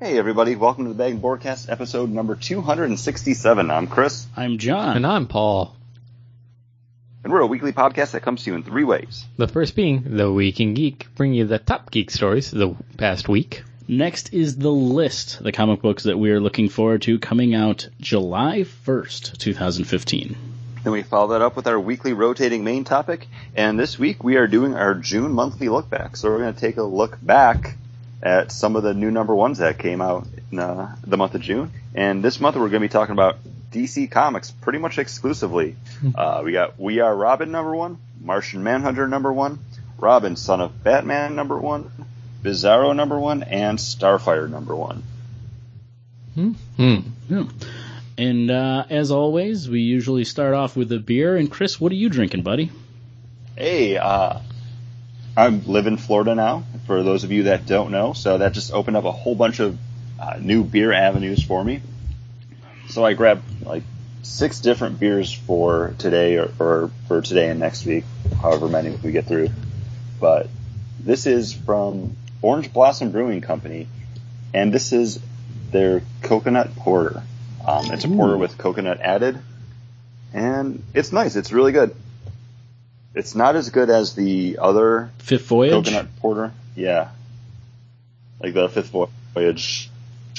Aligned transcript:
Hey 0.00 0.16
everybody, 0.16 0.56
welcome 0.56 0.84
to 0.84 0.88
the 0.88 0.94
Bag 0.94 1.12
and 1.12 1.22
Boardcast 1.22 1.70
episode 1.70 2.08
number 2.08 2.34
267. 2.34 3.70
I'm 3.70 3.86
Chris, 3.86 4.26
I'm 4.34 4.56
John. 4.56 4.96
And 4.96 5.06
I'm 5.06 5.26
Paul. 5.26 5.76
and 7.22 7.30
we're 7.30 7.40
a 7.40 7.46
weekly 7.46 7.72
podcast 7.72 8.12
that 8.12 8.22
comes 8.22 8.44
to 8.44 8.50
you 8.50 8.56
in 8.56 8.62
three 8.62 8.84
ways. 8.84 9.26
The 9.36 9.46
first 9.46 9.76
being 9.76 10.16
The 10.16 10.32
Week 10.32 10.58
in 10.58 10.72
Geek, 10.72 11.08
bringing 11.16 11.36
you 11.36 11.44
the 11.44 11.58
top 11.58 11.90
geek 11.90 12.10
stories 12.10 12.50
of 12.54 12.58
the 12.58 12.74
past 12.96 13.28
week. 13.28 13.62
Next 13.88 14.32
is 14.32 14.56
the 14.56 14.72
list, 14.72 15.42
the 15.42 15.52
comic 15.52 15.82
books 15.82 16.04
that 16.04 16.18
we 16.18 16.30
are 16.30 16.40
looking 16.40 16.70
forward 16.70 17.02
to 17.02 17.18
coming 17.18 17.54
out 17.54 17.88
July 18.00 18.60
1st, 18.86 19.36
2015. 19.36 20.36
Then 20.82 20.92
we 20.94 21.02
follow 21.02 21.28
that 21.32 21.42
up 21.42 21.56
with 21.56 21.66
our 21.66 21.78
weekly 21.78 22.14
rotating 22.14 22.64
main 22.64 22.84
topic, 22.84 23.28
and 23.54 23.78
this 23.78 23.98
week 23.98 24.24
we 24.24 24.36
are 24.36 24.46
doing 24.46 24.74
our 24.74 24.94
June 24.94 25.32
monthly 25.32 25.68
look 25.68 25.90
back. 25.90 26.16
So 26.16 26.30
we're 26.30 26.38
going 26.38 26.54
to 26.54 26.60
take 26.60 26.78
a 26.78 26.82
look 26.82 27.18
back 27.20 27.76
at 28.22 28.52
some 28.52 28.76
of 28.76 28.82
the 28.82 28.94
new 28.94 29.10
number 29.10 29.34
ones 29.34 29.58
that 29.58 29.78
came 29.78 30.00
out 30.00 30.26
in 30.52 30.58
uh, 30.58 30.94
the 31.06 31.16
month 31.16 31.34
of 31.34 31.40
June. 31.40 31.72
And 31.94 32.22
this 32.22 32.40
month 32.40 32.56
we're 32.56 32.68
going 32.68 32.72
to 32.74 32.80
be 32.80 32.88
talking 32.88 33.12
about 33.12 33.38
DC 33.72 34.10
Comics 34.10 34.50
pretty 34.50 34.78
much 34.78 34.98
exclusively. 34.98 35.76
Uh, 36.14 36.42
we 36.44 36.52
got 36.52 36.78
We 36.78 37.00
Are 37.00 37.14
Robin 37.14 37.50
number 37.50 37.74
one, 37.74 37.98
Martian 38.20 38.62
Manhunter 38.62 39.06
number 39.08 39.32
one, 39.32 39.58
Robin 39.98 40.36
Son 40.36 40.60
of 40.60 40.82
Batman 40.82 41.36
number 41.36 41.56
one, 41.58 41.90
Bizarro 42.42 42.94
number 42.94 43.18
one, 43.18 43.42
and 43.42 43.78
Starfire 43.78 44.48
number 44.48 44.74
one. 44.74 45.02
Hmm. 46.34 46.52
Yeah. 47.28 47.44
And 48.16 48.50
uh, 48.50 48.84
as 48.90 49.10
always, 49.10 49.68
we 49.68 49.80
usually 49.80 50.24
start 50.24 50.54
off 50.54 50.76
with 50.76 50.92
a 50.92 50.98
beer. 50.98 51.36
And 51.36 51.50
Chris, 51.50 51.80
what 51.80 51.92
are 51.92 51.96
you 51.96 52.08
drinking, 52.08 52.42
buddy? 52.42 52.70
Hey, 53.56 53.96
uh, 53.96 54.40
I 55.40 55.48
live 55.48 55.86
in 55.86 55.96
Florida 55.96 56.34
now, 56.34 56.64
for 56.86 57.02
those 57.02 57.24
of 57.24 57.32
you 57.32 57.44
that 57.44 57.64
don't 57.64 57.90
know, 57.92 58.12
so 58.12 58.36
that 58.36 58.52
just 58.52 58.74
opened 58.74 58.98
up 58.98 59.04
a 59.04 59.10
whole 59.10 59.34
bunch 59.34 59.58
of 59.58 59.78
uh, 60.20 60.36
new 60.38 60.62
beer 60.62 60.92
avenues 60.92 61.42
for 61.42 61.64
me. 61.64 61.80
So 62.90 63.06
I 63.06 63.14
grabbed 63.14 63.64
like 63.64 63.82
six 64.22 64.60
different 64.60 65.00
beers 65.00 65.32
for 65.32 65.94
today 65.96 66.36
or, 66.36 66.52
or 66.58 66.90
for 67.08 67.22
today 67.22 67.48
and 67.48 67.58
next 67.58 67.86
week, 67.86 68.04
however 68.42 68.68
many 68.68 68.90
we 68.90 69.12
get 69.12 69.24
through. 69.24 69.48
But 70.20 70.50
this 71.02 71.26
is 71.26 71.54
from 71.54 72.18
Orange 72.42 72.70
Blossom 72.70 73.10
Brewing 73.10 73.40
Company, 73.40 73.88
and 74.52 74.74
this 74.74 74.92
is 74.92 75.20
their 75.70 76.02
coconut 76.20 76.76
porter. 76.76 77.22
Um, 77.66 77.90
it's 77.92 78.04
a 78.04 78.08
porter 78.08 78.36
with 78.36 78.58
coconut 78.58 79.00
added, 79.00 79.38
and 80.34 80.82
it's 80.92 81.12
nice. 81.12 81.34
It's 81.34 81.50
really 81.50 81.72
good. 81.72 81.96
It's 83.14 83.34
not 83.34 83.56
as 83.56 83.70
good 83.70 83.90
as 83.90 84.14
the 84.14 84.58
other 84.60 85.10
Fifth 85.18 85.46
Voyage? 85.46 85.86
coconut 85.86 86.16
porter. 86.16 86.52
Yeah, 86.76 87.08
like 88.40 88.54
the 88.54 88.68
fifth 88.68 88.94
voyage 89.34 89.90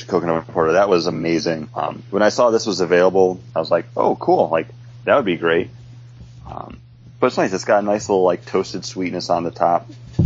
coconut 0.08 0.47
porter. 0.47 0.73
That 0.73 0.89
was 0.89 1.05
amazing. 1.05 1.69
Um, 1.75 2.03
when 2.09 2.23
I 2.23 2.30
saw 2.30 2.50
this 2.50 2.66
was 2.66 2.80
available, 2.80 3.39
I 3.55 3.59
was 3.59 3.69
like, 3.69 3.86
oh, 3.95 4.16
cool. 4.16 4.50
Like 4.50 4.67
that 5.03 5.16
would 5.16 5.25
be 5.25 5.38
great. 5.38 5.69
Um, 6.50 6.80
but 7.19 7.28
it's 7.28 7.38
nice. 7.38 7.53
It's 7.53 7.66
got 7.66 7.83
a 7.83 7.86
nice 7.86 8.09
little 8.09 8.23
like 8.23 8.45
toasted 8.45 8.85
sweetness 8.85 9.30
on 9.30 9.44
the 9.44 9.52
top. 9.52 9.88
A 10.17 10.23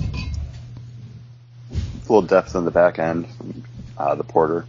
little 2.02 2.22
depth 2.22 2.56
in 2.56 2.66
the 2.66 2.72
back 2.72 3.00
end. 3.00 3.28
Uh, 3.98 4.16
the 4.16 4.24
porter. 4.24 4.66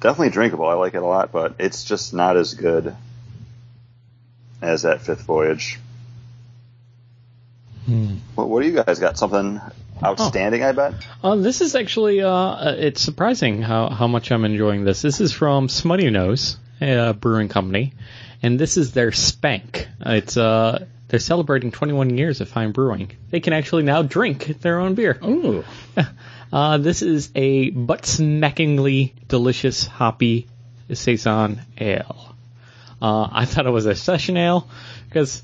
Definitely 0.00 0.30
drinkable. 0.30 0.66
I 0.66 0.74
like 0.74 0.94
it 0.94 1.02
a 1.02 1.06
lot, 1.06 1.32
but 1.32 1.56
it's 1.58 1.84
just 1.84 2.14
not 2.14 2.36
as 2.36 2.54
good 2.54 2.96
as 4.62 4.82
that 4.82 5.02
fifth 5.02 5.22
voyage. 5.22 5.78
What, 8.34 8.48
what 8.48 8.62
do 8.62 8.68
you 8.68 8.82
guys 8.82 8.98
got? 8.98 9.18
Something 9.18 9.60
outstanding, 10.02 10.62
I 10.62 10.72
bet. 10.72 10.94
Uh, 11.22 11.36
this 11.36 11.60
is 11.60 11.74
actually, 11.74 12.22
uh, 12.22 12.28
uh, 12.30 12.74
it's 12.78 13.00
surprising 13.00 13.62
how, 13.62 13.88
how 13.88 14.06
much 14.06 14.30
I'm 14.30 14.44
enjoying 14.44 14.84
this. 14.84 15.02
This 15.02 15.20
is 15.20 15.32
from 15.32 15.68
Smuttynose, 15.68 16.56
a 16.80 17.14
brewing 17.14 17.48
company, 17.48 17.94
and 18.42 18.58
this 18.58 18.76
is 18.76 18.92
their 18.92 19.12
Spank. 19.12 19.88
Uh, 20.04 20.12
It's, 20.12 20.36
uh, 20.36 20.86
they're 21.08 21.18
celebrating 21.18 21.72
21 21.72 22.16
years 22.16 22.40
of 22.40 22.48
fine 22.48 22.72
brewing. 22.72 23.12
They 23.30 23.40
can 23.40 23.54
actually 23.54 23.84
now 23.84 24.02
drink 24.02 24.60
their 24.60 24.78
own 24.78 24.94
beer. 24.94 25.18
Ooh. 25.24 25.64
Uh, 26.50 26.78
this 26.78 27.02
is 27.02 27.30
a 27.34 27.68
butt 27.68 28.04
smackingly 28.04 29.12
delicious 29.28 29.84
hoppy 29.86 30.48
saison 30.90 31.60
ale. 31.76 32.34
Uh, 33.02 33.28
I 33.30 33.44
thought 33.44 33.66
it 33.66 33.70
was 33.70 33.84
a 33.84 33.94
session 33.94 34.38
ale 34.38 34.66
because 35.06 35.42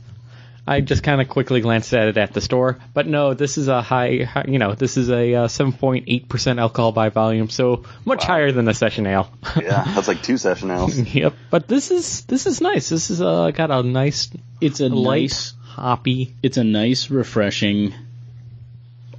I 0.67 0.81
just 0.81 1.03
kind 1.03 1.21
of 1.21 1.29
quickly 1.29 1.61
glanced 1.61 1.93
at 1.93 2.09
it 2.09 2.17
at 2.17 2.33
the 2.33 2.41
store, 2.41 2.79
but 2.95 3.07
no, 3.07 3.35
this 3.35 3.59
is 3.59 3.69
a 3.69 3.83
high, 3.83 4.23
high 4.25 4.47
you 4.49 4.59
know, 4.59 4.73
this 4.75 4.97
is 4.97 5.11
a 5.11 5.35
uh, 5.35 5.47
7.8% 5.47 6.59
alcohol 6.59 6.91
by 6.93 7.11
volume, 7.11 7.51
so 7.51 7.85
much 8.07 8.21
Wow. 8.23 8.27
higher 8.27 8.51
than 8.53 8.65
the 8.65 8.73
session 8.73 9.07
ale. 9.07 9.29
Yeah, 9.61 9.85
that's 9.95 10.09
like 10.09 10.23
two 10.23 10.39
session 10.39 10.71
ales. 10.71 10.97
yep, 11.15 11.35
but 11.51 11.69
this 11.69 11.91
is 11.91 12.23
this 12.25 12.47
is 12.47 12.63
nice. 12.63 12.89
This 12.89 13.11
is 13.11 13.21
uh, 13.21 13.51
got 13.51 13.71
a 13.71 13.83
nice 13.83 14.31
It's 14.61 14.81
a 14.81 14.89
light 14.89 15.23
nice, 15.23 15.53
hoppy. 15.65 16.35
it's 16.43 16.57
a 16.57 16.65
nice, 16.65 17.11
refreshing, 17.11 17.93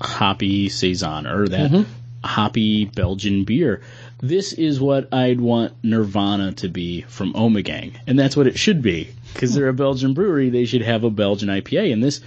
hoppy 0.01 0.69
saison 0.69 1.27
or 1.27 1.47
that 1.47 1.85
hoppy 2.23 2.85
Belgian 2.85 3.43
beer. 3.43 3.81
This 4.19 4.53
is 4.53 4.79
what 4.79 5.13
I'd 5.13 5.39
want 5.39 5.73
Nirvana 5.83 6.53
to 6.53 6.69
be 6.69 7.01
from 7.01 7.33
Omegang, 7.33 7.93
and 8.07 8.17
that's 8.17 8.35
what 8.35 8.47
it 8.47 8.57
should 8.57 8.81
be 8.81 9.09
because 9.35 9.53
they're 9.53 9.67
a 9.67 9.73
Belgian 9.73 10.13
brewery. 10.13 10.49
They 10.49 10.65
should 10.65 10.81
have 10.81 11.03
a 11.03 11.09
Belgian 11.09 11.49
IPA, 11.49 11.93
and 11.93 12.03
this, 12.03 12.21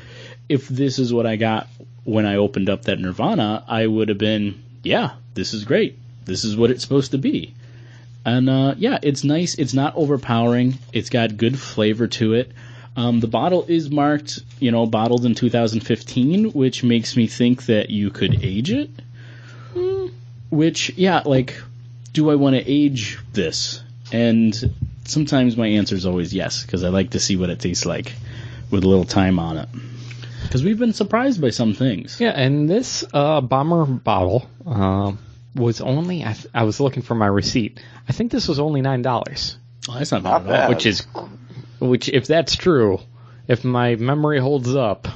if 0.48 0.68
this 0.68 0.98
is 0.98 1.12
what 1.12 1.26
I 1.26 1.36
got 1.36 1.68
when 2.04 2.26
I 2.26 2.36
opened 2.36 2.70
up 2.70 2.82
that 2.82 3.00
Nirvana, 3.00 3.64
I 3.66 3.86
would 3.86 4.08
have 4.08 4.18
been, 4.18 4.62
yeah, 4.82 5.12
this 5.34 5.52
is 5.52 5.64
great. 5.64 5.98
This 6.24 6.44
is 6.44 6.56
what 6.56 6.70
it's 6.70 6.82
supposed 6.82 7.10
to 7.10 7.18
be. 7.18 7.54
And 8.24 8.48
uh, 8.48 8.74
yeah, 8.78 8.98
it's 9.02 9.24
nice. 9.24 9.54
It's 9.56 9.74
not 9.74 9.96
overpowering. 9.96 10.78
It's 10.92 11.10
got 11.10 11.36
good 11.36 11.58
flavor 11.58 12.06
to 12.06 12.34
it. 12.34 12.52
Um, 12.96 13.20
the 13.20 13.28
bottle 13.28 13.64
is 13.68 13.90
marked, 13.90 14.40
you 14.58 14.70
know, 14.70 14.86
bottled 14.86 15.24
in 15.24 15.34
2015, 15.34 16.52
which 16.52 16.82
makes 16.82 17.16
me 17.16 17.26
think 17.26 17.66
that 17.66 17.90
you 17.90 18.10
could 18.10 18.42
age 18.42 18.70
it. 18.70 18.90
Hmm. 19.72 20.06
Which, 20.50 20.90
yeah, 20.96 21.22
like, 21.24 21.62
do 22.12 22.30
I 22.30 22.34
want 22.34 22.56
to 22.56 22.62
age 22.66 23.18
this? 23.32 23.82
And 24.10 24.74
sometimes 25.08 25.56
my 25.56 25.66
answer 25.66 25.94
is 25.94 26.06
always 26.06 26.32
yes, 26.34 26.62
because 26.64 26.84
I 26.84 26.88
like 26.88 27.10
to 27.10 27.20
see 27.20 27.36
what 27.36 27.50
it 27.50 27.60
tastes 27.60 27.86
like 27.86 28.12
with 28.70 28.84
a 28.84 28.88
little 28.88 29.04
time 29.04 29.38
on 29.38 29.58
it. 29.58 29.68
Because 30.42 30.62
we've 30.64 30.78
been 30.78 30.92
surprised 30.92 31.40
by 31.40 31.50
some 31.50 31.74
things. 31.74 32.20
Yeah, 32.20 32.30
and 32.30 32.68
this 32.70 33.04
uh, 33.12 33.40
bomber 33.40 33.84
bottle 33.84 34.48
uh, 34.66 35.12
was 35.54 35.80
only. 35.80 36.24
I, 36.24 36.32
th- 36.32 36.46
I 36.54 36.62
was 36.64 36.80
looking 36.80 37.02
for 37.02 37.14
my 37.14 37.26
receipt. 37.26 37.80
I 38.08 38.12
think 38.12 38.30
this 38.32 38.48
was 38.48 38.58
only 38.58 38.80
nine 38.80 39.02
dollars, 39.02 39.58
Oh, 39.88 39.94
that's 39.94 40.12
not, 40.12 40.22
Not 40.22 40.44
bad 40.44 40.50
bad. 40.50 40.68
which 40.70 40.86
is, 40.86 41.06
which 41.80 42.08
if 42.08 42.26
that's 42.26 42.56
true, 42.56 43.00
if 43.46 43.64
my 43.64 43.96
memory 43.96 44.38
holds 44.38 44.74
up, 44.74 45.08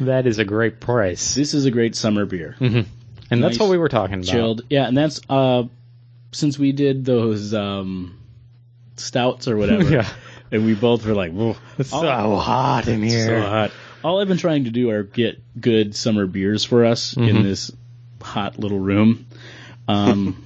that 0.00 0.26
is 0.26 0.38
a 0.38 0.44
great 0.44 0.80
price. 0.80 1.34
This 1.34 1.54
is 1.54 1.64
a 1.64 1.70
great 1.70 1.96
summer 1.96 2.26
beer. 2.26 2.56
And 2.60 3.42
that's 3.42 3.58
what 3.58 3.70
we 3.70 3.78
were 3.78 3.88
talking 3.88 4.16
about. 4.20 4.26
chilled. 4.26 4.62
Yeah, 4.70 4.86
and 4.86 4.96
that's 4.96 5.20
uh 5.28 5.64
since 6.32 6.58
we 6.58 6.72
did 6.72 7.04
those 7.04 7.54
um 7.54 8.18
stouts 8.96 9.48
or 9.48 9.56
whatever. 9.58 9.84
Yeah. 9.90 10.08
And 10.52 10.64
we 10.64 10.74
both 10.74 11.04
were 11.04 11.14
like, 11.14 11.32
Whoa, 11.32 11.56
It's 11.78 11.90
so 11.90 11.98
hot 12.36 12.86
in 12.88 13.02
here. 13.02 13.40
so 13.42 13.48
hot. 13.48 13.70
All 14.04 14.20
I've 14.20 14.28
been 14.28 14.36
trying 14.38 14.64
to 14.64 14.70
do 14.70 14.90
are 14.90 15.02
get 15.02 15.42
good 15.60 15.96
summer 15.96 16.26
beers 16.26 16.64
for 16.64 16.84
us 16.84 17.14
Mm-hmm. 17.14 17.36
in 17.36 17.42
this 17.42 17.72
hot 18.22 18.58
little 18.58 18.78
room. 18.78 19.26
Um 19.88 20.44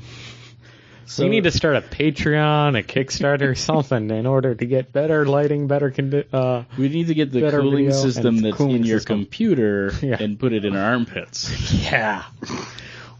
so 1.07 1.25
we 1.25 1.31
need 1.31 1.45
to 1.45 1.51
start 1.51 1.77
a 1.77 1.81
Patreon, 1.83 2.79
a 2.79 2.83
Kickstarter, 2.83 3.57
something 3.67 4.11
in 4.11 4.27
order 4.27 4.55
to 4.55 4.65
get 4.65 4.93
better 4.93 5.27
lighting, 5.27 5.67
better 5.67 5.91
condi- 5.91 6.27
uh, 6.33 6.63
we 6.79 6.89
need 6.89 7.09
to 7.09 7.15
get 7.15 7.33
the 7.33 7.51
cooling 7.51 7.93
system 7.93 8.39
that's 8.39 8.57
cooling 8.57 8.77
in 8.77 8.85
your 8.85 8.99
system. 9.01 9.19
computer 9.25 9.93
Yeah. 10.03 10.17
and 10.23 10.39
put 10.39 10.53
it 10.53 10.65
in 10.65 10.77
our 10.77 10.93
armpits. 10.93 11.73
yeah. 11.91 12.25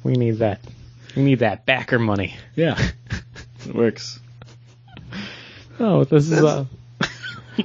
We 0.05 0.13
need 0.15 0.39
that. 0.39 0.61
We 1.17 1.23
need 1.25 1.41
that 1.41 1.67
backer 1.67 1.99
money. 1.99 2.37
Yeah. 2.55 2.79
it 3.67 3.75
works. 3.75 4.21
Oh, 5.81 6.05
this 6.05 6.31
is 6.31 6.43
uh 6.43 6.65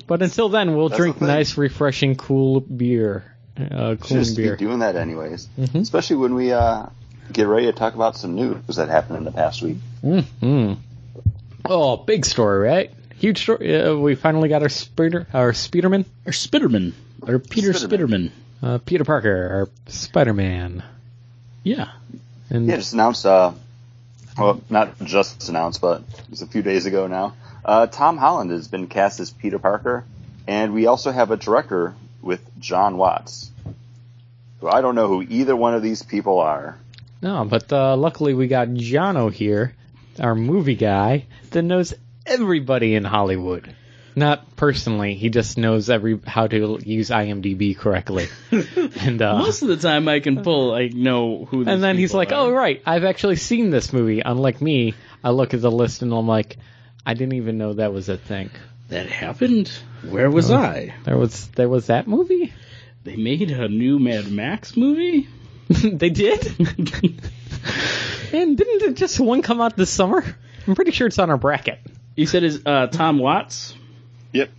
But 0.08 0.22
until 0.22 0.50
then, 0.50 0.76
we'll 0.76 0.90
That's 0.90 1.00
drink 1.00 1.16
the 1.16 1.20
thing. 1.20 1.28
nice, 1.28 1.58
refreshing, 1.58 2.16
cool 2.16 2.60
beer. 2.62 3.24
Uh, 3.58 3.96
cooling 3.96 4.24
Just 4.24 4.36
beer. 4.36 4.56
be 4.58 4.66
doing 4.66 4.80
that 4.80 4.96
anyways. 4.96 5.48
Mhm. 5.58 5.76
Especially 5.82 6.18
when 6.18 6.34
we 6.36 6.52
uh, 6.52 6.88
get 7.32 7.48
ready 7.48 7.68
to 7.68 7.72
talk 7.74 7.94
about 7.96 8.18
some 8.18 8.36
news 8.36 8.76
that 8.76 8.90
happened 8.90 9.18
in 9.20 9.24
the 9.24 9.32
past 9.32 9.62
week. 9.62 9.78
Mm-hmm. 10.04 10.74
Oh, 11.66 11.98
big 11.98 12.26
story, 12.26 12.68
right? 12.68 12.92
Huge 13.18 13.42
story. 13.44 13.76
Uh, 13.82 13.96
we 13.96 14.16
finally 14.16 14.50
got 14.50 14.62
our 14.62 14.70
Spider, 14.70 15.26
our 15.34 15.52
Spiderman, 15.54 16.06
our 16.26 16.32
Spiderman, 16.34 16.94
our 17.26 17.40
Peter 17.40 17.72
Spiderman, 17.72 18.30
Spitterman. 18.30 18.32
uh, 18.62 18.78
Peter 18.80 19.06
Parker, 19.06 19.50
our 19.52 19.70
Spider-Man, 19.92 20.84
Yeah. 21.64 21.90
and 22.50 22.68
Yeah, 22.68 22.76
just 22.76 22.94
announced. 22.94 23.26
Uh, 23.26 23.54
well, 24.38 24.60
not 24.70 25.00
just 25.06 25.48
announced, 25.48 25.80
but 25.80 26.02
it 26.02 26.30
was 26.30 26.42
a 26.42 26.48
few 26.48 26.62
days 26.62 26.86
ago 26.86 27.08
now. 27.08 27.34
Uh, 27.66 27.88
Tom 27.88 28.18
Holland 28.18 28.52
has 28.52 28.68
been 28.68 28.86
cast 28.86 29.20
as 29.20 29.32
Peter 29.32 29.58
Parker, 29.58 30.06
and 30.48 30.74
we 30.74 30.86
also 30.86 31.12
have 31.12 31.32
a 31.32 31.38
director 31.38 31.96
with 32.22 32.42
John 32.60 32.98
Watts. 32.98 33.50
Who 34.60 34.70
I 34.70 34.82
don't 34.82 34.94
know 34.94 35.08
who 35.08 35.24
either 35.24 35.56
one 35.56 35.74
of 35.74 35.82
these 35.82 36.04
people 36.04 36.40
are. 36.40 36.78
no, 37.22 37.44
but 37.44 37.74
uh, 37.74 37.98
luckily 37.98 38.36
we 38.36 38.48
got 38.48 38.68
Jono 38.68 39.34
here 39.34 39.74
our 40.20 40.36
movie 40.36 40.76
guy 40.76 41.26
that 41.52 41.62
knows 41.62 41.94
everybody 42.26 42.96
in 42.96 43.04
Hollywood. 43.04 43.76
Not 44.18 44.56
personally, 44.56 45.16
he 45.16 45.30
just 45.30 45.58
knows 45.58 45.90
every 45.90 46.22
how 46.26 46.48
to 46.48 46.80
use 46.82 47.10
IMDb 47.10 47.78
correctly. 47.78 48.28
and 48.52 49.22
uh, 49.22 49.40
Most 49.40 49.62
of 49.62 49.68
the 49.68 49.76
time, 49.76 50.08
I 50.08 50.22
can 50.22 50.42
pull. 50.42 50.74
I 50.74 50.88
know 50.88 51.44
who. 51.44 51.66
These 51.66 51.74
and 51.74 51.84
then 51.84 51.98
he's 51.98 52.14
like, 52.14 52.32
are. 52.32 52.48
"Oh 52.48 52.52
right, 52.52 52.82
I've 52.86 53.04
actually 53.04 53.36
seen 53.36 53.72
this 53.72 53.92
movie." 53.92 54.22
Unlike 54.22 54.62
me, 54.62 54.94
I 55.22 55.32
look 55.32 55.54
at 55.54 55.62
the 55.62 55.72
list 55.72 56.02
and 56.02 56.14
I'm 56.14 56.28
like, 56.28 56.58
"I 57.06 57.14
didn't 57.14 57.34
even 57.34 57.58
know 57.58 57.74
that 57.74 57.94
was 57.94 58.10
a 58.10 58.18
thing." 58.18 58.50
that 58.90 59.08
happened. 59.08 59.72
Where 60.08 60.30
was 60.30 60.52
I? 60.52 60.94
There 61.04 61.18
was 61.18 61.48
there 61.50 61.70
was 61.70 61.88
that 61.88 62.08
movie. 62.08 62.54
They 63.04 63.16
made 63.16 63.52
a 63.52 63.68
new 63.68 64.00
Mad 64.00 64.32
Max 64.32 64.76
movie. 64.78 65.28
they 65.68 66.10
did. 66.10 66.46
and 68.34 68.58
didn't 68.58 68.82
it 68.84 68.94
just 68.96 69.20
one 69.20 69.42
come 69.42 69.62
out 69.62 69.76
this 69.76 69.90
summer? 69.90 70.24
I'm 70.68 70.76
pretty 70.76 70.92
sure 70.92 71.08
it's 71.08 71.20
on 71.20 71.30
our 71.30 71.38
bracket. 71.38 71.80
You 72.16 72.26
said 72.26 72.44
is 72.44 72.62
uh, 72.66 72.88
Tom 72.88 73.20
Watts. 73.20 73.76
Yep. 74.32 74.50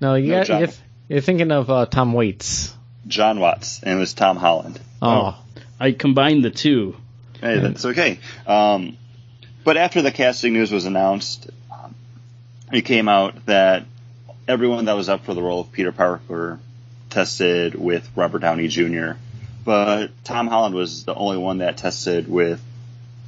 No, 0.00 0.14
you 0.14 0.32
no, 0.32 0.44
got, 0.44 0.60
you're, 0.60 0.68
you're 1.08 1.20
thinking 1.20 1.50
of 1.50 1.70
uh, 1.70 1.86
Tom 1.86 2.12
Waits. 2.12 2.74
John 3.06 3.40
Watts, 3.40 3.82
and 3.82 3.96
it 3.96 3.98
was 3.98 4.14
Tom 4.14 4.36
Holland. 4.36 4.78
Oh, 5.00 5.38
I 5.80 5.92
combined 5.92 6.44
the 6.44 6.50
two. 6.50 6.96
Hey, 7.40 7.58
that's 7.60 7.84
okay. 7.84 8.18
Um, 8.46 8.97
but 9.68 9.76
after 9.76 10.00
the 10.00 10.10
casting 10.10 10.54
news 10.54 10.72
was 10.72 10.86
announced, 10.86 11.50
um, 11.70 11.94
it 12.72 12.86
came 12.86 13.06
out 13.06 13.44
that 13.44 13.84
everyone 14.48 14.86
that 14.86 14.96
was 14.96 15.10
up 15.10 15.26
for 15.26 15.34
the 15.34 15.42
role 15.42 15.60
of 15.60 15.70
Peter 15.72 15.92
Parker 15.92 16.58
tested 17.10 17.74
with 17.74 18.08
Robert 18.16 18.38
Downey 18.38 18.68
Jr., 18.68 19.10
but 19.66 20.06
Tom 20.24 20.46
Holland 20.46 20.74
was 20.74 21.04
the 21.04 21.14
only 21.14 21.36
one 21.36 21.58
that 21.58 21.76
tested 21.76 22.30
with 22.30 22.64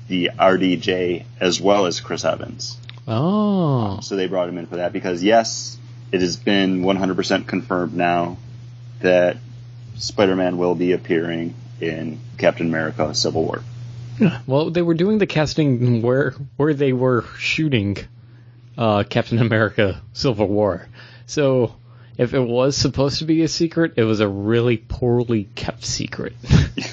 the 0.08 0.30
RDJ 0.34 1.26
as 1.40 1.60
well 1.60 1.84
as 1.84 2.00
Chris 2.00 2.24
Evans. 2.24 2.78
oh, 3.06 4.00
So 4.00 4.16
they 4.16 4.26
brought 4.26 4.48
him 4.48 4.56
in 4.56 4.64
for 4.64 4.76
that 4.76 4.94
because 4.94 5.22
yes, 5.22 5.76
it 6.10 6.22
has 6.22 6.38
been 6.38 6.80
100% 6.80 7.46
confirmed 7.48 7.92
now 7.92 8.38
that 9.00 9.36
Spider-Man 9.96 10.56
will 10.56 10.74
be 10.74 10.92
appearing 10.92 11.54
in 11.82 12.18
Captain 12.38 12.66
America: 12.66 13.14
Civil 13.14 13.44
War. 13.44 13.62
Well, 14.46 14.70
they 14.70 14.82
were 14.82 14.94
doing 14.94 15.18
the 15.18 15.26
casting 15.26 16.02
where 16.02 16.34
where 16.56 16.74
they 16.74 16.92
were 16.92 17.24
shooting 17.38 17.96
uh, 18.76 19.04
Captain 19.04 19.38
America: 19.38 20.00
Civil 20.12 20.48
War. 20.48 20.88
So 21.26 21.74
if 22.18 22.34
it 22.34 22.40
was 22.40 22.76
supposed 22.76 23.20
to 23.20 23.24
be 23.24 23.42
a 23.42 23.48
secret, 23.48 23.94
it 23.96 24.04
was 24.04 24.20
a 24.20 24.28
really 24.28 24.76
poorly 24.76 25.44
kept 25.54 25.84
secret. 25.84 26.34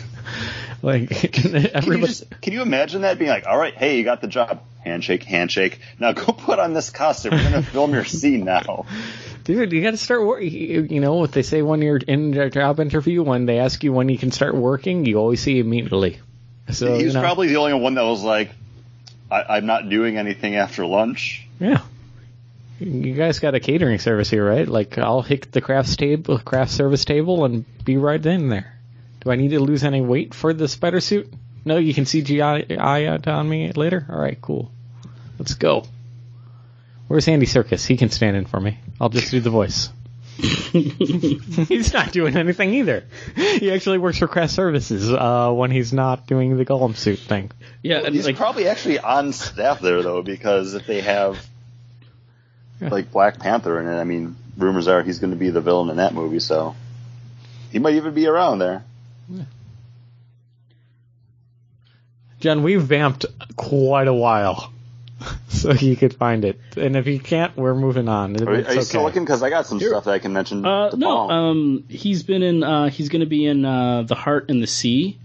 like 0.82 1.10
Can 1.34 1.54
you, 1.54 2.06
just, 2.06 2.42
can 2.42 2.54
you 2.54 2.62
imagine 2.62 3.02
that 3.02 3.18
being 3.20 3.30
like, 3.30 3.46
all 3.46 3.58
right, 3.58 3.74
hey, 3.76 3.98
you 3.98 4.04
got 4.04 4.22
the 4.22 4.28
job. 4.28 4.62
Handshake, 4.84 5.24
handshake. 5.24 5.80
Now 6.00 6.14
go 6.14 6.24
put 6.32 6.60
on 6.60 6.74
this 6.74 6.92
costume. 6.92 7.34
We're 7.34 7.50
going 7.50 7.62
to 7.62 7.70
film 7.70 7.94
your 7.94 8.06
scene 8.06 8.46
now. 8.46 8.86
Dude, 9.44 9.74
you 9.74 9.82
got 9.82 9.92
to 9.92 9.98
start 9.98 10.26
working. 10.26 10.90
You 10.90 11.02
know 11.02 11.16
what 11.16 11.34
they 11.34 11.42
say 11.42 11.62
when 11.62 11.82
you're 11.82 11.98
in 11.98 12.38
a 12.38 12.50
job 12.50 12.80
interview, 12.80 13.22
when 13.22 13.46
they 13.46 13.60
ask 13.60 13.84
you 13.84 13.92
when 13.92 14.08
you 14.08 14.18
can 14.18 14.32
start 14.32 14.56
working, 14.56 15.06
you 15.06 15.18
always 15.18 15.42
say 15.42 15.60
immediately. 15.60 16.20
So 16.72 16.96
he 16.96 17.06
you 17.06 17.14
know, 17.14 17.22
probably 17.22 17.48
the 17.48 17.58
only 17.58 17.74
one 17.74 17.96
that 17.96 18.04
was 18.04 18.24
like, 18.24 18.52
I, 19.32 19.44
I'm 19.44 19.66
not 19.66 19.90
doing 19.90 20.18
anything 20.18 20.56
after 20.56 20.86
lunch. 20.86 21.48
yeah. 21.60 21.82
You 22.80 23.16
guys 23.16 23.40
got 23.40 23.56
a 23.56 23.60
catering 23.60 23.98
service 23.98 24.30
here, 24.30 24.48
right? 24.48 24.68
Like 24.68 25.00
I'll 25.00 25.24
hit 25.24 25.52
the 25.52 25.62
craft 25.62 25.98
table, 25.98 26.38
craft 26.38 26.72
service 26.72 27.06
table, 27.06 27.44
and 27.44 27.66
be 27.84 27.98
right 27.98 28.24
in 28.24 28.50
there. 28.50 28.78
Do 29.22 29.32
I 29.32 29.36
need 29.36 29.50
to 29.50 29.60
lose 29.60 29.84
any 29.84 30.02
weight 30.02 30.36
for 30.36 30.54
the 30.54 30.68
spider 30.68 31.00
suit? 31.00 31.34
No, 31.66 31.78
you 31.78 31.94
can 31.94 32.04
CGI 32.04 32.70
it 32.70 33.28
on 33.28 33.50
me 33.50 33.72
later. 33.72 34.06
All 34.08 34.20
right, 34.20 34.40
cool. 34.40 34.72
Let's 35.40 35.56
go. 35.56 35.86
Where's 37.08 37.28
Andy 37.28 37.46
Serkis? 37.46 37.86
He 37.88 37.98
can 37.98 38.10
stand 38.10 38.38
in 38.38 38.46
for 38.46 38.60
me. 38.60 38.80
I'll 39.02 39.10
just 39.10 39.32
do 39.32 39.40
the 39.40 39.50
voice. 39.50 39.90
he's 41.68 41.94
not 41.94 42.12
doing 42.12 42.36
anything 42.38 42.74
either. 42.76 43.04
He 43.36 43.72
actually 43.72 43.98
works 43.98 44.20
for 44.20 44.28
craft 44.28 44.54
services 44.54 45.12
uh, 45.12 45.52
when 45.52 45.72
he's 45.72 45.92
not 45.94 46.28
doing 46.28 46.58
the 46.58 46.66
Gollum 46.66 46.96
suit 46.96 47.20
thing. 47.20 47.52
Yeah, 47.82 48.02
and 48.06 48.14
He's 48.14 48.26
like 48.26 48.36
probably 48.36 48.68
actually 48.68 49.00
on 49.00 49.34
staff 49.34 49.80
there 49.82 50.02
though, 50.04 50.22
because 50.22 50.74
if 50.76 50.86
they 50.86 51.02
have 51.02 51.44
Yeah. 52.80 52.90
like 52.90 53.12
Black 53.12 53.40
Panther 53.40 53.80
in 53.80 53.88
it, 53.88 54.00
I 54.00 54.04
mean, 54.04 54.36
rumors 54.58 54.88
are 54.88 55.02
he's 55.02 55.20
going 55.20 55.32
to 55.32 55.38
be 55.38 55.50
the 55.50 55.62
villain 55.62 55.90
in 55.90 55.98
that 55.98 56.14
movie, 56.14 56.40
so 56.40 56.76
he 57.72 57.80
might 57.80 57.96
even 57.96 58.14
be 58.14 58.28
around 58.28 58.60
there. 58.60 58.84
John, 62.40 62.62
we've 62.62 62.82
vamped 62.82 63.26
quite 63.56 64.08
a 64.08 64.14
while, 64.14 64.72
so 65.48 65.72
you 65.72 65.96
could 65.96 66.14
find 66.14 66.46
it. 66.46 66.60
And 66.76 66.96
if 66.96 67.08
you 67.08 67.20
can't, 67.20 67.56
we're 67.58 67.76
moving 67.76 68.08
on. 68.08 68.36
Are, 68.36 68.54
It's 68.56 68.70
are 68.70 68.74
you 68.74 68.78
okay. 68.80 68.82
still 68.82 69.04
looking? 69.04 69.24
Because 69.24 69.42
I 69.44 69.50
got 69.50 69.66
some 69.66 69.80
stuff 69.80 70.06
that 70.06 70.12
I 70.12 70.20
can 70.20 70.34
mention. 70.34 70.66
Uh, 70.66 70.92
to 70.92 70.98
no, 70.98 71.08
Paul. 71.08 71.32
um, 71.32 71.84
he's 71.90 72.24
been 72.24 72.44
in. 72.44 72.64
Uh, 72.64 72.90
he's 72.90 73.10
going 73.10 73.22
to 73.22 73.26
be 73.28 73.46
in 73.46 73.66
uh, 73.66 74.04
the 74.04 74.16
Heart 74.16 74.50
and 74.50 74.62
the 74.62 74.68
Sea, 74.68 75.18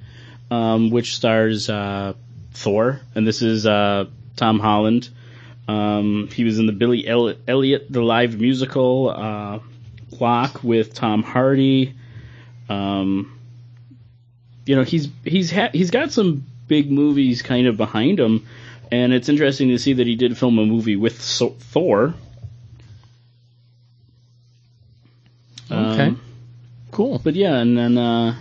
um, 0.51 0.91
which 0.91 1.15
stars 1.15 1.69
uh, 1.69 2.15
Thor, 2.53 3.01
and 3.15 3.27
this 3.27 3.43
is 3.43 3.67
uh, 3.67 4.07
Tom 4.37 4.59
Holland. 4.59 5.09
Um, 5.69 6.29
he 6.33 6.45
was 6.45 6.59
in 6.59 6.67
the 6.67 6.73
Billy 6.73 7.07
El- 7.07 7.35
Elliot 7.47 7.87
the 7.91 8.03
live 8.03 8.41
musical 8.41 9.11
uh, 9.11 9.59
Clock 10.17 10.63
with 10.65 10.95
Tom 10.95 11.23
Hardy. 11.23 11.95
Um, 12.69 13.39
you 14.67 14.77
know, 14.77 14.83
he's 14.83 15.09
he's 15.25 15.51
ha- 15.51 15.71
he's 15.73 15.91
got 15.91 16.13
some 16.13 16.45
big 16.69 16.91
movies 16.91 17.43
kind 17.43 17.67
of 17.67 17.77
behind 17.77 18.19
him, 18.19 18.47
and 18.93 19.13
it's 19.15 19.29
interesting 19.31 19.71
to 19.71 19.79
see 19.79 19.95
that 19.95 20.07
he 20.07 20.15
did 20.17 20.37
film 20.37 20.59
a 20.59 20.67
movie 20.67 20.97
with 20.97 21.19
Thor. 21.19 22.15
Okay. 25.71 26.07
Um, 26.09 26.21
Cool. 26.91 27.19
but 27.25 27.35
yeah, 27.35 27.57
and 27.57 27.77
then 27.77 27.97
uh, 27.97 28.37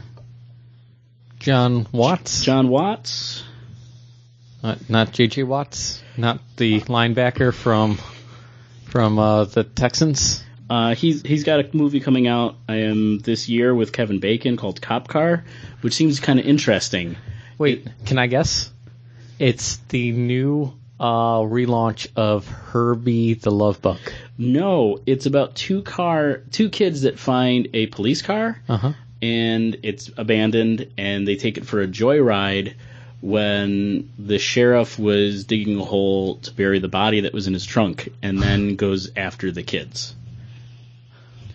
John 1.39 1.87
Watts, 1.93 2.43
John 2.43 2.67
Watts. 2.67 3.43
not, 4.61 4.89
not 4.89 5.13
J.J. 5.13 5.43
Watts, 5.43 6.03
not 6.17 6.41
the 6.57 6.81
linebacker 6.81 7.53
from 7.53 7.97
from 8.89 9.17
uh, 9.17 9.45
the 9.45 9.63
Texans. 9.63 10.43
Uh, 10.69 10.95
he's 10.95 11.21
he's 11.21 11.45
got 11.45 11.61
a 11.61 11.69
movie 11.71 12.01
coming 12.01 12.27
out 12.27 12.57
um, 12.67 13.19
this 13.19 13.47
year 13.47 13.73
with 13.73 13.93
Kevin 13.93 14.19
Bacon 14.19 14.57
called 14.57 14.81
Cop 14.81 15.07
Car, 15.07 15.45
which 15.79 15.93
seems 15.93 16.19
kind 16.19 16.37
of 16.37 16.45
interesting. 16.45 17.15
Wait, 17.57 17.87
can 18.05 18.17
I 18.17 18.27
guess? 18.27 18.69
It's 19.41 19.77
the 19.89 20.11
new 20.11 20.71
uh, 20.99 21.39
relaunch 21.39 22.07
of 22.15 22.47
Herbie 22.47 23.33
the 23.33 23.49
Love 23.49 23.81
Bug. 23.81 23.97
No, 24.37 24.99
it's 25.07 25.25
about 25.25 25.55
two 25.55 25.81
car 25.81 26.41
two 26.51 26.69
kids 26.69 27.01
that 27.01 27.17
find 27.17 27.67
a 27.73 27.87
police 27.87 28.21
car 28.21 28.61
Uh 28.69 28.77
huh. 28.77 28.93
and 29.21 29.77
it's 29.81 30.11
abandoned 30.15 30.91
and 30.97 31.27
they 31.27 31.35
take 31.37 31.57
it 31.57 31.65
for 31.65 31.81
a 31.81 31.87
joyride 31.87 32.75
when 33.19 34.11
the 34.19 34.37
sheriff 34.37 34.99
was 34.99 35.45
digging 35.45 35.79
a 35.79 35.83
hole 35.85 36.35
to 36.37 36.51
bury 36.53 36.77
the 36.79 36.87
body 36.87 37.21
that 37.21 37.33
was 37.33 37.47
in 37.47 37.53
his 37.53 37.65
trunk 37.65 38.09
and 38.21 38.39
then 38.39 38.75
goes 38.85 39.11
after 39.15 39.51
the 39.51 39.63
kids. 39.63 40.15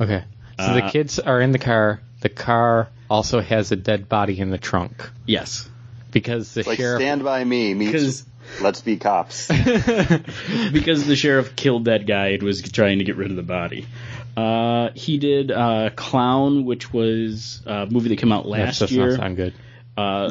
Okay. 0.01 0.25
So 0.59 0.75
the 0.75 0.85
Uh, 0.85 0.91
kids 0.91 1.19
are 1.21 1.41
in 1.41 1.53
the 1.53 1.59
car. 1.61 2.01
The 2.21 2.31
car 2.31 2.89
also 3.09 3.41
has 3.41 3.71
a 3.71 3.77
dead 3.77 4.09
body 4.09 4.41
in 4.41 4.51
the 4.51 4.59
trunk 4.59 5.09
Yes. 5.27 5.69
Because 6.21 6.55
the 6.55 6.61
It's 6.61 6.67
like 6.69 6.79
sheriff. 6.79 7.01
Stand 7.01 7.23
by 7.25 7.45
Me 7.45 7.75
meets 7.75 7.93
Because 7.93 8.25
Let's 8.63 8.81
Be 8.81 8.97
Cops. 8.97 9.49
because 10.73 11.07
the 11.07 11.17
sheriff 11.17 11.57
killed 11.57 11.87
that 11.87 12.07
guy 12.07 12.29
and 12.29 12.43
was 12.43 12.63
trying 12.63 12.99
to 12.99 13.05
get 13.05 13.17
rid 13.17 13.31
of 13.31 13.37
the 13.37 13.43
body. 13.43 13.87
Uh, 14.37 14.91
he 14.95 15.19
did 15.19 15.51
uh, 15.51 15.91
Clown, 15.97 16.65
which 16.65 16.93
was 16.93 17.63
a 17.67 17.87
movie 17.87 18.09
that 18.11 18.19
came 18.19 18.33
out 18.33 18.45
that 18.45 18.49
last 18.51 18.79
does 18.81 18.93
year. 18.93 19.11
not 19.11 19.19
sound 19.21 19.37
good. 19.37 19.55
Uh, 19.97 20.31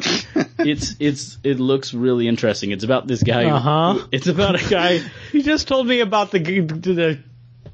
it's 0.60 0.94
it's 1.00 1.38
it 1.42 1.58
looks 1.58 1.92
really 1.92 2.28
interesting. 2.28 2.70
It's 2.70 2.84
about 2.84 3.06
this 3.08 3.22
guy. 3.22 3.46
Uh-huh. 3.46 4.06
It's 4.12 4.28
about 4.28 4.60
a 4.64 4.68
guy. 4.68 5.00
You 5.32 5.42
just 5.42 5.66
told 5.66 5.86
me 5.88 6.00
about 6.00 6.30
the 6.30 6.38
g- 6.38 6.60
the 6.60 7.18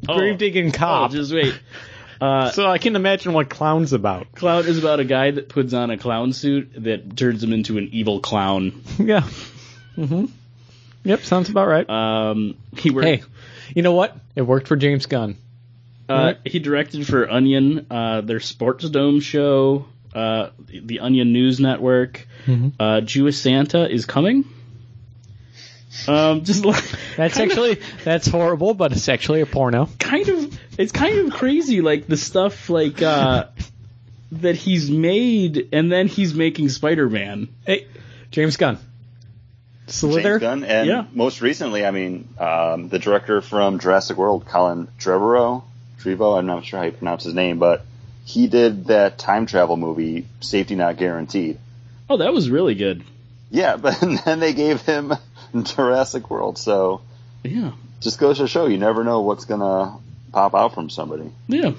Oh. 0.09 0.17
grave 0.19 0.39
digging 0.39 0.69
Oh, 0.71 0.73
cop, 0.73 1.11
just 1.13 1.33
wait. 1.33 1.55
Uh, 2.23 2.51
so 2.53 2.69
I 2.69 2.79
can 2.79 2.95
imagine 2.95 3.33
what 3.33 3.49
clown's 3.51 3.93
about. 3.93 4.31
Clown 4.37 4.65
is 4.67 4.79
about 4.79 5.01
a 5.01 5.05
guy 5.05 5.33
that 5.33 5.49
puts 5.49 5.73
on 5.73 5.91
a 5.91 5.99
clown 5.99 6.33
suit 6.33 6.71
that 6.77 7.17
turns 7.17 7.43
him 7.43 7.53
into 7.53 7.79
an 7.79 7.89
evil 7.91 8.21
clown. 8.21 8.81
yeah. 8.99 9.23
Mm-hmm. 9.97 10.27
Yep, 11.03 11.21
sounds 11.23 11.49
about 11.49 11.67
right. 11.67 11.91
Um, 11.91 12.55
he 12.77 12.91
worked. 12.91 13.07
hey, 13.09 13.23
you 13.75 13.83
know 13.83 13.93
what? 13.93 14.17
It 14.37 14.43
worked 14.43 14.69
for 14.69 14.77
James 14.77 15.07
Gunn. 15.07 15.37
Uh, 16.09 16.35
he 16.45 16.61
directed 16.61 17.07
for 17.07 17.29
Onion, 17.29 17.87
uh, 17.91 18.21
their 18.21 18.39
Sports 18.39 18.89
Dome 18.89 19.19
show, 19.19 19.87
uh, 20.15 20.51
the, 20.61 20.81
the 20.81 21.01
Onion 21.01 21.33
News 21.33 21.59
Network. 21.59 22.29
Mhm. 22.47 22.73
Uh, 22.79 23.01
Jewish 23.01 23.39
Santa 23.39 23.91
is 23.91 24.07
coming. 24.07 24.45
Um, 26.09 26.43
just 26.45 26.65
like 26.65 26.83
That's 27.17 27.37
kind 27.37 27.51
of- 27.53 27.59
actually 27.59 27.81
that's 28.05 28.27
horrible, 28.27 28.75
but 28.75 28.93
it's 28.93 29.09
actually 29.09 29.41
a 29.43 29.47
porno. 29.47 29.89
kind 29.99 30.29
of 30.29 30.59
it's 30.79 30.93
kind 30.93 31.19
of 31.27 31.33
crazy, 31.35 31.81
like 31.83 32.07
the 32.07 32.17
stuff 32.17 32.71
like 32.71 33.03
uh, 33.03 33.47
that 34.33 34.57
he's 34.57 34.91
made, 34.91 35.69
and 35.73 35.93
then 35.93 36.09
he's 36.09 36.33
making 36.35 36.71
Spider 36.71 37.09
Man. 37.11 37.49
Hey, 37.67 37.87
James 38.31 38.57
Gunn. 38.57 38.79
Slither. 39.87 40.39
James 40.39 40.41
Gunn, 40.41 40.65
and 40.65 40.89
Yeah. 40.89 41.05
most 41.13 41.43
recently, 41.43 41.85
I 41.85 41.91
mean, 41.91 42.29
um, 42.39 42.89
the 42.89 42.99
director 42.99 43.43
from 43.43 43.79
Jurassic 43.79 44.17
World, 44.17 44.47
Colin 44.47 44.89
Trevorrow, 44.99 45.63
Trevo, 46.01 46.39
I'm 46.39 46.47
not 46.47 46.65
sure 46.65 46.79
how 46.79 46.87
you 46.87 46.93
pronounce 46.93 47.25
his 47.25 47.35
name, 47.35 47.59
but 47.59 47.85
he 48.25 48.47
did 48.47 48.87
that 48.87 49.19
time 49.19 49.45
travel 49.47 49.77
movie, 49.77 50.27
Safety 50.41 50.75
Not 50.77 50.97
Guaranteed. 50.97 51.59
Oh, 52.09 52.17
that 52.19 52.33
was 52.33 52.49
really 52.49 52.75
good. 52.75 53.03
Yeah, 53.51 53.77
but 53.81 54.01
then 54.25 54.41
they 54.41 54.55
gave 54.55 54.81
him 54.81 55.13
Jurassic 55.65 56.31
World, 56.31 56.59
so 56.59 57.01
Yeah. 57.45 57.73
just 58.01 58.19
goes 58.19 58.39
to 58.39 58.49
show 58.49 58.67
you 58.67 58.79
never 58.79 59.05
know 59.05 59.21
what's 59.21 59.45
gonna 59.45 59.97
pop 60.33 60.55
out 60.55 60.75
from 60.75 60.91
somebody. 60.91 61.31
Yeah. 61.49 61.73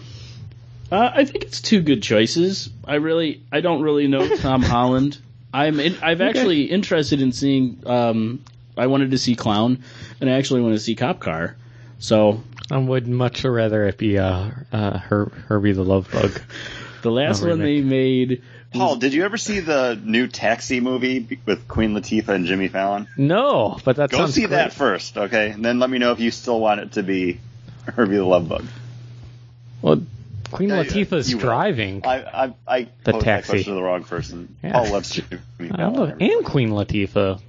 Uh, 0.91 1.11
I 1.13 1.25
think 1.25 1.43
it's 1.43 1.61
two 1.61 1.81
good 1.81 2.03
choices. 2.03 2.69
I 2.85 2.95
really, 2.95 3.41
I 3.51 3.61
don't 3.61 3.81
really 3.81 4.07
know 4.07 4.35
Tom 4.37 4.61
Holland. 4.61 5.17
I'm, 5.53 5.79
in, 5.79 5.95
I'm 6.03 6.21
actually 6.21 6.63
interested 6.63 7.21
in 7.21 7.31
seeing. 7.31 7.81
Um, 7.85 8.43
I 8.77 8.87
wanted 8.87 9.11
to 9.11 9.17
see 9.19 9.35
Clown, 9.35 9.83
and 10.19 10.29
I 10.29 10.33
actually 10.33 10.61
want 10.61 10.73
to 10.75 10.79
see 10.79 10.95
Cop 10.95 11.19
Car. 11.19 11.55
So 11.99 12.41
I 12.71 12.77
would 12.77 13.07
much 13.07 13.43
rather 13.43 13.85
it 13.85 13.97
be 13.97 14.17
uh, 14.17 14.49
uh, 14.71 14.97
Her- 14.97 15.31
Herbie 15.47 15.73
the 15.73 15.83
Love 15.83 16.09
Bug. 16.11 16.31
the 17.03 17.11
last 17.11 17.41
one 17.43 17.59
they 17.59 17.81
remake. 17.81 17.85
made. 17.85 18.41
Paul, 18.73 18.95
did 18.97 19.13
you 19.13 19.23
ever 19.23 19.37
see 19.37 19.59
the 19.59 19.99
new 20.03 20.27
Taxi 20.27 20.79
movie 20.79 21.39
with 21.45 21.67
Queen 21.67 21.93
Latifah 21.93 22.29
and 22.29 22.45
Jimmy 22.45 22.67
Fallon? 22.67 23.07
No, 23.17 23.77
but 23.85 23.95
that 23.97 24.09
Go 24.09 24.17
sounds 24.17 24.33
see 24.33 24.41
great. 24.41 24.49
that 24.51 24.73
first, 24.73 25.17
okay? 25.17 25.51
And 25.51 25.63
then 25.63 25.79
let 25.79 25.89
me 25.89 25.97
know 25.99 26.11
if 26.11 26.19
you 26.19 26.31
still 26.31 26.59
want 26.59 26.79
it 26.81 26.91
to 26.93 27.03
be 27.03 27.39
Herbie 27.85 28.17
the 28.17 28.25
Love 28.25 28.49
Bug. 28.49 28.65
Well, 29.81 30.01
Queen 30.51 30.69
Yeah, 30.69 30.83
Latifah's 30.83 31.31
you 31.31 31.39
driving. 31.39 32.05
I 32.05 32.23
I, 32.45 32.53
I 32.67 32.87
The 33.03 33.13
posed 33.13 33.25
taxi. 33.25 33.57
that 33.57 33.63
to 33.65 33.73
the 33.73 33.81
wrong 33.83 34.03
person. 34.03 34.55
Yeah. 34.63 34.73
Paul 34.73 34.91
loves 34.91 35.09
Jimmy 35.11 35.39
I 35.59 35.67
Fallon. 35.77 35.93
love, 35.95 36.09
and 36.21 36.45
Queen 36.45 36.69
Latifah. 36.69 37.41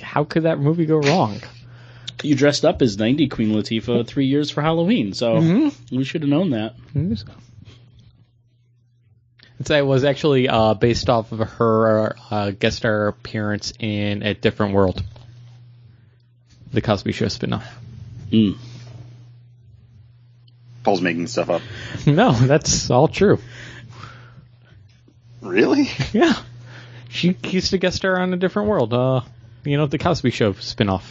How 0.00 0.24
could 0.24 0.44
that 0.44 0.58
movie 0.58 0.86
go 0.86 0.96
wrong? 0.96 1.40
You 2.22 2.34
dressed 2.34 2.64
up 2.64 2.80
as 2.80 2.96
90 2.98 3.28
Queen 3.28 3.48
Latifah 3.50 4.06
three 4.06 4.26
years 4.26 4.50
for 4.50 4.62
Halloween, 4.62 5.12
so 5.12 5.34
Mm-hmm. 5.36 5.96
we 5.96 6.04
should 6.04 6.22
have 6.22 6.30
known 6.30 6.50
that. 6.50 6.74
It's, 9.60 9.70
it 9.70 9.86
was 9.86 10.04
actually 10.04 10.48
uh, 10.48 10.74
based 10.74 11.08
off 11.08 11.32
of 11.32 11.38
her 11.38 12.16
uh, 12.30 12.50
guest 12.50 12.78
star 12.78 13.08
appearance 13.08 13.72
in 13.78 14.22
A 14.22 14.34
Different 14.34 14.74
World, 14.74 15.02
the 16.72 16.80
Cosby 16.80 17.12
Show 17.12 17.26
spinoff. 17.26 17.64
Mm. 18.30 18.56
Paul's 20.82 21.00
making 21.00 21.28
stuff 21.28 21.50
up. 21.50 21.62
No, 22.06 22.32
that's 22.32 22.90
all 22.90 23.08
true. 23.08 23.38
Really? 25.40 25.88
Yeah, 26.12 26.34
she 27.08 27.36
used 27.44 27.70
to 27.70 27.78
guest 27.78 27.96
star 27.96 28.20
on 28.20 28.34
A 28.34 28.36
Different 28.36 28.68
World. 28.68 28.92
Uh, 28.92 29.20
you 29.64 29.76
know, 29.76 29.86
the 29.86 29.98
Cosby 29.98 30.30
Show 30.30 30.52
spinoff. 30.54 31.04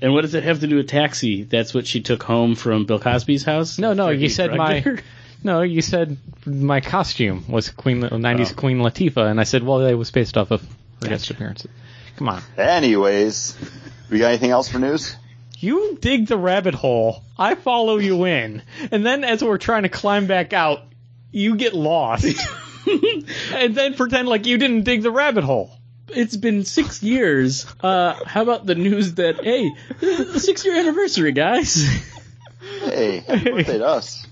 And 0.00 0.12
what 0.12 0.22
does 0.22 0.34
it 0.34 0.44
have 0.44 0.60
to 0.60 0.66
do 0.66 0.76
with 0.76 0.88
Taxi? 0.88 1.42
That's 1.42 1.74
what 1.74 1.86
she 1.86 2.00
took 2.00 2.22
home 2.22 2.54
from 2.54 2.84
Bill 2.84 3.00
Cosby's 3.00 3.44
house? 3.44 3.78
No, 3.78 3.94
no, 3.94 4.10
you 4.10 4.28
said 4.28 4.52
drugged 4.52 4.86
my. 4.86 4.98
there? 5.42 5.54
No, 5.54 5.62
you 5.62 5.82
said 5.82 6.16
my 6.46 6.80
costume 6.80 7.44
was 7.48 7.70
Queen 7.70 8.00
'90s 8.02 8.52
Oh. 8.52 8.54
Queen 8.54 8.78
Latifah, 8.78 9.30
and 9.30 9.40
I 9.40 9.44
said, 9.44 9.62
well, 9.62 9.80
it 9.86 9.94
was 9.94 10.10
based 10.10 10.36
off 10.36 10.50
of 10.50 10.62
her 11.02 11.08
guest 11.08 11.30
appearances. 11.30 11.70
Come 12.16 12.28
on, 12.28 12.42
Anyways, 12.56 13.56
we 14.10 14.18
got 14.18 14.28
anything 14.28 14.50
else 14.50 14.68
for 14.68 14.78
news? 14.78 15.14
you 15.60 15.98
dig 16.00 16.26
the 16.28 16.36
rabbit 16.38 16.74
hole, 16.74 17.22
I 17.36 17.54
follow 17.56 17.96
you 17.98 18.24
in, 18.26 18.62
and 18.92 19.04
then 19.04 19.24
as 19.24 19.42
we're 19.42 19.58
trying 19.58 19.82
to 19.82 19.88
climb 19.88 20.26
back 20.28 20.52
out, 20.52 20.82
you 21.32 21.56
get 21.56 21.74
lost, 21.74 22.24
and 23.54 23.74
then 23.74 23.94
pretend 23.94 24.28
like 24.28 24.46
you 24.46 24.56
didn't 24.58 24.84
dig 24.84 25.02
the 25.02 25.10
rabbit 25.10 25.42
hole. 25.44 25.70
It's 26.10 26.36
been 26.36 26.64
six 26.64 27.02
years. 27.02 27.66
Uh, 27.80 28.14
how 28.24 28.42
about 28.42 28.66
the 28.66 28.74
news 28.76 29.14
that, 29.14 29.44
hey, 29.44 29.70
the 30.00 30.40
six 30.40 30.64
year 30.64 30.74
anniversary, 30.78 31.32
guys? 31.32 31.82
Hey, 32.80 33.18
happy 33.26 33.50
birthday 33.50 33.78
to 33.78 33.86
us. 33.86 34.26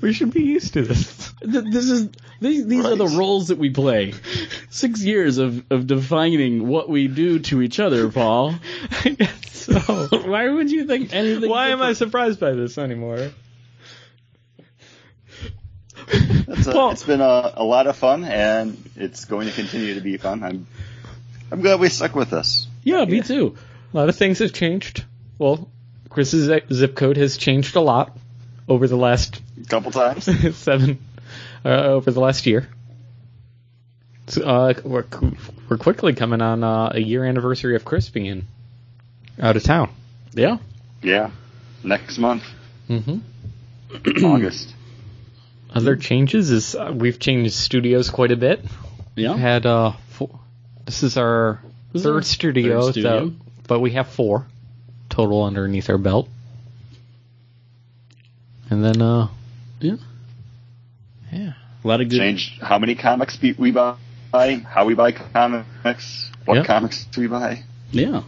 We 0.00 0.12
should 0.12 0.32
be 0.32 0.42
used 0.42 0.74
to 0.74 0.82
this. 0.82 1.32
Th- 1.40 1.64
This 1.64 1.88
is 1.88 2.08
these, 2.40 2.66
these 2.66 2.84
are 2.84 2.96
the 2.96 3.06
roles 3.06 3.48
that 3.48 3.58
we 3.58 3.70
play. 3.70 4.14
Six 4.70 5.02
years 5.02 5.38
of, 5.38 5.64
of 5.70 5.86
defining 5.86 6.66
what 6.68 6.88
we 6.88 7.08
do 7.08 7.38
to 7.40 7.62
each 7.62 7.78
other, 7.80 8.10
Paul. 8.10 8.54
I 9.04 9.10
guess 9.10 9.56
so, 9.66 9.78
Why 10.24 10.48
would 10.48 10.70
you 10.70 10.86
think 10.86 11.14
anything? 11.14 11.48
why 11.48 11.68
am 11.68 11.80
I 11.82 11.92
surprised 11.92 12.40
by 12.40 12.52
this 12.52 12.78
anymore? 12.78 13.30
It's, 16.08 16.66
a, 16.66 16.72
Paul- 16.72 16.90
it's 16.92 17.04
been 17.04 17.20
a, 17.20 17.52
a 17.56 17.64
lot 17.64 17.86
of 17.86 17.96
fun, 17.96 18.24
and 18.24 18.76
it's 18.96 19.24
going 19.24 19.46
to 19.48 19.54
continue 19.54 19.94
to 19.94 20.00
be 20.00 20.16
fun. 20.16 20.42
I'm 20.42 20.66
I'm 21.50 21.60
glad 21.60 21.80
we 21.80 21.88
stuck 21.88 22.14
with 22.14 22.30
this. 22.30 22.66
Yeah, 22.82 23.04
me 23.04 23.20
too. 23.20 23.56
A 23.92 23.96
lot 23.96 24.08
of 24.08 24.16
things 24.16 24.38
have 24.40 24.52
changed. 24.52 25.04
Well, 25.38 25.70
Chris's 26.08 26.50
zip 26.72 26.94
code 26.96 27.16
has 27.18 27.36
changed 27.36 27.76
a 27.76 27.80
lot 27.80 28.16
over 28.68 28.86
the 28.88 28.96
last 28.96 29.40
couple 29.68 29.90
times. 29.90 30.24
seven, 30.56 30.98
uh, 31.64 31.68
over 31.68 32.10
the 32.10 32.20
last 32.20 32.46
year. 32.46 32.68
So, 34.28 34.42
uh, 34.42 34.74
we're 34.84 35.04
we're 35.68 35.78
quickly 35.78 36.14
coming 36.14 36.40
on 36.40 36.62
uh, 36.62 36.90
a 36.94 37.00
year 37.00 37.24
anniversary 37.24 37.74
of 37.76 37.84
Chris 37.84 38.08
being 38.08 38.46
out 39.40 39.56
of 39.56 39.62
town. 39.64 39.90
Yeah. 40.32 40.58
Yeah, 41.02 41.30
next 41.82 42.18
month, 42.18 42.44
Mm-hmm. 42.88 44.24
August. 44.24 44.72
Other 45.74 45.96
changes 45.96 46.50
is 46.50 46.74
uh, 46.76 46.92
we've 46.94 47.18
changed 47.18 47.54
studios 47.54 48.08
quite 48.10 48.30
a 48.30 48.36
bit. 48.36 48.60
Yeah. 49.16 49.36
Had 49.36 49.66
uh, 49.66 49.92
four, 50.10 50.38
this 50.84 51.02
is 51.02 51.16
our 51.16 51.60
This 51.92 52.04
third, 52.04 52.14
our 52.14 52.22
studio, 52.22 52.82
third 52.82 52.90
studio. 52.92 53.28
so- 53.30 53.34
but 53.66 53.80
we 53.80 53.92
have 53.92 54.08
four 54.08 54.46
total 55.08 55.44
underneath 55.44 55.88
our 55.90 55.98
belt. 55.98 56.28
And 58.72 58.82
then, 58.82 59.02
uh, 59.02 59.28
Yeah. 59.80 59.96
yeah. 61.30 61.52
A 61.84 61.86
lot 61.88 62.00
of 62.00 62.08
good. 62.08 62.18
Change 62.18 62.58
how 62.58 62.78
many 62.78 62.94
comics 62.94 63.38
we 63.58 63.70
buy, 63.70 63.96
how 64.32 64.86
we 64.86 64.94
buy 64.94 65.12
comics, 65.12 66.30
what 66.46 66.54
Yep. 66.56 66.66
comics 66.66 67.06
we 67.18 67.26
buy, 67.26 67.64
Yeah. 67.90 68.22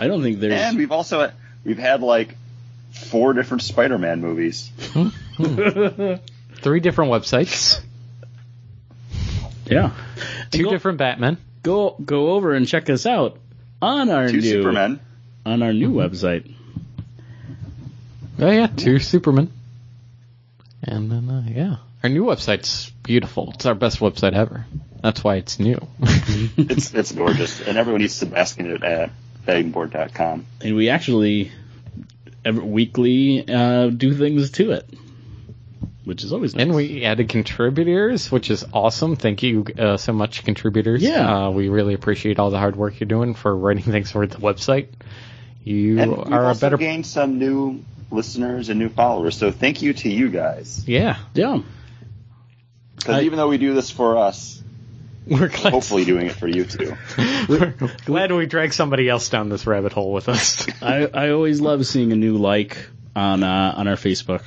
I 0.00 0.08
don't 0.08 0.22
think 0.22 0.40
there's. 0.40 0.54
and 0.60 0.76
we've 0.76 0.90
also 0.90 1.30
we've 1.64 1.78
had 1.78 2.00
like 2.02 2.34
four 2.90 3.32
different 3.32 3.62
Spider-Man 3.62 4.20
movies. 4.20 4.72
Three 5.36 6.80
different 6.80 7.12
websites, 7.12 7.80
yeah. 9.66 9.92
two 10.50 10.64
go- 10.64 10.70
different 10.70 10.98
Batmen. 10.98 11.36
Go 11.62 11.94
go 12.04 12.32
over 12.32 12.54
and 12.54 12.66
check 12.66 12.90
us 12.90 13.06
out 13.06 13.36
on 13.80 14.10
our 14.10 14.26
Two 14.28 14.38
new 14.40 14.50
Supermen. 14.50 14.98
on 15.46 15.62
our 15.62 15.72
new 15.72 15.92
website. 15.92 16.50
Oh 18.40 18.50
yeah, 18.50 18.66
two 18.68 18.98
Supermen. 18.98 19.52
And 20.82 21.10
then, 21.10 21.28
uh, 21.28 21.44
yeah. 21.46 21.76
Our 22.02 22.08
new 22.08 22.24
website's 22.24 22.88
beautiful. 23.02 23.50
It's 23.54 23.66
our 23.66 23.74
best 23.74 23.98
website 24.00 24.32
ever. 24.32 24.64
That's 25.02 25.22
why 25.22 25.36
it's 25.36 25.58
new. 25.58 25.78
It's 26.56 26.94
it's 26.94 27.12
gorgeous, 27.12 27.60
and 27.60 27.76
everyone 27.76 28.00
needs 28.00 28.18
to 28.20 28.26
bask 28.26 28.58
in 28.58 28.70
it 28.70 28.82
at 28.82 29.10
bettingboard.com. 29.46 30.46
and 30.62 30.76
we 30.76 30.88
actually 30.88 31.52
every 32.44 32.64
weekly 32.64 33.44
uh, 33.46 33.88
do 33.88 34.14
things 34.14 34.50
to 34.52 34.70
it, 34.72 34.88
which 36.04 36.24
is 36.24 36.32
always 36.32 36.54
nice. 36.54 36.62
and 36.64 36.74
we 36.74 37.04
added 37.04 37.28
contributors, 37.28 38.30
which 38.32 38.50
is 38.50 38.64
awesome. 38.72 39.16
Thank 39.16 39.42
you 39.42 39.66
uh, 39.78 39.96
so 39.98 40.12
much, 40.14 40.44
contributors. 40.44 41.02
Yeah. 41.02 41.46
Uh, 41.48 41.50
we 41.50 41.68
really 41.68 41.92
appreciate 41.94 42.38
all 42.38 42.50
the 42.50 42.58
hard 42.58 42.76
work 42.76 42.98
you're 43.00 43.08
doing 43.08 43.34
for 43.34 43.54
writing 43.54 43.84
things 43.84 44.10
for 44.12 44.26
the 44.26 44.38
website. 44.38 44.88
You 45.64 45.98
And 46.00 46.10
we've 46.16 46.32
are 46.32 46.50
a 46.50 46.54
better. 46.54 46.78
gained 46.78 47.06
some 47.06 47.38
new 47.38 47.84
listeners 48.10 48.68
and 48.68 48.78
new 48.78 48.88
followers. 48.88 49.36
So 49.36 49.50
thank 49.50 49.82
you 49.82 49.92
to 49.92 50.08
you 50.08 50.28
guys. 50.30 50.86
Yeah. 50.86 51.16
yeah, 51.34 51.60
Because 52.96 53.22
even 53.24 53.36
though 53.38 53.48
we 53.48 53.58
do 53.58 53.74
this 53.74 53.90
for 53.90 54.16
us, 54.18 54.62
We're 55.26 55.48
glad, 55.48 55.72
hopefully 55.72 56.04
doing 56.04 56.26
it 56.26 56.32
for 56.34 56.48
you 56.48 56.64
too. 56.64 56.96
we're 57.48 57.74
glad 58.04 58.32
we 58.32 58.46
dragged 58.46 58.74
somebody 58.74 59.08
else 59.08 59.28
down 59.28 59.48
this 59.48 59.66
rabbit 59.66 59.92
hole 59.92 60.12
with 60.12 60.28
us. 60.28 60.66
I 60.82 61.06
I 61.06 61.30
always 61.30 61.60
love 61.60 61.86
seeing 61.86 62.12
a 62.12 62.16
new 62.16 62.36
like 62.36 62.76
on 63.14 63.42
uh, 63.42 63.74
on 63.76 63.86
our 63.88 63.96
Facebook. 63.96 64.42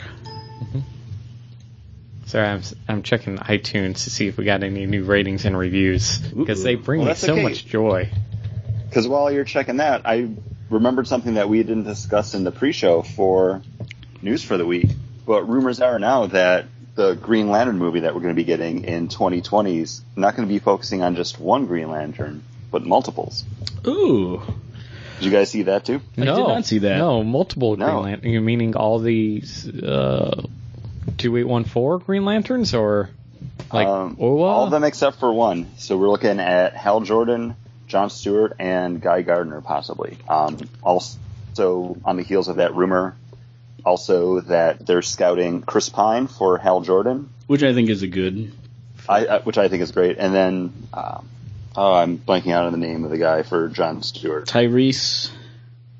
Sorry, 2.25 2.47
I'm, 2.47 2.61
I'm 2.87 3.03
checking 3.03 3.37
iTunes 3.37 4.05
to 4.05 4.09
see 4.09 4.27
if 4.27 4.37
we 4.37 4.45
got 4.45 4.63
any 4.63 4.85
new 4.87 5.03
ratings 5.03 5.45
and 5.45 5.55
reviews 5.55 6.17
because 6.17 6.63
they 6.63 6.73
bring 6.75 7.01
Well, 7.01 7.09
me 7.09 7.15
so 7.15 7.33
okay. 7.33 7.43
much 7.43 7.65
joy. 7.65 8.09
Because 8.89 9.07
while 9.07 9.31
you're 9.31 9.43
checking 9.43 9.77
that, 9.77 10.01
I 10.05 10.29
remembered 10.73 11.07
something 11.07 11.35
that 11.35 11.49
we 11.49 11.63
didn't 11.63 11.83
discuss 11.83 12.33
in 12.33 12.43
the 12.43 12.51
pre-show 12.51 13.01
for 13.01 13.61
news 14.21 14.43
for 14.43 14.57
the 14.57 14.65
week. 14.65 14.89
But 15.25 15.47
rumors 15.47 15.79
are 15.79 15.99
now 15.99 16.25
that 16.27 16.65
the 16.95 17.13
Green 17.15 17.49
Lantern 17.49 17.77
movie 17.77 18.01
that 18.01 18.13
we're 18.13 18.21
going 18.21 18.33
to 18.35 18.39
be 18.39 18.43
getting 18.43 18.83
in 18.83 19.07
2020 19.07 19.79
is 19.79 20.01
not 20.15 20.35
going 20.35 20.47
to 20.47 20.53
be 20.53 20.59
focusing 20.59 21.01
on 21.01 21.15
just 21.15 21.39
one 21.39 21.65
Green 21.65 21.89
Lantern, 21.89 22.43
but 22.71 22.85
multiples. 22.85 23.43
Ooh, 23.87 24.41
Did 25.17 25.25
you 25.25 25.31
guys 25.31 25.49
see 25.49 25.63
that 25.63 25.85
too? 25.85 26.01
No, 26.17 26.33
I 26.33 26.35
did 26.35 26.47
not 26.47 26.65
see 26.65 26.77
that. 26.79 26.97
No, 26.97 27.23
multiple 27.23 27.75
No. 27.77 27.85
Green 27.85 28.03
Lantern. 28.03 28.29
You 28.29 28.41
meaning 28.41 28.75
all 28.75 28.99
these 28.99 29.67
uh, 29.67 30.43
two 31.17 31.37
eight 31.37 31.47
one 31.47 31.63
four 31.63 31.99
Green 31.99 32.25
Lanterns, 32.25 32.73
or 32.73 33.09
like 33.71 33.87
um, 33.87 34.17
all 34.19 34.65
of 34.65 34.71
them 34.71 34.83
except 34.83 35.19
for 35.19 35.31
one. 35.33 35.71
So 35.77 35.97
we're 35.97 36.09
looking 36.09 36.39
at 36.39 36.75
Hal 36.75 37.01
Jordan, 37.01 37.55
John 37.93 38.09
Stewart 38.09 38.53
and 38.57 38.99
Guy 38.99 39.21
Gardner 39.21 39.61
possibly. 39.61 40.17
Um, 40.27 40.57
also 40.81 41.17
on 42.03 42.17
the 42.17 42.23
heels 42.23 42.47
of 42.47 42.55
that 42.55 42.73
rumor, 42.73 43.15
also 43.85 44.39
that 44.41 44.83
they're 44.83 45.03
scouting 45.03 45.61
Chris 45.61 45.89
Pine 45.89 46.25
for 46.25 46.57
Hal 46.57 46.81
Jordan, 46.81 47.29
which 47.45 47.61
I 47.61 47.71
think 47.75 47.91
is 47.91 48.01
a 48.01 48.07
good. 48.07 48.51
I, 49.07 49.25
uh, 49.27 49.41
which 49.43 49.59
I 49.59 49.67
think 49.67 49.83
is 49.83 49.91
great. 49.91 50.17
And 50.17 50.33
then, 50.33 50.73
um, 50.91 51.29
oh, 51.75 51.93
I'm 51.93 52.17
blanking 52.17 52.51
out 52.51 52.65
on 52.65 52.71
the 52.71 52.79
name 52.79 53.03
of 53.03 53.11
the 53.11 53.19
guy 53.19 53.43
for 53.43 53.67
John 53.69 54.01
Stewart. 54.01 54.47
Tyrese. 54.47 55.29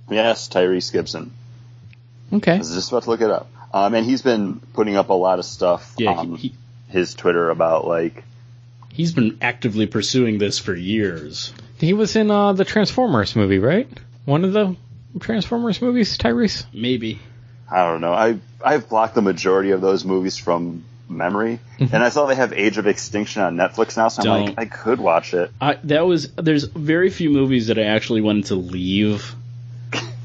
Yes, 0.10 0.50
Tyrese 0.50 0.92
Gibson. 0.92 1.32
Okay. 2.34 2.54
I 2.56 2.58
was 2.58 2.74
just 2.74 2.92
about 2.92 3.04
to 3.04 3.10
look 3.12 3.22
it 3.22 3.30
up. 3.30 3.52
Um, 3.72 3.94
and 3.94 4.04
he's 4.04 4.24
been 4.24 4.60
putting 4.74 4.96
up 4.96 5.10
a 5.10 5.14
lot 5.14 5.38
of 5.38 5.46
stuff 5.46 5.94
Yeah, 6.00 6.14
on 6.14 6.36
he- 6.38 6.48
he- 6.48 6.56
his 6.88 7.14
Twitter 7.14 7.52
about 7.52 7.86
like, 7.86 8.24
He's 8.92 9.12
been 9.12 9.40
actively 9.42 9.88
pursuing 9.88 10.38
this 10.38 10.60
for 10.60 10.76
years. 10.76 11.52
He 11.84 11.92
was 11.92 12.16
in 12.16 12.32
uh, 12.32 12.54
the 12.54 12.63
Transformers 12.63 13.36
movie, 13.36 13.60
right? 13.60 13.90
One 14.24 14.46
of 14.46 14.54
the 14.54 14.78
Transformers 15.20 15.82
movies, 15.82 16.18
Tyrese. 16.18 16.66
Maybe. 16.74 17.20
I 17.70 17.84
don't 17.86 18.00
know. 18.00 18.13
I 18.13 18.40
I've 18.63 18.88
blocked 18.88 19.16
the 19.16 19.22
majority 19.22 19.72
of 19.72 19.82
those 19.82 20.06
movies 20.06 20.38
from 20.38 20.86
memory, 21.10 21.60
and 21.80 21.96
I 21.96 22.08
saw 22.08 22.25
they 22.25 22.36
have 22.36 22.54
Age 22.54 22.78
of 22.78 22.88
Extinction 22.88 23.42
on 23.42 23.58
Netflix 23.58 23.98
now, 23.98 24.08
so 24.08 24.22
I'm 24.22 24.25
Don't. 24.25 24.46
like, 24.46 24.60
I 24.60 24.66
could 24.66 25.02
watch 25.02 25.34
it. 25.34 25.52
I, 25.60 25.78
that 25.84 26.06
was 26.06 26.32
there's 26.36 26.63
very 26.63 27.10
few 27.10 27.30
movies 27.30 27.68
that 27.68 27.78
I 27.78 27.84
actually 27.84 28.22
wanted 28.22 28.46
to 28.46 28.56
leave 28.56 29.36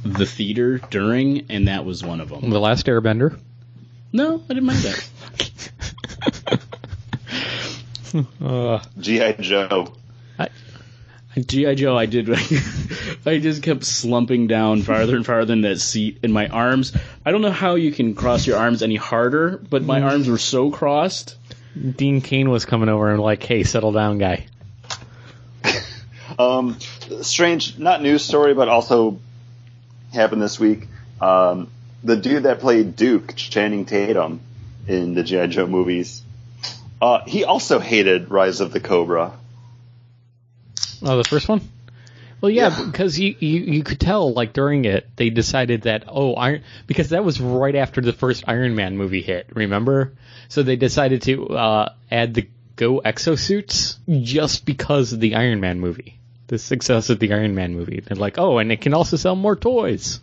the 0.05 0.27
theater 0.27 0.79
during, 0.79 1.51
and 1.51 1.67
that 1.67 1.85
was 1.85 2.05
one 2.05 2.21
of 2.21 2.29
them. 2.29 2.51
The 2.51 2.61
Last 2.61 2.87
Airbender. 2.87 3.37
No, 4.13 4.37
I 4.45 4.49
didn't 4.55 4.65
mind 4.65 4.79
that. 4.79 5.09
Uh, 8.41 8.83
GI 8.99 9.35
Joe. 9.41 9.93
GI 11.47 11.77
Joe, 11.77 11.97
I 11.97 12.07
did. 12.07 12.31
I 13.27 13.39
just 13.39 13.63
kept 13.63 13.85
slumping 13.85 14.47
down 14.47 14.83
farther 14.83 15.17
and 15.17 15.25
farther 15.25 15.53
in 15.53 15.63
that 15.63 15.81
seat, 15.81 16.19
and 16.23 16.33
my 16.33 16.49
arms. 16.49 16.93
I 17.25 17.33
don't 17.33 17.43
know 17.43 17.51
how 17.51 17.75
you 17.75 17.93
can 17.93 18.15
cross 18.15 18.47
your 18.47 18.59
arms 18.59 18.83
any 18.83 18.97
harder, 18.97 19.59
but 19.59 19.83
my 19.83 20.03
arms 20.03 20.29
were 20.29 20.39
so 20.39 20.71
crossed. 20.71 21.37
Dean 21.97 22.21
Cain 22.21 22.51
was 22.51 22.65
coming 22.65 22.89
over 22.89 23.11
and 23.11 23.21
like, 23.21 23.43
"Hey, 23.43 23.63
settle 23.63 23.93
down, 23.93 24.19
guy." 24.19 24.47
Um, 26.39 26.79
strange, 27.23 27.79
not 27.79 28.01
news 28.01 28.23
story, 28.25 28.55
but 28.55 28.69
also 28.69 29.19
happened 30.13 30.41
this 30.41 30.61
week. 30.61 30.87
Um, 31.21 31.69
the 32.05 32.17
dude 32.17 32.45
that 32.45 32.61
played 32.61 32.95
Duke, 32.95 33.35
Channing 33.35 33.87
Tatum, 33.87 34.41
in 34.87 35.15
the 35.15 35.23
GI 35.23 35.49
Joe 35.49 35.67
movies, 35.67 36.23
uh, 37.01 37.21
he 37.27 37.45
also 37.45 37.79
hated 37.79 38.31
Rise 38.31 38.61
of 38.61 38.73
the 38.73 38.81
Cobra. 38.81 39.33
Oh, 41.03 41.17
the 41.17 41.25
first 41.25 41.49
one. 41.49 41.61
Well, 42.41 42.51
yeah, 42.51 42.69
Yeah. 42.69 42.87
because 42.87 43.19
you, 43.19 43.35
you 43.39 43.61
you 43.61 43.83
could 43.83 43.99
tell 43.99 44.33
like 44.33 44.53
during 44.53 44.85
it 44.85 45.09
they 45.17 45.31
decided 45.31 45.83
that 45.83 46.05
oh 46.07 46.35
Iron 46.35 46.63
because 46.87 47.09
that 47.11 47.25
was 47.25 47.41
right 47.41 47.75
after 47.75 48.01
the 48.01 48.13
first 48.13 48.45
Iron 48.47 48.77
Man 48.77 48.97
movie 48.97 49.23
hit. 49.23 49.49
Remember? 49.55 50.13
So 50.49 50.63
they 50.63 50.77
decided 50.77 51.23
to 51.23 51.49
uh, 51.51 51.93
add 52.11 52.35
the 52.35 52.49
Go 52.77 53.01
exosuits 53.05 53.97
just 54.23 54.65
because 54.65 55.13
of 55.13 55.19
the 55.19 55.35
Iron 55.35 55.59
Man 55.59 55.81
movie, 55.81 56.17
the 56.47 56.59
success 56.61 57.11
of 57.11 57.19
the 57.19 57.33
Iron 57.33 57.57
Man 57.57 57.75
movie. 57.75 57.99
They're 58.01 58.17
like, 58.17 58.39
oh, 58.39 58.59
and 58.59 58.71
it 58.71 58.81
can 58.81 58.95
also 58.95 59.17
sell 59.17 59.35
more 59.35 59.57
toys. 59.57 60.21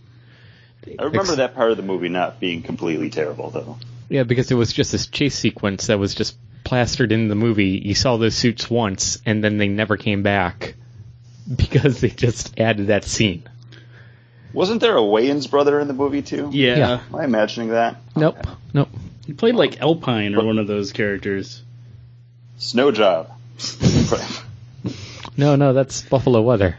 I 0.98 1.04
remember 1.04 1.36
that 1.36 1.54
part 1.54 1.72
of 1.72 1.78
the 1.78 1.84
movie 1.84 2.08
not 2.08 2.40
being 2.40 2.62
completely 2.62 3.10
terrible, 3.10 3.50
though. 3.50 3.78
Yeah, 4.08 4.24
because 4.24 4.52
it 4.52 4.56
was 4.56 4.72
just 4.72 4.94
this 4.94 5.08
chase 5.08 5.38
sequence 5.38 5.88
that 5.88 6.00
was 6.00 6.16
just 6.16 6.38
plastered 6.66 7.14
in 7.14 7.30
the 7.30 7.36
movie. 7.36 7.82
You 7.84 7.96
saw 7.96 8.18
those 8.18 8.36
suits 8.36 8.70
once, 8.70 9.22
and 9.26 9.42
then 9.42 9.58
they 9.58 9.70
never 9.70 9.96
came 9.96 10.22
back 10.24 10.76
because 11.56 12.02
they 12.02 12.10
just 12.10 12.60
added 12.60 12.88
that 12.88 13.06
scene. 13.06 13.44
Wasn't 14.52 14.82
there 14.82 14.98
a 14.98 15.02
Wayans 15.02 15.50
brother 15.50 15.80
in 15.80 15.88
the 15.88 15.94
movie 15.94 16.22
too? 16.22 16.50
Yeah, 16.52 16.76
Yeah. 16.78 17.00
Am 17.10 17.16
I 17.16 17.24
imagining 17.24 17.70
that? 17.70 17.98
Nope, 18.16 18.46
nope. 18.74 18.90
he 19.26 19.34
played 19.34 19.56
like 19.56 19.82
Alpine 19.82 20.36
or 20.36 20.46
one 20.46 20.60
of 20.60 20.68
those 20.68 20.92
characters. 20.92 21.62
Snow 22.58 22.92
Job. 22.92 23.32
No, 25.38 25.56
no, 25.56 25.74
that's 25.74 26.02
Buffalo 26.02 26.42
Weather. 26.42 26.78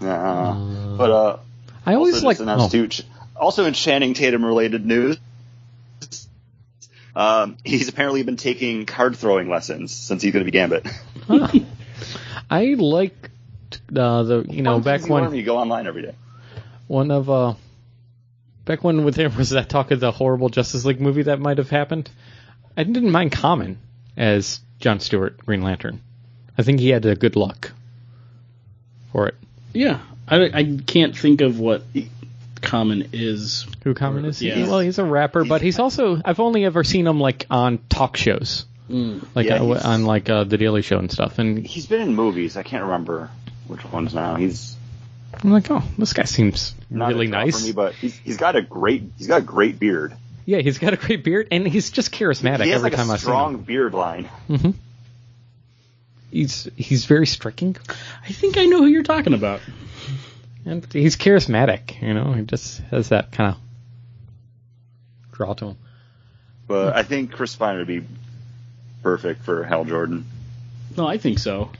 Uh, 0.00 0.96
but 0.96 1.10
uh, 1.10 1.38
I 1.86 1.94
always 1.94 2.24
like. 2.24 2.38
oh, 2.40 2.68
also 3.36 3.64
in 3.64 3.74
Channing 3.74 4.14
Tatum 4.14 4.44
related 4.44 4.84
news, 4.84 5.18
um, 7.14 7.56
he's 7.64 7.88
apparently 7.88 8.22
been 8.22 8.36
taking 8.36 8.86
card 8.86 9.16
throwing 9.16 9.48
lessons 9.48 9.92
since 9.92 10.22
he's 10.22 10.32
going 10.32 10.44
to 10.44 10.50
be 10.50 10.56
Gambit. 10.56 10.86
I 12.50 12.74
like 12.78 13.30
uh, 13.94 14.22
the 14.22 14.46
you 14.48 14.62
know 14.62 14.80
back 14.80 15.08
when 15.08 15.24
when 15.24 15.34
you 15.34 15.42
go 15.42 15.58
online 15.58 15.86
every 15.86 16.02
day. 16.02 16.14
one 16.86 17.10
of 17.10 17.30
uh 17.30 17.54
back 18.64 18.82
when 18.82 19.04
with 19.04 19.14
there 19.16 19.28
was 19.30 19.50
that 19.50 19.68
talk 19.68 19.90
of 19.90 20.00
the 20.00 20.10
horrible 20.10 20.48
Justice 20.48 20.84
League 20.84 21.00
movie 21.00 21.22
that 21.22 21.38
might 21.38 21.58
have 21.58 21.70
happened. 21.70 22.10
I 22.76 22.84
didn't 22.84 23.10
mind 23.10 23.32
Common 23.32 23.78
as 24.16 24.60
John 24.78 25.00
Stewart 25.00 25.38
Green 25.38 25.62
Lantern. 25.62 26.00
I 26.56 26.62
think 26.62 26.80
he 26.80 26.90
had 26.90 27.04
a 27.06 27.14
good 27.14 27.36
luck 27.36 27.72
for 29.12 29.28
it. 29.28 29.34
Yeah, 29.72 30.00
I, 30.28 30.50
I 30.52 30.78
can't 30.86 31.16
think 31.16 31.40
of 31.40 31.58
what 31.58 31.82
Common 32.62 33.10
is. 33.12 33.66
Who 33.84 33.94
Common 33.94 34.24
is? 34.24 34.40
Yeah. 34.40 34.66
Well, 34.66 34.80
he's 34.80 34.98
a 34.98 35.04
rapper, 35.04 35.44
but 35.44 35.60
he's 35.60 35.78
also 35.78 36.20
I've 36.24 36.40
only 36.40 36.64
ever 36.64 36.84
seen 36.84 37.06
him 37.06 37.20
like 37.20 37.46
on 37.50 37.78
talk 37.88 38.16
shows, 38.16 38.64
like 38.88 39.46
Yeah, 39.46 39.62
uh, 39.62 39.80
on 39.84 40.04
like 40.04 40.30
uh, 40.30 40.44
the 40.44 40.56
Daily 40.56 40.82
Show 40.82 40.98
and 40.98 41.10
stuff. 41.10 41.38
And 41.38 41.66
He's 41.66 41.86
been 41.86 42.00
in 42.00 42.14
movies. 42.14 42.56
I 42.56 42.62
can't 42.62 42.84
remember 42.84 43.30
which 43.66 43.84
ones 43.84 44.14
now. 44.14 44.36
He's 44.36 44.76
I'm 45.42 45.50
like, 45.50 45.70
oh, 45.70 45.82
this 45.98 46.12
guy 46.12 46.24
seems 46.24 46.74
not 46.90 47.08
really 47.08 47.26
a 47.26 47.30
draw 47.30 47.44
nice. 47.44 47.60
for 47.60 47.66
me, 47.66 47.72
but 47.72 47.94
he's, 47.94 48.16
he's 48.18 48.36
got 48.36 48.56
a 48.56 48.62
great 48.62 49.02
he's 49.18 49.26
got 49.26 49.38
a 49.42 49.44
great 49.44 49.78
beard. 49.78 50.14
Yeah, 50.44 50.58
he's 50.58 50.78
got 50.78 50.92
a 50.92 50.96
great 50.96 51.22
beard, 51.24 51.48
and 51.50 51.66
he's 51.66 51.90
just 51.90 52.12
charismatic 52.12 52.64
he 52.64 52.70
has 52.70 52.78
every 52.78 52.90
like 52.90 52.94
time 52.98 53.10
a 53.10 53.14
I 53.14 53.16
see 53.16 53.22
strong 53.22 53.54
him. 53.54 53.60
beard 53.62 53.94
line. 53.94 54.28
He's 56.30 56.68
he's 56.76 57.04
very 57.04 57.26
striking, 57.26 57.76
I 58.26 58.32
think 58.32 58.56
I 58.56 58.64
know 58.64 58.78
who 58.78 58.86
you're 58.86 59.02
talking 59.02 59.34
about. 59.34 59.60
And 60.64 60.86
he's 60.92 61.16
charismatic. 61.16 62.00
You 62.00 62.14
know, 62.14 62.32
he 62.32 62.42
just 62.42 62.78
has 62.90 63.08
that 63.10 63.32
kind 63.32 63.54
of 63.54 63.60
draw 65.32 65.54
to 65.54 65.66
him. 65.68 65.76
But 66.66 66.94
I 66.96 67.02
think 67.02 67.32
Chris 67.32 67.54
Pine 67.56 67.78
would 67.78 67.86
be 67.86 68.02
perfect 69.02 69.42
for 69.42 69.64
Hal 69.64 69.84
Jordan. 69.84 70.24
No, 70.96 71.06
I 71.06 71.18
think 71.18 71.38
so. 71.38 71.70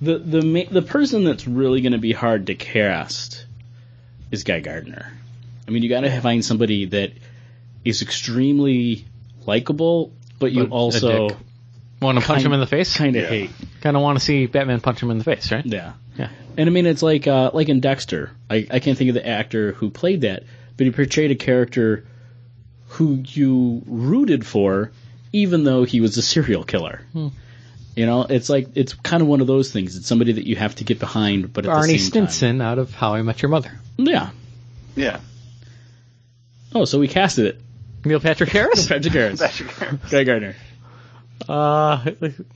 The 0.00 0.18
the 0.18 0.42
ma- 0.42 0.70
the 0.70 0.82
person 0.82 1.24
that's 1.24 1.46
really 1.46 1.80
going 1.80 1.92
to 1.92 1.98
be 1.98 2.12
hard 2.12 2.46
to 2.48 2.54
cast 2.54 3.46
is 4.30 4.44
Guy 4.44 4.60
Gardner. 4.60 5.10
I 5.66 5.70
mean, 5.70 5.82
you 5.82 5.88
got 5.88 6.02
to 6.02 6.20
find 6.20 6.44
somebody 6.44 6.84
that 6.86 7.12
is 7.84 8.02
extremely 8.02 9.04
likable, 9.46 10.12
but 10.38 10.52
you 10.52 10.64
But 10.66 10.72
also. 10.74 11.30
Want 12.02 12.20
to 12.20 12.24
punch 12.26 12.42
him 12.42 12.52
in 12.52 12.60
the 12.60 12.66
face? 12.66 12.94
kind 12.94 13.16
of 13.16 13.22
Yeah. 13.22 13.28
hate. 13.28 13.50
Kind 13.80 13.96
of 13.96 14.02
want 14.02 14.18
to 14.18 14.24
see 14.24 14.44
Batman 14.44 14.80
punch 14.80 15.02
him 15.02 15.10
in 15.10 15.16
the 15.16 15.24
face, 15.24 15.50
right? 15.50 15.64
Yeah. 15.64 15.94
Yeah. 16.18 16.30
And 16.56 16.68
I 16.68 16.72
mean, 16.72 16.86
it's 16.86 17.02
like 17.02 17.26
uh, 17.26 17.50
like 17.52 17.68
in 17.68 17.80
Dexter. 17.80 18.30
I, 18.48 18.66
I 18.70 18.78
can't 18.80 18.96
think 18.96 19.08
of 19.08 19.14
the 19.14 19.26
actor 19.26 19.72
who 19.72 19.90
played 19.90 20.22
that, 20.22 20.44
but 20.76 20.86
he 20.86 20.90
portrayed 20.90 21.30
a 21.30 21.34
character 21.34 22.06
who 22.88 23.22
you 23.26 23.82
rooted 23.86 24.46
for, 24.46 24.90
even 25.32 25.64
though 25.64 25.84
he 25.84 26.00
was 26.00 26.16
a 26.16 26.22
serial 26.22 26.64
killer. 26.64 27.02
Hmm. 27.12 27.28
You 27.94 28.06
know, 28.06 28.22
it's 28.22 28.48
like 28.48 28.68
it's 28.74 28.92
kind 28.94 29.22
of 29.22 29.28
one 29.28 29.40
of 29.40 29.46
those 29.46 29.72
things. 29.72 29.96
It's 29.96 30.06
somebody 30.06 30.32
that 30.32 30.46
you 30.46 30.56
have 30.56 30.74
to 30.76 30.84
get 30.84 30.98
behind, 30.98 31.52
but 31.52 31.66
at 31.66 31.72
Arnie 31.72 31.92
the 31.92 31.98
same 31.98 32.10
Stinson 32.10 32.60
out 32.60 32.78
of 32.78 32.94
How 32.94 33.14
I 33.14 33.22
Met 33.22 33.42
Your 33.42 33.48
Mother. 33.50 33.72
yeah. 33.96 34.30
Yeah. 34.94 35.20
Oh, 36.74 36.84
so 36.84 36.98
we 36.98 37.08
casted 37.08 37.46
it. 37.46 37.60
Neil 38.04 38.20
Patrick 38.20 38.50
Harris. 38.50 38.86
Patrick 38.88 39.12
Harris, 39.12 39.40
Guy 40.10 40.24
Gardner. 40.24 40.54
Uh, 41.48 42.04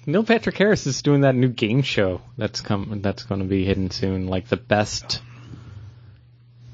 Neil 0.07 0.25
Patrick 0.25 0.57
Harris 0.57 0.87
is 0.87 1.03
doing 1.03 1.21
that 1.23 1.35
new 1.35 1.49
game 1.49 1.83
show 1.83 2.21
that's 2.39 2.61
come 2.61 3.01
that's 3.03 3.25
going 3.25 3.41
to 3.41 3.47
be 3.47 3.65
hidden 3.65 3.91
soon, 3.91 4.27
like 4.27 4.49
the 4.49 4.57
best 4.57 5.21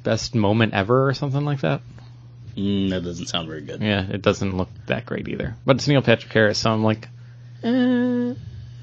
best 0.02 0.34
moment 0.34 0.72
ever 0.74 1.08
or 1.08 1.14
something 1.14 1.44
like 1.44 1.60
that. 1.60 1.80
Mm, 2.56 2.90
that 2.90 3.02
doesn't 3.04 3.26
sound 3.26 3.48
very 3.48 3.60
good. 3.62 3.82
Yeah, 3.82 4.06
it 4.08 4.22
doesn't 4.22 4.56
look 4.56 4.68
that 4.86 5.04
great 5.04 5.28
either. 5.28 5.56
But 5.66 5.76
it's 5.76 5.88
Neil 5.88 6.00
Patrick 6.00 6.32
Harris, 6.32 6.58
so 6.58 6.70
I'm 6.70 6.84
like, 6.84 7.08
eh, 7.62 8.34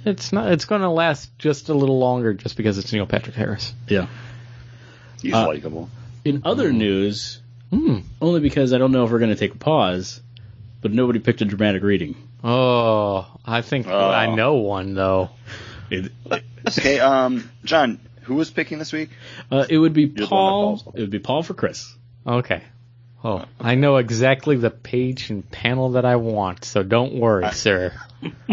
it's 0.06 0.32
not. 0.34 0.52
It's 0.52 0.66
going 0.66 0.82
to 0.82 0.90
last 0.90 1.32
just 1.40 1.70
a 1.70 1.74
little 1.74 1.98
longer 1.98 2.34
just 2.34 2.56
because 2.58 2.78
it's 2.78 2.92
Neil 2.94 3.08
Patrick 3.08 3.36
Harris. 3.36 3.74
Yeah. 3.88 4.08
He's 5.22 5.34
Uh, 5.34 5.48
likable. 5.48 5.90
In 6.26 6.42
other 6.46 6.72
news, 6.74 7.40
Hmm. 7.72 8.00
only 8.22 8.40
because 8.42 8.74
I 8.74 8.78
don't 8.78 8.92
know 8.92 9.06
if 9.06 9.12
we're 9.12 9.20
going 9.20 9.32
to 9.32 9.36
take 9.40 9.56
a 9.56 9.58
pause, 9.58 10.22
but 10.82 10.92
nobody 10.92 11.18
picked 11.20 11.42
a 11.42 11.46
dramatic 11.46 11.82
reading. 11.82 12.16
Oh, 12.44 13.26
I 13.46 13.62
think 13.62 13.88
Oh. 13.88 14.10
I 14.10 14.34
know 14.36 14.56
one 14.56 14.94
though. 14.94 15.30
It, 15.90 16.12
Okay, 16.68 17.00
um, 17.00 17.50
John, 17.66 18.00
who 18.24 18.36
was 18.36 18.50
picking 18.50 18.80
this 18.80 18.92
week? 18.94 19.10
uh, 19.52 19.66
it 19.70 19.78
would 19.78 19.94
be 19.94 20.06
the 20.06 20.22
one 20.22 20.22
that 20.22 20.28
Paul. 20.30 20.94
It 20.96 21.02
would 21.02 21.10
be 21.10 21.20
Paul 21.20 21.44
for 21.44 21.54
Chris. 21.54 21.94
Okay, 22.26 22.62
Oh, 23.26 23.46
I 23.60 23.76
know 23.76 23.96
exactly 23.98 24.58
the 24.58 24.70
page 24.70 25.30
and 25.30 25.50
panel 25.50 25.92
that 25.92 26.04
I 26.04 26.18
want, 26.18 26.66
so 26.66 26.84
don't 26.84 27.14
worry, 27.16 27.50
sir. 27.52 27.94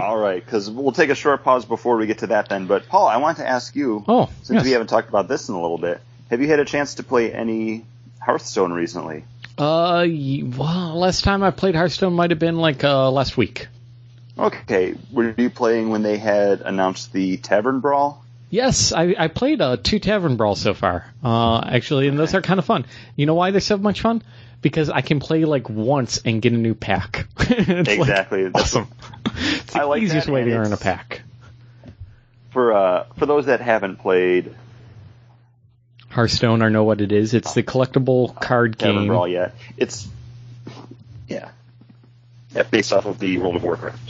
All 0.01 0.17
right, 0.17 0.45
because 0.45 0.71
we'll 0.71 0.93
take 0.93 1.11
a 1.11 1.15
short 1.17 1.43
pause 1.43 1.65
before 1.65 1.97
we 1.97 2.07
get 2.07 2.19
to 2.19 2.29
that 2.29 2.49
then. 2.49 2.67
But 2.67 2.87
Paul, 2.89 3.09
I 3.09 3.17
want 3.17 3.39
to 3.39 3.49
ask 3.49 3.75
you, 3.75 4.05
Oh, 4.07 4.27
since 4.43 4.59
yes. 4.59 4.65
we 4.65 4.71
haven't 4.73 4.87
talked 4.89 5.09
about 5.09 5.27
this 5.27 5.49
in 5.49 5.55
a 5.57 5.61
little 5.61 5.79
bit, 5.79 6.01
have 6.31 6.41
you 6.41 6.47
had 6.47 6.61
a 6.61 6.65
chance 6.65 6.95
to 6.97 7.03
play 7.03 7.33
any 7.33 7.85
Hearthstone 8.21 8.73
recently? 8.73 9.25
Uh, 9.59 10.07
well, 10.09 10.99
last 10.99 11.25
time 11.25 11.43
I 11.43 11.51
played 11.51 11.75
Hearthstone 11.75 12.13
might 12.15 12.31
have 12.31 12.39
been 12.39 12.57
like 12.57 12.83
uh 12.85 13.11
last 13.11 13.37
week. 13.37 13.67
Okay, 14.41 14.95
were 15.13 15.35
you 15.37 15.51
playing 15.51 15.91
when 15.91 16.03
they 16.03 16.17
had 16.17 16.63
announced 16.63 17.13
the 17.13 17.37
Tavern 17.37 17.81
Brawl? 17.81 18.25
Yes, 18.49 18.93
I, 18.93 19.15
I 19.17 19.29
played 19.29 19.61
uh, 19.61 19.77
two 19.77 19.99
Tavern 19.99 20.37
Brawls 20.37 20.61
so 20.61 20.75
far, 20.75 21.05
uh, 21.23 21.61
actually, 21.65 22.09
and 22.09 22.19
those 22.19 22.35
are 22.35 22.41
kind 22.43 22.59
of 22.59 22.65
fun. 22.65 22.87
You 23.15 23.27
know 23.27 23.35
why 23.35 23.51
they're 23.53 23.61
so 23.61 23.77
much 23.77 24.01
fun? 24.01 24.23
Because 24.63 24.91
I 24.91 25.03
can 25.03 25.21
play 25.21 25.45
like 25.45 25.69
once 25.69 26.21
and 26.25 26.43
get 26.43 26.53
a 26.53 26.57
new 26.57 26.75
pack. 26.75 27.27
Like, 27.51 27.89
Exactly. 27.89 28.45
That's- 28.45 28.75
awesome. 28.77 28.89
It's 29.37 29.73
the 29.75 29.87
like 29.87 30.03
easiest 30.03 30.29
way 30.29 30.45
to 30.45 30.53
earn 30.53 30.73
a 30.73 30.77
pack. 30.77 31.23
For 32.51 32.73
uh, 32.73 33.05
for 33.19 33.27
those 33.27 33.47
that 33.47 33.61
haven't 33.61 33.97
played 33.99 34.55
Hearthstone, 36.09 36.63
I 36.63 36.69
know 36.69 36.83
what 36.85 37.01
it 37.01 37.13
is. 37.13 37.35
It's 37.35 37.55
the 37.55 37.63
collectible 37.63 38.35
card 38.41 38.77
game. 38.77 38.89
Tavern 38.89 39.03
game. 39.03 39.09
Brawl 39.09 39.29
yet, 39.29 39.55
it's 39.77 40.09
yeah, 41.29 41.51
yeah, 42.55 42.65
based 42.65 42.93
off 42.93 43.07
of 43.07 43.19
the 43.21 43.39
World 43.39 43.57
of 43.57 43.63
Warcraft. 43.63 44.10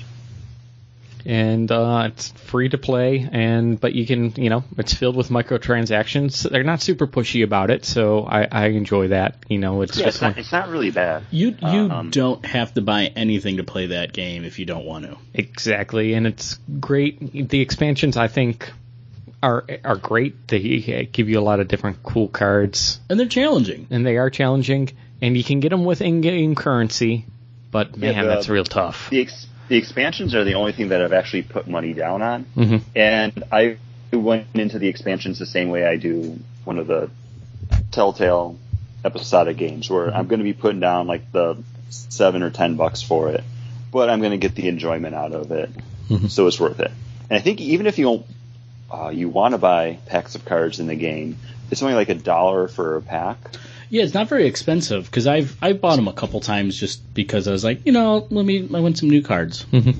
And 1.26 1.70
uh, 1.70 2.04
it's 2.12 2.30
free 2.32 2.68
to 2.68 2.78
play. 2.78 3.28
And 3.30 3.80
but 3.80 3.94
you 3.94 4.06
can, 4.06 4.32
you 4.36 4.50
know, 4.50 4.64
it's 4.78 4.94
filled 4.94 5.16
with 5.16 5.28
microtransactions. 5.28 6.48
They're 6.48 6.62
not 6.64 6.80
super 6.82 7.06
pushy 7.06 7.44
about 7.44 7.70
it, 7.70 7.84
so 7.84 8.24
I, 8.24 8.46
I 8.50 8.66
enjoy 8.68 9.08
that. 9.08 9.36
You 9.48 9.58
know, 9.58 9.82
it's 9.82 9.96
Yeah, 9.98 10.06
just 10.06 10.16
it's 10.16 10.22
not, 10.22 10.38
it's 10.38 10.52
not 10.52 10.68
really 10.68 10.90
bad. 10.90 11.24
You 11.30 11.56
you 11.60 11.66
Um, 11.90 12.10
don't 12.10 12.44
have 12.46 12.74
to 12.74 12.80
buy 12.82 13.06
anything 13.16 13.56
to 13.58 13.64
play 13.64 13.86
that 13.86 14.12
game 14.12 14.44
if 14.44 14.58
you 14.58 14.66
don't 14.66 14.84
want 14.84 15.04
to. 15.04 15.16
exactly, 15.34 16.14
and 16.14 16.26
it's 16.26 16.58
great. 16.78 17.48
The 17.48 17.60
expansions, 17.60 18.16
I 18.16 18.28
think, 18.28 18.70
are 19.42 19.64
are 19.84 19.96
great. 19.96 20.48
They 20.48 21.08
give 21.12 21.28
you 21.28 21.38
a 21.38 21.42
lot 21.42 21.60
of 21.60 21.68
different 21.68 22.02
cool 22.02 22.28
cards, 22.28 23.00
And 23.08 23.18
they're 23.18 23.26
challenging. 23.28 23.86
and 23.90 24.04
they 24.04 24.16
are 24.16 24.30
challenging. 24.30 24.90
And 25.22 25.36
you 25.36 25.44
can 25.44 25.60
get 25.60 25.68
them 25.68 25.84
with 25.84 26.00
in-game 26.00 26.54
currency, 26.54 27.26
but 27.70 27.94
Yeah, 27.98 28.12
man, 28.12 28.24
the- 28.24 28.30
that's 28.30 28.48
real 28.48 28.64
tough. 28.64 29.10
The 29.10 29.20
ex- 29.20 29.46
the 29.70 29.76
expansions 29.76 30.34
are 30.34 30.42
the 30.42 30.54
only 30.54 30.72
thing 30.72 30.88
that 30.88 31.00
I've 31.00 31.12
actually 31.12 31.42
put 31.42 31.68
money 31.68 31.92
down 31.94 32.22
on, 32.22 32.44
Mhm. 32.56 32.80
and 32.96 33.44
I 33.52 33.76
went 34.12 34.46
into 34.54 34.80
the 34.80 34.88
expansions 34.88 35.38
the 35.38 35.46
same 35.46 35.70
way 35.70 35.86
I 35.86 35.96
do 35.96 36.38
one 36.64 36.78
of 36.78 36.88
the 36.88 37.08
Telltale 37.92 38.56
episodic 39.04 39.56
games, 39.56 39.88
where 39.88 40.12
I'm 40.14 40.26
going 40.26 40.40
to 40.40 40.44
be 40.44 40.52
putting 40.52 40.80
down 40.80 41.06
like 41.06 41.30
the 41.32 41.56
seven 41.88 42.42
or 42.42 42.50
ten 42.50 42.74
bucks 42.74 43.00
for 43.00 43.28
it, 43.30 43.44
but 43.92 44.10
I'm 44.10 44.18
going 44.18 44.32
to 44.32 44.38
get 44.38 44.56
the 44.56 44.66
enjoyment 44.68 45.14
out 45.14 45.32
of 45.32 45.52
it, 45.52 45.70
so 46.28 46.48
it's 46.48 46.58
worth 46.58 46.80
it. 46.80 46.90
And 47.30 47.38
I 47.38 47.40
think 47.40 47.60
even 47.60 47.86
if 47.86 47.96
you 47.98 48.04
don't, 48.04 48.26
uh, 48.92 49.08
you 49.10 49.28
want 49.28 49.52
to 49.52 49.58
buy 49.58 49.98
packs 50.06 50.34
of 50.34 50.44
cards 50.44 50.80
in 50.80 50.88
the 50.88 50.96
game, 50.96 51.38
it's 51.70 51.80
only 51.82 51.94
like 51.94 52.08
a 52.08 52.14
dollar 52.16 52.66
for 52.66 52.96
a 52.96 53.02
pack. 53.02 53.38
Yeah, 53.90 54.04
it's 54.04 54.14
not 54.14 54.28
very 54.28 54.46
expensive 54.46 55.04
because 55.04 55.26
I've 55.26 55.56
I've 55.60 55.80
bought 55.80 55.96
them 55.96 56.08
a 56.08 56.12
couple 56.12 56.40
times 56.40 56.78
just 56.78 57.12
because 57.12 57.48
I 57.48 57.52
was 57.52 57.64
like, 57.64 57.84
you 57.84 57.92
know, 57.92 58.26
let 58.30 58.44
me 58.46 58.68
I 58.72 58.80
want 58.80 58.96
some 58.96 59.10
new 59.10 59.22
cards. 59.22 59.66
Yeah, 59.72 59.92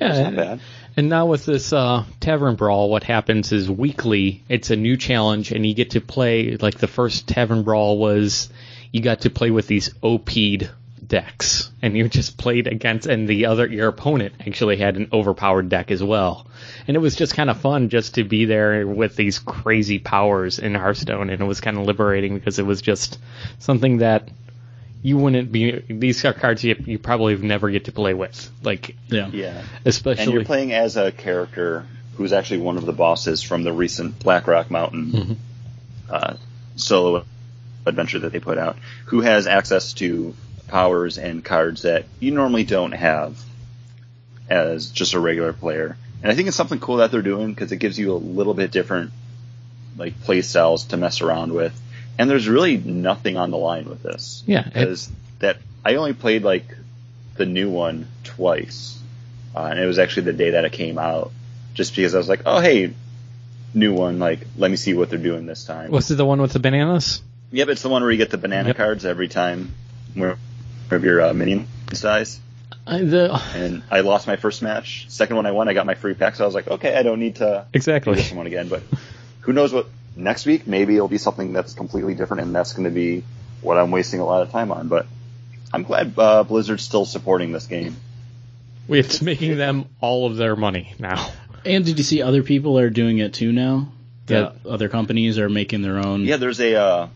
It's 0.00 0.18
not 0.18 0.36
bad. 0.36 0.60
And 0.96 1.08
now 1.08 1.26
with 1.26 1.46
this 1.46 1.72
uh, 1.72 2.04
Tavern 2.20 2.56
Brawl, 2.56 2.90
what 2.90 3.04
happens 3.04 3.52
is 3.52 3.70
weekly, 3.70 4.42
it's 4.48 4.70
a 4.70 4.76
new 4.76 4.96
challenge, 4.96 5.52
and 5.52 5.64
you 5.64 5.74
get 5.74 5.90
to 5.90 6.00
play. 6.00 6.56
Like 6.56 6.78
the 6.78 6.88
first 6.88 7.28
Tavern 7.28 7.62
Brawl 7.62 7.96
was, 7.96 8.48
you 8.92 9.00
got 9.00 9.22
to 9.22 9.30
play 9.30 9.50
with 9.50 9.66
these 9.66 9.94
OP'd 10.02 10.68
decks, 11.10 11.70
and 11.82 11.94
you 11.94 12.08
just 12.08 12.38
played 12.38 12.66
against, 12.66 13.06
and 13.06 13.28
the 13.28 13.46
other 13.46 13.66
your 13.66 13.88
opponent 13.88 14.32
actually 14.46 14.78
had 14.78 14.96
an 14.96 15.08
overpowered 15.12 15.68
deck 15.68 15.90
as 15.90 16.02
well, 16.02 16.46
and 16.88 16.96
it 16.96 17.00
was 17.00 17.14
just 17.14 17.34
kind 17.34 17.50
of 17.50 17.60
fun 17.60 17.90
just 17.90 18.14
to 18.14 18.24
be 18.24 18.46
there 18.46 18.86
with 18.86 19.16
these 19.16 19.38
crazy 19.38 19.98
powers 19.98 20.58
in 20.58 20.74
Hearthstone, 20.74 21.28
and 21.28 21.42
it 21.42 21.44
was 21.44 21.60
kind 21.60 21.76
of 21.76 21.84
liberating 21.84 22.34
because 22.34 22.58
it 22.58 22.64
was 22.64 22.80
just 22.80 23.18
something 23.58 23.98
that. 23.98 24.30
You 25.02 25.16
wouldn't 25.16 25.50
be. 25.50 25.82
These 25.88 26.22
are 26.26 26.34
cards 26.34 26.62
you, 26.62 26.76
you 26.84 26.98
probably 26.98 27.34
never 27.34 27.70
get 27.70 27.86
to 27.86 27.92
play 27.92 28.12
with, 28.12 28.50
like 28.62 28.96
Yeah. 29.08 29.28
Yeah. 29.32 29.62
especially. 29.86 30.24
And 30.24 30.32
you're 30.34 30.44
playing 30.44 30.74
as 30.74 30.98
a 30.98 31.10
character 31.10 31.86
who's 32.16 32.34
actually 32.34 32.58
one 32.58 32.76
of 32.76 32.84
the 32.84 32.92
bosses 32.92 33.42
from 33.42 33.62
the 33.62 33.72
recent 33.72 34.18
Blackrock 34.18 34.70
Mountain 34.70 35.38
uh, 36.10 36.34
solo 36.76 37.24
adventure 37.86 38.18
that 38.18 38.32
they 38.32 38.40
put 38.40 38.58
out, 38.58 38.76
who 39.06 39.22
has 39.22 39.46
access 39.46 39.94
to 39.94 40.34
powers 40.70 41.18
and 41.18 41.44
cards 41.44 41.82
that 41.82 42.06
you 42.20 42.30
normally 42.30 42.64
don't 42.64 42.92
have 42.92 43.42
as 44.48 44.90
just 44.90 45.14
a 45.14 45.20
regular 45.20 45.52
player. 45.52 45.96
And 46.22 46.30
I 46.30 46.34
think 46.34 46.48
it's 46.48 46.56
something 46.56 46.80
cool 46.80 46.96
that 46.98 47.10
they're 47.10 47.22
doing 47.22 47.52
because 47.52 47.72
it 47.72 47.76
gives 47.78 47.98
you 47.98 48.12
a 48.12 48.16
little 48.16 48.54
bit 48.54 48.70
different 48.70 49.12
like 49.96 50.20
play 50.22 50.42
styles 50.42 50.84
to 50.86 50.96
mess 50.96 51.20
around 51.20 51.52
with. 51.52 51.78
And 52.18 52.28
there's 52.28 52.48
really 52.48 52.76
nothing 52.76 53.36
on 53.36 53.50
the 53.50 53.56
line 53.56 53.88
with 53.88 54.02
this. 54.02 54.42
Yeah, 54.46 54.60
it- 54.66 54.74
Because 54.74 55.10
that 55.40 55.56
I 55.84 55.94
only 55.96 56.12
played 56.12 56.42
like 56.42 56.76
the 57.36 57.46
new 57.46 57.70
one 57.70 58.06
twice. 58.24 58.98
Uh, 59.54 59.64
and 59.70 59.78
it 59.80 59.86
was 59.86 59.98
actually 59.98 60.24
the 60.24 60.32
day 60.34 60.50
that 60.50 60.64
it 60.64 60.72
came 60.72 60.98
out, 60.98 61.32
just 61.74 61.96
because 61.96 62.14
I 62.14 62.18
was 62.18 62.28
like, 62.28 62.42
oh 62.46 62.60
hey, 62.60 62.92
new 63.74 63.94
one, 63.94 64.18
like 64.18 64.46
let 64.56 64.70
me 64.70 64.76
see 64.76 64.94
what 64.94 65.10
they're 65.10 65.18
doing 65.18 65.46
this 65.46 65.64
time. 65.64 65.90
Was 65.90 66.10
it 66.10 66.16
the 66.16 66.24
one 66.26 66.40
with 66.40 66.52
the 66.52 66.60
bananas? 66.60 67.22
Yep, 67.52 67.68
it's 67.68 67.82
the 67.82 67.88
one 67.88 68.02
where 68.02 68.10
you 68.12 68.18
get 68.18 68.30
the 68.30 68.38
banana 68.38 68.68
Yep. 68.68 68.76
cards 68.76 69.04
every 69.04 69.26
time 69.28 69.74
where 70.14 70.36
of 70.92 71.04
your 71.04 71.20
uh, 71.22 71.34
minions 71.34 71.68
dies. 72.00 72.40
I, 72.86 73.02
the, 73.02 73.40
And 73.54 73.82
I 73.90 74.00
lost 74.00 74.26
my 74.26 74.36
first 74.36 74.62
match. 74.62 75.06
Second 75.08 75.36
one 75.36 75.46
I 75.46 75.52
won, 75.52 75.68
I 75.68 75.74
got 75.74 75.86
my 75.86 75.94
free 75.94 76.14
pack, 76.14 76.36
so 76.36 76.44
I 76.44 76.46
was 76.46 76.54
like, 76.54 76.68
okay, 76.68 76.96
I 76.96 77.02
don't 77.02 77.20
need 77.20 77.36
to 77.36 77.66
do 77.72 77.76
exactly. 77.76 78.14
this 78.14 78.32
one 78.32 78.46
again. 78.46 78.68
But 78.68 78.82
who 79.40 79.52
knows 79.52 79.72
what 79.72 79.86
next 80.16 80.46
week? 80.46 80.66
Maybe 80.66 80.96
it'll 80.96 81.08
be 81.08 81.18
something 81.18 81.52
that's 81.52 81.74
completely 81.74 82.14
different, 82.14 82.42
and 82.42 82.54
that's 82.54 82.72
going 82.72 82.84
to 82.84 82.90
be 82.90 83.24
what 83.60 83.76
I'm 83.76 83.90
wasting 83.90 84.20
a 84.20 84.24
lot 84.24 84.42
of 84.42 84.50
time 84.50 84.72
on. 84.72 84.88
But 84.88 85.06
I'm 85.72 85.82
glad 85.82 86.18
uh, 86.18 86.44
Blizzard's 86.44 86.82
still 86.82 87.04
supporting 87.04 87.52
this 87.52 87.66
game. 87.66 87.96
It's 88.88 89.22
making 89.22 89.56
them 89.56 89.86
all 90.00 90.26
of 90.26 90.36
their 90.36 90.56
money 90.56 90.94
now. 90.98 91.30
And 91.64 91.84
did 91.84 91.98
you 91.98 92.04
see 92.04 92.22
other 92.22 92.42
people 92.42 92.78
are 92.78 92.90
doing 92.90 93.18
it 93.18 93.34
too 93.34 93.52
now? 93.52 93.92
That 94.26 94.64
other 94.64 94.88
companies 94.88 95.38
are 95.38 95.48
making 95.48 95.82
their 95.82 95.98
own. 95.98 96.24
Yeah, 96.24 96.36
there's 96.36 96.60
a 96.60 96.76
uh, 96.76 97.08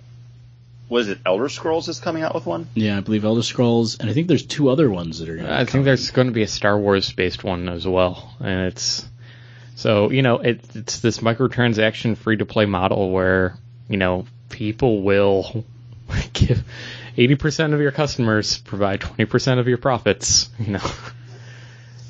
what 0.88 1.01
is 1.01 1.09
it? 1.09 1.18
Elder 1.25 1.49
Scrolls 1.49 1.88
is 1.88 1.99
coming 1.99 2.23
out 2.23 2.35
with 2.35 2.47
one. 2.47 2.68
Yeah, 2.75 2.99
I 2.99 3.01
believe 3.01 3.25
Elder 3.25 3.42
Scrolls, 3.42 3.99
and 3.99 4.11
I 4.11 4.12
think 4.12 4.29
there's 4.29 4.44
two 4.44 4.68
other 4.68 4.90
ones 4.90 5.18
that 5.18 5.29
are 5.29 5.37
going 5.37 5.47
to. 5.47 5.59
I 5.59 5.64
think 5.64 5.85
there's 5.85 6.11
going 6.11 6.27
to 6.27 6.33
be 6.33 6.42
a 6.42 6.49
Star 6.49 6.79
Wars 6.79 7.11
based 7.12 7.42
one 7.42 7.68
as 7.68 7.87
well, 7.87 8.35
and 8.40 8.66
it's 8.66 9.07
so 9.77 10.11
you 10.11 10.23
know 10.23 10.38
it, 10.38 10.61
it's 10.75 11.01
this 11.01 11.18
microtransaction 11.18 12.16
free 12.16 12.37
to 12.37 12.47
play 12.47 12.66
model 12.66 13.11
where 13.11 13.57
you 13.88 13.97
know 13.97 14.27
people 14.51 15.03
will 15.03 15.64
give 16.33 16.62
eighty 17.16 17.35
percent 17.35 17.73
of 17.73 17.81
your 17.81 17.92
customers 17.92 18.59
provide 18.59 19.01
twenty 19.01 19.25
percent 19.25 19.61
of 19.61 19.68
your 19.68 19.79
profits, 19.79 20.51
you 20.59 20.73
know, 20.73 20.90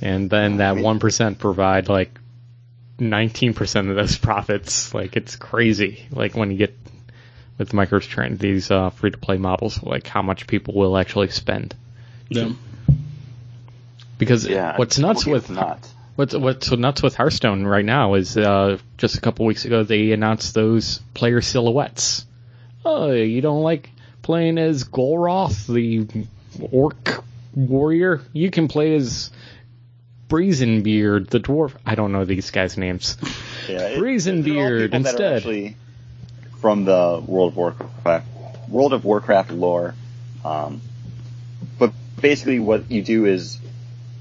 and 0.03 0.29
then 0.29 0.55
oh, 0.55 0.59
that 0.59 0.77
one 0.77 0.99
percent 0.99 1.39
provide 1.39 1.89
like 1.89 2.19
nineteen 2.99 3.55
percent 3.55 3.89
of 3.89 3.95
those 3.95 4.19
profits. 4.19 4.93
Like 4.93 5.17
it's 5.17 5.37
crazy. 5.37 6.07
Like 6.11 6.35
when 6.35 6.51
you 6.51 6.57
get 6.57 6.77
with 7.59 7.71
microtran 7.73 8.39
these 8.39 8.71
uh, 8.71 8.91
free 8.91 9.11
to 9.11 9.19
play 9.19 9.37
models, 9.37 9.83
like 9.83 10.07
how 10.07 10.23
much 10.23 10.47
people 10.47 10.75
will 10.75 10.97
actually 10.97 11.29
spend. 11.29 11.75
Yeah. 12.29 12.51
Because 14.19 14.47
Yeah, 14.47 14.77
what's 14.77 14.99
nuts 14.99 15.27
with 15.27 15.45
it's 15.45 15.51
not. 15.51 15.89
what's 16.17 16.35
what's 16.35 16.71
nuts 16.71 17.03
with 17.03 17.15
Hearthstone 17.17 17.65
right 17.65 17.85
now 17.85 18.15
is 18.15 18.37
uh, 18.37 18.79
just 18.97 19.17
a 19.17 19.21
couple 19.21 19.45
weeks 19.47 19.65
ago 19.65 19.83
they 19.83 20.13
announced 20.13 20.55
those 20.55 21.01
player 21.15 21.41
silhouettes. 21.41 22.25
Oh, 22.85 23.11
you 23.13 23.41
don't 23.41 23.63
like 23.63 23.91
playing 24.23 24.59
as 24.59 24.85
Garrosh, 24.85 25.67
the 25.67 26.07
orc 26.71 27.23
warrior? 27.55 28.23
You 28.33 28.51
can 28.51 28.69
play 28.69 28.95
as 28.95 29.31
Bronzebeard, 30.29 31.29
the 31.29 31.41
dwarf. 31.41 31.73
I 31.85 31.95
don't 31.95 32.13
know 32.13 32.25
these 32.25 32.51
guys' 32.51 32.77
names. 32.79 33.17
Yeah, 33.69 33.89
it- 33.89 33.99
Brazen 33.99 34.43
they're 34.43 34.53
all 34.53 34.69
Beard 34.69 34.91
people 34.93 35.03
that 35.05 35.21
are 35.21 35.35
instead. 35.37 35.75
From 36.65 36.87
the 36.87 37.23
World 37.27 37.53
of 37.53 37.57
Warcraft, 37.59 38.27
World 38.71 38.95
of 38.95 39.05
Warcraft 39.05 39.51
lore. 39.51 39.95
Um, 40.47 40.81
but 41.79 41.93
basically, 42.19 42.59
what 42.59 42.91
you 42.91 43.03
do 43.03 43.27
is 43.27 43.59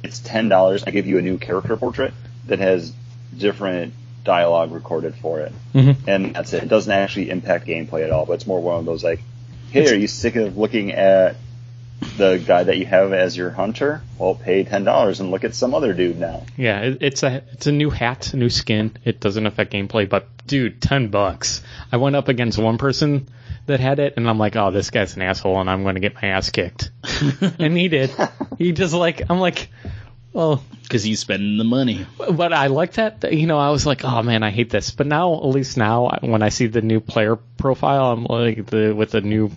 it's 0.03 0.19
ten 0.19 0.49
dollars. 0.49 0.83
I 0.83 0.91
give 0.91 1.07
you 1.07 1.17
a 1.17 1.21
new 1.21 1.37
character 1.37 1.77
portrait 1.77 2.13
that 2.47 2.59
has 2.59 2.91
different 3.37 3.93
dialogue 4.25 4.73
recorded 4.73 5.15
for 5.15 5.39
it, 5.39 5.53
Mhm. 5.73 5.95
and 6.05 6.35
that's 6.35 6.51
it. 6.51 6.63
It 6.63 6.67
doesn't 6.67 6.91
actually 6.91 7.29
impact 7.29 7.65
gameplay 7.65 8.03
at 8.03 8.11
all. 8.11 8.25
But 8.25 8.33
it's 8.33 8.45
more 8.45 8.59
one 8.59 8.77
of 8.77 8.83
those 8.83 9.05
like, 9.05 9.21
hey, 9.71 9.89
are 9.89 9.95
you 9.95 10.07
sick 10.07 10.35
of 10.35 10.57
looking 10.57 10.91
at 10.91 11.37
the 12.17 12.43
guy 12.45 12.63
that 12.63 12.77
you 12.77 12.85
have 12.85 13.13
as 13.13 13.35
your 13.35 13.49
hunter, 13.49 14.01
well, 14.19 14.35
pay 14.35 14.63
ten 14.63 14.83
dollars 14.83 15.19
and 15.19 15.31
look 15.31 15.43
at 15.43 15.55
some 15.55 15.73
other 15.73 15.93
dude 15.93 16.19
now. 16.19 16.43
Yeah, 16.57 16.81
it, 16.81 16.97
it's 17.01 17.23
a 17.23 17.43
it's 17.53 17.67
a 17.67 17.71
new 17.71 17.89
hat, 17.89 18.33
a 18.33 18.37
new 18.37 18.49
skin. 18.49 18.95
It 19.03 19.19
doesn't 19.19 19.45
affect 19.45 19.73
gameplay, 19.73 20.07
but 20.09 20.27
dude, 20.45 20.81
ten 20.81 21.07
bucks. 21.07 21.61
I 21.91 21.97
went 21.97 22.15
up 22.15 22.27
against 22.27 22.57
one 22.57 22.77
person 22.77 23.29
that 23.65 23.79
had 23.79 23.99
it, 23.99 24.15
and 24.17 24.29
I'm 24.29 24.37
like, 24.37 24.55
oh, 24.57 24.71
this 24.71 24.89
guy's 24.89 25.15
an 25.15 25.21
asshole, 25.21 25.59
and 25.61 25.69
I'm 25.69 25.83
going 25.83 25.95
to 25.95 26.01
get 26.01 26.15
my 26.15 26.29
ass 26.29 26.49
kicked. 26.49 26.91
and 27.59 27.77
he 27.77 27.87
did. 27.87 28.11
He 28.57 28.73
just 28.73 28.93
like 28.93 29.21
I'm 29.29 29.39
like, 29.39 29.69
well, 30.33 30.61
Because 30.81 31.03
he's 31.03 31.19
spending 31.21 31.57
the 31.57 31.63
money. 31.63 32.05
but 32.17 32.51
I 32.51 32.67
like 32.67 32.93
that. 32.93 33.31
You 33.33 33.47
know, 33.47 33.57
I 33.57 33.69
was 33.69 33.85
like, 33.85 34.03
oh 34.03 34.21
man, 34.21 34.43
I 34.43 34.51
hate 34.51 34.69
this. 34.69 34.91
But 34.91 35.07
now, 35.07 35.33
at 35.35 35.45
least 35.45 35.77
now, 35.77 36.09
when 36.21 36.43
I 36.43 36.49
see 36.49 36.67
the 36.67 36.81
new 36.81 36.99
player 36.99 37.37
profile, 37.37 38.11
I'm 38.11 38.25
like 38.25 38.65
the 38.65 38.93
with 38.93 39.11
the 39.11 39.21
new 39.21 39.51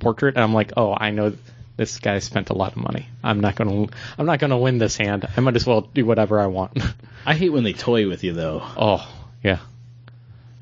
portrait, 0.00 0.34
and 0.34 0.42
I'm 0.42 0.54
like, 0.54 0.72
oh, 0.76 0.94
I 0.96 1.10
know 1.10 1.32
this 1.76 1.98
guy 1.98 2.18
spent 2.18 2.50
a 2.50 2.54
lot 2.54 2.72
of 2.72 2.78
money. 2.82 3.06
I'm 3.22 3.40
not 3.40 3.54
gonna, 3.56 3.86
I'm 4.18 4.26
not 4.26 4.38
gonna 4.40 4.58
win 4.58 4.78
this 4.78 4.96
hand. 4.96 5.26
I 5.36 5.40
might 5.40 5.56
as 5.56 5.66
well 5.66 5.82
do 5.82 6.04
whatever 6.04 6.40
I 6.40 6.46
want. 6.46 6.78
I 7.26 7.34
hate 7.34 7.50
when 7.50 7.64
they 7.64 7.72
toy 7.72 8.08
with 8.08 8.24
you 8.24 8.32
though. 8.32 8.60
oh 8.76 9.06
yeah, 9.42 9.60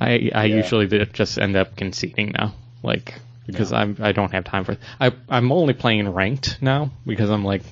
I 0.00 0.30
I 0.34 0.44
Yeah. 0.44 0.56
usually 0.56 0.86
just 1.12 1.38
end 1.38 1.56
up 1.56 1.76
conceding 1.76 2.32
now, 2.38 2.54
like 2.82 3.14
because 3.46 3.72
I'm 3.72 3.96
I 4.00 4.12
don't 4.12 4.32
have 4.32 4.44
time 4.44 4.64
for. 4.64 4.76
I 5.00 5.12
I'm 5.28 5.50
only 5.52 5.72
playing 5.74 6.08
ranked 6.12 6.58
now 6.60 6.90
because 7.06 7.30
I'm 7.30 7.44
like, 7.44 7.62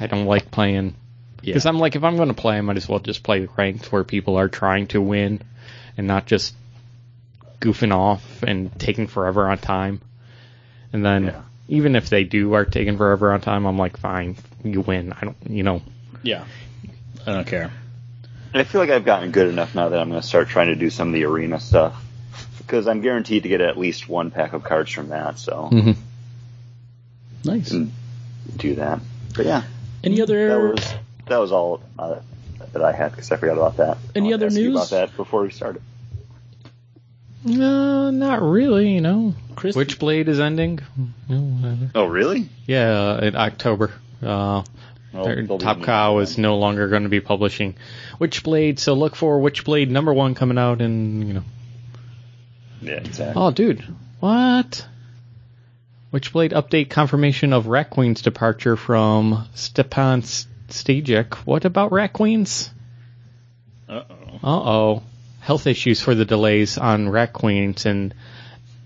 I 0.00 0.06
don't 0.08 0.26
like 0.26 0.50
playing 0.50 0.94
Yeah. 1.42 1.52
because 1.52 1.66
I'm 1.66 1.78
like, 1.78 1.94
if 1.96 2.02
I'm 2.04 2.16
going 2.16 2.28
to 2.28 2.34
play, 2.34 2.58
I 2.58 2.60
might 2.62 2.76
as 2.76 2.88
well 2.88 2.98
just 2.98 3.22
play 3.22 3.46
ranked 3.56 3.92
where 3.92 4.02
people 4.04 4.36
are 4.36 4.48
trying 4.48 4.88
to 4.88 5.00
win 5.00 5.40
and 5.96 6.06
not 6.08 6.26
just 6.26 6.54
goofing 7.60 7.94
off 7.94 8.42
and 8.42 8.76
taking 8.78 9.06
forever 9.06 9.48
on 9.48 9.58
time. 9.58 10.00
And 10.94 11.04
then 11.04 11.24
Yeah. 11.24 11.40
even 11.68 11.96
if 11.96 12.08
they 12.08 12.22
do 12.22 12.52
are 12.54 12.64
taking 12.64 12.96
forever 12.96 13.32
on 13.32 13.40
time, 13.40 13.66
I'm 13.66 13.76
like, 13.76 13.96
fine, 13.96 14.36
you 14.62 14.80
win. 14.80 15.12
I 15.12 15.24
don't, 15.24 15.36
you 15.48 15.64
know. 15.64 15.82
Yeah. 16.22 16.44
I 17.26 17.32
don't 17.32 17.46
care. 17.46 17.72
And 18.52 18.60
I 18.60 18.62
feel 18.62 18.80
like 18.80 18.90
I've 18.90 19.04
gotten 19.04 19.32
good 19.32 19.48
enough 19.48 19.74
now 19.74 19.88
that 19.88 19.98
I'm 19.98 20.08
going 20.08 20.20
to 20.20 20.26
start 20.26 20.48
trying 20.48 20.68
to 20.68 20.76
do 20.76 20.88
some 20.90 21.08
of 21.08 21.14
the 21.14 21.24
arena 21.24 21.58
stuff 21.58 22.00
because 22.58 22.86
I'm 22.86 23.00
guaranteed 23.00 23.42
to 23.42 23.48
get 23.48 23.60
at 23.60 23.76
least 23.76 24.08
one 24.08 24.30
pack 24.30 24.52
of 24.52 24.62
cards 24.62 24.92
from 24.92 25.08
that. 25.08 25.36
So 25.40 25.68
Mm. 25.72 25.96
Nice. 27.44 27.70
Mm. 27.72 27.90
do 28.56 28.76
that. 28.76 29.00
But 29.34 29.46
yeah, 29.46 29.64
Any 30.04 30.16
that 30.18 30.22
other 30.22 30.68
was 30.70 30.94
that 31.26 31.38
was 31.38 31.50
all 31.50 31.82
uh, 31.98 32.20
that 32.72 32.84
I 32.84 32.92
had 32.92 33.10
because 33.10 33.32
I 33.32 33.36
forgot 33.36 33.58
about 33.58 33.78
that. 33.78 33.98
Any 34.14 34.28
I'll 34.28 34.34
other 34.34 34.50
news? 34.50 34.76
about 34.76 34.90
that 34.90 35.16
before 35.16 35.42
we 35.42 35.50
started? 35.50 35.82
No, 37.44 38.10
not 38.10 38.42
really. 38.42 38.94
You 38.94 39.00
know, 39.00 39.34
Chris? 39.54 39.76
Witchblade 39.76 40.28
is 40.28 40.40
ending. 40.40 40.80
Oh, 41.94 42.06
really? 42.06 42.48
Yeah, 42.66 43.22
in 43.22 43.36
October. 43.36 43.92
Uh, 44.22 44.62
Well, 45.12 45.24
Their 45.26 45.42
there'll 45.42 45.58
be 45.58 45.64
Top 45.64 45.82
Cow 45.82 46.18
is 46.18 46.38
no 46.38 46.56
longer 46.58 46.88
going 46.88 47.02
to 47.04 47.08
be 47.08 47.20
publishing 47.20 47.76
Witchblade, 48.18 48.78
so 48.78 48.94
look 48.94 49.14
for 49.14 49.38
Witchblade 49.38 49.88
number 49.88 50.12
one 50.12 50.34
coming 50.34 50.58
out 50.58 50.80
in 50.80 51.26
you 51.26 51.34
know. 51.34 51.42
Yeah, 52.80 52.94
exactly. 52.94 53.40
Oh, 53.40 53.50
dude, 53.52 53.84
what? 54.20 54.86
Witchblade 56.12 56.52
update 56.52 56.90
confirmation 56.90 57.52
of 57.52 57.66
Rat 57.66 57.90
Queen's 57.90 58.22
departure 58.22 58.76
from 58.76 59.46
Stepan 59.54 60.20
S- 60.20 60.46
Sejic. 60.68 61.34
What 61.46 61.64
about 61.64 61.92
Rat 61.92 62.12
Queens? 62.12 62.70
Uh 63.88 64.02
oh. 64.10 64.34
Uh 64.42 64.70
oh. 64.70 65.02
Health 65.44 65.66
issues 65.66 66.00
for 66.00 66.14
the 66.14 66.24
delays 66.24 66.78
on 66.78 67.08
Rat 67.08 67.32
Queens 67.32 67.84
and 67.86 68.14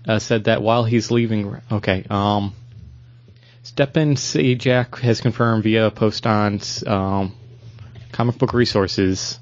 uh, 0.07 0.19
said 0.19 0.43
that 0.43 0.61
while 0.61 0.83
he's 0.83 1.09
leaving. 1.11 1.61
Okay, 1.71 2.05
um. 2.09 2.53
Stjepan 3.63 4.15
Sejic 4.15 4.99
has 4.99 5.21
confirmed 5.21 5.63
via 5.63 5.87
a 5.87 5.91
post 5.91 6.25
on 6.25 6.59
um, 6.87 7.35
comic 8.11 8.37
book 8.37 8.53
resources 8.53 9.37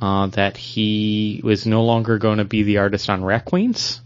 uh, 0.00 0.26
that 0.28 0.56
he 0.56 1.40
was 1.44 1.66
no 1.66 1.84
longer 1.84 2.18
going 2.18 2.38
to 2.38 2.44
be 2.44 2.62
the 2.62 2.78
artist 2.78 3.08
on 3.10 3.22
Rat 3.22 3.44
Queens. 3.44 4.00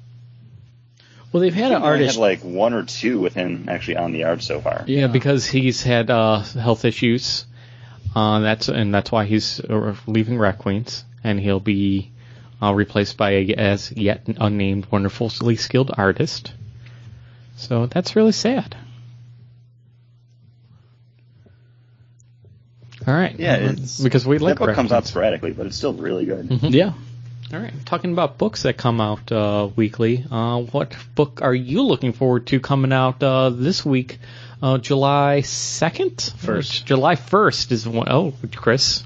Well, 1.32 1.40
they've 1.40 1.54
had 1.54 1.66
an 1.66 1.70
think 1.70 1.82
we 1.82 1.86
only 1.88 2.02
artist. 2.02 2.16
had 2.16 2.20
like 2.20 2.40
one 2.40 2.74
or 2.74 2.84
two 2.84 3.20
with 3.20 3.34
him 3.34 3.68
actually 3.68 3.96
on 3.96 4.12
the 4.12 4.24
art 4.24 4.42
so 4.42 4.60
far. 4.60 4.84
Yeah, 4.86 5.06
because 5.06 5.46
he's 5.46 5.82
had 5.82 6.10
uh, 6.10 6.40
health 6.40 6.84
issues. 6.84 7.46
Uh, 8.14 8.40
that's 8.40 8.68
and 8.68 8.94
that's 8.94 9.10
why 9.10 9.24
he's 9.24 9.60
uh, 9.60 9.96
leaving 10.06 10.38
Rat 10.38 10.58
Queens, 10.58 11.04
and 11.24 11.40
he'll 11.40 11.58
be 11.60 12.12
uh, 12.64 12.72
replaced 12.72 13.16
by 13.16 13.32
a 13.32 13.54
as 13.54 13.92
yet 13.92 14.22
unnamed, 14.26 14.86
wonderfully 14.90 15.56
skilled 15.56 15.90
artist. 15.96 16.52
So 17.56 17.86
that's 17.86 18.16
really 18.16 18.32
sad. 18.32 18.76
All 23.06 23.12
right. 23.14 23.38
Yeah, 23.38 23.56
it's, 23.56 24.00
because 24.00 24.26
we 24.26 24.38
like 24.38 24.54
that 24.54 24.58
book 24.60 24.68
Rat 24.68 24.76
comes 24.76 24.92
out 24.92 25.06
sporadically, 25.06 25.52
but 25.52 25.66
it's 25.66 25.76
still 25.76 25.92
really 25.92 26.24
good. 26.24 26.48
yeah. 26.62 26.94
All 27.52 27.60
right, 27.60 27.74
talking 27.84 28.10
about 28.10 28.38
books 28.38 28.62
that 28.62 28.78
come 28.78 29.00
out 29.00 29.30
uh, 29.30 29.68
weekly. 29.76 30.24
Uh, 30.28 30.62
what 30.62 30.96
book 31.14 31.40
are 31.42 31.54
you 31.54 31.82
looking 31.82 32.12
forward 32.12 32.46
to 32.48 32.58
coming 32.58 32.92
out 32.92 33.22
uh, 33.22 33.50
this 33.50 33.84
week? 33.84 34.18
Uh, 34.62 34.78
July 34.78 35.42
second, 35.42 36.32
First. 36.38 36.86
July 36.86 37.16
first 37.16 37.70
is 37.70 37.86
one 37.86 38.08
oh 38.10 38.32
Chris. 38.56 39.04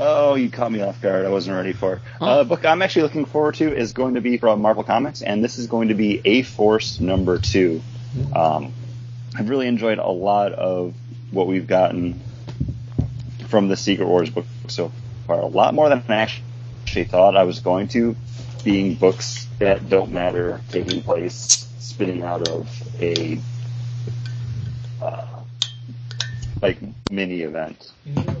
Oh, 0.00 0.36
you 0.36 0.48
caught 0.48 0.70
me 0.70 0.80
off 0.80 1.00
guard. 1.02 1.26
I 1.26 1.28
wasn't 1.28 1.56
ready 1.56 1.72
for. 1.72 1.94
it. 1.94 2.02
Oh. 2.20 2.26
Uh, 2.26 2.44
book 2.44 2.64
I'm 2.64 2.82
actually 2.82 3.02
looking 3.02 3.24
forward 3.24 3.56
to 3.56 3.76
is 3.76 3.92
going 3.92 4.14
to 4.14 4.20
be 4.20 4.38
from 4.38 4.62
Marvel 4.62 4.84
Comics, 4.84 5.22
and 5.22 5.42
this 5.42 5.58
is 5.58 5.66
going 5.66 5.88
to 5.88 5.94
be 5.94 6.22
A 6.24 6.42
Force 6.42 7.00
number 7.00 7.38
two. 7.38 7.82
Um, 8.34 8.72
I've 9.36 9.48
really 9.48 9.66
enjoyed 9.66 9.98
a 9.98 10.08
lot 10.08 10.52
of 10.52 10.94
what 11.32 11.48
we've 11.48 11.66
gotten 11.66 12.20
from 13.48 13.68
the 13.68 13.76
Secret 13.76 14.06
Wars 14.06 14.30
book 14.30 14.46
so 14.68 14.92
far. 15.26 15.40
A 15.40 15.46
lot 15.46 15.74
more 15.74 15.88
than 15.88 16.04
I 16.08 16.30
actually 16.84 17.04
thought 17.04 17.36
I 17.36 17.42
was 17.42 17.58
going 17.58 17.88
to, 17.88 18.14
being 18.62 18.94
books 18.94 19.48
that 19.58 19.88
don't 19.88 20.12
matter, 20.12 20.60
taking 20.70 21.02
place, 21.02 21.68
spinning 21.80 22.22
out 22.22 22.48
of 22.48 22.68
a 23.00 23.40
uh, 25.02 25.26
like 26.62 26.78
mini 27.10 27.42
event. 27.42 27.90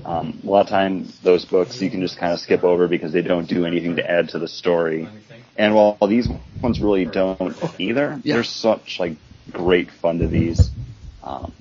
Um, 0.04 0.40
a 0.44 0.46
lot 0.46 0.60
of 0.62 0.68
times, 0.68 1.18
those 1.20 1.44
books 1.44 1.80
you 1.82 1.90
can 1.90 2.00
just 2.00 2.16
kind 2.18 2.32
of 2.32 2.40
skip 2.40 2.64
over 2.64 2.88
because 2.88 3.12
they 3.12 3.22
don't 3.22 3.46
do 3.48 3.64
anything 3.66 3.96
to 3.96 4.10
add 4.10 4.30
to 4.30 4.38
the 4.38 4.48
story. 4.48 5.08
And 5.56 5.74
while 5.74 5.96
these 6.06 6.28
ones 6.62 6.80
really 6.80 7.04
don't 7.04 7.56
either, 7.80 8.20
Yeah. 8.22 8.34
they're 8.34 8.44
such 8.44 9.00
like 9.00 9.16
great 9.52 9.90
fun 9.90 10.18
to 10.20 10.28
these. 10.28 10.70
Um, 11.22 11.52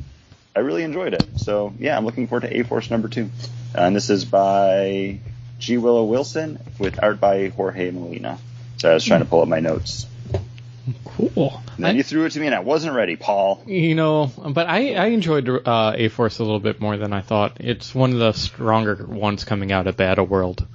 I 0.55 0.59
really 0.59 0.83
enjoyed 0.83 1.13
it. 1.13 1.23
So 1.37 1.73
yeah, 1.79 1.97
I'm 1.97 2.05
looking 2.05 2.27
forward 2.27 2.47
to 2.47 2.57
A 2.59 2.63
Force 2.63 2.89
number 2.89 3.07
two. 3.07 3.29
And 3.75 3.95
this 3.95 4.09
is 4.09 4.25
by 4.25 5.19
G. 5.59 5.77
Willow 5.77 6.05
Wilson 6.05 6.59
with 6.79 7.01
art 7.03 7.19
by 7.19 7.49
Jorge 7.49 7.91
Molina. 7.91 8.37
So 8.77 8.89
I 8.91 8.93
was 8.93 9.03
trying 9.03 9.21
to 9.21 9.25
pull 9.25 9.41
up 9.41 9.47
my 9.47 9.59
notes. 9.59 10.05
Cool. 11.05 11.61
And 11.75 11.85
then 11.85 11.95
you 11.97 12.03
threw 12.03 12.25
it 12.25 12.31
to 12.31 12.39
me 12.39 12.45
and 12.47 12.55
I 12.55 12.59
wasn't 12.59 12.95
ready, 12.95 13.15
Paul. 13.15 13.61
You 13.65 13.93
know, 13.95 14.31
but 14.49 14.67
I 14.67 14.93
I 14.93 15.05
enjoyed 15.07 15.49
uh, 15.49 15.93
A 15.95 16.07
Force 16.09 16.39
a 16.39 16.43
little 16.43 16.59
bit 16.59 16.79
more 16.79 16.97
than 16.97 17.13
I 17.13 17.21
thought. 17.21 17.57
It's 17.59 17.93
one 17.93 18.13
of 18.13 18.19
the 18.19 18.31
stronger 18.33 18.95
ones 19.05 19.43
coming 19.43 19.71
out 19.71 19.87
of 19.87 19.97
Battleworld. 19.97 20.65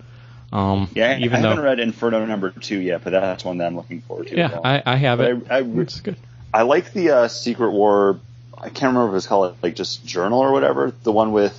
Um, 0.53 0.90
Yeah, 0.94 1.16
even 1.18 1.38
I 1.38 1.42
though 1.42 1.48
haven't 1.51 1.64
read 1.64 1.81
Inferno 1.81 2.27
number 2.27 2.51
two 2.51 2.79
yet, 2.79 3.03
but 3.05 3.11
that's 3.11 3.42
one 3.44 3.59
that 3.59 3.66
I'm 3.68 3.77
looking 3.77 4.03
forward 4.03 4.27
to. 4.29 4.37
yeah, 4.37 4.51
well. 4.53 4.61
I, 4.64 4.83
I 4.85 4.96
have 4.96 5.18
But 5.18 5.31
it. 5.31 5.42
I, 5.51 5.57
I, 5.59 5.61
it's 5.62 6.01
good. 6.01 6.16
I 6.53 6.62
like 6.62 6.92
the 6.92 7.11
uh, 7.11 7.29
Secret 7.29 7.70
War. 7.70 8.20
I 8.57 8.68
can't 8.68 8.94
remember 8.94 9.16
if 9.16 9.18
it's 9.18 9.27
called 9.27 9.57
like 9.62 9.75
just 9.75 10.05
Journal 10.05 10.40
or 10.40 10.53
whatever. 10.53 10.92
The 11.05 11.11
one 11.12 11.33
with 11.33 11.55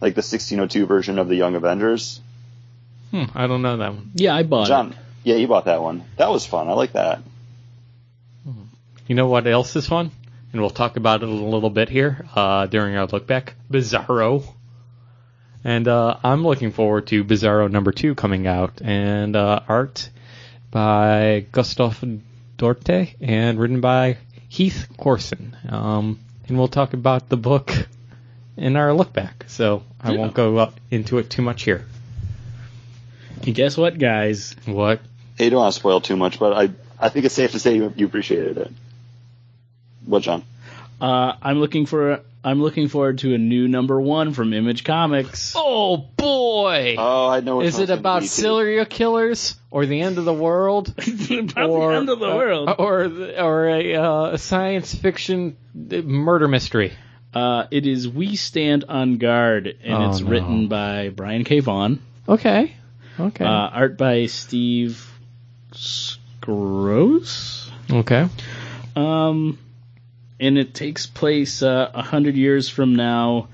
like 0.00 0.14
the 0.14 0.18
1602 0.20 0.86
version 0.86 1.18
of 1.18 1.26
the 1.28 1.34
Young 1.34 1.56
Avengers. 1.56 2.20
Hmm, 3.10 3.24
I 3.34 3.48
don't 3.48 3.60
know 3.62 3.76
that 3.78 3.92
one. 3.92 4.12
Yeah, 4.14 4.36
I 4.36 4.44
bought 4.44 4.68
John, 4.68 4.92
it. 4.92 4.96
yeah, 5.24 5.34
you 5.34 5.48
bought 5.48 5.64
that 5.64 5.82
one. 5.82 6.04
That 6.16 6.30
was 6.30 6.46
fun. 6.46 6.68
I 6.68 6.72
like 6.74 6.92
that. 6.92 7.20
You 9.12 9.16
know 9.16 9.26
what 9.26 9.46
else 9.46 9.76
is 9.76 9.86
fun? 9.86 10.10
And 10.52 10.62
we'll 10.62 10.70
talk 10.70 10.96
about 10.96 11.22
it 11.22 11.28
a 11.28 11.32
little 11.32 11.68
bit 11.68 11.90
here 11.90 12.24
uh, 12.34 12.64
during 12.64 12.96
our 12.96 13.04
look 13.04 13.26
back. 13.26 13.56
Bizarro. 13.70 14.42
And 15.62 15.86
uh, 15.86 16.16
I'm 16.24 16.42
looking 16.42 16.72
forward 16.72 17.08
to 17.08 17.22
Bizarro 17.22 17.70
number 17.70 17.92
two 17.92 18.14
coming 18.14 18.46
out. 18.46 18.80
And 18.80 19.36
uh, 19.36 19.60
art 19.68 20.08
by 20.70 21.44
Gustav 21.52 22.02
Duarte 22.56 23.14
and 23.20 23.60
written 23.60 23.82
by 23.82 24.16
Heath 24.48 24.88
Corson. 24.96 25.58
Um, 25.68 26.18
and 26.48 26.56
we'll 26.56 26.68
talk 26.68 26.94
about 26.94 27.28
the 27.28 27.36
book 27.36 27.70
in 28.56 28.76
our 28.76 28.94
look 28.94 29.12
back. 29.12 29.44
So 29.48 29.82
I 30.00 30.12
Yeah. 30.12 30.20
won't 30.20 30.32
go 30.32 30.56
up 30.56 30.80
into 30.90 31.18
it 31.18 31.28
too 31.28 31.42
much 31.42 31.64
here. 31.64 31.84
And 33.42 33.54
guess 33.54 33.76
what, 33.76 33.98
guys? 33.98 34.56
What? 34.64 35.02
Hey, 35.36 35.44
you 35.44 35.50
don't 35.50 35.60
want 35.60 35.74
to 35.74 35.78
spoil 35.78 36.00
too 36.00 36.16
much, 36.16 36.38
but 36.38 36.54
I 36.54 36.70
I 36.98 37.10
think 37.10 37.26
it's 37.26 37.34
safe 37.34 37.50
to 37.50 37.58
say 37.58 37.74
you, 37.74 37.92
you 37.94 38.06
appreciated 38.06 38.56
it. 38.56 38.72
What, 40.06 40.22
John? 40.22 40.42
Uh, 41.00 41.34
I'm 41.42 41.58
looking 41.58 41.86
for 41.86 42.20
I'm 42.44 42.60
looking 42.60 42.88
forward 42.88 43.18
to 43.18 43.34
a 43.34 43.38
new 43.38 43.68
number 43.68 44.00
one 44.00 44.32
from 44.34 44.52
Image 44.52 44.82
Comics. 44.84 45.54
Oh 45.56 45.96
boy! 46.16 46.96
Oh, 46.98 47.28
I 47.28 47.40
know. 47.40 47.60
Is 47.60 47.78
it 47.78 47.90
about 47.90 48.22
be, 48.22 48.26
serial 48.26 48.84
killers 48.84 49.56
or 49.70 49.86
the 49.86 50.00
end 50.00 50.18
of 50.18 50.24
the 50.24 50.32
world? 50.34 50.88
About 50.98 51.70
or 51.70 51.92
the 51.92 51.96
end 51.98 52.08
of 52.08 52.18
the 52.18 52.26
uh, 52.30 52.36
world. 52.36 52.68
or 52.78 53.04
or 53.38 53.68
a, 53.68 53.94
uh, 53.94 54.24
a 54.32 54.38
science 54.38 54.94
fiction 54.94 55.56
murder 55.74 56.48
mystery. 56.48 56.92
Uh, 57.34 57.66
it 57.70 57.86
is 57.86 58.08
We 58.08 58.36
Stand 58.36 58.84
on 58.88 59.16
Guard, 59.18 59.66
and 59.82 59.94
Oh, 59.94 60.10
it's 60.10 60.20
no. 60.20 60.28
written 60.30 60.68
by 60.68 61.08
Brian 61.08 61.44
K. 61.44 61.60
Vaughan. 61.60 62.00
Okay, 62.28 62.74
okay, 63.18 63.44
Uh, 63.44 63.48
art 63.48 63.96
by 63.96 64.26
Steve 64.26 65.08
Skroce. 65.72 67.70
okay. 67.90 68.28
Um, 68.94 69.58
and 70.42 70.58
it 70.58 70.74
takes 70.74 71.06
place 71.06 71.62
uh, 71.62 71.90
a 71.94 72.02
hundred 72.02 72.36
years 72.36 72.68
from 72.68 72.96
now, 72.96 73.48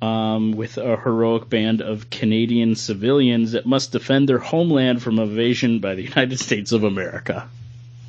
um, 0.00 0.52
with 0.52 0.78
a 0.78 0.96
heroic 0.96 1.50
band 1.50 1.82
of 1.82 2.08
Canadian 2.08 2.76
civilians 2.76 3.52
that 3.52 3.66
must 3.66 3.92
defend 3.92 4.28
their 4.28 4.38
homeland 4.38 5.02
from 5.02 5.18
invasion 5.18 5.80
by 5.80 5.94
the 5.96 6.02
United 6.14 6.38
States 6.38 6.72
of 6.72 6.84
America. 6.84 7.48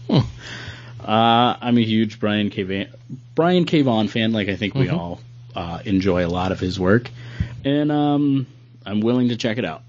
Hmm. 0.08 0.20
Uh, 1.04 1.58
I'm 1.60 1.78
a 1.78 1.84
huge 1.84 2.20
Brian 2.20 2.50
K. 2.50 2.64
Van- 2.64 2.90
Brian 3.36 3.66
K. 3.66 3.82
Vaughan 3.82 4.08
fan. 4.08 4.32
Like 4.32 4.48
I 4.50 4.56
think 4.56 4.76
we 4.76 4.86
Mhm. 4.88 4.98
all 4.98 5.22
uh, 5.56 5.80
enjoy 5.86 6.26
a 6.26 6.30
lot 6.30 6.52
of 6.52 6.60
his 6.60 6.80
work, 6.80 7.10
and 7.66 7.92
um, 7.92 8.46
I'm 8.86 9.02
willing 9.02 9.30
to 9.30 9.36
check 9.36 9.58
it 9.58 9.66
out. 9.66 9.82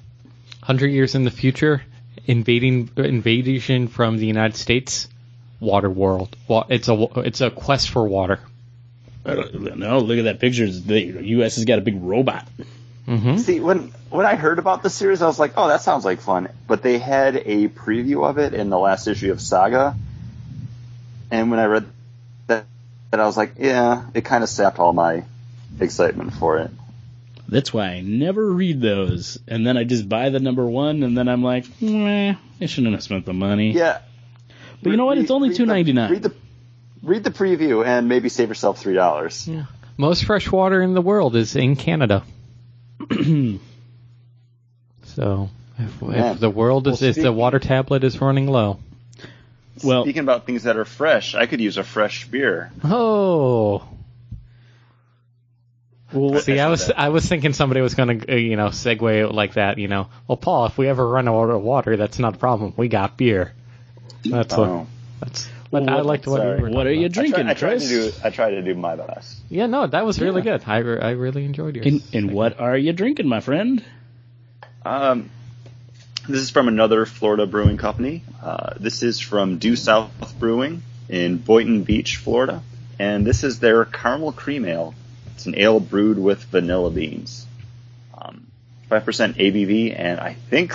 Hundred 0.63 0.89
years 0.89 1.15
in 1.15 1.25
the 1.25 1.31
future, 1.31 1.83
invading 2.27 2.91
invasion 2.97 3.89
from 3.89 4.17
the 4.17 4.27
United 4.27 4.57
States, 4.57 5.09
water 5.61 5.91
world. 5.91 6.37
It's 6.49 6.89
a 6.89 7.09
it's 7.17 7.41
a 7.41 7.51
quest 7.51 7.91
for 7.91 8.07
water. 8.09 8.41
No. 9.25 9.99
Look 9.99 10.19
at 10.19 10.25
that 10.25 10.41
picture. 10.41 10.67
The 10.67 11.01
U.S. 11.01 11.57
has 11.57 11.65
got 11.65 11.79
a 11.79 11.83
big 11.83 12.03
robot. 12.03 12.49
Mm-hmm. 13.07 13.37
See, 13.39 13.61
when 13.61 13.93
when 14.09 14.27
I 14.27 14.35
heard 14.35 14.59
about 14.59 14.83
the 14.83 14.91
series, 14.91 15.23
I 15.23 15.27
was 15.27 15.39
like, 15.39 15.53
"Oh, 15.57 15.69
that 15.69 15.83
sounds 15.83 16.05
like 16.05 16.21
fun." 16.21 16.49
But 16.67 16.83
they 16.83 16.99
had 16.99 17.37
a 17.37 17.69
preview 17.69 18.29
of 18.29 18.39
it 18.39 18.55
in 18.55 18.71
the 18.71 18.79
last 18.79 19.07
issue 19.07 19.33
of 19.33 19.41
Saga, 19.41 19.97
and 21.31 21.51
when 21.51 21.61
I 21.61 21.65
read 21.65 21.87
that, 22.47 22.67
that 23.11 23.21
I 23.21 23.27
was 23.27 23.37
like, 23.37 23.55
"Yeah," 23.59 24.05
it 24.15 24.25
kind 24.25 24.43
of 24.43 24.49
sapped 24.49 24.79
all 24.79 24.93
my 24.93 25.25
excitement 25.81 26.35
for 26.35 26.59
it. 26.59 26.71
That's 27.49 27.75
why 27.75 27.87
I 27.89 28.01
never 28.01 28.49
read 28.49 28.81
those. 28.81 29.39
And 29.49 29.67
then 29.67 29.77
I 29.77 29.83
just 29.83 30.09
buy 30.09 30.31
the 30.31 30.39
number 30.39 30.65
one, 30.65 31.03
and 31.03 31.19
then 31.19 31.29
I'm 31.29 31.43
like, 31.43 31.65
meh, 31.83 32.37
I 32.61 32.67
shouldn't 32.67 32.93
have 32.93 33.03
spent 33.03 33.27
the 33.27 33.33
money. 33.33 33.73
Yeah, 33.73 33.99
But 34.83 34.91
you 34.91 34.97
know 34.97 35.05
what? 35.07 35.19
It's 35.19 35.31
only 35.31 35.51
Read 35.51 35.59
the- 35.59 35.65
$2.99. 35.65 36.11
Read 36.11 36.23
the 36.23 36.35
read 37.03 37.25
the 37.25 37.31
preview 37.31 37.85
and 37.87 38.09
maybe 38.09 38.29
save 38.29 38.49
yourself 38.49 38.79
three 38.79 38.95
dollars. 38.95 39.47
Yeah. 39.49 39.65
Most 39.97 40.25
fresh 40.25 40.51
water 40.51 40.81
in 40.83 40.95
the 40.95 41.03
world 41.03 41.37
is 41.37 41.55
in 41.57 41.77
Canada. 41.77 42.23
so, 45.05 45.51
if, 45.79 46.03
if 46.03 46.41
the 46.41 46.51
world 46.51 46.87
is, 46.89 47.01
Well, 47.01 47.11
if 47.11 47.17
the 47.17 47.33
water 47.33 47.59
tablet 47.59 48.05
is 48.05 48.21
running 48.21 48.47
low. 48.47 48.79
Well- 49.83 50.05
Speaking 50.05 50.23
about 50.23 50.47
things 50.47 50.65
that 50.65 50.77
are 50.77 50.85
fresh, 50.85 51.35
I 51.35 51.47
could 51.47 51.61
use 51.61 51.77
a 51.79 51.85
fresh 51.85 52.27
beer. 52.29 52.71
Oh, 52.85 53.83
Well, 56.13 56.41
see, 56.41 56.59
I 56.59 56.69
was 56.69 56.91
I 56.91 57.09
was 57.11 57.25
thinking 57.27 57.53
somebody 57.53 57.81
was 57.81 57.95
going 57.95 58.21
to 58.21 58.33
uh, 58.33 58.37
you 58.37 58.57
know 58.57 58.69
segue 58.69 59.33
like 59.33 59.55
that. 59.55 59.79
You 59.79 59.89
know, 59.89 60.09
well, 60.27 60.37
Paul, 60.37 60.67
if 60.67 60.77
we 60.77 60.89
ever 60.89 61.07
run 61.09 61.29
out 61.29 61.51
of 61.51 61.63
water, 61.63 61.97
that's 61.97 62.19
not 62.19 62.35
a 62.35 62.39
problem. 62.39 62.75
We 62.77 62.89
got 62.89 63.17
beer. 63.17 63.53
That's 64.25 64.57
what. 64.57 64.87
That's. 65.21 65.49
But 65.71 65.85
Well, 65.85 65.99
I 65.99 66.01
liked 66.01 66.27
what 66.27 66.39
sorry. 66.41 66.57
you 66.59 66.63
were 66.65 66.71
what 66.71 66.87
are 66.89 66.93
you 66.93 67.07
about. 67.07 67.13
drinking, 67.13 67.47
I, 67.47 67.55
try, 67.55 67.69
I 67.75 67.77
tried 67.77 67.79
Chris? 67.79 67.89
to 67.89 68.11
do 68.11 68.13
I 68.25 68.31
tried 68.31 68.51
to 68.51 68.63
do 68.63 68.75
my 68.75 68.97
best. 68.97 69.39
Yeah, 69.49 69.67
no, 69.67 69.87
that 69.87 70.05
was 70.05 70.21
really 70.21 70.43
good. 70.43 70.65
I, 70.67 70.79
re- 70.79 71.01
I 71.01 71.11
really 71.11 71.45
enjoyed 71.45 71.77
yours. 71.77 71.87
and, 71.87 72.03
and 72.13 72.33
what 72.33 72.59
are 72.59 72.77
you 72.77 72.93
drinking, 72.93 73.29
my 73.29 73.39
friend? 73.39 73.85
Um, 74.85 75.31
this 76.29 76.41
is 76.41 76.51
from 76.51 76.67
another 76.69 77.07
Florida 77.07 77.47
brewing 77.47 77.77
company. 77.77 78.23
Uh, 78.43 78.75
this 78.81 79.03
is 79.05 79.21
from 79.21 79.59
Due 79.59 79.77
South 79.77 80.11
Brewing 80.41 80.83
in 81.09 81.37
Boynton 81.39 81.85
Beach, 81.85 82.17
Florida, 82.17 82.63
and 82.99 83.25
this 83.27 83.45
is 83.45 83.61
their 83.61 83.85
caramel 83.85 84.33
cream 84.33 84.65
ale. 84.65 84.95
It's 85.35 85.47
an 85.47 85.55
ale 85.57 85.79
brewed 85.81 86.19
with 86.19 86.43
vanilla 86.45 86.91
beans. 86.91 87.47
Um, 88.21 88.47
5% 88.91 89.05
ABV, 89.37 89.95
and 89.99 90.19
I 90.19 90.35
think 90.35 90.75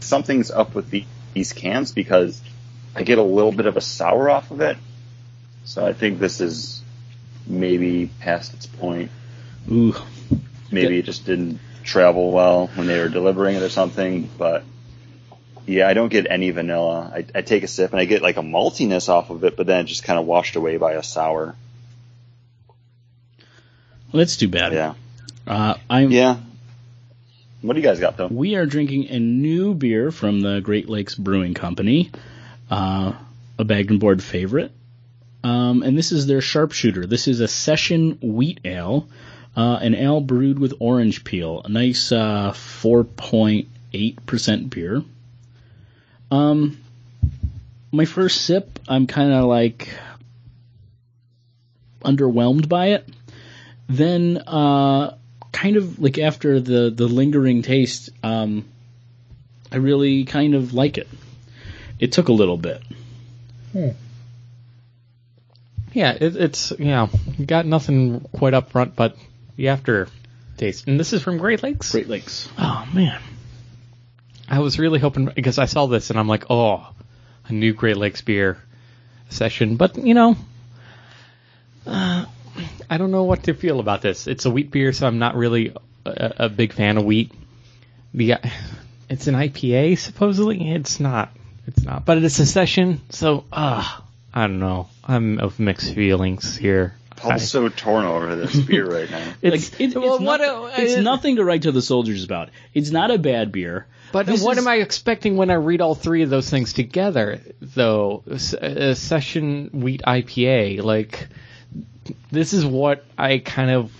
something's 0.00 0.50
up 0.50 0.74
with 0.74 0.90
the, 0.90 1.04
these 1.34 1.52
cans 1.52 1.92
because 1.92 2.40
I 2.94 3.02
get 3.02 3.18
a 3.18 3.22
little 3.22 3.52
bit 3.52 3.66
of 3.66 3.76
a 3.76 3.80
sour 3.80 4.28
off 4.30 4.50
of 4.50 4.60
it. 4.60 4.76
So 5.64 5.86
I 5.86 5.92
think 5.92 6.18
this 6.18 6.40
is 6.40 6.82
maybe 7.46 8.10
past 8.20 8.54
its 8.54 8.66
point. 8.66 9.10
Ooh, 9.70 9.94
Maybe 10.72 10.98
it 10.98 11.04
just 11.04 11.26
didn't 11.26 11.60
travel 11.84 12.30
well 12.32 12.68
when 12.74 12.86
they 12.86 12.98
were 12.98 13.08
delivering 13.08 13.56
it 13.56 13.62
or 13.62 13.68
something. 13.68 14.28
But 14.38 14.64
yeah, 15.66 15.88
I 15.88 15.94
don't 15.94 16.08
get 16.08 16.26
any 16.30 16.50
vanilla. 16.50 17.12
I, 17.14 17.26
I 17.34 17.42
take 17.42 17.62
a 17.62 17.68
sip 17.68 17.92
and 17.92 18.00
I 18.00 18.04
get 18.04 18.22
like 18.22 18.36
a 18.36 18.42
maltiness 18.42 19.08
off 19.08 19.30
of 19.30 19.44
it, 19.44 19.56
but 19.56 19.66
then 19.66 19.80
it 19.80 19.84
just 19.84 20.04
kind 20.04 20.18
of 20.18 20.26
washed 20.26 20.56
away 20.56 20.76
by 20.76 20.92
a 20.92 21.02
sour. 21.02 21.54
well, 24.12 24.18
that's 24.18 24.36
too 24.36 24.48
bad. 24.48 24.72
Yeah. 24.72 24.94
Uh, 25.46 25.74
I'm. 25.88 26.10
Yeah. 26.10 26.38
What 27.62 27.74
do 27.74 27.80
you 27.80 27.86
guys 27.86 28.00
got 28.00 28.16
though? 28.16 28.28
We 28.28 28.54
are 28.56 28.64
drinking 28.64 29.08
a 29.08 29.18
new 29.18 29.74
beer 29.74 30.10
from 30.10 30.40
the 30.40 30.60
Great 30.60 30.88
Lakes 30.88 31.14
Brewing 31.14 31.52
Company, 31.54 32.10
uh, 32.70 33.12
a 33.58 33.64
bagged 33.64 33.90
and 33.90 34.00
board 34.00 34.22
favorite. 34.22 34.72
Um, 35.42 35.82
and 35.82 35.96
this 35.96 36.12
is 36.12 36.26
their 36.26 36.40
sharpshooter. 36.40 37.06
This 37.06 37.28
is 37.28 37.40
a 37.40 37.48
session 37.48 38.18
wheat 38.20 38.60
ale, 38.64 39.08
uh, 39.56 39.78
an 39.80 39.94
ale 39.94 40.20
brewed 40.20 40.58
with 40.58 40.74
orange 40.80 41.24
peel. 41.24 41.62
A 41.64 41.68
nice 41.68 42.12
uh, 42.12 42.52
4.8% 42.52 44.70
beer. 44.70 45.02
Um, 46.30 46.78
my 47.90 48.04
first 48.04 48.42
sip, 48.42 48.78
I'm 48.86 49.06
kind 49.06 49.32
of 49.32 49.46
like 49.46 49.88
underwhelmed 52.04 52.68
by 52.68 52.88
it. 52.88 53.08
Then, 53.88 54.36
uh, 54.46 55.16
kind 55.52 55.76
of 55.76 55.98
like 55.98 56.18
after 56.18 56.60
the 56.60 56.90
the 56.90 57.08
lingering 57.08 57.62
taste, 57.62 58.10
um, 58.22 58.66
I 59.72 59.76
really 59.76 60.24
kind 60.24 60.54
of 60.54 60.74
like 60.74 60.98
it. 60.98 61.08
It 62.00 62.12
took 62.12 62.28
a 62.28 62.32
little 62.32 62.56
bit. 62.56 62.82
Yeah, 65.92 66.12
it, 66.12 66.34
it's 66.34 66.72
you 66.78 66.86
know 66.86 67.10
got 67.44 67.66
nothing 67.66 68.20
quite 68.32 68.54
up 68.54 68.70
front, 68.70 68.96
but 68.96 69.16
the 69.56 69.68
after 69.68 70.08
taste. 70.56 70.88
And 70.88 70.98
this 70.98 71.12
is 71.12 71.22
from 71.22 71.36
Great 71.38 71.62
Lakes. 71.62 71.92
Great 71.92 72.08
Lakes. 72.08 72.48
Oh 72.58 72.88
man, 72.94 73.20
I 74.48 74.60
was 74.60 74.78
really 74.78 74.98
hoping 74.98 75.26
because 75.26 75.58
I 75.58 75.66
saw 75.66 75.86
this 75.86 76.08
and 76.10 76.18
I'm 76.18 76.26
like, 76.26 76.46
oh, 76.48 76.88
a 77.46 77.52
new 77.52 77.74
Great 77.74 77.98
Lakes 77.98 78.22
beer 78.22 78.58
session. 79.28 79.76
But 79.76 79.98
you 79.98 80.14
know, 80.14 80.36
uh, 81.86 82.24
I 82.88 82.96
don't 82.96 83.10
know 83.10 83.24
what 83.24 83.44
to 83.44 83.54
feel 83.54 83.78
about 83.78 84.00
this. 84.00 84.26
It's 84.26 84.46
a 84.46 84.50
wheat 84.50 84.70
beer, 84.70 84.94
so 84.94 85.06
I'm 85.06 85.18
not 85.18 85.34
really 85.34 85.74
a, 86.06 86.34
a 86.38 86.48
big 86.48 86.72
fan 86.72 86.96
of 86.96 87.04
wheat. 87.04 87.32
The 88.14 88.36
it's 89.10 89.26
an 89.26 89.34
IPA 89.34 89.98
supposedly. 89.98 90.70
It's 90.70 90.98
not. 90.98 91.30
It's 91.76 91.84
not. 91.84 92.04
But 92.04 92.18
it's 92.18 92.38
a 92.38 92.46
session, 92.46 93.00
so 93.10 93.44
ah, 93.52 94.04
I 94.34 94.46
don't 94.46 94.58
know. 94.60 94.88
I'm 95.04 95.38
of 95.40 95.58
mixed 95.58 95.94
feelings 95.94 96.56
here. 96.56 96.94
I- 97.12 97.20
Paul's 97.20 97.50
so 97.50 97.68
torn 97.68 98.06
over 98.06 98.34
this 98.36 98.56
beer 98.56 98.86
right 98.90 99.10
now. 99.10 99.32
it's 99.42 99.72
Like, 99.72 99.80
it- 99.80 99.94
well, 99.96 100.14
it's, 100.16 100.24
what 100.24 100.40
nothing, 100.40 100.80
a- 100.80 100.84
it's 100.84 100.96
uh, 100.96 101.00
nothing 101.02 101.36
to 101.36 101.44
write 101.44 101.62
to 101.62 101.72
the 101.72 101.82
soldiers 101.82 102.24
about. 102.24 102.48
It's 102.72 102.90
not 102.90 103.10
a 103.10 103.18
bad 103.18 103.52
beer. 103.52 103.86
But 104.12 104.26
This 104.26 104.42
what 104.42 104.56
is- 104.56 104.64
am 104.64 104.68
I 104.68 104.76
expecting 104.76 105.36
when 105.36 105.50
I 105.50 105.54
read 105.54 105.80
all 105.80 105.94
three 105.94 106.22
of 106.22 106.30
those 106.30 106.48
things 106.50 106.72
together, 106.72 107.40
though? 107.60 108.22
S- 108.30 108.54
A 108.54 108.94
session 108.96 109.68
wheat 109.72 110.02
IPA, 110.06 110.82
like 110.82 111.28
this 112.30 112.52
is 112.52 112.64
what 112.64 113.04
I 113.18 113.38
kind 113.38 113.70
of. 113.70 113.92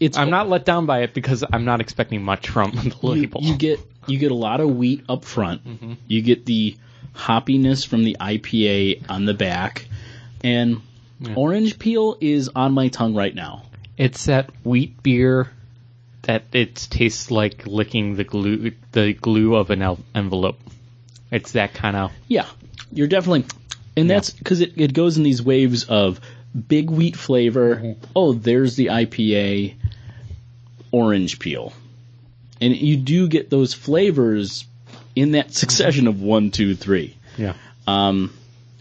It's 0.00 0.16
I'm 0.16 0.30
not 0.30 0.48
let 0.48 0.64
down 0.64 0.86
by 0.86 1.02
it 1.02 1.12
because 1.12 1.44
I'm 1.52 1.64
not 1.64 1.80
expecting 1.80 2.22
much 2.22 2.48
from 2.48 2.70
the 2.74 2.84
you, 3.02 3.08
label. 3.08 3.40
you 3.42 3.56
get 3.56 3.80
you 4.06 4.18
get 4.18 4.30
a 4.30 4.34
lot 4.36 4.60
of 4.60 4.70
wheat 4.76 5.04
up 5.08 5.24
front. 5.24 5.66
Mm-hmm. 5.66 5.92
You 6.06 6.22
get 6.22 6.46
the 6.46 6.76
hoppiness 7.18 7.86
from 7.86 8.04
the 8.04 8.16
IPA 8.20 9.10
on 9.10 9.24
the 9.24 9.34
back, 9.34 9.86
and 10.44 10.80
orange 11.34 11.78
peel 11.78 12.16
is 12.20 12.48
on 12.54 12.72
my 12.72 12.88
tongue 12.88 13.14
right 13.14 13.34
now. 13.34 13.64
it's 13.96 14.26
that 14.26 14.50
wheat 14.64 15.02
beer 15.02 15.50
that 16.22 16.44
it 16.52 16.76
tastes 16.90 17.30
like 17.30 17.66
licking 17.66 18.14
the 18.14 18.24
glue, 18.24 18.72
the 18.92 19.12
glue 19.14 19.56
of 19.56 19.70
an 19.70 19.82
el- 19.82 19.98
envelope. 20.14 20.60
It's 21.30 21.52
that 21.52 21.74
kind 21.74 21.96
of. 21.96 22.12
Yeah, 22.28 22.46
you're 22.92 23.08
definitely, 23.08 23.44
and 23.96 24.08
that's 24.08 24.30
because 24.30 24.60
it, 24.60 24.74
it 24.76 24.94
goes 24.94 25.16
in 25.16 25.24
these 25.24 25.42
waves 25.42 25.84
of 25.84 26.20
big 26.68 26.90
wheat 26.90 27.16
flavor. 27.16 27.76
Mm-hmm. 27.76 28.04
Oh, 28.14 28.32
there's 28.32 28.76
the 28.76 28.86
IPA 28.86 29.74
orange 30.92 31.38
peel, 31.38 31.72
and 32.60 32.76
you 32.76 32.96
do 32.96 33.26
get 33.28 33.50
those 33.50 33.74
flavors 33.74 34.64
in 35.16 35.32
that 35.32 35.52
succession 35.52 36.04
mm-hmm. 36.04 36.20
of 36.20 36.22
one, 36.22 36.50
two, 36.50 36.74
three. 36.74 37.16
Yeah. 37.38 37.54
Um, 37.86 38.32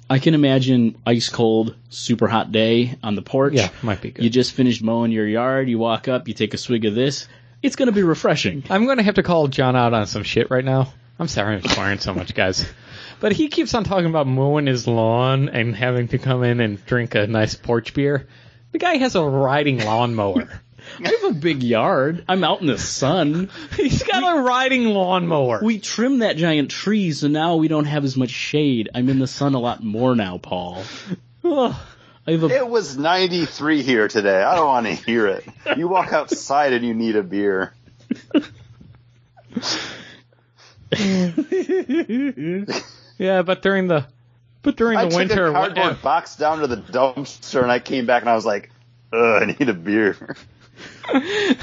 I 0.10 0.20
can 0.20 0.34
imagine 0.34 1.02
ice 1.06 1.30
cold, 1.30 1.76
super 1.90 2.28
hot 2.28 2.52
day 2.52 2.98
on 3.04 3.16
the 3.16 3.22
porch. 3.22 3.54
Yeah, 3.54 3.70
might 3.82 4.02
be 4.02 4.12
good. 4.12 4.24
You 4.24 4.30
just 4.30 4.54
finished 4.54 4.82
mowing 4.82 5.12
your 5.12 5.28
yard. 5.28 5.70
You 5.70 5.80
walk 5.80 6.08
up, 6.08 6.28
you 6.28 6.34
take 6.34 6.54
a 6.54 6.58
swig 6.58 6.86
of 6.86 6.96
this. 6.96 7.28
It's 7.62 7.76
going 7.76 7.88
to 7.88 7.94
be 7.94 8.04
refreshing. 8.04 8.64
I'm 8.70 8.86
going 8.86 8.98
to 8.98 9.04
have 9.04 9.16
to 9.16 9.24
call 9.24 9.48
John 9.48 9.76
out 9.76 9.94
on 9.94 10.08
some 10.08 10.24
shit 10.24 10.50
right 10.50 10.64
now. 10.64 10.94
I'm 11.20 11.28
sorry 11.28 11.56
I'm 11.56 11.64
swearing 11.64 12.00
so 12.00 12.14
much, 12.14 12.36
guys. 12.36 12.66
But 13.20 13.32
he 13.32 13.48
keeps 13.48 13.74
on 13.74 13.84
talking 13.84 14.06
about 14.06 14.28
mowing 14.28 14.68
his 14.68 14.88
lawn 14.88 15.50
and 15.50 15.76
having 15.76 16.08
to 16.10 16.20
come 16.20 16.44
in 16.44 16.60
and 16.60 16.86
drink 16.86 17.16
a 17.16 17.26
nice 17.26 17.56
porch 17.56 17.94
beer. 17.94 18.28
The 18.72 18.78
guy 18.78 18.98
has 18.98 19.16
a 19.16 19.24
riding 19.24 19.84
lawnmower. 19.84 20.62
I 21.04 21.10
have 21.10 21.32
a 21.32 21.34
big 21.34 21.64
yard. 21.64 22.24
I'm 22.28 22.44
out 22.44 22.62
in 22.62 22.68
the 22.68 22.78
sun. 22.78 23.50
He's 23.76 24.04
got 24.04 24.38
a 24.38 24.42
riding 24.42 24.86
lawnmower. 24.86 25.60
We 25.62 25.80
trimmed 25.80 26.22
that 26.22 26.38
giant 26.38 26.72
tree, 26.72 27.12
so 27.12 27.28
now 27.28 27.58
we 27.58 27.68
don't 27.68 27.86
have 27.86 28.04
as 28.04 28.18
much 28.18 28.32
shade. 28.32 28.90
I'm 28.94 29.10
in 29.10 29.20
the 29.20 29.28
sun 29.28 29.54
a 29.54 29.60
lot 29.60 29.84
more 29.84 30.16
now, 30.16 30.38
Paul. 30.38 30.84
Ugh. 31.44 31.76
I 32.28 32.32
have 32.32 32.44
a 32.44 32.48
It 32.48 32.68
was 32.68 32.98
93 32.98 33.84
here 33.84 34.08
today. 34.08 34.42
I 34.44 34.56
don't 34.56 34.68
want 34.68 34.86
to 34.88 34.94
hear 34.94 35.28
it. 35.28 35.46
You 35.78 35.88
walk 35.88 36.12
outside 36.12 36.74
and 36.74 36.86
you 36.86 36.94
need 36.94 37.16
a 37.16 37.24
beer. 37.24 37.74
yeah, 43.18 43.42
but 43.42 43.62
during 43.62 43.88
the 43.88 44.06
but 44.62 44.76
during 44.76 44.98
I 44.98 45.06
the 45.06 45.10
took 45.12 45.20
winter, 45.20 45.48
a 45.48 45.52
cardboard 45.54 45.78
whatever. 45.78 46.00
box 46.02 46.36
down 46.36 46.60
to 46.60 46.68
the 46.68 46.78
dumpster 46.78 47.64
and 47.64 47.72
I 47.72 47.80
came 47.80 48.06
back 48.06 48.24
and 48.24 48.30
I 48.30 48.36
was 48.36 48.46
like, 48.46 48.72
Ugh, 49.14 49.44
I 49.44 49.46
need 49.46 49.70
a 49.70 49.74
beer. 49.74 50.36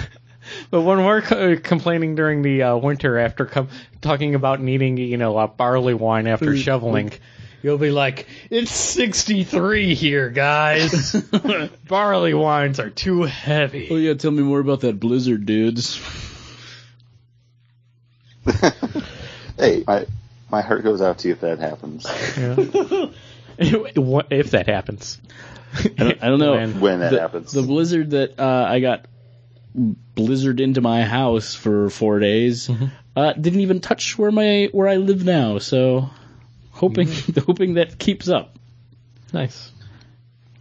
But 0.70 0.82
when 0.82 1.04
we're 1.04 1.22
co- 1.22 1.56
complaining 1.56 2.14
during 2.16 2.42
the 2.42 2.62
uh, 2.64 2.76
winter 2.76 3.18
after 3.18 3.46
com- 3.46 3.70
talking 4.02 4.34
about 4.34 4.60
needing, 4.60 4.98
you 4.98 5.16
know, 5.16 5.38
a 5.38 5.48
barley 5.48 5.94
wine 5.94 6.26
after 6.26 6.54
shoveling, 6.56 7.12
you'll 7.62 7.78
be 7.78 7.90
like, 7.90 8.26
"It's 8.50 8.70
63 8.70 9.94
here, 9.94 10.28
guys. 10.28 11.14
barley 11.88 12.34
wines 12.34 12.78
are 12.78 12.90
too 12.90 13.22
heavy." 13.22 13.88
Oh 13.90 13.96
yeah, 13.96 14.14
tell 14.14 14.30
me 14.32 14.42
more 14.42 14.60
about 14.60 14.80
that 14.82 15.00
blizzard, 15.00 15.46
dudes. 15.46 15.98
hey, 19.58 19.82
my 19.86 20.06
my 20.50 20.60
heart 20.60 20.84
goes 20.84 21.00
out 21.00 21.18
to 21.18 21.28
you 21.28 21.34
if 21.34 21.40
that 21.40 21.58
happens. 21.58 22.04
What- 23.96 24.32
if 24.32 24.50
that 24.50 24.66
happens, 24.66 25.20
I 25.74 25.88
don't, 25.96 26.22
I 26.22 26.28
don't 26.28 26.38
know. 26.38 26.52
When- 26.52 26.80
When 26.80 27.00
that 27.00 27.10
the, 27.12 27.20
happens. 27.20 27.52
The 27.52 27.62
blizzard 27.62 28.10
that 28.10 28.38
uh, 28.38 28.66
I 28.68 28.80
got 28.80 29.06
blizzard 29.74 30.60
into 30.60 30.80
my 30.80 31.02
house 31.02 31.54
for 31.54 31.90
four 31.90 32.20
days 32.20 32.70
uh, 33.16 33.32
didn't 33.32 33.60
even 33.60 33.80
touch 33.80 34.16
where 34.16 34.30
my 34.30 34.68
where 34.72 34.88
I 34.88 34.96
live 34.96 35.24
now. 35.24 35.58
So 35.58 36.10
hoping 36.70 37.08
hoping 37.46 37.74
that 37.74 37.98
keeps 37.98 38.28
up. 38.28 38.56
nice. 39.32 39.70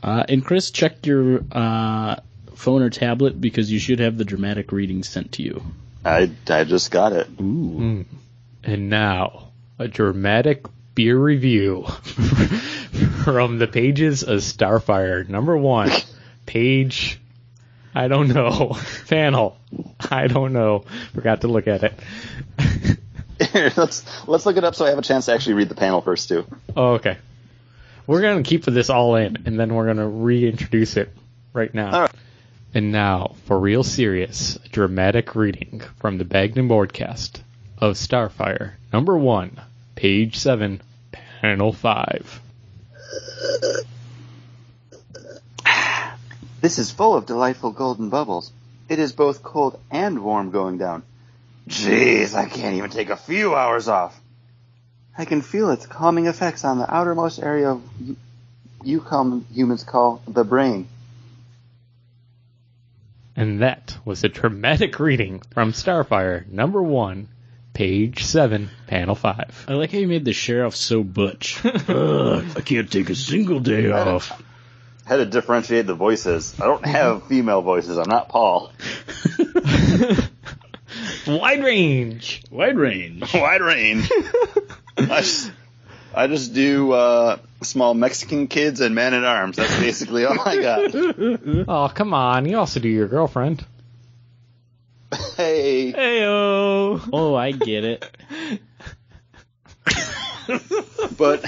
Uh, 0.01 0.25
and 0.27 0.43
Chris, 0.43 0.71
check 0.71 1.05
your 1.05 1.45
uh, 1.51 2.17
phone 2.55 2.81
or 2.81 2.89
tablet 2.89 3.39
because 3.39 3.71
you 3.71 3.79
should 3.79 3.99
have 3.99 4.17
the 4.17 4.25
dramatic 4.25 4.73
reading 4.73 5.01
sent 5.01 5.33
to 5.33 5.43
you. 5.43 5.63
I, 6.03 6.29
I 6.49 6.65
just 6.65 6.91
got 6.91 7.13
it. 7.13 7.29
Ooh. 7.39 8.03
And 8.65 8.89
now, 8.89 9.51
a 9.79 9.87
dramatic 9.87 10.65
beer 10.93 11.17
review 11.17 11.85
from 13.23 13.57
the 13.57 13.67
pages 13.67 14.23
of 14.23 14.39
Starfire. 14.39 15.27
Number 15.27 15.57
one, 15.57 15.89
page, 16.45 17.19
I 17.95 18.07
don't 18.07 18.29
know, 18.29 18.77
panel, 19.07 19.57
I 20.11 20.27
don't 20.27 20.53
know, 20.53 20.85
forgot 21.13 21.41
to 21.41 21.47
look 21.47 21.67
at 21.67 21.83
it. 21.83 21.93
let's 23.77 24.05
let's 24.27 24.45
look 24.45 24.57
it 24.57 24.63
up 24.63 24.75
so 24.75 24.85
I 24.85 24.89
have 24.89 24.97
a 24.97 25.03
chance 25.03 25.25
to 25.25 25.33
actually 25.33 25.55
read 25.55 25.69
the 25.69 25.75
panel 25.75 26.01
first 26.01 26.29
too. 26.29 26.45
Oh, 26.75 26.93
okay. 26.93 27.17
We're 28.05 28.21
going 28.21 28.43
to 28.43 28.49
keep 28.49 28.65
this 28.65 28.89
all 28.89 29.15
in, 29.15 29.43
and 29.45 29.57
then 29.57 29.73
we're 29.73 29.85
going 29.85 29.97
to 29.97 30.07
reintroduce 30.07 30.97
it 30.97 31.09
right 31.53 31.73
now. 31.73 32.01
Right. 32.01 32.11
And 32.73 32.91
now, 32.91 33.35
for 33.45 33.57
real 33.57 33.83
serious, 33.83 34.57
a 34.57 34.67
dramatic 34.69 35.35
reading 35.35 35.81
from 35.99 36.17
the 36.17 36.25
Bagden 36.25 36.67
Broadcast 36.67 37.41
of 37.77 37.95
Starfire, 37.95 38.73
number 38.91 39.17
one, 39.17 39.61
page 39.95 40.37
seven, 40.37 40.81
panel 41.11 41.71
five. 41.71 42.41
This 46.63 46.79
is 46.79 46.91
full 46.91 47.15
of 47.15 47.25
delightful 47.25 47.71
golden 47.71 48.07
bubbles. 48.07 48.49
It 48.87 48.97
is 48.97 49.11
both 49.11 49.43
cold 49.43 49.77
and 49.91 50.23
warm 50.23 50.51
going 50.51 50.77
down. 50.77 51.03
Jeez, 51.67 52.33
I 52.35 52.47
can't 52.47 52.75
even 52.75 52.89
take 52.89 53.09
a 53.09 53.17
few 53.17 53.53
hours 53.53 53.89
off. 53.89 54.17
I 55.17 55.25
can 55.25 55.41
feel 55.41 55.71
its 55.71 55.85
calming 55.85 56.27
effects 56.27 56.63
on 56.63 56.79
the 56.79 56.89
outermost 56.89 57.41
area 57.43 57.71
of 57.71 57.81
you, 57.99 58.15
you 58.81 59.01
come 59.01 59.45
humans 59.51 59.83
call 59.83 60.21
the 60.25 60.45
brain. 60.45 60.87
And 63.35 63.61
that 63.61 63.97
was 64.05 64.23
a 64.23 64.29
dramatic 64.29 64.99
reading 64.99 65.41
from 65.51 65.73
Starfire, 65.73 66.47
number 66.47 66.81
one, 66.81 67.27
page 67.73 68.23
seven, 68.23 68.69
panel 68.87 69.15
five. 69.15 69.65
I 69.67 69.73
like 69.73 69.91
how 69.91 69.97
you 69.97 70.07
made 70.07 70.25
the 70.25 70.33
sheriff 70.33 70.75
so 70.75 71.03
butch. 71.03 71.59
Ugh, 71.65 72.45
I 72.55 72.61
can't 72.61 72.91
take 72.91 73.09
a 73.09 73.15
single 73.15 73.59
day 73.59 73.91
off. 73.91 74.41
Had 75.05 75.17
to 75.17 75.25
differentiate 75.25 75.85
the 75.85 75.95
voices. 75.95 76.59
I 76.61 76.65
don't 76.65 76.85
have 76.85 77.27
female 77.27 77.61
voices. 77.61 77.97
I'm 77.97 78.09
not 78.09 78.29
Paul. 78.29 78.71
Wide 81.27 81.63
range. 81.63 82.43
Wide 82.49 82.77
range. 82.77 83.33
Wide 83.33 83.61
range. 83.61 84.09
I 84.97 85.21
just, 85.21 85.51
I 86.13 86.27
just 86.27 86.53
do 86.53 86.93
uh, 86.93 87.37
small 87.63 87.93
Mexican 87.93 88.47
kids 88.47 88.79
and 88.79 88.95
man 88.95 89.13
at 89.13 89.25
arms. 89.25 89.57
That's 89.57 89.77
basically 89.79 90.23
all 90.25 90.39
I 90.39 90.61
got. 90.61 90.95
Oh, 91.67 91.91
come 91.93 92.13
on. 92.13 92.47
You 92.47 92.57
also 92.57 92.79
do 92.79 92.87
your 92.87 93.07
girlfriend. 93.07 93.65
Hey, 95.37 95.93
Heyo. 95.93 97.09
Oh, 97.13 97.35
I 97.35 97.51
get 97.51 97.83
it. 97.85 98.05
but 101.17 101.41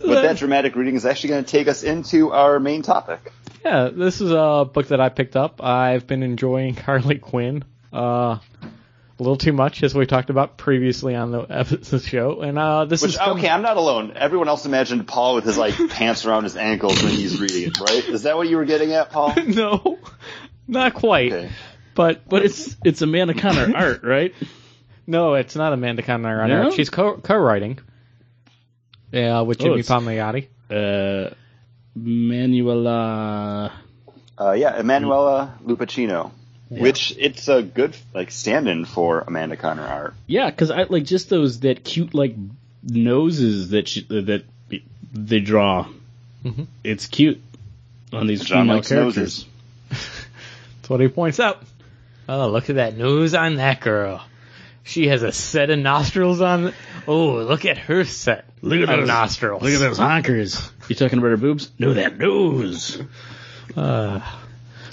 but 0.00 0.22
that 0.22 0.36
dramatic 0.38 0.76
reading 0.76 0.96
is 0.96 1.06
actually 1.06 1.30
going 1.30 1.44
to 1.44 1.50
take 1.50 1.68
us 1.68 1.82
into 1.82 2.32
our 2.32 2.58
main 2.60 2.82
topic. 2.82 3.32
Yeah, 3.64 3.90
this 3.92 4.20
is 4.20 4.30
a 4.32 4.68
book 4.72 4.88
that 4.88 5.00
I 5.00 5.08
picked 5.08 5.36
up. 5.36 5.62
I've 5.62 6.06
been 6.06 6.22
enjoying 6.22 6.74
Harley 6.76 7.18
Quinn. 7.18 7.64
Uh, 7.92 8.38
a 9.18 9.22
little 9.22 9.36
too 9.36 9.52
much, 9.52 9.82
as 9.84 9.94
we 9.94 10.04
talked 10.06 10.30
about 10.30 10.56
previously 10.56 11.14
on 11.14 11.30
the 11.30 11.42
episode 11.42 12.02
show. 12.02 12.40
And 12.40 12.58
uh, 12.58 12.86
this 12.86 13.02
Which 13.02 13.12
is 13.12 13.18
come- 13.18 13.38
okay, 13.38 13.48
I'm 13.48 13.62
not 13.62 13.76
alone. 13.76 14.14
Everyone 14.16 14.48
else 14.48 14.66
imagined 14.66 15.06
Paul 15.06 15.36
with 15.36 15.44
his 15.44 15.56
like 15.58 15.74
pants 15.90 16.24
around 16.26 16.44
his 16.44 16.56
ankles 16.56 17.00
when 17.02 17.12
he's 17.12 17.40
reading 17.40 17.64
it, 17.68 17.78
right? 17.78 18.04
Is 18.08 18.22
that 18.24 18.36
what 18.36 18.48
you 18.48 18.56
were 18.56 18.64
getting 18.64 18.92
at, 18.94 19.10
Paul? 19.10 19.34
no, 19.46 19.98
not 20.72 20.94
quite. 20.94 21.32
Okay. 21.32 21.50
But 21.94 22.28
But 22.28 22.44
it's 22.44 22.74
it's 22.84 23.02
Amanda 23.02 23.34
Conner 23.34 23.72
art, 23.76 24.02
right? 24.02 24.34
no, 25.06 25.34
it's 25.34 25.54
not 25.56 25.72
Amanda 25.72 26.02
Conner 26.02 26.40
on 26.42 26.48
No? 26.48 26.70
She's 26.70 26.90
co- 26.90 27.18
co-writing. 27.18 27.78
Yeah, 29.12 29.42
with 29.42 29.60
Oh, 29.60 29.64
Jimmy 29.64 29.80
it's- 29.80 29.88
Palmiotti. 29.90 30.48
Uh, 30.70 31.34
Manuela. 31.94 33.72
Uh, 34.38 34.52
yeah, 34.52 34.78
Emanuela 34.80 35.54
Lupacchino. 35.64 36.30
Which 36.70 37.14
it's 37.18 37.48
a 37.48 37.62
good 37.62 37.94
like 38.14 38.30
stand-in 38.30 38.86
for 38.86 39.20
Amanda 39.20 39.58
Conner 39.58 39.82
art. 39.82 40.14
Yeah, 40.26 40.48
because 40.48 40.70
I 40.70 40.84
like 40.84 41.04
just 41.04 41.28
those 41.28 41.60
that 41.60 41.84
cute 41.84 42.14
like 42.14 42.34
noses 42.82 43.70
that 43.70 43.88
she, 43.88 44.04
that 44.08 44.44
they 45.12 45.40
draw. 45.40 45.86
Mhm. 46.42 46.66
It's 46.82 47.04
cute 47.06 47.42
on 48.10 48.26
these 48.26 48.42
John 48.42 48.62
female 48.64 48.76
likes 48.76 48.88
characters. 48.88 49.16
noses. 49.18 49.46
That's 50.92 51.00
what 51.00 51.08
he 51.08 51.14
points 51.14 51.40
out. 51.40 51.62
Oh, 52.28 52.48
look 52.48 52.68
at 52.68 52.76
that 52.76 52.98
nose 52.98 53.32
on 53.34 53.54
that 53.54 53.80
girl. 53.80 54.22
She 54.84 55.08
has 55.08 55.22
a 55.22 55.32
set 55.32 55.70
of 55.70 55.78
nostrils 55.78 56.42
on. 56.42 56.74
Oh, 57.08 57.36
look 57.36 57.64
at 57.64 57.78
her 57.78 58.04
set. 58.04 58.44
Look 58.60 58.82
at 58.82 58.90
of 58.90 58.98
those 59.00 59.08
nostrils. 59.08 59.62
Look 59.62 59.72
at 59.72 59.78
those 59.80 59.98
honkers. 59.98 60.70
You 60.90 60.94
talking 60.94 61.18
about 61.18 61.30
her 61.30 61.36
boobs? 61.38 61.70
No, 61.78 61.94
that 61.94 62.18
nose. 62.18 63.00
Uh, 63.74 64.20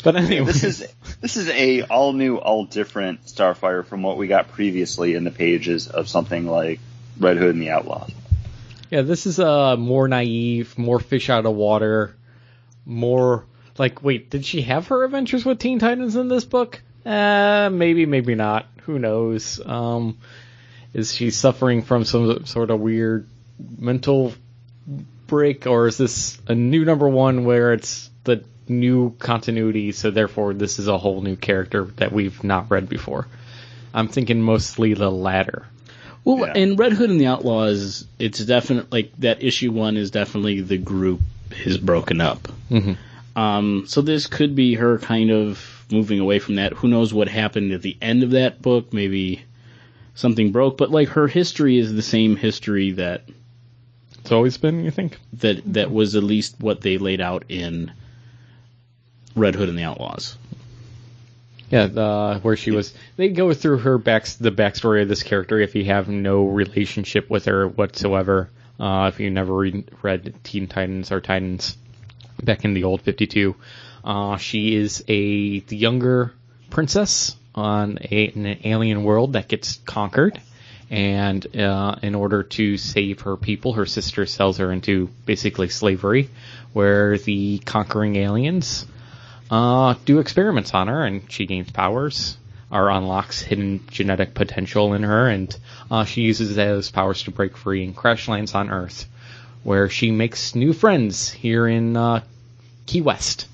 but 0.02 0.16
anyway, 0.16 0.46
This 0.46 0.64
is 0.64 0.88
this 1.20 1.36
is 1.36 1.50
a 1.50 1.82
all 1.82 2.14
new, 2.14 2.38
all 2.38 2.64
different 2.64 3.26
Starfire 3.26 3.86
from 3.86 4.02
what 4.02 4.16
we 4.16 4.28
got 4.28 4.52
previously 4.52 5.16
in 5.16 5.26
the 5.26 5.32
pages 5.32 5.90
of 5.90 6.08
something 6.08 6.48
like 6.48 6.80
Red 7.20 7.36
Hood 7.36 7.56
and 7.56 7.62
the 7.62 7.72
Outlaws. 7.72 8.12
yeah, 8.90 9.02
this 9.02 9.26
is 9.26 9.38
uh 9.38 9.76
more 9.76 10.08
naive, 10.08 10.78
more 10.78 11.00
fish 11.02 11.30
out 11.30 11.46
of 11.46 11.54
water, 11.56 12.16
more 12.86 13.44
like. 13.80 14.04
Wait, 14.04 14.30
did 14.30 14.46
she 14.46 14.62
have 14.64 14.88
her 14.88 15.04
adventures 15.04 15.46
with 15.46 15.60
Teen 15.60 15.80
Titans 15.80 16.16
in 16.16 16.28
this 16.28 16.46
book? 16.46 16.82
Uh, 17.06 17.70
maybe, 17.72 18.06
maybe 18.06 18.36
not. 18.36 18.68
Who 18.84 19.00
knows? 19.00 19.60
Um, 19.66 20.18
is 20.94 21.14
she 21.16 21.30
suffering 21.32 21.82
from 21.84 22.04
some 22.04 22.46
sort 22.46 22.70
of 22.72 22.80
weird 22.80 23.28
mental 23.78 24.34
break, 25.28 25.66
or 25.68 25.88
is 25.88 25.98
this 25.98 26.38
a 26.48 26.56
new 26.56 26.86
number 26.86 27.08
one 27.08 27.46
where 27.46 27.74
it's 27.74 28.10
the 28.24 28.44
new 28.68 29.12
continuity, 29.20 29.92
so 29.92 30.12
therefore 30.12 30.54
this 30.54 30.80
is 30.80 30.88
a 30.88 30.98
whole 30.98 31.22
new 31.22 31.36
character 31.36 31.86
that 31.98 32.12
we've 32.12 32.44
not 32.44 32.70
read 32.70 32.90
before? 32.90 33.28
I'm 33.94 34.08
thinking 34.08 34.42
mostly 34.42 34.94
the 34.94 35.10
latter. 35.12 35.66
Well, 36.26 36.40
Yeah. 36.40 36.54
in 36.56 36.76
Red 36.76 36.94
Hood 36.94 37.10
and 37.10 37.20
the 37.20 37.28
Outlaws, 37.28 38.06
it's 38.20 38.40
definitely 38.44 39.04
like 39.04 39.12
that 39.20 39.42
issue 39.44 39.72
one 39.72 39.98
is 39.98 40.12
definitely 40.12 40.62
the 40.62 40.78
group 40.78 41.22
is 41.66 41.78
broken 41.78 42.22
up. 42.22 42.48
Mhm. 42.70 42.98
Um, 43.36 43.86
so 43.88 44.02
this 44.02 44.28
could 44.28 44.56
be 44.56 44.76
her 44.76 44.98
kind 45.00 45.32
of 45.32 45.86
moving 45.92 46.20
away 46.20 46.40
from 46.40 46.56
that. 46.56 46.74
Who 46.74 46.88
knows 46.88 47.14
what 47.14 47.28
happened 47.28 47.72
at 47.72 47.82
the 47.82 47.98
end 48.02 48.24
of 48.24 48.32
that 48.32 48.62
book? 48.62 48.94
Maybe 48.94 49.44
something 50.16 50.52
broke, 50.52 50.78
but 50.78 50.92
like 50.92 51.10
her 51.10 51.28
history 51.28 51.78
is 51.78 51.94
the 51.94 52.02
same 52.02 52.36
history 52.36 52.92
that 52.92 53.24
It's 54.20 54.32
always 54.32 54.58
been, 54.58 54.84
you 54.84 54.92
think? 54.92 55.18
that 55.34 55.62
that 55.74 55.92
was 55.92 56.16
at 56.16 56.24
least 56.24 56.56
what 56.60 56.82
they 56.82 56.98
laid 56.98 57.22
out 57.22 57.46
in 57.50 57.92
Red 59.36 59.56
Hood 59.56 59.70
and 59.70 59.78
the 59.78 59.84
Outlaws. 59.84 60.38
Yeah, 61.70 61.86
the, 61.86 62.40
where 62.42 62.58
she 62.58 62.72
was. 62.72 62.94
They 63.16 63.30
go 63.30 63.54
through 63.54 63.78
her 63.80 63.98
back 64.00 64.26
the 64.26 64.52
backstory 64.52 65.04
of 65.04 65.08
this 65.08 65.22
character 65.24 65.60
if 65.60 65.76
you 65.76 65.86
have 65.86 66.10
no 66.10 66.46
relationship 66.48 67.30
with 67.30 67.46
her 67.46 67.68
whatsoever. 67.68 68.50
Uh, 68.80 69.12
if 69.14 69.20
you 69.20 69.30
never 69.30 69.54
read, 69.54 69.92
read 70.02 70.34
Teen 70.44 70.68
Titans 70.68 71.12
or 71.12 71.22
Titans 71.22 71.78
back 72.44 72.66
in 72.66 72.74
the 72.74 72.84
old 72.84 73.02
Fifty 73.02 73.28
Two, 73.28 73.56
uh, 74.04 74.38
she 74.38 74.76
is 74.76 75.04
a 75.08 75.60
the 75.60 75.78
younger 75.78 76.34
princess 76.70 77.36
on 77.56 78.00
a, 78.02 78.28
an 78.30 78.60
alien 78.64 79.04
world 79.04 79.34
that 79.34 79.48
gets 79.48 79.78
conquered. 79.86 80.40
And 80.92 81.56
uh, 81.56 81.98
in 82.02 82.16
order 82.16 82.42
to 82.42 82.78
save 82.78 83.22
her 83.22 83.38
people, 83.38 83.74
her 83.74 83.86
sister 83.86 84.26
sells 84.26 84.58
her 84.58 84.72
into 84.72 85.08
basically 85.26 85.70
slavery, 85.70 86.30
where 86.74 87.18
the 87.20 87.60
conquering 87.60 88.16
aliens 88.16 88.88
uh, 89.52 89.94
do 90.06 90.18
experiments 90.18 90.74
on 90.74 90.88
her, 90.88 91.06
and 91.06 91.32
she 91.32 91.46
gains 91.46 91.70
powers 91.70 92.38
or 92.72 92.90
unlocks 92.90 93.42
hidden 93.42 93.84
genetic 93.90 94.34
potential 94.34 94.94
in 94.94 95.04
her, 95.04 95.28
and 95.28 95.56
uh, 95.92 96.06
she 96.06 96.22
uses 96.22 96.56
those 96.56 96.90
powers 96.90 97.24
to 97.24 97.32
break 97.32 97.58
free 97.58 97.84
and 97.84 97.96
crash 97.96 98.28
lands 98.28 98.56
on 98.56 98.70
Earth, 98.70 99.08
where 99.64 99.90
she 99.90 100.12
makes 100.12 100.56
new 100.56 100.74
friends 100.74 101.30
here 101.30 101.68
in 101.68 101.96
uh, 101.98 102.22
Key 102.86 103.02
West. 103.02 103.48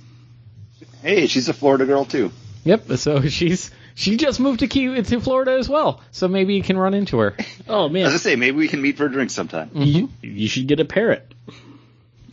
Hey, 1.02 1.28
she's 1.28 1.50
a 1.50 1.54
Florida 1.54 1.86
girl 1.86 2.06
too. 2.06 2.32
Yep. 2.64 2.92
So 2.98 3.22
she's 3.28 3.72
she 3.94 4.18
just 4.18 4.40
moved 4.40 4.60
to 4.62 4.68
Key 4.68 5.02
to 5.02 5.22
Florida 5.22 5.52
as 5.52 5.70
well, 5.70 6.02
so 6.12 6.28
maybe 6.28 6.56
you 6.56 6.64
can 6.64 6.78
run 6.78 6.94
into 6.94 7.20
her. 7.20 7.36
Oh 7.68 7.90
man! 7.90 8.04
As 8.04 8.10
I 8.10 8.12
man, 8.12 8.20
say, 8.20 8.36
maybe 8.36 8.58
we 8.58 8.68
can 8.68 8.80
meet 8.80 8.96
for 8.96 9.08
a 9.08 9.12
drink 9.12 9.32
sometime. 9.32 9.72
you, 9.74 10.10
you 10.22 10.48
should 10.48 10.68
get 10.68 10.80
a 10.80 10.86
parrot. 10.86 11.34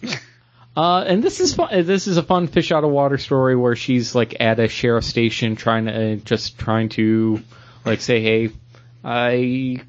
Uh, 0.75 1.05
and 1.07 1.23
this 1.23 1.41
is 1.41 1.55
fun. 1.55 1.69
This 1.85 2.07
is 2.07 2.17
a 2.17 2.23
fun 2.23 2.47
fish 2.47 2.73
out 2.73 2.83
of 2.83 2.91
water 2.91 3.19
story 3.19 3.55
where 3.55 3.77
she's 3.77 4.15
like 4.15 4.41
at 4.41 4.59
a 4.59 4.69
sheriff 4.69 5.05
station 5.05 5.55
trying 5.55 5.85
to 5.85 6.13
uh, 6.13 6.17
just 6.17 6.59
trying 6.59 6.89
to 6.89 7.43
like 7.85 8.01
say, 8.01 8.23
hey, 8.23 8.51
I 9.05 9.83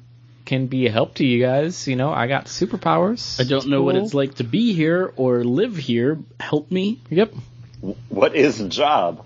can 0.44 0.66
be 0.66 0.86
a 0.86 0.90
help 0.90 1.14
to 1.14 1.24
you 1.24 1.40
guys. 1.40 1.88
You 1.88 1.96
know, 1.96 2.12
I 2.12 2.26
got 2.26 2.46
superpowers. 2.46 3.40
I 3.40 3.44
don't 3.44 3.68
know 3.68 3.82
what 3.82 3.96
it's 3.96 4.14
like 4.14 4.34
to 4.36 4.44
be 4.44 4.72
here 4.72 5.12
or 5.16 5.44
live 5.44 5.76
here. 5.76 6.18
Help 6.38 6.70
me. 6.70 7.00
Yep. 7.10 7.34
What 8.08 8.34
is 8.34 8.58
job? 8.68 9.24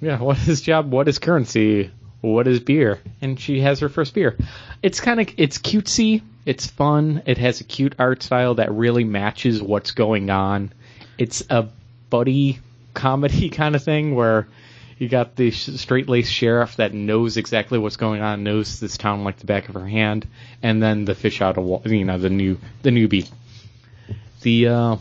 Yeah. 0.00 0.18
What 0.18 0.46
is 0.48 0.60
job? 0.60 0.90
What 0.90 1.08
is 1.08 1.18
currency? 1.18 1.90
What 2.20 2.48
is 2.48 2.60
beer? 2.60 3.00
And 3.20 3.38
she 3.38 3.60
has 3.60 3.80
her 3.80 3.88
first 3.88 4.14
beer. 4.14 4.36
It's 4.82 5.00
kind 5.00 5.20
of 5.20 5.28
it's 5.36 5.58
cutesy. 5.58 6.22
It's 6.44 6.66
fun. 6.66 7.22
It 7.26 7.38
has 7.38 7.60
a 7.60 7.64
cute 7.64 7.94
art 7.98 8.22
style 8.22 8.54
that 8.56 8.72
really 8.72 9.04
matches 9.04 9.62
what's 9.62 9.92
going 9.92 10.30
on. 10.30 10.72
It's 11.18 11.44
a 11.50 11.68
buddy 12.10 12.60
comedy 12.94 13.48
kind 13.50 13.74
of 13.74 13.82
thing 13.82 14.14
where 14.14 14.48
you 14.98 15.08
got 15.08 15.36
the 15.36 15.50
straight 15.50 16.08
laced 16.08 16.32
sheriff 16.32 16.76
that 16.76 16.94
knows 16.94 17.36
exactly 17.36 17.78
what's 17.78 17.96
going 17.96 18.22
on, 18.22 18.44
knows 18.44 18.80
this 18.80 18.96
town 18.96 19.24
like 19.24 19.38
the 19.38 19.46
back 19.46 19.68
of 19.68 19.74
her 19.74 19.86
hand, 19.86 20.26
and 20.62 20.82
then 20.82 21.04
the 21.04 21.14
fish 21.14 21.42
out 21.42 21.58
of 21.58 21.64
water, 21.64 21.94
you 21.94 22.04
know, 22.04 22.18
the 22.18 22.30
new 22.30 22.58
the 22.82 22.90
newbie, 22.90 23.30
the 24.42 24.68
uh, 24.68 24.96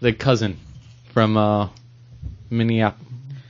the 0.00 0.12
cousin 0.12 0.58
from 1.12 1.36
uh, 1.36 1.68
Minneapolis. 2.50 3.00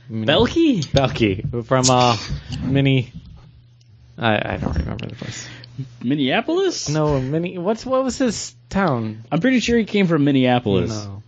Belky? 0.09 0.85
Belky 0.85 1.65
from 1.65 1.89
uh, 1.89 2.15
Mini. 2.61 3.11
I, 4.17 4.53
I 4.53 4.57
don't 4.57 4.77
remember 4.77 5.07
the 5.07 5.15
place. 5.15 5.47
Minneapolis? 6.03 6.87
No, 6.87 7.19
Mini. 7.19 7.57
What's 7.57 7.85
what 7.85 8.03
was 8.03 8.17
his 8.17 8.53
town? 8.69 9.23
I'm 9.31 9.41
pretty 9.41 9.59
sure 9.59 9.77
he 9.77 9.85
came 9.85 10.07
from 10.07 10.23
Minneapolis. 10.23 10.91
No. 10.91 11.23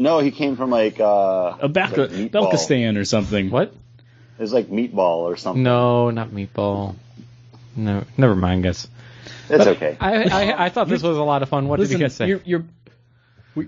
No, 0.00 0.18
he 0.20 0.30
came 0.30 0.56
from 0.56 0.70
like 0.70 0.98
uh, 0.98 1.56
A 1.60 1.68
Belka, 1.68 1.98
like 1.98 2.10
meatball. 2.10 2.50
Belkistan 2.52 2.96
or 2.98 3.04
something. 3.04 3.50
What? 3.50 3.68
It 4.38 4.42
was 4.42 4.52
like 4.52 4.68
meatball 4.68 5.18
or 5.28 5.36
something. 5.36 5.62
No, 5.62 6.10
not 6.10 6.30
meatball. 6.30 6.96
No, 7.76 8.04
never 8.16 8.34
mind, 8.34 8.62
guys. 8.64 8.88
it's 9.50 9.66
okay. 9.66 9.96
I, 10.00 10.24
I 10.24 10.64
I 10.64 10.68
thought 10.70 10.88
this 10.88 11.02
was 11.10 11.16
a 11.18 11.22
lot 11.22 11.42
of 11.42 11.48
fun. 11.50 11.68
What 11.68 11.78
Listen, 11.80 11.92
did 11.94 12.00
you 12.00 12.04
guys 12.06 12.14
say? 12.16 12.28
you're, 12.28 12.40
you're 12.44 12.64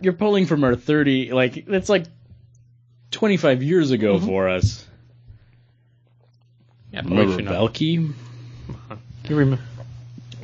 you're 0.01 0.13
pulling 0.15 0.47
from 0.47 0.65
our 0.65 0.75
30, 0.77 1.33
like, 1.33 1.67
that's 1.67 1.89
like 1.89 2.05
25 3.11 3.63
years 3.63 3.91
ago 3.91 4.17
Mm-hmm. 4.17 4.27
for 4.27 4.49
us. 4.49 4.87
yeah, 6.93 7.03
but 7.03 7.11
Remember. 7.11 7.43
Belky? 7.43 8.13
You 9.29 9.37
remember? 9.37 9.63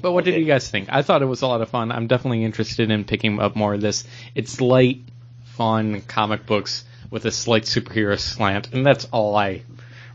But 0.03 0.12
what 0.12 0.24
did 0.24 0.36
you 0.39 0.45
guys 0.45 0.70
think? 0.70 0.89
I 0.93 1.03
thought 1.03 1.22
it 1.22 1.26
was 1.26 1.43
a 1.43 1.47
lot 1.49 1.61
of 1.62 1.68
fun. 1.68 1.91
I'm 1.91 2.07
definitely 2.07 2.45
interested 2.45 2.91
in 2.93 3.05
picking 3.05 3.41
up 3.41 3.57
more 3.57 3.74
of 3.74 3.80
this. 3.80 4.05
It's 4.36 4.61
light, 4.61 5.01
fun 5.59 6.01
comic 6.03 6.47
books 6.47 6.85
with 7.11 7.25
a 7.25 7.31
slight 7.33 7.65
superhero 7.65 8.17
slant, 8.19 8.73
and 8.73 8.87
that's 8.87 9.07
all 9.07 9.35
I 9.37 9.63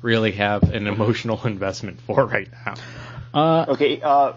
really 0.02 0.32
have 0.32 0.64
an 0.64 0.88
emotional 0.88 1.40
investment 1.46 2.00
for 2.02 2.26
right 2.26 2.48
now. 2.66 2.74
Uh, 3.34 3.66
Okay, 3.70 4.02
uh, 4.02 4.34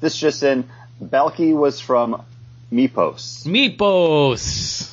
this 0.00 0.16
just 0.18 0.42
in. 0.42 0.68
Balki 1.02 1.54
was 1.54 1.80
from 1.80 2.22
Mypos. 2.72 3.44
Meatballs! 3.46 4.90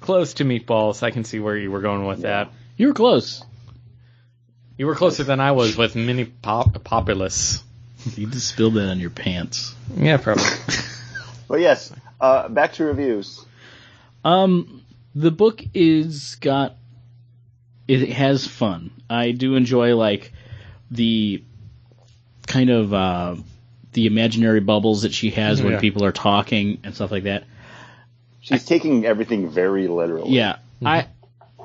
Close 0.00 0.34
to 0.34 0.44
meatballs. 0.44 1.02
I 1.02 1.10
can 1.10 1.24
see 1.24 1.38
where 1.38 1.56
you 1.56 1.70
were 1.70 1.80
going 1.80 2.06
with 2.06 2.22
that. 2.22 2.50
you 2.76 2.88
were 2.88 2.94
close. 2.94 3.44
You 4.76 4.86
were 4.86 4.94
closer 4.94 5.24
than 5.24 5.38
I 5.40 5.52
was 5.52 5.76
with 5.76 5.94
Mini 5.96 6.24
Pop- 6.24 6.82
Populous. 6.84 7.62
You 8.16 8.26
just 8.28 8.48
spilled 8.48 8.74
that 8.74 8.88
on 8.90 8.98
your 9.00 9.10
pants. 9.10 9.74
Yeah, 9.96 10.16
probably. 10.16 10.44
But 11.48 11.60
yes, 11.60 11.90
uh, 12.20 12.48
back 12.50 12.74
to 12.74 12.84
reviews. 12.84 13.42
Um, 14.22 14.77
the 15.18 15.30
book 15.32 15.62
is 15.74 16.36
got 16.40 16.76
it 17.88 18.08
has 18.10 18.46
fun. 18.46 18.90
I 19.10 19.32
do 19.32 19.54
enjoy 19.56 19.96
like 19.96 20.32
the 20.90 21.42
kind 22.46 22.70
of 22.70 22.94
uh, 22.94 23.36
the 23.94 24.06
imaginary 24.06 24.60
bubbles 24.60 25.02
that 25.02 25.12
she 25.12 25.30
has 25.30 25.62
when 25.62 25.72
Yeah. 25.74 25.80
people 25.80 26.04
are 26.04 26.12
talking 26.12 26.78
and 26.84 26.94
stuff 26.94 27.10
like 27.10 27.24
that. 27.24 27.44
She's 28.40 28.64
taking 28.64 29.04
everything 29.04 29.48
very 29.50 29.88
literally. 29.88 30.30
Yeah, 30.30 30.56
I 30.84 31.06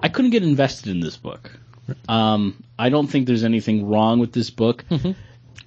I 0.02 0.10
couldn't 0.10 0.32
get 0.32 0.44
invested 0.44 0.90
in 0.92 1.00
this 1.00 1.16
book. 1.18 1.52
Um, 2.10 2.62
I 2.80 2.90
don't 2.90 3.08
think 3.08 3.28
there's 3.28 3.44
anything 3.44 3.88
wrong 3.88 4.20
with 4.20 4.32
this 4.34 4.50
book. 4.50 4.84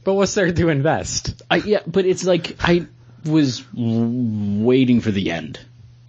but 0.03 0.15
what's 0.15 0.35
there 0.35 0.51
to 0.53 0.69
invest? 0.71 1.43
I 1.51 1.57
yeah, 1.57 1.81
but 1.87 2.05
it's 2.05 2.25
like 2.25 2.57
I 2.61 2.87
was 3.25 3.65
waiting 3.75 5.01
for 5.01 5.11
the 5.11 5.31
end, 5.31 5.59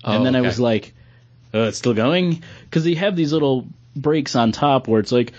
and 0.04 0.22
Oh, 0.22 0.24
then 0.24 0.36
I 0.36 0.42
was 0.42 0.60
like, 0.60 0.94
uh, 1.54 1.60
"It's 1.60 1.78
still 1.78 1.94
going," 1.94 2.44
because 2.66 2.84
they 2.84 2.96
have 2.96 3.16
these 3.16 3.34
little 3.34 3.68
breaks 3.96 4.36
on 4.36 4.52
top 4.52 4.88
where 4.88 5.00
it's 5.00 5.12
like, 5.12 5.34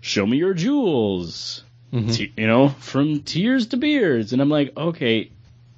"Show 0.00 0.26
me 0.26 0.36
your 0.38 0.54
jewels," 0.54 1.64
Mm-hmm. 1.94 2.10
Te- 2.10 2.32
you 2.36 2.48
know, 2.48 2.70
from 2.70 3.20
tears 3.20 3.68
to 3.68 3.76
beards, 3.76 4.32
and 4.32 4.42
I'm 4.42 4.50
like, 4.50 4.76
okay, 4.76 5.30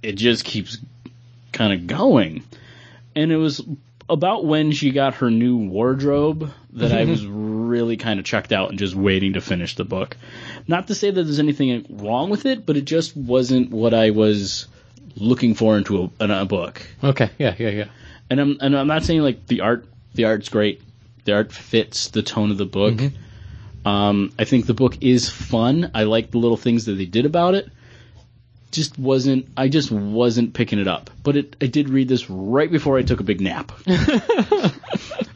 it 0.02 0.12
just 0.12 0.46
keeps 0.46 0.78
kind 1.52 1.74
of 1.74 1.86
going, 1.86 2.42
and 3.14 3.30
it 3.30 3.36
was 3.36 3.60
about 4.08 4.46
when 4.46 4.72
she 4.72 4.92
got 4.92 5.16
her 5.16 5.30
new 5.30 5.58
wardrobe 5.58 6.50
that 6.72 6.92
I 6.92 7.04
was 7.04 7.26
really 7.26 7.96
kind 7.98 8.18
of 8.18 8.24
checked 8.24 8.52
out 8.52 8.70
and 8.70 8.78
just 8.78 8.94
waiting 8.94 9.34
to 9.34 9.40
finish 9.42 9.74
the 9.74 9.84
book. 9.84 10.16
Not 10.66 10.86
to 10.86 10.94
say 10.94 11.10
that 11.10 11.22
there's 11.22 11.38
anything 11.38 11.84
wrong 11.90 12.30
with 12.30 12.46
it, 12.46 12.64
but 12.64 12.76
it 12.76 12.84
just 12.86 13.14
wasn't 13.16 13.70
what 13.70 13.92
I 13.92 14.10
was 14.10 14.68
looking 15.16 15.54
for 15.54 15.76
into 15.76 16.10
a, 16.20 16.24
in 16.24 16.30
a 16.30 16.46
book. 16.46 16.80
Okay, 17.02 17.30
yeah, 17.38 17.54
yeah, 17.58 17.70
yeah. 17.70 17.88
And 18.30 18.40
I'm 18.40 18.58
and 18.60 18.76
I'm 18.76 18.86
not 18.88 19.04
saying 19.04 19.22
like 19.22 19.46
the 19.46 19.60
art 19.60 19.86
the 20.14 20.24
art's 20.24 20.48
great. 20.48 20.82
The 21.24 21.34
art 21.34 21.52
fits 21.52 22.08
the 22.08 22.22
tone 22.22 22.50
of 22.50 22.58
the 22.58 22.66
book. 22.66 23.00
Um, 23.84 24.32
I 24.38 24.44
think 24.44 24.66
the 24.66 24.74
book 24.74 24.98
is 25.00 25.28
fun. 25.28 25.90
I 25.94 26.04
like 26.04 26.30
the 26.32 26.38
little 26.38 26.56
things 26.56 26.86
that 26.86 26.92
they 26.94 27.04
did 27.06 27.24
about 27.26 27.54
it. 27.54 27.68
Just 28.72 28.98
wasn't 28.98 29.48
I 29.56 29.68
just 29.68 29.90
wasn't 29.92 30.54
picking 30.54 30.78
it 30.80 30.88
up. 30.88 31.10
But 31.22 31.36
it 31.36 31.56
I 31.60 31.66
did 31.66 31.88
read 31.88 32.08
this 32.08 32.28
right 32.28 32.70
before 32.70 32.98
I 32.98 33.02
took 33.02 33.20
a 33.20 33.24
big 33.24 33.40
nap. 33.40 33.72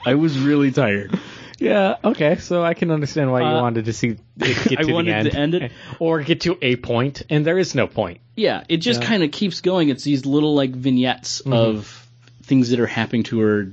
I 0.05 0.14
was 0.14 0.38
really 0.38 0.72
tired. 0.72 1.18
Yeah, 1.59 1.97
okay, 2.03 2.36
so 2.38 2.64
I 2.64 2.72
can 2.72 2.91
understand 2.91 3.30
why 3.30 3.41
you 3.43 3.47
Uh, 3.59 3.61
wanted 3.61 3.84
to 3.84 3.93
see 3.93 4.09
it 4.38 4.68
get 4.68 4.78
I 4.78 4.82
to 4.82 4.86
the 4.86 4.93
wanted 4.95 5.12
end. 5.14 5.30
to 5.30 5.36
end 5.38 5.55
it. 5.55 5.72
Or 5.99 6.20
get 6.22 6.41
to 6.43 6.57
a 6.62 6.76
point, 6.76 7.22
and 7.28 7.45
there 7.47 7.59
is 7.59 7.74
no 7.74 7.86
point. 7.86 8.20
Yeah, 8.34 8.64
it 8.68 8.78
just 8.78 9.03
Yeah. 9.03 9.09
kind 9.09 9.22
of 9.22 9.30
keeps 9.30 9.61
going. 9.61 9.91
It's 9.91 10.03
these 10.03 10.24
little 10.24 10.55
like 10.55 10.70
vignettes 10.70 11.41
of 11.41 12.00
things 12.51 12.71
that 12.71 12.81
are 12.81 12.87
happening 12.87 13.23
to 13.23 13.39
her 13.41 13.73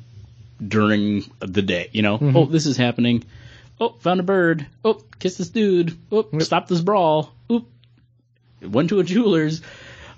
during 0.66 1.24
the 1.40 1.64
day. 1.64 1.90
You 1.92 2.04
know, 2.04 2.20
oh, 2.22 2.46
this 2.46 2.68
is 2.68 2.78
happening. 2.78 3.24
Oh, 3.82 3.90
found 4.00 4.20
a 4.20 4.24
bird. 4.24 4.66
Oh, 4.86 5.02
kiss 5.20 5.38
this 5.38 5.50
dude. 5.50 5.98
Oh, 6.12 6.28
stop 6.40 6.68
this 6.68 6.80
brawl. 6.82 7.34
Oop. 7.52 7.68
went 8.62 8.90
to 8.90 9.00
a 9.00 9.04
jeweler's. 9.04 9.62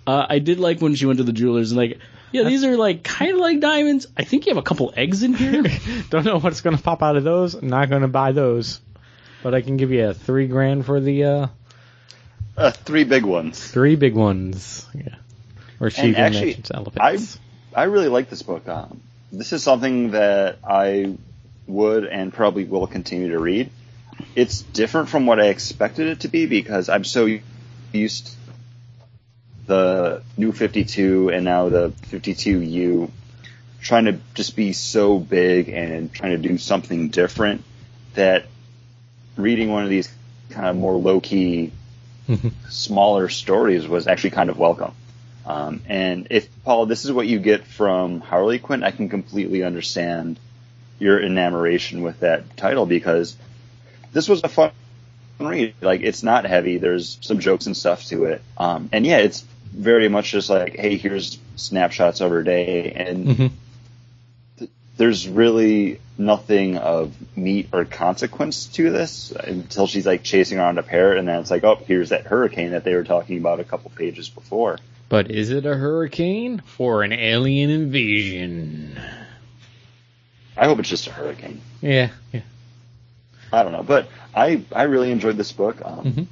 Uh, 0.06 0.26
I 0.30 0.40
did 0.40 0.60
like 0.60 0.82
when 0.82 0.96
she 0.96 1.06
went 1.06 1.18
to 1.20 1.24
the 1.24 1.34
jeweler's 1.34 1.72
and 1.72 1.78
like, 1.80 2.00
yeah, 2.32 2.44
these 2.44 2.64
are 2.64 2.76
like 2.78 3.04
kind 3.04 3.32
of 3.32 3.38
like 3.38 3.60
diamonds. 3.62 4.08
I 4.18 4.24
think 4.24 4.46
you 4.46 4.52
have 4.52 4.58
a 4.58 4.62
couple 4.68 4.94
eggs 4.96 5.24
in 5.24 5.34
here. 5.34 5.64
Don't 6.10 6.26
know 6.26 6.40
what's 6.40 6.62
going 6.62 6.76
to 6.76 6.82
pop 6.84 7.02
out 7.02 7.16
of 7.16 7.24
those. 7.24 7.56
I'm 7.56 7.70
Not 7.70 7.90
going 7.90 8.02
to 8.04 8.08
buy 8.08 8.34
those. 8.34 8.82
But 9.42 9.56
I 9.56 9.62
can 9.62 9.78
give 9.78 9.92
you 9.92 10.10
a 10.10 10.14
three 10.14 10.48
grand 10.48 10.86
for 10.86 11.00
the 11.00 11.24
uh, 11.24 11.48
Uh, 12.58 12.72
three 12.72 13.06
big 13.06 13.24
ones. 13.26 13.66
three 13.72 13.96
big 13.96 14.16
ones. 14.16 14.86
Yeah. 14.94 15.16
Where 15.78 15.90
she 15.90 16.08
And 16.08 16.18
actually, 16.18 16.62
elephants. 16.74 17.00
I 17.00 17.18
really 17.84 18.08
like 18.08 18.30
this 18.30 18.42
book. 18.42 18.68
Um, 18.68 19.02
this 19.32 19.54
is 19.54 19.64
something 19.64 20.12
that 20.12 20.58
I 20.64 21.16
would 21.68 22.06
and 22.06 22.34
probably 22.34 22.66
will 22.66 22.88
continue 22.88 23.30
to 23.32 23.40
read. 23.40 23.70
It's 24.36 24.62
different 24.62 25.10
from 25.10 25.26
what 25.26 25.40
I 25.40 25.48
expected 25.48 26.08
it 26.08 26.22
to 26.22 26.28
be 26.28 26.46
because 26.46 26.90
I'm 26.90 27.04
so 27.04 27.40
used 27.92 28.28
to 28.28 28.32
the 29.68 30.24
new 30.36 30.52
52 30.52 31.30
and 31.30 31.46
now 31.46 31.70
the 31.70 31.94
52U 32.08 33.12
trying 33.82 34.06
to 34.06 34.20
just 34.34 34.56
be 34.56 34.74
so 34.74 35.20
big 35.20 35.70
and 35.70 36.12
trying 36.12 36.32
to 36.42 36.50
do 36.50 36.58
something 36.58 37.10
different 37.10 37.64
that 38.16 38.46
reading 39.38 39.72
one 39.72 39.84
of 39.84 39.90
these 39.90 40.12
kind 40.50 40.68
of 40.68 40.76
more 40.76 40.96
low 40.96 41.20
key, 41.20 41.72
smaller 42.70 43.30
stories 43.30 43.88
was 43.88 44.08
actually 44.08 44.32
kind 44.32 44.50
of 44.50 44.58
welcome. 44.58 44.94
Um, 45.50 45.82
and 45.88 46.28
if 46.30 46.48
Paul, 46.64 46.86
this 46.86 47.06
is 47.06 47.12
what 47.12 47.26
you 47.26 47.40
get 47.40 47.66
from 47.66 48.20
Harley 48.20 48.60
Quinn, 48.60 48.84
I 48.84 48.92
can 48.92 49.10
completely 49.10 49.64
understand 49.64 50.38
your 51.00 51.20
enamoration 51.20 52.04
with 52.04 52.20
that 52.20 52.56
title 52.56 52.86
because 52.86 53.36
this 54.14 54.30
was 54.30 54.44
a 54.44 54.48
fun 54.48 54.72
read. 55.40 55.74
Like 55.82 56.02
it's 56.02 56.22
not 56.22 56.46
heavy. 56.46 56.78
There's 56.78 57.18
some 57.22 57.40
jokes 57.40 57.66
and 57.66 57.76
stuff 57.76 58.06
to 58.06 58.26
it. 58.26 58.44
Um, 58.58 58.90
and 58.92 59.08
yeah, 59.08 59.18
it's 59.18 59.44
very 59.74 60.08
much 60.08 60.32
just 60.32 60.52
like, 60.52 60.76
hey, 60.76 60.98
here's 60.98 61.40
snapshots 61.56 62.22
of 62.22 62.30
her 62.30 62.44
day, 62.44 62.92
and 62.92 63.28
Mhm. 63.28 63.52
th- 64.60 64.72
there's 64.98 65.28
really 65.28 66.00
nothing 66.18 66.78
of 66.78 67.14
meat 67.36 67.70
or 67.72 67.86
consequence 67.86 68.66
to 68.68 68.92
this 68.92 69.32
until 69.32 69.88
she's 69.88 70.06
like 70.06 70.22
chasing 70.22 70.60
around 70.60 70.78
a 70.78 70.84
parrot, 70.84 71.18
and 71.18 71.28
then 71.28 71.40
it's 71.40 71.50
like, 71.52 71.64
oh, 71.64 71.80
here's 71.88 72.10
that 72.10 72.28
hurricane 72.28 72.72
that 72.72 72.84
they 72.84 72.94
were 72.94 73.04
talking 73.04 73.38
about 73.40 73.60
a 73.60 73.64
couple 73.64 73.92
pages 73.96 74.30
before. 74.30 74.78
But 75.10 75.32
is 75.32 75.50
it 75.50 75.66
a 75.66 75.76
hurricane 75.76 76.62
or 76.78 77.02
an 77.04 77.12
alien 77.12 77.72
invasion? 77.72 79.00
I 80.56 80.66
hope 80.66 80.80
it's 80.80 80.90
just 80.90 81.08
a 81.08 81.12
hurricane. 81.12 81.62
Yeah, 81.82 82.10
yeah. 82.32 82.42
I 83.52 83.64
don't 83.64 83.72
know, 83.72 83.82
but 83.84 84.08
I 84.36 84.62
I 84.72 84.84
really 84.84 85.12
enjoyed 85.12 85.36
this 85.38 85.52
book. 85.52 85.82
Um, 85.84 86.06
Mhm. 86.06 86.28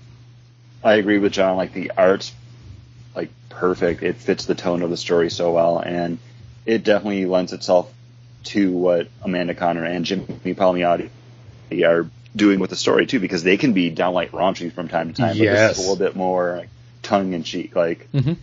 I 0.84 0.94
agree 0.96 1.18
with 1.18 1.32
John. 1.34 1.58
Like 1.58 1.74
the 1.74 1.92
art's 1.98 2.32
like 3.16 3.30
perfect. 3.50 4.04
It 4.04 4.18
fits 4.18 4.46
the 4.46 4.54
tone 4.54 4.84
of 4.84 4.92
the 4.92 4.98
story 4.98 5.32
so 5.32 5.54
well, 5.54 5.80
and 5.80 6.20
it 6.68 6.84
definitely 6.84 7.26
lends 7.26 7.54
itself 7.54 7.92
to 8.46 8.72
what 8.72 9.08
Amanda 9.24 9.56
Conner 9.56 9.84
and 9.86 10.06
Jimmy 10.06 10.28
Palmiotti 10.54 11.10
are 11.84 12.08
doing 12.36 12.60
with 12.60 12.70
the 12.70 12.76
story 12.76 13.08
too, 13.08 13.20
because 13.20 13.42
they 13.42 13.58
can 13.58 13.74
be 13.74 13.90
downright 13.90 14.32
raunchy 14.32 14.72
from 14.72 14.88
time 14.88 15.12
to 15.12 15.16
time. 15.20 15.30
But 15.30 15.38
this 15.46 15.60
Yes. 15.60 15.72
is 15.72 15.78
a 15.80 15.82
little 15.90 15.96
bit 16.06 16.16
more 16.16 16.58
like, 16.58 16.70
tongue 17.02 17.34
in 17.34 17.42
cheek. 17.44 17.76
Like 17.76 18.08
Mhm. 18.14 18.38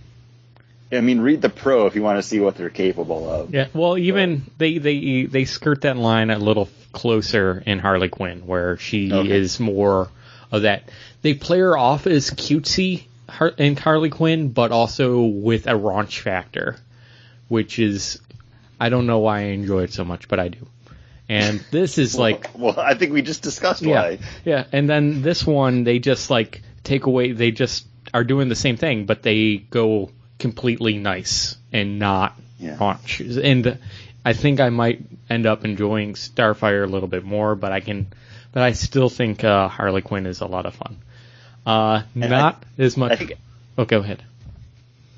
I 0.97 1.01
mean, 1.01 1.21
read 1.21 1.43
the 1.43 1.49
pro 1.49 1.87
if 1.87 1.95
you 1.97 2.03
want 2.03 2.19
to 2.19 2.23
see 2.23 2.41
what 2.41 2.57
they're 2.57 2.71
capable 2.71 3.29
of. 3.29 3.53
Yeah, 3.55 3.69
well, 3.75 3.97
even 3.99 4.43
they 4.59 4.79
they 4.79 5.25
they 5.25 5.45
skirt 5.45 5.83
that 5.83 5.97
line 5.97 6.31
a 6.31 6.39
little 6.39 6.69
closer 6.93 7.63
in 7.67 7.79
Harley 7.79 8.09
Quinn, 8.09 8.47
where 8.47 8.77
she 8.77 9.13
Okay. 9.13 9.31
is 9.31 9.59
more 9.61 10.09
of 10.53 10.63
that. 10.63 10.89
They 11.23 11.35
play 11.35 11.59
her 11.61 11.77
off 11.77 12.07
as 12.07 12.31
cutesy 12.31 13.05
in 13.59 13.77
Harley 13.77 14.11
Quinn, 14.11 14.49
but 14.51 14.71
also 14.73 15.23
with 15.23 15.67
a 15.67 15.73
raunch 15.73 16.21
factor, 16.21 16.77
which 17.49 17.79
is 17.79 18.21
I 18.79 18.89
don't 18.89 19.07
know 19.07 19.21
why 19.21 19.39
I 19.39 19.43
enjoy 19.45 19.85
it 19.85 19.93
so 19.93 20.05
much, 20.05 20.29
but 20.29 20.39
I 20.39 20.49
do. 20.49 20.67
And 21.29 21.65
this 21.71 21.97
is 21.99 22.17
like 22.19 22.51
Well, 22.59 22.79
I 22.79 22.95
think 22.95 23.13
we 23.13 23.23
just 23.23 23.43
discussed 23.43 23.83
yeah, 23.83 24.01
why. 24.03 24.19
yeah, 24.45 24.65
and 24.73 24.89
then 24.89 25.23
this 25.23 25.47
one 25.47 25.85
they 25.85 25.99
just 25.99 26.29
like 26.31 26.63
take 26.83 27.07
away. 27.07 27.33
They 27.33 27.51
just 27.51 27.87
are 28.13 28.25
doing 28.25 28.49
the 28.49 28.55
same 28.55 28.77
thing, 28.77 29.07
but 29.07 29.23
they 29.23 29.57
go 29.57 30.11
completely 30.45 30.99
nice 30.99 31.57
and 31.73 31.99
not 31.99 32.39
Yeah. 32.61 32.77
haunch. 32.77 33.21
And 33.21 33.79
I 34.27 34.35
think 34.35 34.61
I 34.61 34.69
might 34.69 35.01
end 35.31 35.47
up 35.47 35.65
enjoying 35.65 36.13
Starfire 36.13 36.85
a 36.85 36.87
little 36.87 37.09
bit 37.09 37.25
more, 37.25 37.55
but 37.55 37.73
I 37.73 37.81
can, 37.81 38.09
but 38.53 38.63
I 38.63 38.73
still 38.73 39.09
think 39.09 39.43
uh, 39.43 39.69
Harley 39.69 40.03
Quinn 40.03 40.27
is 40.27 40.43
a 40.43 40.47
lot 40.47 40.67
of 40.67 40.75
fun. 40.75 40.99
Uh, 41.65 42.03
not 42.15 42.63
as 42.77 42.95
much. 42.99 43.13
I 43.13 43.17
think 43.17 43.33
oh, 43.79 43.87
go 43.87 44.01
ahead. 44.01 44.23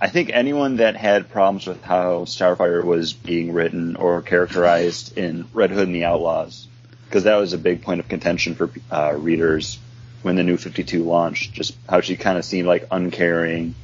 I 0.01 0.09
think 0.11 0.31
anyone 0.33 0.77
that 0.77 0.95
had 0.95 1.29
problems 1.29 1.67
with 1.67 1.83
how 1.83 2.25
Starfire 2.27 2.85
was 2.85 3.13
being 3.13 3.53
written 3.53 3.97
or 3.97 4.23
characterized 4.23 5.19
in 5.19 5.47
Red 5.53 5.71
Hood 5.71 5.89
and 5.89 5.95
the 5.97 6.05
Outlaws, 6.05 6.69
because 7.09 7.25
that 7.25 7.35
was 7.35 7.53
a 7.53 7.59
big 7.59 7.83
point 7.83 7.99
of 7.99 8.07
contention 8.07 8.55
for 8.55 8.71
uh, 8.93 9.15
readers 9.19 9.81
when 10.23 10.37
the 10.37 10.45
new 10.45 10.57
52 10.57 11.03
launched, 11.03 11.53
just 11.53 11.75
how 11.89 12.01
she 12.01 12.17
kind 12.17 12.39
of 12.39 12.45
seemed 12.45 12.69
like 12.69 12.87
uncaring, 12.93 13.75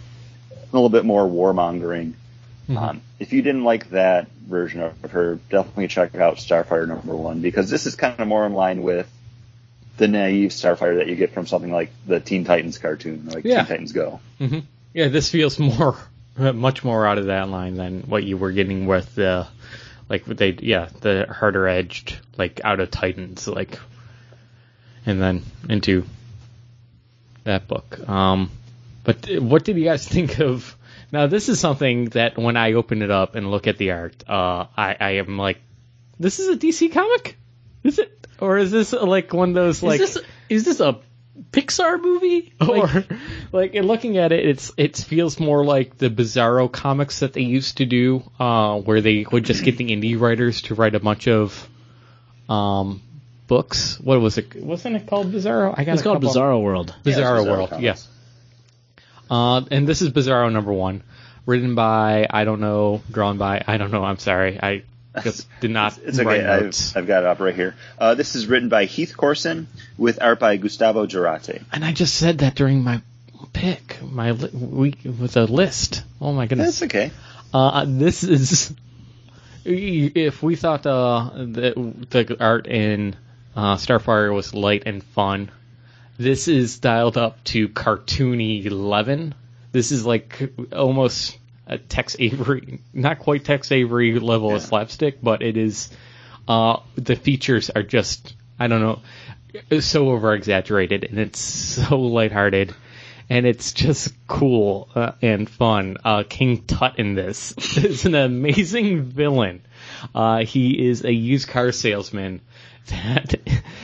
a 0.73 0.77
little 0.77 0.89
bit 0.89 1.05
more 1.05 1.25
warmongering. 1.29 2.15
Um, 2.75 3.03
if 3.19 3.33
you 3.33 3.43
didn't 3.43 3.65
like 3.65 3.91
that 3.91 4.31
version 4.31 4.81
of 4.81 5.11
her, 5.11 5.39
definitely 5.51 5.89
check 5.89 6.15
out 6.15 6.37
Starfire 6.37 6.89
number 6.89 7.15
one, 7.15 7.41
because 7.41 7.69
this 7.69 7.85
is 7.87 7.97
kind 7.97 8.19
of 8.19 8.27
more 8.27 8.47
in 8.47 8.55
line 8.55 8.83
with 8.83 9.11
the 9.99 10.09
naive 10.09 10.51
Starfire 10.51 10.97
that 10.99 11.07
you 11.09 11.17
get 11.17 11.33
from 11.35 11.47
something 11.47 11.71
like 11.71 11.91
the 12.07 12.19
Teen 12.19 12.45
Titans 12.45 12.79
cartoon, 12.79 13.27
like 13.27 13.45
Yeah. 13.45 13.59
Teen 13.59 13.67
Titans 13.67 13.93
Go. 13.93 14.21
Yeah, 14.95 15.09
this 15.09 15.29
feels 15.31 15.59
more, 15.59 15.97
much 16.37 16.83
more 16.83 17.07
out 17.07 17.19
of 17.19 17.27
that 17.27 17.49
line 17.51 17.75
than 17.75 18.03
what 18.03 18.25
you 18.25 18.39
were 18.39 18.53
getting 18.53 18.87
with 18.87 19.15
the, 19.17 19.47
like 20.09 20.25
they, 20.25 20.53
yeah, 20.53 20.89
the 21.01 21.27
harder 21.31 21.69
edged, 21.69 22.19
like 22.39 22.61
out 22.65 22.81
of 22.81 22.91
Titans, 22.91 23.47
like, 23.47 23.79
and 25.05 25.21
then 25.21 25.43
into 25.69 26.05
that 27.45 27.69
book. 27.69 28.09
Um, 28.09 28.51
but 29.05 29.29
what 29.41 29.65
did 29.65 29.77
you 29.77 29.85
guys 29.85 30.07
think 30.07 30.39
of? 30.41 30.77
Now, 31.11 31.27
this 31.27 31.49
is 31.49 31.61
something 31.61 32.07
that 32.11 32.39
when 32.39 32.57
I 32.57 32.73
open 32.73 33.03
it 33.03 33.11
up 33.11 33.35
and 33.35 33.51
look 33.51 33.67
at 33.67 33.77
the 33.77 33.91
art, 33.93 34.25
uh, 34.29 34.67
I, 34.77 34.97
I 34.99 35.11
am 35.13 35.37
like, 35.37 35.59
this 36.19 36.39
is 36.39 36.49
a 36.49 36.57
DC 36.57 36.93
comic? 36.93 37.37
Is 37.85 37.99
it? 37.99 38.27
Or 38.39 38.59
is 38.59 38.71
this 38.71 38.93
like 38.93 39.33
one 39.33 39.51
of 39.51 39.55
those 39.55 39.83
like? 39.83 40.01
is 40.01 40.15
this 40.15 40.25
is 40.49 40.65
this 40.65 40.81
a 40.81 40.99
Pixar 41.53 42.01
movie? 42.01 42.53
Like, 42.61 42.95
or 42.95 43.05
like 43.53 43.75
in 43.75 43.87
looking 43.87 44.19
at 44.19 44.33
it, 44.33 44.47
it's 44.47 44.73
it 44.77 44.97
feels 44.97 45.39
more 45.39 45.65
like 45.65 45.99
the 45.99 46.09
Bizarro 46.09 46.71
comics 46.71 47.21
that 47.21 47.33
they 47.33 47.43
used 47.43 47.79
to 47.79 47.87
do, 47.87 48.23
uh, 48.41 48.81
where 48.81 49.01
they 49.01 49.27
would 49.31 49.45
just 49.45 49.65
get 49.65 49.77
the 49.77 49.91
indie 49.91 50.19
writers 50.19 50.63
to 50.63 50.75
write 50.75 50.95
a 50.95 51.01
bunch 51.01 51.29
of 51.29 51.69
um, 52.49 53.03
books. 53.47 53.99
What 54.01 54.21
was 54.21 54.39
it? 54.39 54.57
Wasn't 54.57 54.97
it 54.97 55.07
called 55.07 55.33
Bizarro? 55.33 55.75
I 55.77 55.85
got 55.85 55.93
it's 55.93 56.03
a 56.03 56.05
called 56.05 56.23
couple- 56.23 56.35
Bizarro 56.35 56.63
World. 56.63 56.95
Yeah, 57.05 57.13
Bizarro 57.13 57.45
Bizarro 57.45 57.51
World. 57.51 57.71
Comics. 57.71 57.85
Yes. 57.85 58.09
Uh, 59.33 59.65
and 59.71 59.89
this 59.89 60.03
is 60.03 60.11
Bizarro 60.11 60.53
number 60.53 60.73
one, 60.75 61.03
written 61.47 61.75
by 61.75 62.27
I 62.29 62.45
don't 62.45 62.61
know, 62.61 63.01
drawn 63.11 63.39
by 63.39 63.65
I 63.67 63.79
don't 63.79 63.91
know. 63.91 64.05
I'm 64.05 64.19
sorry, 64.19 64.59
I 64.63 64.83
just 65.23 65.47
did 65.61 65.71
not 65.71 65.99
It's 66.05 66.19
write 66.23 66.41
okay. 66.41 66.67
I've. 66.67 66.97
I've 66.97 67.07
got 67.07 67.23
it 67.23 67.27
up 67.27 67.41
right 67.41 67.55
here. 67.55 67.75
Uh, 67.99 68.15
this 68.15 68.35
is 68.35 68.47
written 68.47 68.69
by 68.69 68.85
Heath 68.85 69.17
Corson 69.17 69.69
with 69.97 70.21
art 70.21 70.39
by 70.39 70.59
Gustavo 70.59 71.07
Duarte. 71.07 71.61
and 71.73 71.83
I 71.83 71.93
just 71.93 72.15
said 72.15 72.39
that 72.39 72.55
during 72.55 72.85
my 72.85 73.01
pick, 73.55 73.99
my 74.03 74.33
li- 74.33 74.51
week 74.53 74.99
with 75.05 75.37
a 75.39 75.45
list. 75.45 76.03
Oh 76.21 76.33
my 76.33 76.47
goodness. 76.47 76.81
That's 76.81 76.95
okay. 76.95 77.11
Uh, 77.55 77.87
this 77.89 78.25
is 78.25 78.75
if 79.65 80.43
we 80.43 80.57
thought 80.57 80.85
uh, 80.87 81.31
the 81.37 81.95
the 82.11 82.37
art 82.39 82.67
in 82.67 83.17
uh, 83.57 83.77
Starfire 83.77 84.35
was 84.35 84.55
light 84.55 84.83
and 84.87 85.03
fun, 85.03 85.51
this 86.19 86.49
is 86.49 86.79
dialed 86.79 87.17
up 87.17 87.43
to 87.45 87.69
cartoony 87.69 88.65
eleven. 88.65 89.35
This 89.73 89.93
is 89.93 90.05
like 90.05 90.53
almost 90.73 91.39
a 91.67 91.79
Tex 91.79 92.17
Avery, 92.19 92.81
not 92.93 93.19
quite 93.19 93.45
Tex 93.45 93.73
Avery 93.73 94.19
level 94.19 94.55
of 94.55 94.63
slapstick, 94.63 95.19
but 95.23 95.43
it 95.43 95.57
is. 95.57 95.91
Uh, 96.47 96.81
the 96.97 97.17
features 97.17 97.71
are 97.71 97.83
just 97.83 98.35
I 98.59 98.67
don't 98.67 98.81
know, 98.81 99.81
so 99.81 100.11
over 100.11 100.35
exaggerated, 100.35 101.05
and 101.05 101.19
it's 101.19 101.41
so 101.41 101.99
lighthearted 101.99 102.75
and 103.33 103.47
it's 103.47 103.73
just 103.73 104.13
cool 104.27 104.91
uh, 104.95 105.13
and 105.23 105.49
fun. 105.49 105.97
Uh, 106.05 106.23
King 106.29 106.65
Tut 106.65 106.99
in 106.99 107.15
this 107.15 107.53
is 107.79 108.05
an 108.05 108.15
amazing 108.15 109.05
villain. 109.05 109.63
Uh, 110.15 110.45
he 110.45 110.89
is 110.89 111.05
a 111.05 111.13
used 111.13 111.49
car 111.49 111.73
salesman 111.73 112.43
that, 112.89 113.35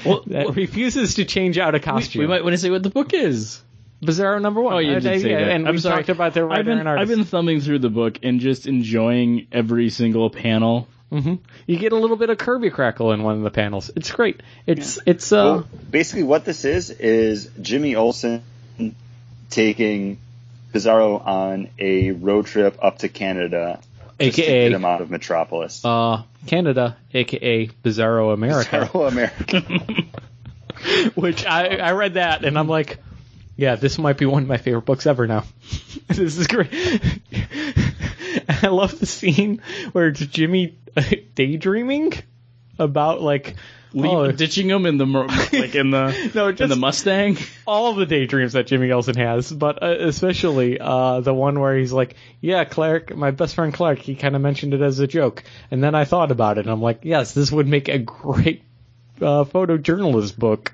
Well, 0.05 0.23
that 0.27 0.47
well- 0.47 0.55
refuses 0.55 1.15
to 1.17 1.25
change 1.25 1.59
out 1.59 1.75
a 1.75 1.81
costume. 1.81 2.21
we 2.21 2.27
might 2.27 2.43
want 2.43 2.55
to 2.55 2.59
say 2.59 2.71
what 2.71 2.83
the 2.83 2.91
book 2.91 3.15
is. 3.15 3.61
Bizarro 4.03 4.41
number 4.41 4.61
one. 4.61 4.75
Oh, 4.75 4.79
you 4.79 4.93
Uh, 4.93 5.01
did 5.01 5.21
say 5.23 5.31
yeah, 5.31 5.39
that. 5.41 5.49
And 5.51 5.67
I'm 5.67 5.75
we 5.75 5.81
sorry. 5.81 5.97
talked 5.97 6.09
about 6.11 6.33
the 6.35 6.45
writer 6.45 6.61
I've 6.61 6.67
been, 6.67 6.79
and 6.79 6.87
artist. 6.89 7.03
I've 7.11 7.17
been 7.17 7.25
thumbing 7.25 7.61
through 7.61 7.81
the 7.81 7.91
book 7.91 8.19
and 8.23 8.39
just 8.39 8.67
enjoying 8.69 9.49
every 9.51 9.91
single 9.91 10.31
panel. 10.31 10.87
hmm 11.11 11.35
You 11.67 11.79
get 11.79 11.93
a 11.93 11.97
little 11.97 12.17
bit 12.17 12.31
of 12.31 12.39
Kirby 12.39 12.71
crackle 12.71 13.11
in 13.13 13.25
one 13.25 13.37
of 13.37 13.43
the 13.43 13.51
panels. 13.51 13.91
It's 13.97 14.13
great. 14.13 14.41
It's 14.67 15.01
it's 15.05 15.33
uh 15.33 15.37
Well, 15.37 15.69
basically, 15.91 16.23
what 16.23 16.45
this 16.45 16.65
is 16.65 16.91
is 16.91 17.51
Jimmy 17.61 17.97
Olsen 17.97 18.43
taking 19.51 20.19
Bizarro 20.73 21.25
on 21.27 21.69
a 21.79 22.13
road 22.13 22.47
trip 22.47 22.79
up 22.83 22.99
to 22.99 23.09
Canada 23.09 23.81
just 23.81 23.87
to 23.87 23.88
AKA 24.21 24.73
him 24.73 24.85
out 24.85 25.01
of 25.01 25.11
Metropolis. 25.11 25.85
uh, 25.85 26.23
Canada, 26.47 26.97
aka 27.15 27.67
Bizarro 27.67 28.33
America. 28.33 28.89
Bizarro 28.93 29.09
America. 29.09 29.63
Which 31.15 31.45
I, 31.45 31.77
I 31.77 31.93
read 31.93 32.15
that 32.15 32.45
and 32.45 32.59
I'm 32.59 32.69
like, 32.69 32.99
yeah, 33.57 33.75
this 33.75 33.99
might 33.99 34.17
be 34.19 34.27
one 34.27 34.43
of 34.43 34.49
my 34.49 34.57
favorite 34.57 34.85
books 34.85 35.07
ever 35.07 35.27
now. 35.27 35.45
this 36.07 36.39
is 36.39 36.47
great. 36.47 36.69
I 38.49 38.69
love 38.69 38.99
the 38.99 39.07
scene 39.07 39.61
where 39.93 40.09
it's 40.09 40.21
Jimmy 40.21 40.79
daydreaming 41.35 42.13
about 42.79 43.21
like 43.21 43.57
Leave, 43.93 44.13
oh, 44.13 44.31
ditching 44.33 44.69
him 44.69 44.85
in 44.85 44.99
the 44.99 45.07
like 45.07 45.75
in 45.75 45.91
the 45.91 46.31
No, 46.35 46.49
in 46.49 46.69
the 46.69 46.77
Mustang. 46.77 47.39
all 47.67 47.91
of 47.91 47.97
the 47.97 48.05
daydreams 48.07 48.53
that 48.53 48.67
Jimmy 48.67 48.93
Olsen 48.93 49.17
has, 49.17 49.51
but 49.51 49.83
uh, 49.83 49.97
especially 50.01 50.79
uh, 50.79 51.21
the 51.21 51.33
one 51.33 51.59
where 51.59 51.77
he's 51.77 51.93
like, 51.93 52.15
"Yeah, 52.41 52.65
Clark, 52.65 53.17
my 53.17 53.31
best 53.31 53.55
friend 53.55 53.73
Clark, 53.73 53.99
he 54.01 54.15
kind 54.15 54.37
of 54.37 54.43
mentioned 54.43 54.75
it 54.75 54.83
as 54.83 54.99
a 54.99 55.07
joke," 55.07 55.43
and 55.71 55.83
then 55.83 55.95
I 55.95 56.05
thought 56.05 56.31
about 56.31 56.59
it, 56.59 56.63
and 56.67 56.71
I'm 56.71 56.83
like, 56.83 57.01
"Yes, 57.05 57.33
this 57.33 57.51
would 57.51 57.67
make 57.67 57.89
a 57.89 57.99
great 57.99 58.63
uh, 59.23 59.45
photojournalist 59.45 60.37
book." 60.37 60.73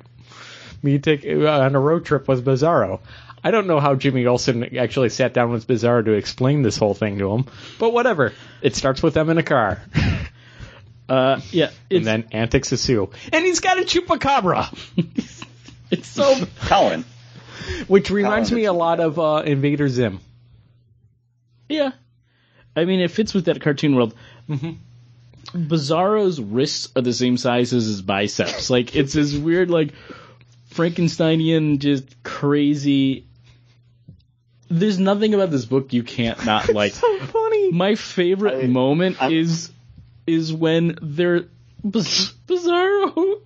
Me 0.82 0.98
take 0.98 1.24
uh, 1.24 1.48
on 1.48 1.74
a 1.74 1.80
road 1.80 2.04
trip 2.04 2.26
with 2.28 2.44
Bizarro. 2.44 3.00
I 3.44 3.50
don't 3.50 3.66
know 3.66 3.78
how 3.78 3.94
Jimmy 3.94 4.26
Olsen 4.26 4.76
actually 4.76 5.10
sat 5.10 5.34
down 5.34 5.50
with 5.50 5.66
Bizarro 5.66 6.04
to 6.06 6.12
explain 6.12 6.62
this 6.62 6.78
whole 6.78 6.94
thing 6.94 7.18
to 7.18 7.30
him, 7.32 7.44
but 7.78 7.92
whatever. 7.92 8.32
It 8.62 8.74
starts 8.74 9.02
with 9.02 9.14
them 9.14 9.30
in 9.30 9.38
a 9.38 9.42
car, 9.42 9.82
Uh, 11.08 11.40
yeah, 11.50 11.70
and 11.90 12.06
then 12.06 12.24
antics 12.32 12.72
ensue, 12.72 13.10
and 13.32 13.44
he's 13.44 13.60
got 13.60 13.78
a 13.78 13.82
chupacabra. 13.82 14.72
it's 15.90 16.06
so 16.08 16.46
Colin. 16.60 17.04
Which 17.88 18.10
reminds 18.10 18.48
Colin, 18.50 18.62
me 18.62 18.66
a 18.66 18.72
lot 18.72 19.00
of 19.00 19.18
uh, 19.18 19.42
Invader 19.44 19.88
Zim. 19.88 20.20
Yeah. 21.68 21.92
I 22.76 22.84
mean, 22.86 23.00
it 23.00 23.10
fits 23.10 23.32
with 23.34 23.44
that 23.46 23.60
cartoon 23.60 23.94
world. 23.94 24.14
Bizarro's 25.54 26.40
wrists 26.40 26.90
are 26.96 27.02
the 27.02 27.12
same 27.12 27.36
size 27.36 27.72
as 27.72 27.86
his 27.86 28.02
biceps. 28.02 28.70
Like, 28.70 28.96
it's 28.96 29.12
this 29.12 29.34
weird, 29.34 29.70
like, 29.70 29.92
Frankensteinian, 30.72 31.78
just 31.78 32.22
crazy. 32.22 33.26
There's 34.68 34.98
nothing 34.98 35.34
about 35.34 35.50
this 35.50 35.64
book 35.66 35.92
you 35.92 36.02
can't 36.02 36.44
not 36.44 36.68
like. 36.74 36.92
so 36.94 37.18
funny. 37.20 37.70
My 37.70 37.94
favorite 37.94 38.64
I- 38.64 38.66
moment 38.66 39.22
I'm- 39.22 39.32
is 39.32 39.70
is 40.26 40.52
when 40.52 40.98
they're 41.02 41.44
Biz- 41.88 42.32
Bizarro 42.46 43.40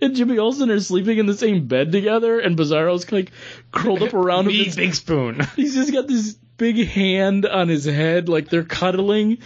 and 0.00 0.14
Jimmy 0.16 0.38
Olsen 0.38 0.70
are 0.70 0.80
sleeping 0.80 1.18
in 1.18 1.26
the 1.26 1.36
same 1.36 1.66
bed 1.66 1.92
together, 1.92 2.38
and 2.40 2.56
Bizarro's 2.56 3.10
like 3.12 3.30
curled 3.72 4.02
up 4.02 4.14
around 4.14 4.46
him. 4.46 4.52
Me, 4.52 4.60
It's- 4.62 4.76
Big 4.76 4.94
Spoon. 4.94 5.40
He's 5.56 5.74
just 5.74 5.92
got 5.92 6.06
this 6.08 6.34
big 6.56 6.86
hand 6.86 7.46
on 7.46 7.68
his 7.68 7.84
head, 7.84 8.28
like 8.28 8.48
they're 8.48 8.64
cuddling. 8.64 9.38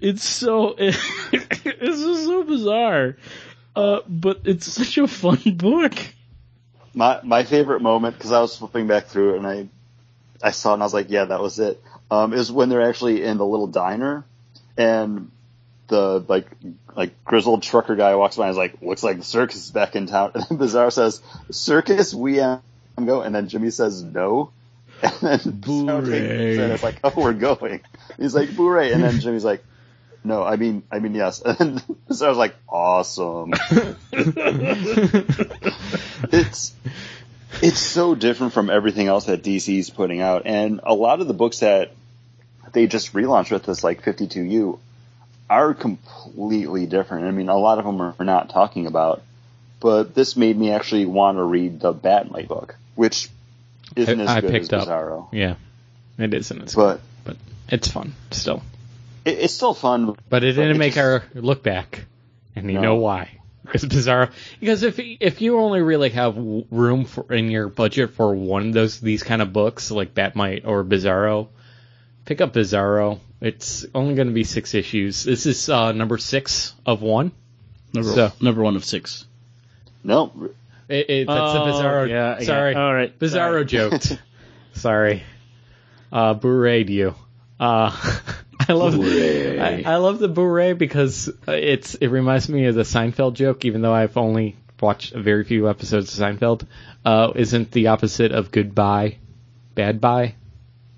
It's 0.00 0.24
so, 0.24 0.74
it's 0.78 0.98
just 1.72 2.24
so 2.24 2.42
bizarre. 2.44 3.16
Uh, 3.76 4.00
but 4.08 4.40
it's 4.44 4.66
such 4.66 4.98
a 4.98 5.06
fun 5.06 5.38
book. 5.56 5.92
My 6.92 7.20
my 7.22 7.44
favorite 7.44 7.80
moment 7.82 8.16
because 8.16 8.32
I 8.32 8.40
was 8.40 8.56
flipping 8.56 8.86
back 8.88 9.06
through 9.06 9.34
it 9.34 9.36
and 9.38 9.46
I 9.46 9.68
I 10.42 10.50
saw 10.50 10.70
it 10.70 10.74
and 10.74 10.82
I 10.82 10.86
was 10.86 10.94
like, 10.94 11.08
yeah, 11.10 11.26
that 11.26 11.40
was 11.40 11.58
it. 11.60 11.80
Um, 12.10 12.32
is 12.32 12.50
when 12.50 12.68
they're 12.68 12.82
actually 12.88 13.22
in 13.22 13.36
the 13.36 13.46
little 13.46 13.68
diner 13.68 14.24
and 14.76 15.30
the 15.90 16.24
like 16.26 16.46
like 16.96 17.24
grizzled 17.24 17.62
trucker 17.62 17.94
guy 17.96 18.16
walks 18.16 18.36
by 18.36 18.44
and 18.44 18.52
is 18.52 18.56
like, 18.56 18.80
looks 18.80 19.02
like 19.02 19.18
the 19.18 19.24
circus 19.24 19.66
is 19.66 19.70
back 19.70 19.94
in 19.94 20.06
town. 20.06 20.32
And 20.34 20.44
then 20.48 20.58
Bizarro 20.58 20.92
says, 20.92 21.20
circus, 21.50 22.14
we 22.14 22.40
am 22.40 22.62
go. 22.96 23.20
And 23.20 23.34
then 23.34 23.48
Jimmy 23.48 23.70
says 23.70 24.02
no. 24.02 24.50
And 25.02 25.12
then 25.20 25.38
Bizarro 25.38 26.04
Boo-ray. 26.04 26.20
takes 26.20 26.58
it 26.58 26.60
and 26.60 26.72
it's 26.72 26.82
like, 26.82 27.00
oh, 27.04 27.12
we're 27.16 27.32
going. 27.32 27.80
He's 28.18 28.34
like, 28.34 28.54
boo-ray. 28.54 28.92
And 28.92 29.02
then 29.02 29.20
Jimmy's 29.20 29.44
like, 29.44 29.64
no, 30.22 30.42
I 30.42 30.56
mean, 30.56 30.82
I 30.90 30.98
mean, 30.98 31.14
yes. 31.14 31.42
And 31.44 31.56
then 31.58 31.78
Bizarro's 32.08 32.36
like, 32.36 32.54
awesome. 32.68 33.54
it's 36.32 36.74
it's 37.62 37.78
so 37.78 38.14
different 38.14 38.52
from 38.52 38.70
everything 38.70 39.06
else 39.06 39.24
that 39.26 39.42
DC's 39.42 39.90
putting 39.90 40.20
out, 40.20 40.42
and 40.46 40.80
a 40.82 40.94
lot 40.94 41.20
of 41.20 41.26
the 41.28 41.34
books 41.34 41.60
that 41.60 41.92
they 42.72 42.86
just 42.86 43.12
relaunched 43.12 43.50
with 43.50 43.64
this, 43.64 43.82
like 43.82 44.02
52U, 44.02 44.78
are 45.50 45.74
completely 45.74 46.86
different. 46.86 47.26
I 47.26 47.32
mean, 47.32 47.48
a 47.48 47.56
lot 47.58 47.78
of 47.78 47.84
them 47.84 48.00
are 48.00 48.24
not 48.24 48.48
talking 48.50 48.86
about, 48.86 49.22
but 49.80 50.14
this 50.14 50.36
made 50.36 50.56
me 50.56 50.70
actually 50.70 51.04
want 51.06 51.36
to 51.38 51.42
read 51.42 51.80
the 51.80 51.92
Bat-Mite 51.92 52.48
book, 52.48 52.76
which 52.94 53.28
isn't 53.96 54.20
as 54.20 54.28
I 54.28 54.40
good 54.40 54.50
picked 54.52 54.72
as 54.72 54.86
up. 54.88 55.28
Yeah, 55.32 55.56
it 56.18 56.32
isn't. 56.32 56.62
It's 56.62 56.74
but 56.74 57.00
but 57.24 57.36
it's 57.68 57.88
fun 57.88 58.14
still. 58.30 58.62
it, 59.24 59.38
it's 59.40 59.52
still 59.54 59.74
fun. 59.74 60.14
But 60.28 60.44
it 60.44 60.52
didn't 60.52 60.76
it 60.76 60.78
make 60.78 60.94
just- 60.94 61.04
our 61.04 61.24
look 61.34 61.62
back, 61.62 62.04
and 62.54 62.68
you 62.68 62.74
No. 62.74 62.82
know 62.82 62.94
why? 62.96 63.30
Because 63.62 63.84
Bizarro. 63.84 64.30
Because 64.60 64.82
if 64.84 64.98
if 64.98 65.40
you 65.40 65.58
only 65.58 65.80
really 65.82 66.10
have 66.10 66.36
room 66.70 67.04
for 67.04 67.32
in 67.32 67.50
your 67.50 67.68
budget 67.68 68.10
for 68.14 68.34
one 68.34 68.68
of 68.68 68.72
those 68.72 69.00
these 69.00 69.22
kind 69.22 69.42
of 69.42 69.52
books 69.52 69.90
like 69.90 70.14
Bat-Mite 70.14 70.64
or 70.64 70.82
Bizarro, 70.84 71.48
pick 72.24 72.40
up 72.40 72.52
Bizarro. 72.54 73.18
It's 73.40 73.86
only 73.94 74.14
going 74.14 74.28
to 74.28 74.34
be 74.34 74.44
six 74.44 74.74
issues. 74.74 75.24
This 75.24 75.46
is 75.46 75.68
uh, 75.68 75.92
number 75.92 76.18
six 76.18 76.74
of 76.84 77.00
one. 77.02 77.32
Number, 77.94 78.10
So- 78.12 78.32
number 78.40 78.62
one 78.62 78.76
of 78.76 78.84
six. 78.84 79.24
No, 80.04 80.32
It, 80.88 81.10
it, 81.10 81.26
that's 81.26 81.54
Oh, 81.56 81.64
the 81.66 81.72
Bizarro. 81.72 82.08
yeah, 82.08 82.38
sorry, 82.40 82.74
got- 82.74 82.82
all 82.82 82.94
right, 82.94 83.18
Bizarro 83.18 83.32
sorry. 83.52 83.64
joked. 83.66 84.18
sorry. 84.74 85.22
Uh, 86.12 86.34
bouret 86.34 86.88
you. 86.88 87.14
Uh, 87.58 87.90
I 88.68 88.72
love 88.72 88.94
I, 89.00 89.82
I 89.86 89.96
love 89.96 90.18
the 90.18 90.28
bouret 90.28 90.78
because 90.78 91.28
it's 91.48 91.94
it 91.94 92.08
reminds 92.08 92.48
me 92.48 92.66
of 92.66 92.74
the 92.74 92.82
Seinfeld 92.82 93.34
joke, 93.34 93.64
even 93.64 93.80
though 93.82 93.92
I've 93.94 94.16
only 94.16 94.56
watched 94.80 95.12
a 95.12 95.20
very 95.20 95.44
few 95.44 95.68
episodes 95.68 96.18
of 96.18 96.24
Seinfeld. 96.24 96.66
Uh, 97.04 97.32
isn't 97.34 97.70
the 97.72 97.88
opposite 97.88 98.32
of 98.32 98.50
goodbye 98.50 99.16
bad 99.74 100.00
bye? 100.00 100.34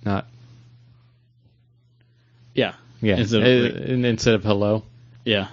Not 0.05 0.27
Yeah. 2.55 2.75
yeah. 3.01 3.17
Instead 3.17 3.43
uh, 3.43 3.47
of- 3.47 3.91
and 3.91 4.07
instead 4.07 4.35
of 4.35 4.45
hello. 4.45 4.83
Yeah. 5.25 5.49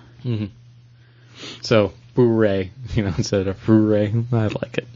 So 1.62 1.94
bouret, 2.16 2.70
you 2.96 3.04
know, 3.04 3.14
instead 3.18 3.48
of 3.48 3.60
hooray. 3.60 4.14
I 4.32 4.48
like 4.48 4.78
it. 4.78 4.88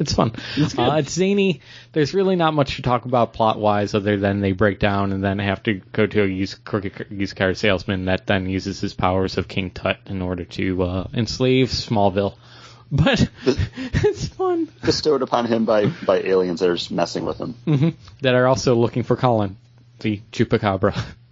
It's 0.00 0.12
fun. 0.12 0.32
It's 0.56 0.74
good. 0.74 0.82
Uh, 0.88 0.96
it's 0.96 1.12
zany. 1.12 1.60
There's 1.92 2.14
really 2.14 2.34
not 2.34 2.52
much 2.52 2.76
to 2.76 2.82
talk 2.82 3.04
about 3.04 3.32
plot 3.32 3.60
wise, 3.60 3.94
other 3.94 4.16
than 4.16 4.40
they 4.40 4.50
break 4.50 4.80
down 4.80 5.12
and 5.12 5.22
then 5.22 5.38
have 5.38 5.62
to 5.64 5.74
go 5.92 6.04
to 6.04 6.24
a 6.24 6.26
used 6.26 6.64
crooked 6.64 7.06
used 7.10 7.36
car 7.36 7.54
salesman 7.54 8.06
that 8.06 8.26
then 8.26 8.48
uses 8.48 8.80
his 8.80 8.92
powers 8.92 9.38
of 9.38 9.46
King 9.46 9.70
Tut 9.70 9.98
in 10.06 10.20
order 10.20 10.44
to 10.44 10.82
uh, 10.82 11.08
enslave 11.14 11.68
Smallville. 11.68 12.34
But 12.92 13.28
it's 13.46 14.28
fun. 14.28 14.68
bestowed 14.84 15.22
upon 15.22 15.46
him 15.46 15.64
by 15.64 15.86
by 16.06 16.20
aliens 16.20 16.60
that 16.60 16.68
are 16.68 16.76
just 16.76 16.90
messing 16.92 17.24
with 17.24 17.38
him. 17.38 17.96
That 18.20 18.34
are 18.34 18.46
also 18.46 18.74
looking 18.76 19.02
for 19.04 19.16
Colin, 19.16 19.56
the 20.00 20.20
Chupacabra, 20.30 20.94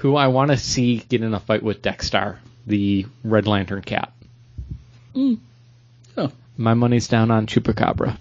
who 0.00 0.16
I 0.16 0.26
want 0.28 0.50
to 0.50 0.56
see 0.56 0.98
get 0.98 1.22
in 1.22 1.34
a 1.34 1.40
fight 1.40 1.62
with 1.62 1.82
Dexter, 1.82 2.38
the 2.66 3.06
Red 3.24 3.46
Lantern 3.46 3.82
cat. 3.82 4.12
Oh. 5.16 6.32
My 6.56 6.74
money's 6.74 7.08
down 7.08 7.30
on 7.30 7.46
Chupacabra. 7.46 8.16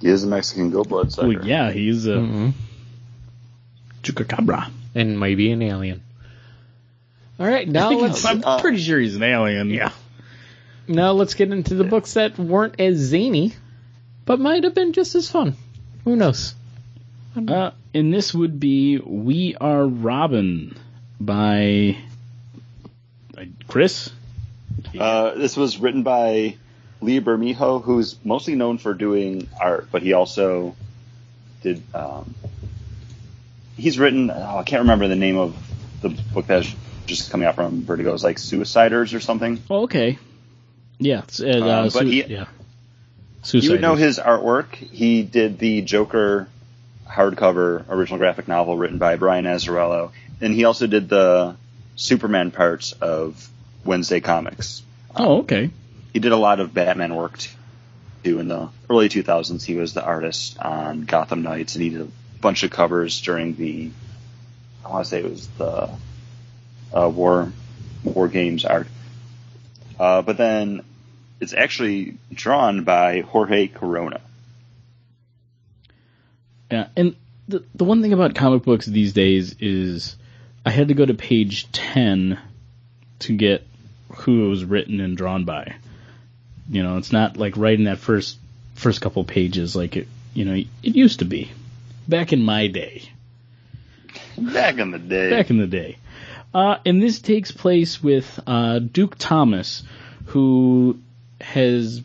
He 0.00 0.08
is 0.08 0.24
a 0.24 0.26
Mexican 0.26 0.70
go 0.70 0.82
blood 0.84 1.12
sucker. 1.12 1.28
Well, 1.28 1.46
yeah, 1.46 1.70
he's 1.70 2.06
a 2.06 2.14
Mhm. 2.16 2.52
chupacabra. 4.02 4.70
and 4.94 5.20
maybe 5.20 5.52
an 5.52 5.62
alien. 5.62 6.02
All 7.38 7.46
right, 7.46 7.66
now 7.68 7.90
let's 7.92 8.24
I'm 8.24 8.42
uh, 8.44 8.60
pretty 8.60 8.78
sure 8.78 8.98
he's 8.98 9.14
an 9.16 9.22
alien. 9.22 9.70
Yeah. 9.70 9.92
now 10.88 11.12
let's 11.12 11.34
get 11.34 11.52
into 11.52 11.74
the 11.74 11.84
books 11.84 12.14
that 12.14 12.38
weren't 12.38 12.80
as 12.80 12.96
zany, 12.96 13.52
but 14.26 14.40
might 14.40 14.64
have 14.64 14.74
been 14.74 14.92
just 14.92 15.14
as 15.14 15.30
fun. 15.30 15.54
Who 16.04 16.16
knows? 16.16 16.54
Uh, 17.36 17.70
and 17.94 18.12
this 18.12 18.32
would 18.34 18.60
be 18.60 18.98
We 18.98 19.56
Are 19.60 19.84
Robin 19.86 20.76
by 21.20 21.96
uh, 23.36 23.44
Chris. 23.68 24.10
Uh, 24.98 25.34
this 25.34 25.56
was 25.56 25.78
written 25.78 26.02
by 26.02 26.56
Lee 27.00 27.20
Bermejo, 27.20 27.82
who's 27.82 28.16
mostly 28.24 28.54
known 28.54 28.78
for 28.78 28.94
doing 28.94 29.48
art, 29.60 29.88
but 29.90 30.02
he 30.02 30.12
also 30.12 30.74
did. 31.62 31.82
Um, 31.94 32.34
he's 33.76 33.98
written. 33.98 34.30
Oh, 34.30 34.58
I 34.58 34.62
can't 34.62 34.82
remember 34.82 35.08
the 35.08 35.16
name 35.16 35.36
of 35.38 35.56
the 36.02 36.08
book 36.08 36.46
that's 36.46 36.72
just 37.06 37.30
coming 37.30 37.46
out 37.46 37.56
from 37.56 37.82
Vertigo. 37.82 38.14
It's 38.14 38.24
like 38.24 38.36
Suiciders 38.36 39.14
or 39.14 39.20
something. 39.20 39.60
Oh, 39.68 39.82
okay. 39.84 40.18
Yeah. 40.98 41.22
Uh, 41.42 41.60
Um, 41.60 41.88
but 41.92 42.06
he- 42.06 42.24
yeah. 42.24 42.46
You 43.52 43.70
would 43.70 43.80
know 43.80 43.94
his 43.94 44.18
artwork. 44.18 44.74
He 44.74 45.22
did 45.22 45.58
the 45.58 45.80
Joker 45.80 46.46
hardcover 47.10 47.84
original 47.88 48.18
graphic 48.18 48.48
novel 48.48 48.76
written 48.76 48.98
by 48.98 49.16
Brian 49.16 49.44
Azzarello, 49.44 50.12
and 50.40 50.54
he 50.54 50.64
also 50.64 50.86
did 50.86 51.08
the 51.08 51.56
Superman 51.96 52.50
parts 52.50 52.92
of 52.92 53.48
Wednesday 53.84 54.20
Comics. 54.20 54.82
Oh, 55.16 55.38
okay. 55.40 55.70
he 56.12 56.20
did 56.20 56.32
a 56.32 56.36
lot 56.36 56.60
of 56.60 56.72
Batman 56.72 57.14
work 57.14 57.40
too 58.22 58.38
in 58.38 58.48
the 58.48 58.68
early 58.88 59.08
2000s. 59.08 59.64
He 59.64 59.74
was 59.74 59.92
the 59.92 60.04
artist 60.04 60.58
on 60.58 61.02
Gotham 61.02 61.42
Knights, 61.42 61.74
and 61.74 61.82
he 61.82 61.90
did 61.90 62.02
a 62.02 62.08
bunch 62.40 62.62
of 62.62 62.70
covers 62.70 63.20
during 63.20 63.56
the 63.56 63.90
I 64.84 64.88
want 64.90 65.04
to 65.04 65.10
say 65.10 65.18
it 65.18 65.30
was 65.30 65.46
the 65.48 65.90
uh, 66.92 67.08
war 67.08 67.52
war 68.04 68.28
games 68.28 68.64
art. 68.64 68.88
Uh, 69.98 70.22
but 70.22 70.38
then 70.38 70.82
it's 71.40 71.52
actually 71.52 72.16
drawn 72.32 72.84
by 72.84 73.20
Jorge 73.20 73.68
Corona. 73.68 74.20
Yeah, 76.70 76.88
and 76.96 77.16
the 77.48 77.64
the 77.74 77.84
one 77.84 78.02
thing 78.02 78.12
about 78.12 78.34
comic 78.34 78.62
books 78.62 78.86
these 78.86 79.12
days 79.12 79.56
is 79.60 80.16
I 80.64 80.70
had 80.70 80.88
to 80.88 80.94
go 80.94 81.04
to 81.04 81.14
page 81.14 81.70
ten 81.72 82.38
to 83.20 83.36
get 83.36 83.66
who 84.12 84.46
it 84.46 84.48
was 84.48 84.64
written 84.64 85.00
and 85.00 85.16
drawn 85.16 85.44
by. 85.44 85.74
You 86.68 86.82
know, 86.82 86.96
it's 86.96 87.12
not 87.12 87.36
like 87.36 87.56
right 87.56 87.78
in 87.78 87.84
that 87.84 87.98
first 87.98 88.38
first 88.74 89.00
couple 89.00 89.24
pages 89.24 89.76
like 89.76 89.96
it 89.96 90.08
you 90.32 90.44
know 90.44 90.54
it 90.54 90.66
used 90.82 91.18
to 91.18 91.24
be 91.24 91.50
back 92.08 92.32
in 92.32 92.42
my 92.42 92.66
day. 92.66 93.02
Back 94.36 94.78
in 94.78 94.90
the 94.90 94.98
day. 94.98 95.30
Back 95.30 95.50
in 95.50 95.58
the 95.58 95.66
day. 95.66 95.98
Uh, 96.52 96.78
and 96.84 97.00
this 97.00 97.20
takes 97.20 97.52
place 97.52 98.02
with 98.02 98.40
uh, 98.46 98.80
Duke 98.80 99.16
Thomas, 99.18 99.84
who 100.26 100.98
has 101.40 102.02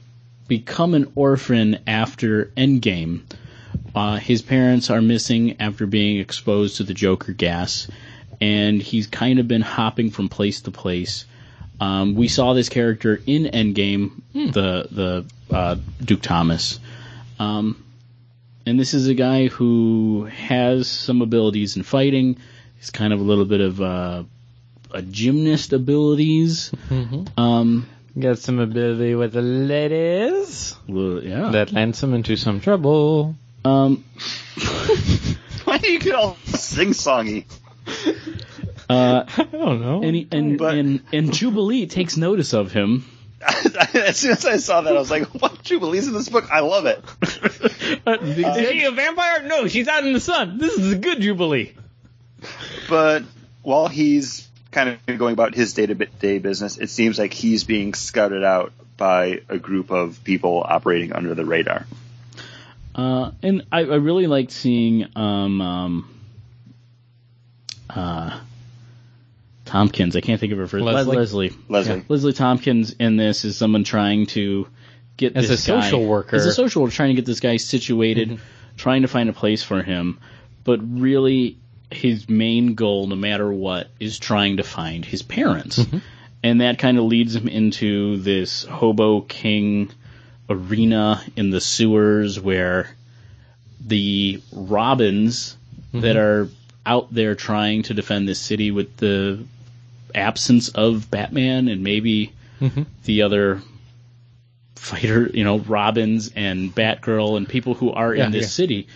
become 0.47 0.93
an 0.93 1.11
orphan 1.15 1.79
after 1.87 2.45
Endgame. 2.57 3.21
Uh, 3.93 4.17
his 4.17 4.41
parents 4.41 4.89
are 4.89 5.01
missing 5.01 5.55
after 5.59 5.85
being 5.85 6.17
exposed 6.19 6.77
to 6.77 6.83
the 6.83 6.93
Joker 6.93 7.31
gas, 7.33 7.87
and 8.41 8.81
he's 8.81 9.07
kind 9.07 9.39
of 9.39 9.47
been 9.47 9.61
hopping 9.61 10.11
from 10.11 10.29
place 10.29 10.61
to 10.61 10.71
place. 10.71 11.25
Um, 11.79 12.15
we 12.15 12.27
saw 12.27 12.53
this 12.53 12.69
character 12.69 13.21
in 13.25 13.43
Endgame, 13.45 14.21
the 14.33 14.87
the 14.91 15.25
uh, 15.55 15.75
Duke 16.03 16.21
Thomas, 16.21 16.79
um, 17.39 17.83
and 18.65 18.79
this 18.79 18.93
is 18.93 19.07
a 19.07 19.13
guy 19.13 19.47
who 19.47 20.25
has 20.25 20.87
some 20.87 21.21
abilities 21.21 21.75
in 21.75 21.83
fighting. 21.83 22.37
He's 22.77 22.89
kind 22.91 23.13
of 23.13 23.19
a 23.19 23.23
little 23.23 23.45
bit 23.45 23.61
of 23.61 23.81
uh, 23.81 24.23
a 24.91 25.01
gymnast 25.01 25.73
abilities. 25.73 26.71
Um, 27.37 27.87
Got 28.17 28.37
some 28.39 28.59
ability 28.59 29.13
with 29.15 29.33
the 29.33 29.41
ladies. 29.41 30.75
well, 30.87 31.21
yeah. 31.21 31.49
That 31.49 31.73
lands 31.73 32.01
him 32.01 32.13
into 32.13 32.37
some 32.37 32.61
trouble. 32.61 33.35
Um, 33.65 34.03
Why 35.65 35.77
do 35.79 35.91
you 35.91 35.99
get 35.99 36.13
all 36.15 36.37
sing 36.45 36.89
songy? 36.89 37.45
uh, 38.89 39.23
I 39.27 39.43
don't 39.51 39.81
know. 39.81 40.03
and, 40.03 40.15
he, 40.15 40.27
and, 40.31 40.57
But- 40.57 40.75
and 40.75 41.01
and 41.11 41.33
Jubilee 41.33 41.87
takes 41.87 42.15
notice 42.17 42.53
of 42.53 42.71
him. 42.71 43.05
as 43.93 44.17
soon 44.17 44.31
as 44.31 44.45
I 44.45 44.57
saw 44.57 44.81
that, 44.81 44.95
I 44.95 44.99
was 44.99 45.11
like, 45.11 45.27
"What 45.41 45.61
Jubilee's 45.63 46.07
in 46.07 46.13
this 46.13 46.29
book? 46.29 46.49
I 46.51 46.61
love 46.61 46.85
it." 46.85 47.03
Is 48.07 48.69
she 48.69 48.83
a 48.85 48.91
vampire? 48.91 49.43
No, 49.43 49.67
she's 49.67 49.87
out 49.87 50.05
in 50.05 50.13
the 50.13 50.19
sun. 50.19 50.57
This 50.57 50.77
is 50.77 50.93
a 50.93 50.97
good 50.97 51.21
Jubilee. 51.21 51.73
But 52.89 53.23
while 53.61 53.87
he's 53.87 54.47
kind 54.71 54.89
of 55.07 55.17
going 55.17 55.33
about 55.33 55.53
his 55.53 55.73
day 55.73 55.85
to 55.85 55.93
day 55.95 56.39
business, 56.39 56.77
it 56.77 56.89
seems 56.89 57.19
like 57.19 57.33
he's 57.33 57.63
being 57.63 57.93
scouted 57.93 58.43
out 58.43 58.73
by 58.97 59.41
a 59.49 59.57
group 59.59 59.91
of 59.91 60.23
people 60.23 60.63
operating 60.67 61.13
under 61.13 61.33
the 61.35 61.45
radar. 61.45 61.85
Uh, 62.95 63.31
and 63.43 63.65
I, 63.71 63.79
I 63.79 63.95
really 63.95 64.25
liked 64.25 64.51
seeing 64.51 65.05
um, 65.17 65.61
um, 65.61 66.19
uh, 67.89 68.39
Thompkins. 69.65 70.15
I 70.15 70.21
can't 70.21 70.39
think 70.39 70.53
of 70.53 70.59
her 70.59 70.67
first. 70.67 70.83
Leslie? 70.83 71.17
Leslie. 71.17 71.51
Leslie. 71.67 71.95
Yeah. 71.97 72.01
Leslie 72.07 72.33
Thompkins 72.33 72.91
in 72.93 73.17
this 73.17 73.43
is 73.43 73.57
someone 73.57 73.83
trying 73.83 74.27
to 74.27 74.67
get 75.17 75.35
As 75.35 75.49
this 75.49 75.67
a 75.67 75.71
guy- 75.71 75.81
social 75.81 76.05
worker. 76.05 76.37
As 76.37 76.45
a 76.45 76.53
social 76.53 76.83
worker, 76.83 76.93
trying 76.93 77.09
to 77.09 77.15
get 77.15 77.25
this 77.25 77.41
guy 77.41 77.57
situated, 77.57 78.39
trying 78.77 79.01
to 79.01 79.09
find 79.09 79.29
a 79.29 79.33
place 79.33 79.61
for 79.61 79.83
him, 79.83 80.19
but 80.63 80.79
really 80.81 81.57
his 81.91 82.29
main 82.29 82.75
goal, 82.75 83.07
no 83.07 83.15
matter 83.15 83.51
what, 83.51 83.89
is 83.99 84.19
trying 84.19 84.57
to 84.57 84.63
find 84.63 85.03
his 85.03 85.21
parents. 85.21 85.85
And 86.43 86.61
that 86.61 86.79
kind 86.79 86.97
of 86.97 87.05
leads 87.05 87.35
him 87.35 87.47
into 87.47 88.17
this 88.17 88.63
hobo 88.63 89.21
king 89.21 89.91
arena 90.49 91.23
in 91.35 91.49
the 91.49 91.61
sewers 91.61 92.39
where 92.39 92.89
the 93.85 94.41
Robins 94.51 95.57
that 95.93 96.17
are 96.17 96.49
out 96.85 97.13
there 97.13 97.35
trying 97.35 97.83
to 97.83 97.93
defend 97.93 98.27
this 98.27 98.39
city 98.39 98.69
with 98.71 98.97
the 98.97 99.43
absence 100.13 100.69
of 100.69 101.09
Batman 101.09 101.67
and 101.67 101.83
maybe 101.83 102.33
the 103.05 103.21
other 103.21 103.61
fighter, 104.75 105.29
you 105.33 105.43
know, 105.43 105.57
Robins 105.59 106.31
and 106.35 106.73
Batgirl 106.73 107.37
and 107.37 107.47
people 107.47 107.73
who 107.73 107.91
are 107.91 108.13
Yeah, 108.13 108.25
in 108.25 108.31
this 108.31 108.43
yeah. 108.43 108.49
city 108.49 108.87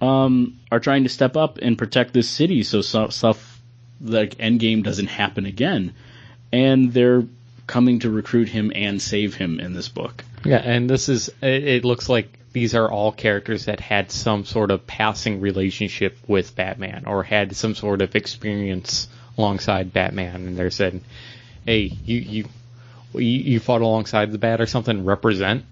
um, 0.00 0.58
are 0.70 0.80
trying 0.80 1.04
to 1.04 1.08
step 1.08 1.36
up 1.36 1.58
and 1.62 1.78
protect 1.78 2.12
this 2.12 2.28
city 2.28 2.62
so, 2.64 2.82
so 2.82 3.08
stuff 3.08 3.60
like 4.00 4.36
Endgame 4.36 4.82
doesn't 4.82 5.06
happen 5.06 5.46
again. 5.46 5.94
And 6.52 6.92
they're 6.92 7.24
coming 7.66 8.00
to 8.00 8.10
recruit 8.10 8.48
him 8.48 8.72
and 8.74 9.00
save 9.00 9.34
him 9.34 9.60
in 9.60 9.72
this 9.72 9.88
book. 9.88 10.24
Yeah, 10.44 10.58
and 10.58 10.88
this 10.88 11.08
is, 11.08 11.28
it, 11.40 11.64
it 11.64 11.84
looks 11.84 12.08
like 12.08 12.38
these 12.52 12.74
are 12.74 12.90
all 12.90 13.12
characters 13.12 13.66
that 13.66 13.80
had 13.80 14.10
some 14.10 14.44
sort 14.44 14.70
of 14.70 14.86
passing 14.86 15.40
relationship 15.40 16.16
with 16.26 16.54
Batman 16.54 17.04
or 17.06 17.22
had 17.22 17.56
some 17.56 17.74
sort 17.74 18.02
of 18.02 18.14
experience 18.14 19.08
alongside 19.38 19.92
Batman. 19.92 20.46
And 20.46 20.56
they're 20.56 20.70
saying, 20.70 21.02
hey, 21.64 21.92
you, 22.04 22.18
you, 22.18 22.44
you, 23.14 23.20
you 23.20 23.60
fought 23.60 23.82
alongside 23.82 24.32
the 24.32 24.38
Bat 24.38 24.60
or 24.60 24.66
something, 24.66 25.04
represent. 25.04 25.64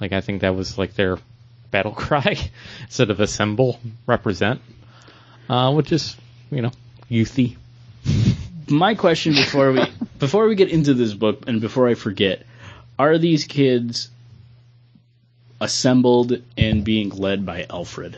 Like, 0.00 0.12
I 0.12 0.20
think 0.20 0.42
that 0.42 0.54
was 0.54 0.76
like 0.76 0.94
their 0.94 1.18
battle 1.70 1.92
cry 1.96 2.36
instead 2.82 3.10
of 3.10 3.20
assemble, 3.20 3.80
represent. 4.06 4.60
Uh, 5.48 5.72
which 5.72 5.92
is, 5.92 6.16
you 6.50 6.62
know, 6.62 6.70
youthy. 7.10 7.56
my 8.70 8.94
question 8.94 9.34
before 9.34 9.72
we 9.72 9.82
before 10.18 10.46
we 10.46 10.54
get 10.54 10.68
into 10.68 10.94
this 10.94 11.12
book 11.12 11.48
and 11.48 11.60
before 11.60 11.88
I 11.88 11.94
forget, 11.94 12.44
are 13.08 13.18
these 13.18 13.44
kids 13.44 14.10
assembled 15.60 16.42
and 16.56 16.84
being 16.84 17.10
led 17.10 17.46
by 17.46 17.66
Alfred? 17.68 18.16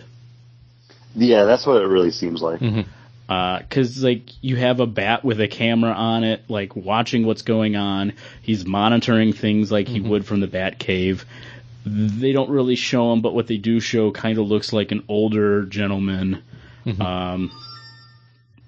Yeah, 1.14 1.44
that's 1.44 1.66
what 1.66 1.82
it 1.82 1.86
really 1.86 2.10
seems 2.10 2.42
like. 2.42 2.60
Mm-hmm. 2.60 2.90
Uh, 3.28 3.60
because 3.60 4.02
like 4.02 4.22
you 4.42 4.56
have 4.56 4.80
a 4.80 4.86
bat 4.86 5.24
with 5.24 5.40
a 5.40 5.48
camera 5.48 5.92
on 5.92 6.24
it, 6.24 6.42
like 6.48 6.74
watching 6.74 7.24
what's 7.24 7.42
going 7.42 7.76
on. 7.76 8.14
He's 8.42 8.66
monitoring 8.66 9.32
things 9.32 9.70
like 9.70 9.88
he 9.88 10.00
mm-hmm. 10.00 10.08
would 10.10 10.26
from 10.26 10.40
the 10.40 10.46
Bat 10.46 10.78
Cave. 10.78 11.24
They 11.86 12.32
don't 12.32 12.50
really 12.50 12.76
show 12.76 13.12
him, 13.12 13.22
but 13.22 13.34
what 13.34 13.46
they 13.46 13.56
do 13.56 13.80
show 13.80 14.10
kind 14.10 14.38
of 14.38 14.48
looks 14.48 14.72
like 14.72 14.92
an 14.92 15.04
older 15.08 15.64
gentleman. 15.64 16.42
Mm-hmm. 16.84 17.02
Um, 17.02 17.52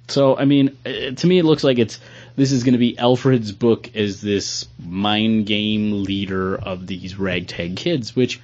so 0.08 0.36
I 0.36 0.44
mean, 0.44 0.76
uh, 0.84 1.12
to 1.12 1.26
me, 1.26 1.38
it 1.38 1.44
looks 1.44 1.64
like 1.64 1.78
it's 1.78 1.98
this 2.36 2.52
is 2.52 2.64
going 2.64 2.72
to 2.72 2.78
be 2.78 2.98
Alfred's 2.98 3.52
book 3.52 3.94
as 3.94 4.20
this 4.20 4.66
mind 4.84 5.46
game 5.46 6.04
leader 6.04 6.56
of 6.56 6.86
these 6.86 7.18
ragtag 7.18 7.76
kids, 7.76 8.14
which 8.14 8.40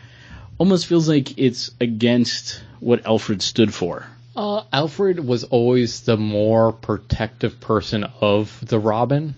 almost 0.58 0.86
feels 0.86 1.08
like 1.08 1.38
it's 1.38 1.70
against 1.80 2.62
what 2.80 3.06
Alfred 3.06 3.42
stood 3.42 3.74
for. 3.74 4.06
Uh, 4.36 4.62
Alfred 4.72 5.24
was 5.24 5.44
always 5.44 6.02
the 6.02 6.16
more 6.16 6.72
protective 6.72 7.61
person 7.61 8.04
of 8.20 8.58
the 8.66 8.78
Robin. 8.78 9.34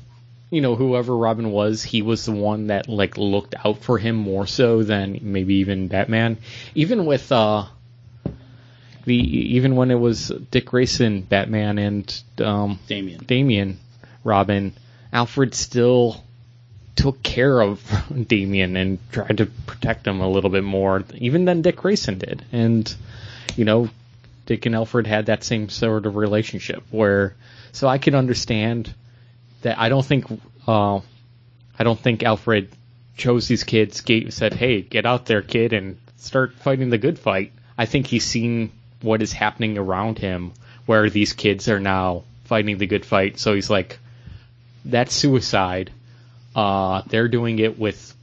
You 0.51 0.61
know, 0.61 0.77
whoever 0.77 1.17
Robin 1.17 1.51
was, 1.51 1.83
he 1.83 2.03
was 2.03 2.27
the 2.27 2.33
one 2.33 2.67
that 2.67 2.89
like 2.89 3.17
looked 3.17 3.55
out 3.65 3.79
for 3.79 3.99
him 3.99 4.17
more 4.17 4.47
so 4.47 4.83
than 4.83 5.19
maybe 5.23 5.55
even 5.55 5.89
Batman. 5.89 6.37
Even 6.75 7.07
with 7.07 7.33
uh, 7.33 7.65
the 9.05 9.15
even 9.15 9.77
when 9.77 9.91
it 9.91 9.99
was 9.99 10.29
Dick 10.51 10.67
Grayson, 10.67 11.23
Batman, 11.23 11.79
and 11.79 12.23
um, 12.39 12.79
Damian. 12.87 13.25
Damian, 13.25 13.79
Robin, 14.25 14.73
Alfred 15.13 15.55
still 15.55 16.23
took 16.95 17.23
care 17.23 17.61
of 17.61 17.83
Damian 18.29 18.77
and 18.77 18.99
tried 19.11 19.39
to 19.39 19.47
protect 19.67 20.07
him 20.07 20.21
a 20.21 20.29
little 20.29 20.51
bit 20.51 20.65
more, 20.65 21.05
even 21.15 21.45
than 21.45 21.63
Dick 21.63 21.77
Grayson 21.77 22.19
did. 22.19 22.45
And 22.53 22.95
you 23.57 23.65
know, 23.65 23.91
Dick 24.47 24.67
and 24.67 24.75
Alfred 24.75 25.07
had 25.07 25.27
that 25.27 25.45
same 25.45 25.69
sort 25.69 26.07
of 26.07 26.17
relationship 26.17 26.83
where, 26.91 27.35
so 27.73 27.89
I 27.89 27.99
can 27.99 28.15
understand 28.15 28.95
that. 29.63 29.79
I 29.79 29.89
don't 29.89 30.05
think, 30.05 30.27
uh, 30.67 31.01
I 31.79 31.85
don't 31.85 31.99
think 31.99 32.23
Alfred 32.23 32.71
chose 33.17 33.49
these 33.49 33.65
kids, 33.65 34.01
gave, 34.01 34.33
said, 34.33 34.55
"Hey, 34.55 34.83
get 34.83 35.07
out 35.07 35.27
there, 35.27 35.43
kid, 35.43 35.73
and 35.73 35.99
start 36.17 36.55
fighting 36.55 36.91
the 36.91 36.99
good 36.99 37.19
fight." 37.19 37.53
I 37.77 37.87
think 37.87 38.07
he's 38.07 38.25
seen 38.25 38.73
what 39.03 39.23
is 39.23 39.33
happening 39.33 39.79
around 39.79 40.19
him, 40.19 40.53
where 40.87 41.09
these 41.11 41.33
kids 41.33 41.69
are 41.69 41.81
now 41.81 42.25
fighting 42.45 42.79
the 42.79 42.87
good 42.87 43.05
fight. 43.05 43.39
So 43.39 43.55
he's 43.55 43.71
like, 43.71 43.99
"That's 44.85 45.15
suicide." 45.15 45.91
Uh, 46.55 47.03
they're 47.07 47.29
doing 47.29 47.59
it 47.59 47.79
with, 47.79 48.15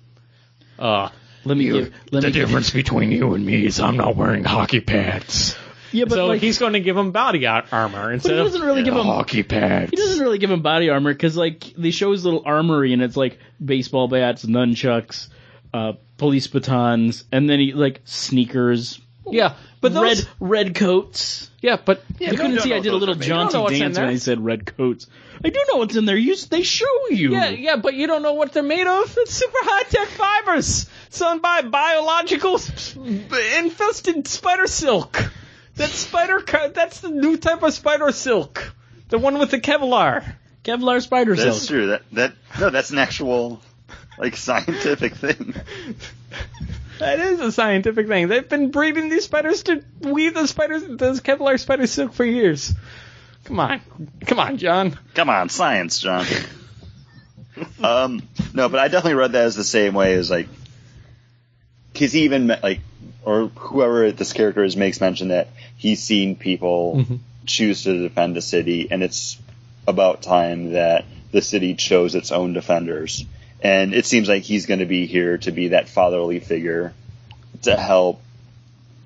uh, 0.78 1.10
Let 1.46 1.58
me 1.58 1.66
give. 1.66 1.94
Let 2.12 2.24
me 2.24 2.32
give, 2.32 2.74
between 2.74 3.12
you 3.12 3.34
and 3.34 3.44
me 3.46 3.66
is 3.66 3.80
I'm 3.80 3.98
not 3.98 4.16
wearing 4.16 4.44
hockey 4.44 4.82
pads. 4.82 5.58
yeah, 5.92 6.06
but 6.06 6.14
so 6.16 6.28
like, 6.28 6.42
he's 6.42 6.60
going 6.60 6.74
to 6.74 6.80
give 6.80 6.96
him 6.96 7.12
body 7.12 7.48
ar- 7.48 7.66
armor 7.72 8.06
but 8.06 8.14
instead 8.14 8.38
he 8.38 8.44
doesn't 8.44 8.62
really 8.62 8.84
give 8.84 8.94
him. 8.96 9.06
hockey 9.06 9.42
pads. 9.42 9.90
He 9.90 9.98
doesn't 9.98 10.24
really 10.24 10.38
give 10.38 10.52
him 10.52 10.62
body 10.62 10.90
armor 10.92 11.12
because 11.12 11.36
like 11.36 11.74
they 11.76 11.90
show 11.92 12.12
his 12.12 12.24
little 12.24 12.44
armory 12.46 12.94
and 12.94 13.02
it's 13.02 13.18
like 13.18 13.40
baseball 13.64 14.08
bats, 14.08 14.46
nunchucks, 14.46 15.30
uh, 15.74 15.94
police 16.18 16.46
batons, 16.46 17.24
and 17.32 17.50
then 17.50 17.60
he 17.60 17.74
like 17.74 18.02
sneakers. 18.06 19.02
Yeah, 19.32 19.56
but 19.82 19.94
those, 19.94 20.26
red 20.40 20.66
red 20.66 20.76
coats. 20.76 21.50
Yeah, 21.62 21.78
but 21.84 22.04
you 22.20 22.30
couldn't 22.30 22.56
don't 22.56 22.64
see 22.64 22.74
I 22.74 22.80
did 22.80 22.94
a 22.94 22.96
little 22.96 23.16
are 23.16 23.18
made. 23.18 23.28
You 23.28 23.34
don't 23.34 23.46
know 23.54 23.62
jaunty 23.64 23.80
dance 23.80 23.98
when 23.98 24.06
there. 24.08 24.14
I 24.14 24.18
said 24.18 24.44
red 24.44 24.78
coats. 24.78 25.08
I 25.44 25.50
do 25.50 25.66
know 25.72 25.78
what's 25.80 25.96
in 25.96 26.06
there. 26.06 26.18
You 26.18 26.36
they 26.36 26.64
show 26.64 27.10
you. 27.10 27.32
Yeah, 27.32 27.50
yeah, 27.50 27.76
but 27.78 27.94
you 27.94 28.08
don't 28.08 28.22
know 28.24 28.34
what 28.34 28.54
they're 28.54 28.64
made 28.64 28.88
of. 28.88 29.16
It's 29.18 29.34
super 29.34 29.58
high 29.62 29.84
tech 29.84 30.08
fibers, 30.10 30.90
sewn 31.10 31.40
by 31.40 31.62
biological 31.62 32.60
infested 33.58 34.28
spider 34.28 34.68
silk. 34.68 35.32
That's 35.76 35.94
spider. 35.94 36.40
co- 36.42 36.70
That's 36.70 37.00
the 37.00 37.10
new 37.10 37.38
type 37.38 37.64
of 37.64 37.74
spider 37.74 38.12
silk. 38.12 38.74
The 39.10 39.18
one 39.18 39.40
with 39.40 39.52
the 39.52 39.60
Kevlar. 39.60 40.36
Kevlar 40.64 41.02
spider 41.02 41.36
That's 41.36 41.44
silk. 41.44 41.54
That's 41.56 41.68
true. 41.68 41.88
That 41.88 42.02
that 42.12 42.34
no, 42.60 42.70
that's 42.70 42.92
an 42.92 42.98
actual 42.98 43.62
like 44.18 44.36
scientific 44.36 45.16
thing. 45.16 45.56
That 47.00 47.20
is 47.20 47.40
a 47.40 47.52
scientific 47.52 48.08
thing. 48.08 48.28
They've 48.28 48.48
been 48.48 48.72
breeding 48.72 49.10
these 49.10 49.24
spiders 49.24 49.64
to 49.64 49.84
weave 50.02 50.34
the 50.34 50.48
spiders, 50.48 50.84
those 50.86 51.22
Kevlar 51.22 51.58
spider 51.60 51.88
silk 51.88 52.14
for 52.14 52.26
years. 52.26 52.74
Come 53.46 53.60
on, 53.60 53.82
come 54.26 54.40
on, 54.40 54.58
John. 54.58 55.00
Come 55.14 55.30
on, 55.30 55.48
science, 55.50 56.00
John. 56.00 56.26
um, 57.84 58.22
no, 58.54 58.68
but 58.68 58.80
I 58.80 58.90
definitely 58.90 59.16
read 59.16 59.32
that 59.32 59.46
as 59.46 59.56
the 59.56 59.64
same 59.64 59.94
way 59.94 60.14
as 60.14 60.30
like, 60.30 60.50
because 61.94 62.12
he 62.12 62.24
even 62.24 62.48
like, 62.48 62.82
or 63.24 63.48
whoever 63.48 64.12
this 64.12 64.34
character 64.34 64.64
is 64.64 64.76
makes 64.76 65.00
mention 65.00 65.30
that 65.30 65.48
he's 65.78 66.04
seen 66.04 66.36
people 66.36 67.06
choose 67.46 67.84
to 67.84 68.04
defend 68.04 68.36
the 68.36 68.42
city, 68.42 68.90
and 68.92 69.04
it's 69.04 69.38
about 69.88 70.22
time 70.22 70.74
that 70.74 71.06
the 71.32 71.42
city 71.42 71.76
chose 71.76 72.16
its 72.16 72.32
own 72.32 72.54
defenders. 72.54 73.26
And 73.62 73.94
it 73.94 74.06
seems 74.06 74.30
like 74.30 74.44
he's 74.44 74.66
going 74.66 74.80
to 74.80 74.86
be 74.86 75.06
here 75.06 75.38
to 75.40 75.52
be 75.52 75.70
that 75.70 75.90
fatherly 75.90 76.40
figure 76.40 76.94
to 77.64 77.76
help, 77.76 78.22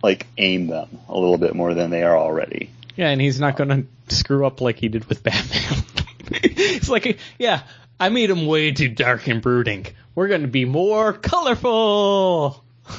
like, 0.04 0.28
aim 0.38 0.68
them 0.68 1.00
a 1.10 1.14
little 1.18 1.38
bit 1.40 1.56
more 1.56 1.74
than 1.74 1.90
they 1.90 2.04
are 2.04 2.18
already. 2.18 2.70
Yeah, 2.96 3.10
and 3.10 3.20
he's 3.20 3.40
not 3.40 3.58
going 3.58 3.70
to 4.08 4.16
screw 4.16 4.46
up 4.46 4.62
like 4.62 4.78
he 4.78 4.90
did 4.90 5.06
with 5.06 5.24
Batman. 5.24 5.84
it's 6.32 6.88
like, 6.90 7.18
yeah, 7.40 7.64
I 8.00 8.10
made 8.10 8.30
him 8.30 8.46
way 8.46 8.72
too 8.72 8.90
dark 8.90 9.28
and 9.28 9.42
brooding. 9.42 9.88
We're 10.14 10.28
going 10.28 10.42
to 10.44 10.48
be 10.48 10.66
more 10.66 11.14
colorful. 11.14 12.64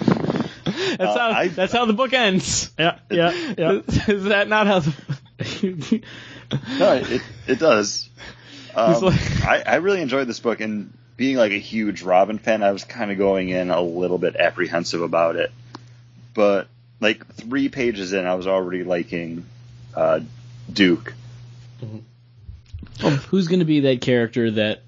that's 0.00 1.00
Uh, 1.00 1.18
how 1.18 1.30
I- 1.30 1.48
that's 1.48 1.72
how 1.72 1.84
the 1.84 1.92
book 1.92 2.12
ends. 2.12 2.70
Yeah, 2.78 2.98
yeah, 3.10 3.54
yeah. 3.56 3.72
Is 4.08 4.24
that 4.24 4.48
not 4.48 4.66
how? 4.66 4.80
The, 4.80 6.02
No, 6.78 6.92
it 6.94 7.22
it 7.46 7.58
does. 7.58 8.07
Um, 8.74 9.02
like- 9.02 9.42
I, 9.44 9.62
I 9.66 9.74
really 9.76 10.00
enjoyed 10.02 10.26
this 10.28 10.40
book, 10.40 10.60
and 10.60 10.92
being 11.16 11.36
like 11.36 11.52
a 11.52 11.58
huge 11.58 12.02
Robin 12.02 12.38
fan, 12.38 12.62
I 12.62 12.70
was 12.72 12.84
kind 12.84 13.10
of 13.10 13.18
going 13.18 13.48
in 13.48 13.70
a 13.70 13.80
little 13.80 14.18
bit 14.18 14.36
apprehensive 14.36 15.02
about 15.02 15.36
it. 15.36 15.50
But 16.34 16.68
like 17.00 17.26
three 17.34 17.68
pages 17.68 18.12
in, 18.12 18.24
I 18.26 18.34
was 18.34 18.46
already 18.46 18.84
liking 18.84 19.44
uh, 19.94 20.20
Duke. 20.72 21.14
Who's 23.28 23.48
going 23.48 23.60
to 23.60 23.64
be 23.64 23.80
that 23.80 24.00
character 24.00 24.50
that 24.52 24.82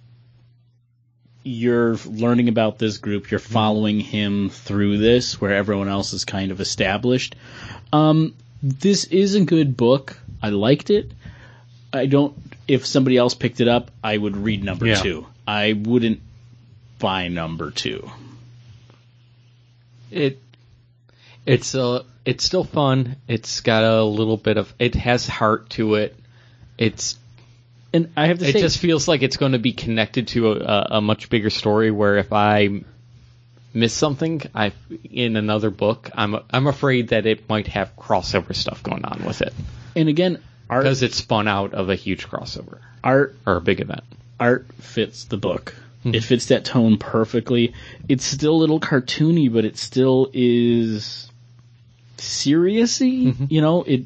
you're 1.43 1.97
learning 2.07 2.49
about 2.49 2.79
this 2.79 2.99
group, 2.99 3.31
you're 3.31 3.41
following 3.41 4.01
him 4.01 4.51
through 4.51 4.99
this, 4.99 5.41
where 5.41 5.55
everyone 5.55 5.89
else 5.89 6.13
is 6.13 6.25
kind 6.25 6.51
of 6.51 6.61
established? 6.61 7.37
Um, 7.93 8.35
this 8.63 9.05
is 9.07 9.35
a 9.37 9.45
good 9.45 9.77
book. 9.77 10.19
I 10.43 10.51
liked 10.51 10.91
it. 10.91 11.13
I 11.93 12.07
don't. 12.07 12.37
If 12.71 12.87
somebody 12.87 13.17
else 13.17 13.35
picked 13.35 13.61
it 13.61 13.67
up, 13.67 13.91
I 14.03 14.17
would 14.17 14.37
read 14.37 14.63
number 14.63 14.87
Yeah. 14.87 15.03
two. 15.03 15.27
I 15.47 15.73
wouldn't 15.73 16.21
buy 17.01 17.27
number 17.27 17.71
two. 17.73 18.09
it 20.11 20.39
it's 21.47 21.75
uh 21.75 22.03
it's 22.25 22.45
still 22.45 22.65
fun. 22.65 23.17
It's 23.27 23.61
got 23.61 23.83
a 23.83 24.05
little 24.05 24.37
bit 24.37 24.57
of 24.57 24.73
it 24.79 24.95
has 24.95 25.27
heart 25.27 25.71
to 25.71 25.97
it. 25.97 26.17
It's 26.79 27.19
And 27.93 28.11
I 28.17 28.29
have 28.29 28.39
to 28.39 28.49
it 28.49 28.53
say, 28.53 28.61
just 28.61 28.79
feels 28.79 29.09
like 29.09 29.23
it's 29.23 29.37
going 29.37 29.53
to 29.53 29.59
be 29.59 29.73
connected 29.73 30.29
to 30.29 30.53
a, 30.53 30.87
a 30.93 31.01
much 31.01 31.29
bigger 31.29 31.51
story. 31.51 31.91
Where 31.91 32.19
if 32.19 32.33
I 32.33 32.85
miss 33.75 33.93
something, 33.93 34.43
I 34.55 34.73
in 35.11 35.35
another 35.37 35.71
book, 35.71 36.11
I'm 36.15 36.37
I'm 36.51 36.67
afraid 36.69 37.09
that 37.09 37.27
it 37.27 37.49
might 37.49 37.67
have 37.69 37.97
crossover 37.97 38.55
stuff 38.55 38.83
going 38.85 39.05
on 39.05 39.25
with 39.25 39.43
it 39.43 39.55
and 39.97 40.09
again, 40.09 40.41
art, 40.71 40.85
because 40.85 41.03
it 41.03 41.13
spun 41.13 41.49
out 41.49 41.75
of 41.75 41.91
a 41.91 41.95
huge 41.95 42.29
crossover 42.29 42.79
art 43.03 43.35
or 43.47 43.57
a 43.57 43.61
big 43.61 43.81
event. 43.81 44.05
art 44.39 44.67
fits 44.81 45.25
the 45.25 45.37
book. 45.37 45.75
Hmm. 46.03 46.15
It 46.15 46.25
fits 46.25 46.47
that 46.47 46.65
tone 46.65 46.97
perfectly. 46.97 47.75
It's 48.09 48.25
still 48.25 48.55
a 48.55 48.61
little 48.61 48.81
cartoony, 48.81 49.53
but 49.53 49.65
it 49.65 49.77
still 49.77 50.31
is 50.33 51.31
seriousy. 52.17 53.29
Mm-hmm. 53.29 53.45
You 53.49 53.61
know, 53.61 53.83
it. 53.83 54.05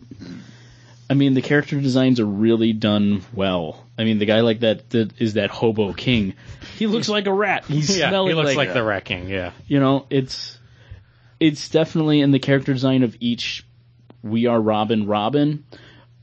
I 1.09 1.15
mean, 1.15 1.35
the 1.35 1.43
character 1.43 1.81
designs 1.81 2.19
are 2.19 2.27
really 2.27 2.73
done 2.73 3.23
well. 3.33 3.85
I 3.97 4.05
mean, 4.05 4.19
the 4.19 4.27
guy 4.27 4.41
like 4.41 4.61
that 4.61 4.91
that 4.91 5.21
is 5.21 5.35
that 5.35 5.51
hobo 5.51 5.93
king. 5.93 6.35
He 6.79 6.87
looks 6.87 7.09
like 7.09 7.27
a 7.27 7.33
rat. 7.33 7.65
He's 7.69 7.95
smelling 7.95 8.31
He 8.31 8.35
looks 8.35 8.57
like, 8.57 8.75
like 8.75 8.75
the 8.75 9.03
king. 9.05 9.29
Yeah, 9.29 9.53
you 9.69 9.79
know. 9.79 10.07
It's 10.11 10.59
it's 11.39 11.69
definitely 11.69 12.21
in 12.21 12.33
the 12.33 12.41
character 12.41 12.73
design 12.73 13.03
of 13.03 13.17
each. 13.21 13.65
We 14.23 14.47
are 14.47 14.61
Robin, 14.61 15.07
Robin. 15.07 15.65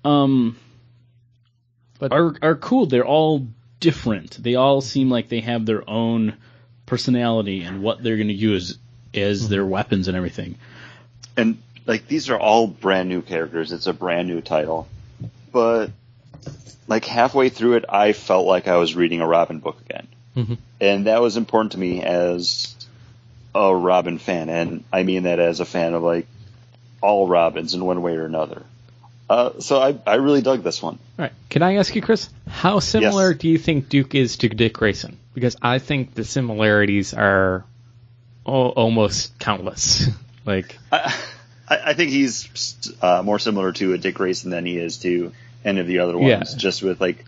Um, 0.03 0.57
But- 1.99 2.11
are 2.11 2.35
are 2.41 2.55
cool. 2.55 2.85
They're 2.87 3.05
all 3.05 3.47
different. 3.79 4.41
They 4.41 4.55
all 4.55 4.81
seem 4.81 5.09
like 5.09 5.29
they 5.29 5.41
have 5.41 5.65
their 5.65 5.87
own 5.89 6.33
personality 6.85 7.61
and 7.61 7.81
what 7.81 8.03
they're 8.03 8.17
going 8.17 8.27
to 8.27 8.33
use 8.33 8.77
as 9.13 9.49
their 9.49 9.65
weapons 9.65 10.07
and 10.07 10.15
everything. 10.17 10.55
and 11.37 11.57
like 11.87 12.07
these 12.07 12.29
are 12.29 12.37
all 12.39 12.67
brand 12.67 13.09
new 13.09 13.21
characters. 13.21 13.71
It's 13.71 13.87
a 13.87 13.93
brand 13.93 14.27
new 14.27 14.41
title, 14.41 14.87
but 15.51 15.89
like 16.87 17.05
halfway 17.05 17.49
through 17.49 17.75
it, 17.75 17.85
I 17.89 18.11
felt 18.13 18.45
like 18.45 18.67
I 18.67 18.75
was 18.77 18.95
reading 18.95 19.21
a 19.21 19.27
Robin 19.27 19.59
book 19.59 19.77
again, 19.89 20.07
Mhm. 20.35 20.57
and 20.81 21.05
that 21.07 21.21
was 21.21 21.37
important 21.37 21.71
to 21.73 21.77
me 21.79 22.03
as 22.03 22.75
a 23.55 23.73
Robin 23.75 24.17
fan, 24.17 24.49
and 24.49 24.83
I 24.91 25.03
mean 25.03 25.23
that 25.23 25.39
as 25.39 25.59
a 25.59 25.65
fan 25.65 25.93
of 25.93 26.03
like 26.03 26.27
all 27.01 27.27
Robins 27.27 27.73
in 27.73 27.83
one 27.85 28.01
way 28.01 28.15
or 28.15 28.25
another. 28.25 28.63
Uh, 29.31 29.59
so 29.61 29.79
I 29.81 29.97
I 30.05 30.15
really 30.15 30.41
dug 30.41 30.61
this 30.61 30.81
one. 30.83 30.95
All 31.17 31.23
right. 31.23 31.31
Can 31.49 31.63
I 31.63 31.75
ask 31.77 31.95
you, 31.95 32.01
Chris, 32.01 32.29
how 32.49 32.79
similar 32.79 33.31
Yes. 33.31 33.39
do 33.39 33.47
you 33.47 33.57
think 33.57 33.87
Duke 33.87 34.13
is 34.13 34.35
to 34.37 34.49
Dick 34.49 34.73
Grayson? 34.73 35.17
Because 35.33 35.55
I 35.61 35.79
think 35.79 36.13
the 36.15 36.25
similarities 36.25 37.13
are 37.13 37.63
almost 38.45 39.37
countless. 39.39 40.07
like, 40.45 40.77
I, 40.91 41.13
I 41.69 41.93
think 41.93 42.11
he's 42.11 42.75
uh, 43.01 43.21
more 43.23 43.39
similar 43.39 43.71
to 43.73 43.93
a 43.93 43.97
Dick 43.97 44.15
Grayson 44.15 44.49
than 44.51 44.65
he 44.65 44.77
is 44.77 44.97
to 44.99 45.31
any 45.63 45.79
of 45.79 45.87
the 45.87 45.99
other 45.99 46.17
ones, 46.17 46.51
Yeah. 46.53 46.57
just 46.57 46.83
with 46.83 46.99
like 46.99 47.23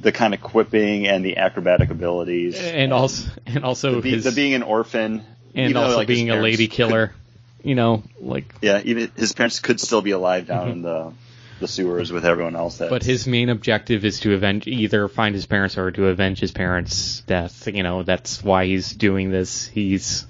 the 0.00 0.12
kind 0.12 0.34
of 0.34 0.42
quipping 0.42 1.06
and 1.08 1.24
the 1.24 1.38
acrobatic 1.38 1.90
abilities, 1.90 2.58
and 2.60 2.92
also, 2.92 3.30
and 3.46 3.64
also 3.64 3.94
the, 3.96 4.00
be- 4.02 4.10
his, 4.10 4.24
the 4.24 4.32
being 4.32 4.54
an 4.54 4.62
orphan, 4.62 5.22
and 5.54 5.76
also 5.76 5.96
like, 5.96 6.08
being 6.08 6.28
a 6.30 6.36
lady 6.36 6.68
could- 6.68 6.76
killer. 6.76 7.14
You 7.62 7.74
know, 7.74 8.02
like, 8.18 8.54
yeah, 8.62 8.80
even 8.84 9.10
his 9.16 9.32
parents 9.34 9.60
could 9.60 9.80
still 9.80 10.00
be 10.00 10.12
alive 10.12 10.46
down 10.46 10.70
in 10.70 10.80
the 10.82 11.12
the 11.60 11.68
sewers 11.68 12.10
with 12.12 12.24
everyone 12.24 12.56
else. 12.56 12.78
That 12.78 12.86
Mm-hmm. 12.86 12.94
but 12.94 13.02
his 13.04 13.26
main 13.26 13.48
objective 13.48 14.04
is 14.04 14.20
to 14.20 14.34
avenge, 14.34 14.66
either 14.66 15.06
find 15.08 15.34
his 15.34 15.46
parents 15.46 15.78
or 15.78 15.90
to 15.92 16.06
avenge 16.06 16.40
his 16.40 16.50
parents' 16.52 17.20
death. 17.26 17.68
You 17.68 17.82
know, 17.82 18.02
that's 18.02 18.42
why 18.42 18.66
he's 18.66 18.90
doing 18.92 19.30
this. 19.30 19.66
He's, 19.68 20.26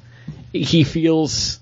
he 0.52 0.84
feels 0.84 1.58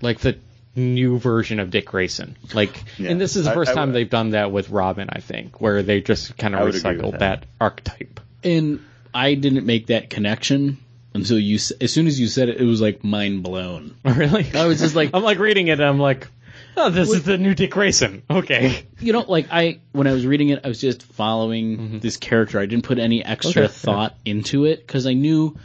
like 0.00 0.20
the 0.20 0.38
new 0.76 1.18
version 1.18 1.58
of 1.58 1.70
Dick 1.70 1.86
Grayson. 1.86 2.36
Like, 2.54 2.84
Yeah. 2.98 3.10
and 3.10 3.20
this 3.20 3.34
is 3.36 3.44
the 3.44 3.50
first 3.52 3.72
I 3.72 3.74
time 3.74 3.88
would- 3.88 3.94
they've 3.96 4.08
done 4.10 4.30
that 4.30 4.52
with 4.52 4.70
Robin, 4.70 5.08
I 5.10 5.20
think, 5.20 5.60
where 5.60 5.82
they 5.82 6.00
just 6.00 6.36
kind 6.38 6.54
of 6.54 6.60
I 6.60 6.64
would 6.64 6.74
agree 6.76 6.96
with 6.96 7.00
recycled 7.04 7.10
that. 7.12 7.20
that 7.20 7.44
archetype. 7.60 8.20
And 8.44 8.80
I 9.12 9.34
didn't 9.34 9.66
make 9.66 9.86
that 9.88 10.08
connection 10.10 10.78
until 11.14 11.38
you. 11.38 11.56
As 11.80 11.92
soon 11.92 12.06
as 12.06 12.20
you 12.20 12.28
said 12.28 12.48
it, 12.48 12.60
it 12.60 12.64
was 12.64 12.80
like 12.80 13.02
mind 13.02 13.42
blown. 13.42 13.96
really? 14.04 14.46
I 14.54 14.66
was 14.66 14.78
just 14.78 14.94
like, 14.94 15.10
I'm 15.14 15.24
like 15.24 15.38
reading 15.40 15.66
it, 15.66 15.72
and 15.80 15.82
I'm 15.82 15.98
like, 15.98 16.28
oh, 16.76 16.90
this 16.90 17.10
is 17.10 17.24
the 17.24 17.38
new 17.38 17.54
Dick 17.54 17.70
Grayson. 17.70 18.22
Okay. 18.30 18.86
you 19.00 19.12
know, 19.12 19.20
like 19.20 19.48
I 19.50 19.80
when 19.92 20.06
I 20.06 20.12
was 20.12 20.26
reading 20.26 20.50
it, 20.50 20.60
I 20.64 20.68
was 20.68 20.80
just 20.80 21.02
following 21.02 22.00
this 22.00 22.16
character. 22.16 22.58
I 22.60 22.66
didn't 22.66 22.84
put 22.84 22.98
any 22.98 23.24
extra 23.24 23.50
Okay, 23.50 23.60
yeah. 23.62 23.68
thought 23.68 24.16
into 24.24 24.64
it 24.64 24.86
because 24.86 25.06
I 25.06 25.14
knew 25.14 25.56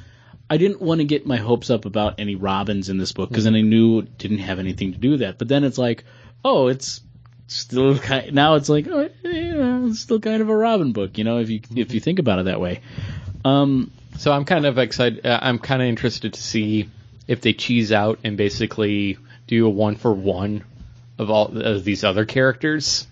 I 0.50 0.58
didn't 0.58 0.82
want 0.82 1.00
to 1.00 1.06
get 1.06 1.26
my 1.26 1.38
hopes 1.38 1.70
up 1.70 1.86
about 1.86 2.20
any 2.20 2.36
Robins 2.36 2.90
in 2.90 2.98
this 2.98 3.12
book 3.12 3.30
because 3.30 3.44
then 3.46 3.56
I 3.56 3.62
knew 3.62 4.00
it 4.00 4.18
didn't 4.18 4.40
have 4.40 4.60
anything 4.60 4.94
to 4.94 4.98
do 4.98 5.12
with 5.12 5.20
that. 5.22 5.38
But 5.38 5.48
then 5.48 5.64
it's 5.64 5.78
like, 5.78 6.04
oh, 6.44 6.68
it's 6.68 7.02
still 7.48 7.98
kind. 7.98 8.34
Now 8.34 8.56
it's 8.56 8.70
like, 8.70 8.88
oh, 8.88 9.10
you 9.24 9.54
know, 9.56 9.88
it's 9.88 10.00
still 10.00 10.20
kind 10.20 10.42
of 10.42 10.50
a 10.50 10.56
Robin 10.56 10.92
book, 10.92 11.18
you 11.18 11.24
know, 11.24 11.40
if 11.40 11.50
you 11.50 11.62
if 11.76 11.94
you 11.94 12.00
think 12.00 12.20
about 12.20 12.40
it 12.40 12.46
that 12.46 12.60
way. 12.60 12.82
Um, 13.46 13.92
So 14.18 14.32
I'm 14.32 14.46
kind 14.46 14.66
of 14.66 14.78
excited. 14.78 15.26
Uh, 15.26 15.40
I'm 15.42 15.60
kind 15.60 15.82
of 15.82 15.88
interested 15.88 16.34
to 16.36 16.42
see 16.42 16.90
if 17.28 17.42
they 17.42 17.54
cheese 17.54 17.92
out 17.92 18.20
and 18.24 18.38
basically 18.38 19.18
do 19.48 19.66
a 19.66 19.70
one 19.70 19.96
for 19.96 20.14
one 20.14 20.64
of 21.18 21.30
all 21.30 21.58
of 21.58 21.84
these 21.84 22.04
other 22.04 22.26
characters. 22.26 23.08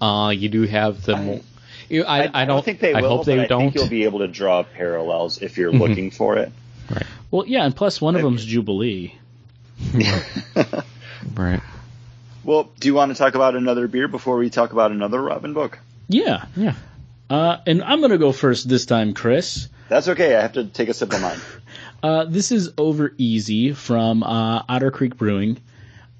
Uh, 0.00 0.30
you 0.36 0.48
do 0.48 0.62
have 0.62 1.04
the. 1.04 1.16
mo- 1.16 1.40
you, 1.88 2.04
I, 2.04 2.42
I, 2.42 2.44
don't 2.46 2.64
think 2.64 2.80
they 2.80 2.94
I 2.94 3.00
will. 3.02 3.08
hope 3.18 3.26
they 3.26 3.36
but 3.36 3.48
don't. 3.48 3.60
think 3.60 3.74
you'll 3.74 3.88
be 3.88 4.04
able 4.04 4.20
to 4.20 4.28
draw 4.28 4.62
parallels 4.62 5.40
if 5.42 5.56
you're 5.58 5.70
Mm-hmm. 5.70 5.80
looking 5.82 6.10
for 6.10 6.36
it. 6.38 6.50
Right. 6.90 7.06
well, 7.30 7.46
yeah, 7.46 7.64
and 7.64 7.74
plus 7.76 8.00
one 8.00 8.16
of 8.16 8.22
them's 8.22 8.44
Jubilee. 8.44 9.14
Right. 11.34 11.60
Well, 12.44 12.70
do 12.78 12.88
you 12.88 12.94
want 12.94 13.10
to 13.12 13.18
talk 13.18 13.34
about 13.34 13.56
another 13.56 13.88
beer 13.88 14.08
before 14.08 14.36
we 14.36 14.50
talk 14.50 14.72
about 14.72 14.90
another 14.90 15.20
Robin 15.20 15.54
book? 15.54 15.78
Yeah. 16.08 16.44
Yeah. 16.54 16.74
Uh, 17.30 17.56
and 17.66 17.82
I'm 17.82 18.00
going 18.00 18.10
to 18.10 18.18
go 18.18 18.32
first 18.32 18.68
this 18.68 18.84
time, 18.84 19.14
Chris. 19.14 19.68
That's 19.88 20.08
okay. 20.08 20.36
I 20.36 20.42
have 20.42 20.52
to 20.52 20.66
take 20.66 20.88
a 20.90 20.94
sip 20.94 21.12
of 21.12 21.20
mine. 21.22 21.38
Uh, 22.02 22.26
this 22.26 22.52
is 22.52 22.70
Over 22.76 23.14
Easy 23.16 23.72
from 23.72 24.22
uh, 24.22 24.62
Otter 24.68 24.90
Creek 24.90 25.16
Brewing. 25.16 25.56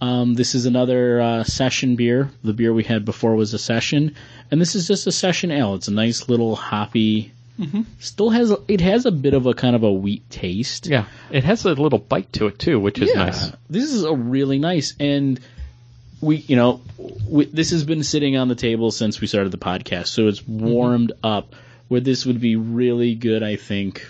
Um, 0.05 0.35
this 0.35 0.55
is 0.55 0.67
another 0.67 1.21
uh, 1.21 1.45
session 1.45 1.97
beer. 1.97 2.31
The 2.43 2.53
beer 2.53 2.75
we 2.75 2.85
had 2.85 3.05
before 3.05 3.35
was 3.37 3.55
a 3.55 3.59
session, 3.59 4.15
and 4.51 4.61
this 4.61 4.75
is 4.75 4.87
just 4.87 5.07
a 5.07 5.13
session 5.13 5.51
ale. 5.51 5.75
It's 5.77 5.89
a 5.89 5.93
nice 5.93 6.29
little 6.29 6.57
hoppy. 6.57 7.33
Still 8.01 8.31
has 8.31 8.53
it 8.69 8.81
has 8.81 9.07
a 9.07 9.13
bit 9.13 9.33
of 9.33 9.47
a 9.47 9.55
kind 9.55 9.77
of 9.77 9.83
a 9.85 9.93
wheat 9.93 10.29
taste. 10.29 10.89
Yeah. 10.89 11.05
It 11.31 11.45
has 11.45 11.65
a 11.65 11.73
little 11.73 12.01
bite 12.01 12.33
to 12.35 12.49
it 12.49 12.59
too, 12.59 12.81
which 12.81 12.99
is 12.99 13.11
Yeah, 13.11 13.27
nice. 13.27 13.53
This 13.71 13.93
is 13.93 14.03
a 14.03 14.13
really 14.13 14.59
nice, 14.59 14.95
and 14.99 15.41
we, 16.21 16.37
you 16.37 16.57
know, 16.57 16.81
we, 17.29 17.47
this 17.47 17.71
has 17.71 17.85
been 17.85 18.03
sitting 18.03 18.37
on 18.37 18.49
the 18.49 18.57
table 18.57 18.91
since 18.91 19.21
we 19.21 19.27
started 19.27 19.53
the 19.53 19.59
podcast, 19.59 20.09
so 20.09 20.27
it's 20.29 20.47
warmed 20.47 21.13
up. 21.23 21.55
Where 21.89 22.01
this 22.01 22.27
would 22.27 22.41
be 22.41 22.57
really 22.57 23.15
good, 23.15 23.43
I 23.43 23.57
think, 23.57 24.05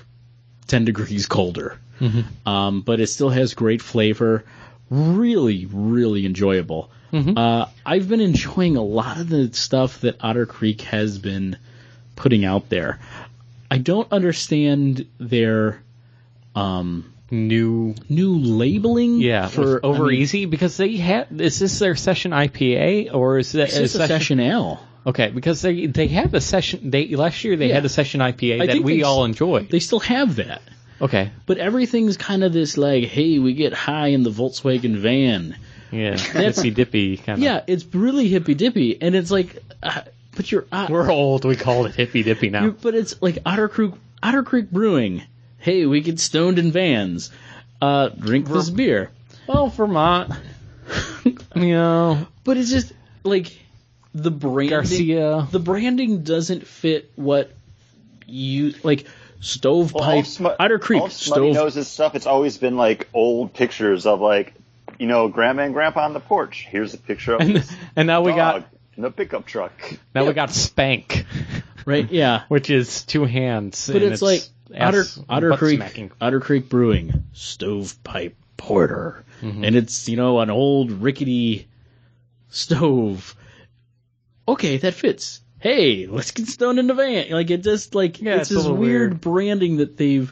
ten 0.67 0.85
degrees 0.85 1.27
colder. 1.27 1.79
Um, 2.47 2.81
but 2.83 3.01
it 3.01 3.09
still 3.09 3.31
has 3.31 3.55
great 3.55 3.83
flavor. 3.83 4.45
Really, 4.95 5.67
really 5.67 6.25
enjoyable. 6.27 6.91
Uh, 7.13 7.67
I've 7.87 8.09
been 8.09 8.21
enjoying 8.21 8.77
a 8.77 8.83
lot 8.83 9.21
of 9.21 9.29
the 9.29 9.53
stuff 9.53 10.01
that 10.01 10.17
Otter 10.21 10.47
Creek 10.47 10.81
has 10.83 11.19
been 11.19 11.57
putting 12.17 12.45
out 12.45 12.69
there. 12.69 12.99
I 13.71 13.79
don't 13.79 14.11
understand 14.13 15.07
their 15.19 15.81
New 17.31 17.95
new 18.09 18.39
labeling. 18.39 19.19
Yeah, 19.19 19.49
for 19.49 19.85
over 19.85 20.05
I 20.05 20.09
mean, 20.09 20.21
easy 20.21 20.45
because 20.45 20.77
they 20.77 20.97
had. 20.97 21.41
Is 21.41 21.59
this 21.59 21.79
their 21.79 21.97
session 21.97 22.31
IPA 22.33 23.13
or 23.15 23.39
is 23.39 23.53
that 23.53 23.71
just 23.71 23.95
a 23.97 24.07
session 24.07 24.39
ale? 24.41 24.79
Okay, 25.07 25.31
because 25.31 25.61
they 25.63 25.87
they 25.87 26.07
had 26.07 26.33
a 26.35 26.41
session. 26.41 26.91
They 26.91 27.09
last 27.17 27.43
year 27.43 27.57
they 27.57 27.69
Yeah. 27.69 27.75
had 27.77 27.85
a 27.85 27.89
session 27.89 28.21
IPA 28.21 28.61
I 28.63 28.67
that 28.67 28.81
we 28.83 29.03
all 29.03 29.25
enjoyed. 29.25 29.69
They 29.71 29.81
still 29.81 30.01
have 30.01 30.37
that, 30.37 30.63
okay, 31.01 31.31
but 31.47 31.59
everything's 31.59 32.17
kind 32.17 32.45
of 32.45 32.53
this 32.53 32.77
like, 32.77 33.05
hey, 33.05 33.39
we 33.39 33.55
get 33.55 33.73
high 33.73 34.09
in 34.09 34.23
the 34.23 34.31
Volkswagen 34.31 34.97
van. 34.97 35.57
yeah, 35.91 36.17
hippy 36.17 36.71
dippy 36.71 37.17
kind 37.17 37.39
of. 37.39 37.43
Yeah, 37.45 37.63
it's 37.67 37.85
really 37.95 38.29
hippy 38.29 38.55
dippy, 38.55 39.01
and 39.01 39.15
it's 39.15 39.31
like, 39.31 39.63
uh, 39.83 40.03
but 40.37 40.51
you're, 40.51 40.67
uh, 40.73 40.87
we're 40.91 41.11
old. 41.11 41.45
We 41.45 41.57
call 41.57 41.87
it 41.87 41.95
hippy 41.95 42.23
dippy 42.23 42.51
now. 42.51 42.71
but 42.71 42.95
it's 42.95 43.21
like 43.23 43.39
Otter 43.47 43.69
Creek, 43.69 43.93
Otter 44.23 44.43
Creek 44.43 44.71
Brewing. 44.71 45.23
Hey, 45.59 45.87
we 45.87 46.01
get 46.01 46.21
stoned 46.21 46.59
in 46.59 46.73
vans. 46.73 47.31
Uh, 47.81 48.09
drink 48.09 48.49
this 48.49 48.71
beer. 48.71 49.11
well, 49.47 49.69
Vermont, 49.69 50.33
you 51.25 51.35
know, 51.75 52.27
But 52.45 52.57
it's 52.57 52.71
just 52.71 52.93
like 53.25 53.53
the 54.15 54.31
branding. 54.31 54.71
Garcia. 54.71 55.49
The 55.51 55.59
branding 55.59 56.23
doesn't 56.23 56.67
fit 56.67 57.11
what 57.17 57.53
you 58.27 58.75
like. 58.83 59.07
Stovepipe, 59.45 60.25
Sm- 60.27 60.47
Otter 60.59 60.79
Creek, 60.79 61.03
all 61.03 61.11
Smutty 61.11 61.53
stove. 61.53 61.55
knows 61.55 61.75
his 61.75 61.89
stuff. 61.89 62.15
It's 62.15 62.27
always 62.27 62.57
been 62.57 62.77
like 62.77 63.09
old 63.13 63.53
pictures 63.53 64.07
of 64.07 64.21
like, 64.21 64.55
you 64.99 65.07
know, 65.07 65.29
grandma 65.29 65.63
and 65.65 65.75
grandpa 65.75 66.05
on 66.07 66.13
the 66.15 66.21
porch. 66.21 66.67
Here's 66.69 66.95
a 66.95 66.99
picture 66.99 67.35
of 67.35 67.41
and, 67.43 67.57
this 67.57 67.73
and 67.97 68.07
now 68.07 68.23
we 68.23 68.33
got 68.33 68.67
in 68.97 69.03
the 69.03 69.11
pickup 69.11 69.45
truck. 69.47 69.73
now 70.15 70.25
we 70.25 70.33
got 70.33 70.51
Spank, 70.51 71.27
right? 71.85 72.11
Yeah, 72.11 72.45
which 72.49 72.71
is 72.71 73.03
two 73.05 73.25
hands. 73.25 73.87
but 73.93 74.03
and 74.03 74.13
it's, 74.13 74.23
like 74.23 74.43
Otter 74.75 75.05
Otter 75.29 75.57
Creek 75.57 75.79
smacking. 75.79 76.11
Otter 76.21 76.41
Creek 76.41 76.69
Brewing 76.69 77.25
stovepipe 77.33 78.35
porter, 78.57 79.25
Mm-hmm. 79.43 79.65
and 79.65 79.77
it's 79.77 80.09
you 80.09 80.17
know 80.17 80.41
an 80.41 80.49
old 80.49 80.91
rickety 80.91 81.69
stove. 82.49 83.35
Okay, 84.49 84.77
that 84.79 84.95
fits. 84.95 85.41
Hey, 85.65 86.07
let's 86.07 86.31
get 86.31 86.47
stoned 86.47 86.79
in 86.79 86.89
the 86.89 86.93
van. 86.95 87.31
Like 87.31 87.51
it 87.51 87.63
just 87.63 87.95
like 87.95 88.21
Yeah, 88.21 88.35
it's, 88.35 88.51
it's 88.51 88.63
this 88.65 88.67
weird, 88.67 88.79
weird. 88.79 89.21
branding 89.23 89.79
that 89.79 89.97
they've 89.97 90.31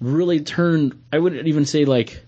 really 0.00 0.40
turned. 0.40 0.98
I 1.12 1.18
wouldn't 1.18 1.46
even 1.46 1.66
say 1.66 1.84
like 1.84 2.24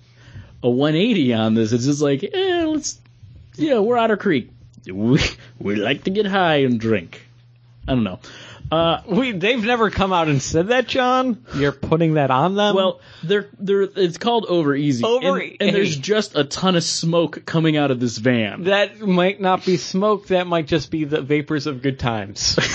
a 0.62 0.68
180 0.68 1.32
on 1.32 1.54
this. 1.54 1.72
It's 1.72 1.86
just 1.86 2.02
like, 2.02 2.22
eh, 2.22 2.64
let's 2.66 3.00
yeah, 3.54 3.78
we're 3.78 3.96
Otter 3.96 4.18
Creek. 4.18 4.50
We 4.86 5.18
we 5.58 5.76
like 5.76 6.04
to 6.04 6.10
get 6.10 6.26
high 6.26 6.56
and 6.56 6.78
drink. 6.78 7.22
I 7.88 7.94
don't 7.94 8.04
know. 8.04 8.20
Uh, 8.72 9.02
We 9.06 9.32
they've 9.32 9.62
never 9.62 9.90
come 9.90 10.14
out 10.14 10.28
and 10.28 10.40
said 10.40 10.68
that, 10.68 10.88
John. 10.88 11.44
You're 11.54 11.72
putting 11.72 12.14
that 12.14 12.30
on 12.30 12.54
them. 12.54 12.74
Well, 12.74 13.00
they're 13.22 13.50
they're 13.58 13.82
it's 13.82 14.16
called 14.16 14.46
over 14.48 14.74
easy, 14.74 15.04
Over- 15.04 15.38
and, 15.40 15.56
and 15.60 15.76
there's 15.76 15.94
just 15.94 16.34
a 16.36 16.44
ton 16.44 16.74
of 16.74 16.82
smoke 16.82 17.44
coming 17.44 17.76
out 17.76 17.90
of 17.90 18.00
this 18.00 18.16
van. 18.16 18.64
that 18.64 18.98
might 18.98 19.42
not 19.42 19.66
be 19.66 19.76
smoke. 19.76 20.28
That 20.28 20.46
might 20.46 20.66
just 20.68 20.90
be 20.90 21.04
the 21.04 21.20
vapors 21.20 21.66
of 21.66 21.82
good 21.82 21.98
times. 21.98 22.58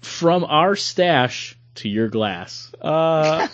From 0.00 0.44
our 0.44 0.76
stash 0.76 1.56
to 1.76 1.88
your 1.88 2.08
glass. 2.08 2.72
Uh, 2.80 3.46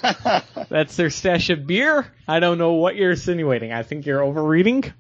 that's 0.69 0.97
their 0.97 1.11
stash 1.11 1.51
of 1.51 1.67
beer. 1.67 2.07
I 2.27 2.41
don't 2.41 2.59
know 2.59 2.73
what 2.75 2.97
you're 2.97 3.13
insinuating. 3.13 3.73
I 3.73 3.83
think 3.83 4.07
you're 4.07 4.23
overreading. 4.23 4.93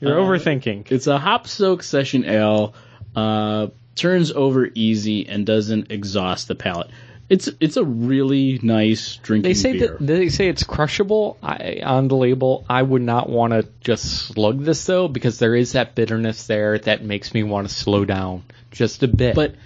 You're 0.00 0.18
Uh, 0.20 0.24
overthinking. 0.24 0.90
It's 0.90 1.06
a 1.06 1.18
hop 1.18 1.46
soak 1.48 1.82
session 1.82 2.24
ale. 2.24 2.74
Uh, 3.16 3.68
turns 3.96 4.30
over 4.30 4.68
easy 4.74 5.26
and 5.28 5.44
doesn't 5.44 5.90
exhaust 5.90 6.46
the 6.48 6.54
palate. 6.54 6.88
It's 7.28 7.48
it's 7.60 7.76
a 7.76 7.84
really 7.84 8.58
nice 8.62 9.16
drinking 9.16 9.50
They 9.50 9.54
say 9.54 9.72
beer. 9.72 9.96
that 10.00 10.06
they 10.06 10.28
say 10.30 10.48
it's 10.48 10.62
crushable 10.62 11.36
I, 11.42 11.80
on 11.84 12.08
the 12.08 12.16
label. 12.16 12.64
I 12.70 12.80
would 12.82 13.02
not 13.02 13.28
want 13.28 13.52
to 13.52 13.66
just 13.80 14.04
slug 14.28 14.62
this 14.64 14.84
though 14.86 15.08
because 15.08 15.38
there 15.38 15.54
is 15.54 15.72
that 15.72 15.94
bitterness 15.94 16.46
there 16.46 16.78
that 16.78 17.02
makes 17.04 17.34
me 17.34 17.42
want 17.42 17.68
to 17.68 17.74
slow 17.74 18.04
down 18.06 18.44
just 18.70 19.02
a 19.02 19.08
bit. 19.08 19.34
but 19.34 19.56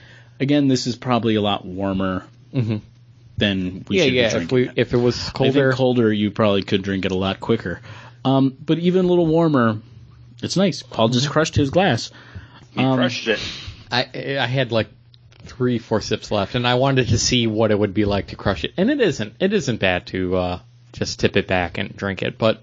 again, 0.40 0.66
this 0.66 0.86
is 0.88 0.96
probably 0.96 1.36
a 1.36 1.40
lot 1.42 1.64
warmer 1.64 2.24
Mhm. 2.52 2.80
than 3.36 3.84
we 3.88 3.98
yeah, 3.98 4.04
should 4.04 4.12
yeah. 4.14 4.22
be 4.22 4.26
If 4.26 4.32
drinking 4.32 4.56
we 4.56 4.68
it. 4.68 4.72
if 4.76 4.92
it 4.94 4.96
was 4.98 5.16
I 5.18 5.22
think 5.22 5.34
colder, 5.34 5.72
colder, 5.72 6.12
you 6.12 6.30
probably 6.32 6.62
could 6.62 6.82
drink 6.82 7.04
it 7.04 7.12
a 7.12 7.16
lot 7.16 7.38
quicker. 7.38 7.80
Um, 8.24 8.56
but 8.64 8.78
even 8.80 9.04
a 9.04 9.08
little 9.08 9.26
warmer, 9.26 9.78
it's 10.42 10.56
nice. 10.56 10.82
Paul 10.82 11.08
just 11.08 11.24
Mm-hmm. 11.26 11.32
crushed 11.32 11.54
his 11.56 11.70
glass. 11.70 12.10
He 12.72 12.82
Um, 12.82 12.96
crushed 12.96 13.28
it. 13.28 13.40
I 13.90 14.08
I 14.40 14.46
had 14.46 14.72
like 14.72 14.88
three 15.44 15.78
four 15.78 16.00
sips 16.00 16.30
left, 16.30 16.54
and 16.54 16.66
I 16.66 16.74
wanted 16.74 17.08
to 17.08 17.18
see 17.18 17.46
what 17.46 17.70
it 17.70 17.78
would 17.78 17.94
be 17.94 18.04
like 18.04 18.28
to 18.28 18.36
crush 18.36 18.64
it. 18.64 18.72
And 18.76 18.90
it 18.90 19.00
isn't 19.00 19.34
it 19.40 19.52
isn't 19.52 19.78
bad 19.80 20.06
to 20.08 20.36
uh, 20.36 20.58
just 20.92 21.20
tip 21.20 21.36
it 21.36 21.46
back 21.46 21.78
and 21.78 21.94
drink 21.96 22.22
it, 22.22 22.38
but 22.38 22.62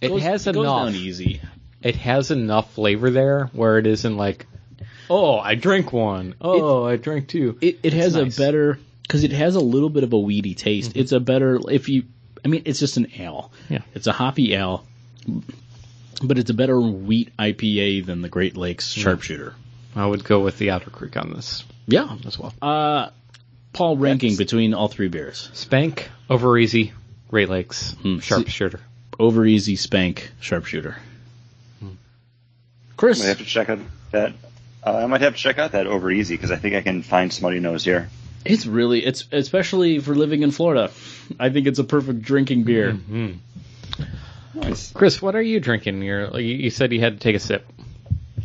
it 0.00 0.08
Goes- 0.08 0.22
has 0.22 0.44
goes 0.44 0.56
enough. 0.56 0.86
down 0.86 0.94
easy. 0.94 1.40
It 1.82 1.96
has 1.96 2.30
enough 2.30 2.72
flavor 2.74 3.10
there 3.10 3.50
where 3.52 3.76
it 3.78 3.86
isn't 3.86 4.16
like, 4.16 4.46
oh, 5.10 5.38
I 5.38 5.54
drink 5.54 5.92
one. 5.92 6.34
Oh, 6.40 6.84
I 6.84 6.96
drink 6.96 7.28
two. 7.28 7.58
It 7.60 7.80
it 7.82 7.92
has 7.92 8.14
nice. 8.14 8.36
a 8.38 8.40
better 8.40 8.78
because 9.02 9.22
it 9.24 9.32
has 9.32 9.54
a 9.56 9.60
little 9.60 9.90
bit 9.90 10.02
of 10.04 10.12
a 10.14 10.18
weedy 10.18 10.54
taste. 10.54 10.90
Mm-hmm. 10.90 10.98
It's 11.00 11.12
a 11.12 11.20
better 11.20 11.60
if 11.70 11.88
you. 11.88 12.04
I 12.44 12.48
mean, 12.48 12.62
it's 12.66 12.78
just 12.80 12.96
an 12.98 13.08
ale. 13.18 13.50
Yeah. 13.70 13.80
It's 13.94 14.06
a 14.06 14.12
hoppy 14.12 14.54
ale, 14.54 14.84
but 16.22 16.38
it's 16.38 16.50
a 16.50 16.54
better 16.54 16.80
wheat 16.80 17.30
IPA 17.38 18.06
than 18.06 18.22
the 18.22 18.28
Great 18.28 18.56
Lakes 18.56 18.88
Sharpshooter. 18.92 19.54
I 19.96 20.06
would 20.06 20.24
go 20.24 20.40
with 20.40 20.58
the 20.58 20.70
Otter 20.70 20.90
Creek 20.90 21.16
on 21.16 21.32
this 21.32 21.64
Yeah. 21.86 22.16
as 22.26 22.38
well. 22.38 22.52
Uh, 22.60 23.08
Paul 23.72 23.96
ranking 23.96 24.30
That's- 24.32 24.38
between 24.46 24.74
all 24.74 24.88
three 24.88 25.08
beers: 25.08 25.48
Spank, 25.52 26.08
Over 26.30 26.56
Easy, 26.58 26.92
Great 27.28 27.48
Lakes, 27.48 27.92
Hmm. 28.02 28.18
Sharpshooter. 28.18 28.80
Over 29.18 29.44
Easy, 29.46 29.76
Spank, 29.76 30.30
Sharpshooter. 30.40 30.96
I 31.82 31.86
Chris, 32.96 33.18
might 33.20 33.26
have 33.26 33.38
to 33.38 33.44
check 33.44 33.68
out 33.68 33.78
that. 34.12 34.32
Uh, 34.86 34.92
I 34.96 35.06
might 35.06 35.20
have 35.22 35.34
to 35.34 35.40
check 35.40 35.58
out 35.58 35.72
that 35.72 35.86
over 35.86 36.10
easy 36.10 36.36
because 36.36 36.50
I 36.50 36.56
think 36.56 36.74
I 36.76 36.82
can 36.82 37.02
find 37.02 37.30
Smuttynose 37.30 37.82
here. 37.84 38.08
It's 38.44 38.66
really 38.66 39.04
it's 39.04 39.24
especially 39.32 39.98
for 39.98 40.14
living 40.14 40.42
in 40.42 40.50
Florida. 40.50 40.90
I 41.40 41.48
think 41.50 41.66
it's 41.66 41.78
a 41.78 41.84
perfect 41.84 42.22
drinking 42.22 42.64
beer. 42.64 42.96
Nice. 44.54 44.92
Chris, 44.92 45.20
what 45.20 45.34
are 45.34 45.42
you 45.42 45.60
drinking? 45.60 46.02
You're, 46.02 46.38
you, 46.40 46.54
you 46.54 46.70
said 46.70 46.92
you 46.92 47.00
had 47.00 47.14
to 47.14 47.20
take 47.20 47.34
a 47.36 47.40
sip. 47.40 47.66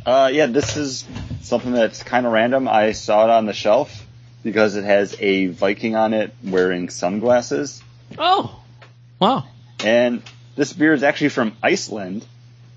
Uh, 0.06 0.30
yeah, 0.34 0.48
this 0.48 0.76
is 0.78 1.06
something 1.42 1.72
that's 1.72 2.02
kind 2.04 2.26
of 2.26 2.32
random. 2.32 2.68
I 2.68 2.94
saw 2.94 3.26
it 3.26 3.30
on 3.30 3.46
the 3.46 3.54
shelf 3.54 4.06
because 4.44 4.76
it 4.76 4.84
has 4.86 5.16
a 5.20 5.48
Viking 5.48 5.96
on 5.96 6.14
it 6.14 6.34
wearing 6.44 6.90
sunglasses, 6.90 7.84
Oh, 8.18 8.60
wow. 9.20 9.46
and 9.84 10.24
this 10.56 10.74
beer 10.74 10.94
is 10.94 11.04
actually 11.04 11.30
from 11.30 11.56
Iceland, 11.62 12.26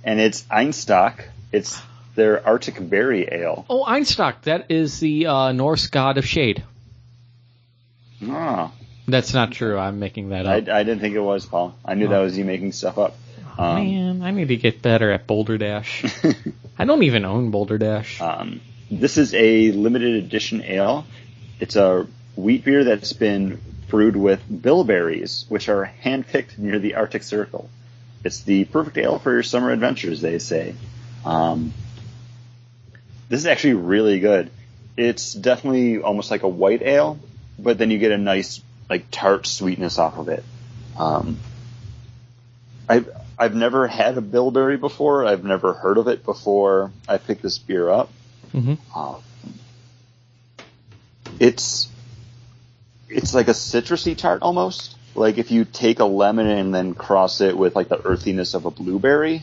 and 0.05 0.21
it's 0.21 0.43
Einstök. 0.43 1.23
It's 1.53 1.81
their 2.17 2.45
Arctic 2.47 2.77
Berry 2.91 3.29
Ale. 3.31 3.65
Oh, 3.71 3.85
Einstök. 3.85 4.43
That 4.43 4.71
is 4.71 4.99
the 5.01 5.27
uh, 5.27 5.53
Norse 5.53 5.87
god 5.87 6.19
of 6.19 6.27
shade. 6.27 6.65
Ah, 8.29 8.73
That's 9.07 9.35
not 9.35 9.53
true. 9.53 9.79
I'm 9.79 9.99
making 9.99 10.31
that 10.31 10.47
up. 10.47 10.69
I 10.69 10.85
didn't 10.85 11.01
think 11.01 11.15
it 11.15 11.21
was 11.21 11.45
Paul. 11.45 11.75
I 11.85 11.95
knew 11.95 12.09
that 12.09 12.19
was 12.19 12.39
you 12.39 12.45
making 12.45 12.73
stuff 12.73 12.99
up. 12.99 13.17
Um, 13.59 13.75
Man, 13.87 14.23
I 14.23 14.31
need 14.31 14.49
to 14.49 14.57
get 14.57 14.81
better 14.81 15.11
at 15.11 15.27
Balderdash. 15.27 16.05
I 16.79 16.85
don't 16.85 17.03
even 17.03 17.25
own 17.25 17.51
Balderdash. 17.51 18.21
Um, 18.21 18.61
this 18.91 19.19
is 19.19 19.35
a 19.35 19.73
limited 19.73 20.25
edition 20.25 20.63
ale. 20.63 21.05
It's 21.61 21.77
a 21.77 22.07
wheat 22.37 22.65
beer 22.65 22.85
that's 22.85 23.13
been 23.13 23.61
brewed 23.89 24.17
with 24.17 24.41
bilberries, 24.49 25.45
which 25.49 25.69
are 25.69 25.93
handpicked 26.03 26.57
near 26.59 26.79
the 26.79 26.95
Arctic 26.95 27.23
Circle. 27.23 27.69
It's 28.25 28.41
the 28.43 28.65
perfect 28.65 28.97
ale 28.99 29.19
for 29.19 29.33
your 29.33 29.43
summer 29.43 29.71
adventures, 29.71 30.21
they 30.21 30.39
say. 30.39 30.75
Um, 31.25 31.75
this 33.29 33.41
is 33.41 33.47
actually 33.47 33.75
really 33.75 34.21
good. 34.21 34.51
It's 34.97 35.35
definitely 35.35 35.99
almost 36.01 36.31
like 36.31 36.43
a 36.43 36.49
white 36.49 36.83
ale, 36.83 37.19
but 37.59 37.79
then 37.79 37.91
you 37.91 37.99
get 37.99 38.13
a 38.13 38.19
nice 38.19 38.63
like 38.93 39.11
tart 39.11 39.47
sweetness 39.47 39.99
off 39.99 40.19
of 40.19 40.29
it. 40.29 40.45
Um, 40.99 41.39
I've 42.87 43.09
I've 43.39 43.55
never 43.55 43.89
had 43.89 44.19
a 44.19 44.21
bilberry 44.21 44.77
before. 44.77 45.25
I've 45.25 45.45
never 45.45 45.73
heard 45.73 45.97
of 45.97 46.09
it 46.09 46.27
before 46.27 46.93
I 47.09 47.17
picked 47.17 47.41
this 47.41 47.57
beer 47.57 47.89
up. 47.89 48.11
Mhm. 48.53 48.77
Um, 48.95 49.23
it's 51.41 51.89
it's 53.09 53.33
like 53.33 53.49
a 53.49 53.53
citrusy 53.53 54.15
tart 54.15 54.43
almost. 54.43 54.99
Like 55.15 55.39
if 55.39 55.51
you 55.51 55.65
take 55.65 56.01
a 56.01 56.05
lemon 56.05 56.49
and 56.49 56.75
then 56.75 56.93
cross 56.93 57.41
it 57.41 57.57
with 57.57 57.75
like 57.75 57.89
the 57.89 58.05
earthiness 58.05 58.53
of 58.53 58.67
a 58.67 58.71
blueberry. 58.71 59.43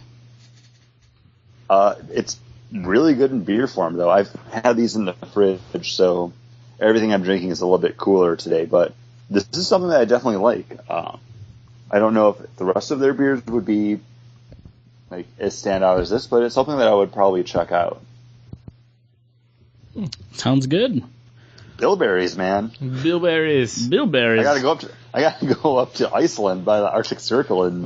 Uh, 1.68 1.96
it's 2.12 2.38
really 2.72 3.16
good 3.16 3.32
in 3.32 3.44
beer 3.44 3.66
form 3.68 3.96
though. 3.96 4.12
I've 4.12 4.32
had 4.52 4.78
these 4.78 4.96
in 4.96 5.06
the 5.06 5.14
fridge, 5.34 5.96
so 5.96 6.34
everything 6.80 7.12
I'm 7.12 7.24
drinking 7.24 7.50
is 7.50 7.62
a 7.62 7.66
little 7.66 7.80
bit 7.80 7.98
cooler 7.98 8.36
today. 8.36 8.66
But 8.66 8.94
this 9.30 9.48
is 9.54 9.68
something 9.68 9.90
that 9.90 10.02
I 10.02 10.06
definitely 10.06 10.38
like. 10.38 10.66
Uh, 10.90 11.18
I 11.92 12.00
don't 12.00 12.14
know 12.14 12.30
if 12.30 12.56
the 12.58 12.66
rest 12.66 12.92
of 12.92 13.00
their 13.00 13.14
beers 13.14 13.46
would 13.48 13.66
be 13.66 14.00
like 15.10 15.28
as 15.40 15.56
standout 15.56 16.00
as 16.00 16.10
this, 16.10 16.28
but 16.28 16.44
it's 16.44 16.56
something 16.56 16.78
that 16.78 16.88
I 16.88 16.94
would 16.94 17.12
probably 17.12 17.44
check 17.44 17.72
out. 17.72 18.02
Sounds 20.34 20.68
good. 20.68 21.04
Bilberries, 21.78 22.38
man. 22.38 22.72
Bilberries. 22.80 23.88
Bilberries. 23.90 24.42
I 24.42 24.44
gotta 24.44 24.62
go 24.62 24.72
up 24.72 24.80
to 24.82 24.92
I 25.14 25.22
gotta 25.22 25.54
go 25.62 25.78
up 25.78 25.94
to 25.96 26.14
Iceland 26.14 26.66
by 26.66 26.80
the 26.80 26.90
Arctic 26.92 27.20
Circle 27.20 27.64
and, 27.64 27.86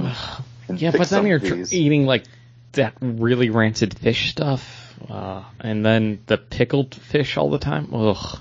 and 0.68 0.82
Yeah, 0.82 0.92
pick 0.92 1.00
but 1.00 1.10
then 1.10 1.20
some 1.20 1.28
you're 1.28 1.38
of 1.38 1.44
tr- 1.44 1.76
eating 1.76 2.06
like 2.06 2.26
that 2.74 2.96
really 3.02 3.50
rancid 3.52 3.98
fish 3.98 4.32
stuff, 4.32 4.96
uh, 5.10 5.44
and 5.60 5.86
then 5.86 6.20
the 6.26 6.38
pickled 6.38 6.96
fish 6.96 7.38
all 7.38 7.50
the 7.52 7.60
time. 7.60 7.90
Ugh, 7.94 8.40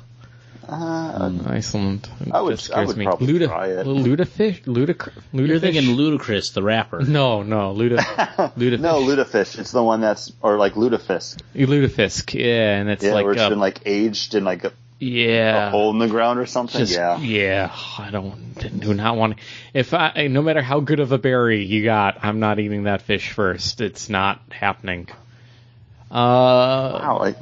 Uh, 0.69 1.31
Iceland. 1.47 2.09
I 2.31 2.41
would- 2.41 2.57
just 2.59 2.71
I 2.73 2.85
would 2.85 2.97
me. 2.97 3.05
probably 3.05 3.27
Luda, 3.27 3.47
try 3.49 3.67
it. 3.69 3.87
Ludafish, 3.87 4.63
Ludac- 4.65 5.11
Ludafish. 5.35 5.47
You're 5.49 5.59
thinking 5.59 5.97
Ludacris, 5.97 6.53
the 6.55 6.63
rapper. 6.63 7.01
No, 7.07 7.43
no, 7.43 7.75
Luda, 7.75 7.99
Ludafish. 8.57 8.81
no, 8.81 9.01
Ludafish. 9.03 9.59
It's 9.59 9.73
the 9.73 9.83
one 9.83 10.01
that's 10.01 10.33
or 10.41 10.57
like 10.59 10.75
Ludafisk. 10.75 11.41
Ludafisk. 11.55 12.33
Yeah, 12.39 12.77
and 12.79 12.89
it's 12.91 13.03
Yeah, 13.05 13.15
like, 13.15 13.25
where 13.25 13.35
it's 13.35 13.49
been 13.49 13.59
like 13.59 13.81
aged 13.87 14.35
in 14.37 14.45
like 14.45 14.65
a, 14.65 14.73
yeah, 15.01 15.67
a 15.67 15.71
hole 15.71 15.91
in 15.91 15.99
the 15.99 16.07
ground 16.07 16.39
or 16.39 16.47
something. 16.47 16.79
Just, 16.79 16.95
yeah. 16.95 17.19
yeah, 17.19 17.77
I 17.99 18.11
don't 18.11 18.81
do 18.81 18.95
not 18.95 19.17
want. 19.17 19.39
If 19.75 19.95
I, 19.95 20.29
no 20.29 20.43
matter 20.43 20.63
how 20.63 20.79
good 20.79 21.01
of 21.01 21.11
a 21.11 21.19
berry 21.19 21.65
you 21.65 21.83
got, 21.83 22.19
I'm 22.25 22.39
not 22.39 22.61
eating 22.61 22.85
that 22.85 23.03
fish 23.03 23.33
first. 23.33 23.81
It's 23.81 24.09
not 24.09 24.41
happening. 24.53 25.09
Uh, 26.11 26.99
Wow, 27.03 27.19
like 27.21 27.37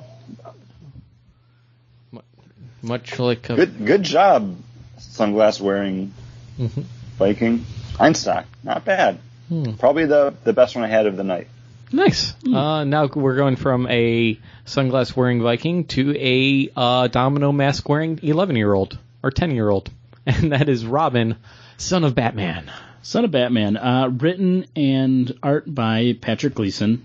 much 2.83 3.19
like 3.19 3.49
a, 3.51 3.57
good 3.57 3.87
good 3.87 4.03
job, 4.03 4.57
sunglass 4.99 5.61
wearing 5.61 6.13
Mhm. 6.59 6.85
Viking 7.19 7.65
Einstök. 7.99 8.45
Not 8.65 8.85
bad. 8.85 9.19
Hmm. 9.49 9.73
Probably 9.75 10.07
the 10.07 10.35
the 10.45 10.53
best 10.53 10.75
one 10.77 10.85
I 10.85 10.89
had 10.89 11.07
of 11.07 11.17
the 11.17 11.25
night. 11.25 11.49
nice. 11.93 12.35
Uh, 12.47 12.85
now 12.85 13.07
we're 13.13 13.35
going 13.37 13.57
from 13.57 13.87
a 13.89 14.39
sunglass 14.65 15.17
wearing 15.17 15.43
Viking 15.43 15.85
to 15.89 16.15
a 16.17 16.71
uh, 16.77 17.09
domino 17.09 17.51
mask 17.53 17.89
wearing 17.89 18.21
11 18.23 18.55
year 18.57 18.73
old 18.73 18.97
or 19.23 19.31
10 19.33 19.51
year 19.51 19.69
old, 19.69 19.91
and 20.27 20.53
that 20.53 20.69
is 20.69 20.87
Robin, 20.87 21.37
son 21.79 22.05
of 22.05 22.15
Batman. 22.15 22.71
Son 23.03 23.25
of 23.25 23.31
Batman, 23.31 23.77
uh, 23.79 24.09
written 24.09 24.67
and 24.77 25.33
art 25.43 25.65
by 25.75 26.17
Patrick 26.21 26.55
Gleason. 26.55 27.05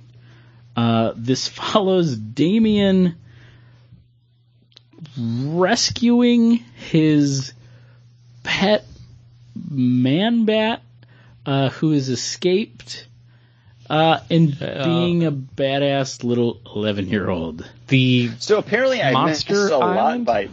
Uh, 0.75 1.13
this 1.15 1.47
follows 1.61 2.15
Damian 2.15 3.15
rescuing 5.17 6.63
his 6.75 7.53
pet 8.43 8.85
man 9.69 10.45
bat, 10.45 10.81
uh, 11.45 11.69
who 11.69 11.91
has 11.91 12.09
escaped, 12.09 13.07
uh, 13.89 14.19
and 14.29 14.57
Uh, 14.61 14.83
being 14.83 15.23
a 15.25 15.31
badass 15.31 16.23
little 16.23 16.59
11 16.75 17.07
year 17.07 17.29
old. 17.29 17.69
The 17.87 18.31
So 18.39 18.57
apparently 18.57 19.01
I 19.01 19.11
Monster 19.11 19.53
missed 19.53 19.71
a 19.71 19.75
Island? 19.75 20.25
lot 20.25 20.33
by 20.33 20.49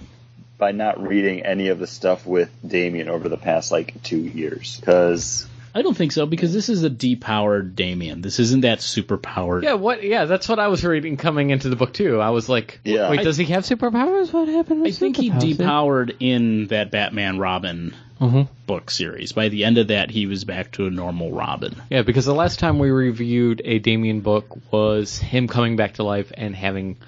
by 0.59 0.71
not 0.73 1.03
reading 1.03 1.41
any 1.45 1.69
of 1.69 1.81
the 1.81 1.89
stuff 1.89 2.25
with 2.25 2.49
Damian 2.67 3.09
over 3.09 3.29
the 3.29 3.37
past 3.37 3.73
like 3.73 4.01
two 4.05 4.21
years 4.21 4.79
because 4.79 5.45
I 5.75 5.81
don't 5.83 5.97
think 5.97 6.13
so 6.13 6.27
because 6.27 6.53
this 6.53 6.69
is 6.69 6.85
a 6.85 6.91
depowered 6.91 7.75
Damian. 7.75 8.21
This 8.21 8.39
isn't 8.39 8.61
that 8.61 8.81
superpowered. 8.81 9.63
Yeah, 9.63 9.75
what? 9.75 10.03
Yeah, 10.03 10.27
that's 10.27 10.49
what 10.49 10.59
I 10.59 10.69
was 10.69 10.85
reading 10.85 11.17
coming 11.17 11.49
into 11.51 11.69
the 11.71 11.77
book 11.77 11.93
too. 11.95 12.21
I 12.21 12.31
was 12.31 12.49
like, 12.49 12.81
Yeah. 12.85 13.11
wait, 13.11 13.21
I- 13.21 13.23
does 13.25 13.37
he 13.39 13.45
have 13.47 13.65
superpowers? 13.65 14.33
What 14.33 14.49
happened? 14.49 14.87
I 14.87 14.91
think 14.91 15.17
he 15.17 15.31
depowered 15.31 16.17
in 16.21 16.67
that 16.67 16.91
Batman 16.91 17.39
Robin 17.39 17.95
Mhm. 18.21 18.49
book 18.67 18.91
series. 18.91 19.33
By 19.33 19.49
the 19.49 19.65
end 19.65 19.79
of 19.79 19.89
that, 19.89 20.11
he 20.11 20.27
was 20.27 20.45
back 20.45 20.73
to 20.73 20.87
a 20.87 20.91
normal 20.91 21.33
Robin. 21.33 21.75
Yeah, 21.91 22.03
because 22.03 22.25
the 22.27 22.35
last 22.35 22.59
time 22.59 22.79
we 22.79 22.91
reviewed 22.91 23.63
a 23.65 23.79
Damian 23.79 24.21
book 24.21 24.47
was 24.71 25.19
him 25.19 25.49
coming 25.49 25.77
back 25.77 25.95
to 25.95 26.03
life 26.05 26.31
and 26.37 26.55
having 26.55 26.99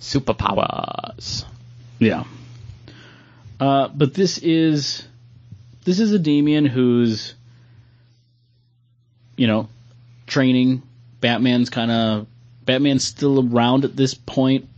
superpowers. 0.00 1.44
Yeah. 1.98 2.24
Uh, 3.58 3.88
but 3.88 4.14
this 4.14 4.38
is 4.38 5.06
this 5.84 5.98
is 6.00 6.12
a 6.12 6.18
Damian 6.18 6.66
who's 6.66 7.34
you 9.42 9.48
know 9.48 9.68
training. 10.28 10.82
Batman's 11.20 11.68
kind 11.68 11.90
of 11.90 12.26
Batman's 12.64 13.02
still 13.02 13.44
around 13.44 13.84
at 13.84 13.96
this 13.96 14.14
point, 14.14 14.68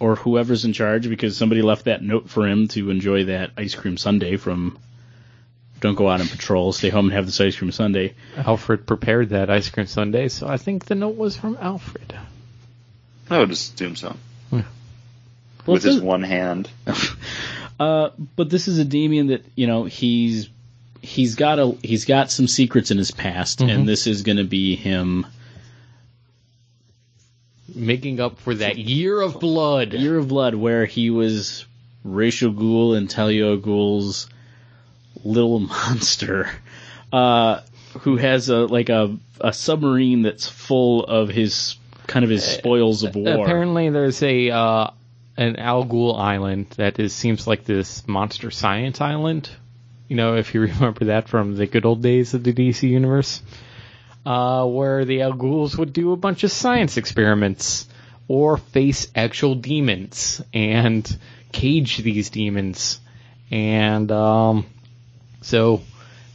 or 0.00 0.16
whoever's 0.16 0.64
in 0.64 0.72
charge, 0.72 1.10
because 1.10 1.36
somebody 1.36 1.60
left 1.60 1.84
that 1.84 2.02
note 2.02 2.30
for 2.30 2.46
him 2.48 2.68
to 2.68 2.88
enjoy 2.88 3.24
that 3.24 3.50
ice 3.58 3.74
cream 3.74 3.98
sundae 3.98 4.36
from. 4.36 4.78
Don't 5.80 5.94
go 5.94 6.08
out 6.08 6.20
and 6.20 6.28
patrol. 6.30 6.72
Stay 6.72 6.88
home 6.88 7.04
and 7.04 7.14
have 7.14 7.26
this 7.26 7.40
ice 7.40 7.56
cream 7.56 7.70
sundae. 7.70 8.14
Alfred 8.36 8.86
prepared 8.86 9.28
that 9.28 9.50
ice 9.50 9.68
cream 9.68 9.86
sundae, 9.86 10.28
so 10.28 10.48
I 10.48 10.56
think 10.56 10.86
the 10.86 10.94
note 10.94 11.16
was 11.16 11.36
from 11.36 11.58
Alfred. 11.60 12.14
I 13.30 13.38
would 13.38 13.50
assume 13.50 13.94
so. 13.94 14.16
Well, 14.50 14.64
with 15.66 15.82
his 15.82 15.98
a- 15.98 16.04
one 16.04 16.22
hand. 16.22 16.70
Uh, 17.80 18.10
but 18.34 18.50
this 18.50 18.66
is 18.66 18.78
a 18.80 18.84
Damian 18.84 19.28
that 19.28 19.44
you 19.54 19.68
know 19.68 19.84
he's 19.84 20.48
he's 21.02 21.34
got 21.34 21.58
a 21.58 21.76
he's 21.82 22.04
got 22.04 22.30
some 22.30 22.48
secrets 22.48 22.90
in 22.90 22.98
his 22.98 23.10
past, 23.10 23.60
and 23.60 23.88
this 23.88 24.06
is 24.06 24.22
going 24.22 24.38
to 24.38 24.44
be 24.44 24.76
him 24.76 25.26
Making 27.74 28.18
up 28.18 28.38
for 28.40 28.54
that 28.54 28.78
year 28.78 29.20
of 29.20 29.40
blood. 29.40 29.92
Year 29.92 30.16
of 30.16 30.28
Blood, 30.28 30.54
where 30.54 30.86
he 30.86 31.10
was 31.10 31.66
Ra's 32.02 32.42
al 32.42 32.50
Ghul 32.50 32.96
and 32.96 33.10
Talia 33.10 33.58
Ghul's 33.58 34.28
little 35.22 35.60
monster, 35.60 36.50
uh, 37.12 37.60
who 38.00 38.16
has 38.16 38.48
a 38.48 38.60
like 38.66 38.88
a 38.88 39.16
a 39.40 39.52
submarine 39.52 40.22
that's 40.22 40.48
full 40.48 41.04
of 41.04 41.28
his 41.28 41.76
kind 42.06 42.24
of 42.24 42.30
his 42.30 42.42
spoils 42.42 43.04
of 43.04 43.14
war. 43.14 43.44
Apparently, 43.44 43.90
there's 43.90 44.22
a 44.22 44.50
uh, 44.50 44.90
an 45.36 45.56
Al 45.56 45.84
Ghul 45.84 46.18
island 46.18 46.70
that 46.78 46.98
is 46.98 47.12
seems 47.12 47.46
like 47.46 47.64
this 47.64 48.08
monster 48.08 48.50
science 48.50 49.02
island. 49.02 49.50
You 50.08 50.16
know, 50.16 50.36
if 50.36 50.54
you 50.54 50.60
remember 50.62 51.06
that 51.06 51.28
from 51.28 51.54
the 51.54 51.66
good 51.66 51.84
old 51.84 52.02
days 52.02 52.34
of 52.34 52.42
the 52.42 52.52
DC 52.52 52.88
universe, 52.88 53.42
uh, 54.26 54.64
where 54.64 55.04
the 55.04 55.22
Al 55.22 55.34
Ghul's 55.34 55.76
would 55.76 55.92
do 55.92 56.12
a 56.12 56.16
bunch 56.16 56.44
of 56.44 56.50
science 56.50 56.96
experiments 56.96 57.86
or 58.26 58.56
face 58.56 59.08
actual 59.14 59.54
demons 59.54 60.42
and 60.52 61.18
cage 61.52 61.98
these 61.98 62.30
demons, 62.30 63.00
and 63.50 64.10
um, 64.12 64.66
so 65.40 65.82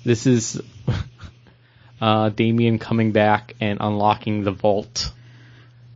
this 0.03 0.25
is 0.25 0.61
uh, 2.01 2.29
Damian 2.29 2.79
coming 2.79 3.11
back 3.11 3.55
and 3.59 3.79
unlocking 3.81 4.43
the 4.43 4.51
vault. 4.51 5.11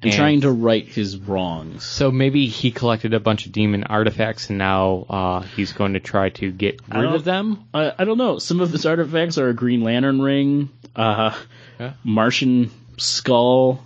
And 0.04 0.14
trying 0.14 0.42
to 0.42 0.52
right 0.52 0.86
his 0.86 1.18
wrongs. 1.18 1.84
So 1.84 2.12
maybe 2.12 2.48
he 2.48 2.72
collected 2.72 3.14
a 3.14 3.20
bunch 3.20 3.46
of 3.46 3.52
demon 3.52 3.84
artifacts 3.84 4.50
and 4.50 4.58
now 4.58 5.06
uh, 5.10 5.40
he's 5.42 5.74
going 5.74 5.94
to 5.94 6.00
try 6.00 6.30
to 6.30 6.52
get 6.52 6.82
rid 6.94 7.06
of 7.06 7.24
them. 7.24 7.64
I, 7.74 7.94
I 7.98 8.04
don't 8.06 8.18
know. 8.18 8.40
Some 8.40 8.60
of 8.60 8.72
his 8.72 8.86
artifacts 8.86 9.38
are 9.38 9.50
a 9.50 9.54
Green 9.54 9.82
Lantern 9.82 10.22
ring, 10.22 10.70
uh, 10.96 11.36
Yeah. 11.80 11.94
Martian 12.04 12.72
skull. 12.98 13.84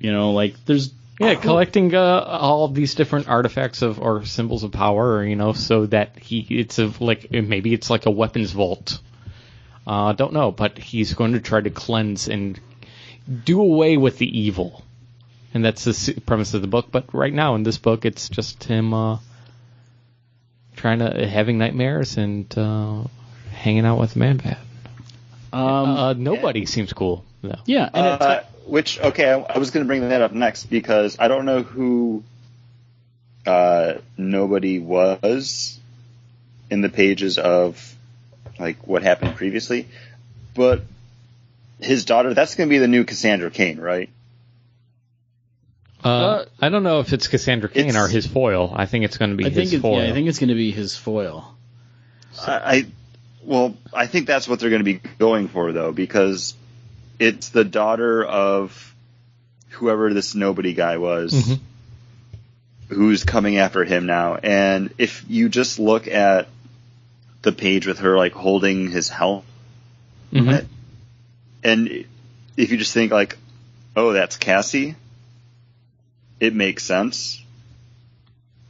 You 0.00 0.12
know, 0.12 0.30
like 0.32 0.54
there's 0.64 0.92
Yeah, 1.18 1.34
collecting 1.34 1.92
uh, 1.92 1.98
all 2.24 2.64
of 2.64 2.74
these 2.74 2.94
different 2.94 3.28
artifacts 3.28 3.82
of 3.82 3.98
or 4.00 4.24
symbols 4.24 4.62
of 4.62 4.70
power, 4.70 5.24
you 5.24 5.34
know, 5.34 5.52
so 5.54 5.86
that 5.86 6.16
he 6.20 6.46
it's 6.50 6.78
a 6.78 6.92
like 7.00 7.32
maybe 7.32 7.74
it's 7.74 7.90
like 7.90 8.06
a 8.06 8.10
weapons 8.12 8.52
vault. 8.52 9.00
Uh, 9.84 10.12
don't 10.12 10.32
know, 10.32 10.52
but 10.52 10.78
he's 10.78 11.14
going 11.14 11.32
to 11.32 11.40
try 11.40 11.60
to 11.60 11.70
cleanse 11.70 12.28
and 12.28 12.60
do 13.44 13.60
away 13.60 13.96
with 13.96 14.18
the 14.18 14.38
evil, 14.40 14.84
and 15.54 15.64
that's 15.64 15.84
the 15.84 16.20
premise 16.26 16.54
of 16.54 16.62
the 16.62 16.68
book. 16.68 16.88
But 16.90 17.12
right 17.14 17.32
now 17.32 17.54
in 17.54 17.62
this 17.62 17.78
book, 17.78 18.04
it's 18.04 18.28
just 18.28 18.64
him 18.64 18.92
uh, 18.94 19.18
trying 20.76 21.00
to 21.00 21.26
having 21.26 21.58
nightmares 21.58 22.16
and 22.16 22.46
uh, 22.56 23.04
hanging 23.52 23.84
out 23.84 23.98
with 23.98 24.16
Man 24.16 24.38
Bat. 24.38 24.58
Um, 25.52 25.62
uh, 25.62 26.12
nobody 26.12 26.66
seems 26.66 26.92
cool 26.92 27.24
though. 27.42 27.58
yeah, 27.64 27.88
and 27.92 28.06
it, 28.06 28.22
Uh, 28.22 28.42
which 28.66 29.00
okay, 29.00 29.30
I, 29.30 29.40
I 29.40 29.58
was 29.58 29.70
going 29.70 29.84
to 29.84 29.88
bring 29.88 30.08
that 30.08 30.20
up 30.20 30.32
next 30.32 30.66
because 30.66 31.16
I 31.18 31.28
don't 31.28 31.46
know 31.46 31.62
who 31.62 32.22
uh, 33.46 33.94
nobody 34.16 34.78
was 34.78 35.78
in 36.70 36.82
the 36.82 36.90
pages 36.90 37.38
of 37.38 37.94
like 38.58 38.86
what 38.86 39.02
happened 39.02 39.36
previously, 39.36 39.88
but 40.54 40.82
his 41.80 42.04
daughter 42.04 42.34
that's 42.34 42.56
going 42.56 42.68
to 42.68 42.70
be 42.70 42.78
the 42.78 42.88
new 42.88 43.04
Cassandra 43.04 43.50
Cain, 43.50 43.80
right? 43.80 44.10
Uh, 46.04 46.08
Uh, 46.08 46.44
I 46.60 46.68
don't 46.68 46.82
know 46.84 47.00
if 47.00 47.12
it's 47.12 47.26
Cassandra 47.28 47.68
Cain 47.68 47.88
it's- 47.88 47.96
or 47.96 48.08
his 48.08 48.26
foil. 48.26 48.72
I 48.74 48.86
think 48.86 49.04
it's 49.04 49.16
going 49.18 49.30
to 49.32 49.36
be 49.36 49.46
I 49.46 49.48
his 49.50 49.56
think 49.70 49.72
it, 49.72 49.80
foil. 49.82 50.02
yeah, 50.02 50.10
I 50.10 50.12
think 50.12 50.28
it's 50.28 50.38
going 50.38 50.48
to 50.50 50.54
be 50.54 50.70
his 50.70 50.96
foil. 50.96 51.54
I, 52.46 52.52
I 52.52 52.86
well, 53.42 53.76
I 53.92 54.06
think 54.06 54.26
that's 54.26 54.46
what 54.48 54.60
they're 54.60 54.70
going 54.70 54.84
to 54.84 54.84
be 54.84 55.00
going 55.18 55.48
for 55.48 55.72
though, 55.72 55.90
because 55.92 56.54
it's 57.18 57.48
the 57.48 57.64
daughter 57.64 58.24
of 58.24 58.94
whoever 59.70 60.12
this 60.14 60.34
nobody 60.34 60.72
guy 60.74 60.98
was, 60.98 61.32
Mhm. 61.32 61.58
who's 62.88 63.24
coming 63.24 63.56
after 63.58 63.84
him 63.84 64.06
now. 64.06 64.36
And 64.36 64.92
if 64.98 65.24
you 65.28 65.48
just 65.48 65.78
look 65.78 66.06
at 66.06 66.48
the 67.42 67.52
page 67.52 67.86
with 67.86 68.00
her 68.00 68.16
like 68.16 68.32
holding 68.32 68.90
his 68.90 69.08
helmet, 69.08 69.44
Mhm. 70.32 70.66
and 71.64 72.04
if 72.56 72.70
you 72.70 72.76
just 72.76 72.92
think 72.92 73.10
like, 73.12 73.36
oh, 73.96 74.12
that's 74.12 74.36
Cassie, 74.36 74.94
it 76.40 76.54
makes 76.54 76.84
sense. 76.84 77.42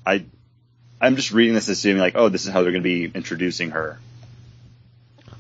I, 0.06 0.24
I'm 1.00 1.16
just 1.16 1.32
reading 1.32 1.54
this 1.54 1.68
assuming 1.68 2.00
like, 2.00 2.16
oh, 2.16 2.28
this 2.28 2.46
is 2.46 2.52
how 2.52 2.62
they're 2.62 2.72
going 2.72 2.82
to 2.82 2.88
be 2.88 3.04
introducing 3.04 3.70
her. 3.70 3.98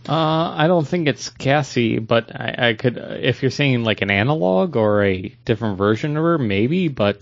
Uh, 0.08 0.54
I 0.56 0.68
don't 0.68 0.88
think 0.88 1.06
it's 1.06 1.28
Cassie, 1.28 1.98
but 1.98 2.34
I, 2.34 2.70
I 2.70 2.74
could, 2.74 2.96
if 2.96 3.42
you're 3.42 3.50
saying 3.50 3.84
like 3.84 4.00
an 4.00 4.10
analog 4.10 4.76
or 4.76 5.04
a 5.04 5.28
different 5.44 5.76
version 5.76 6.16
of 6.16 6.22
her, 6.22 6.38
maybe, 6.38 6.88
but, 6.88 7.20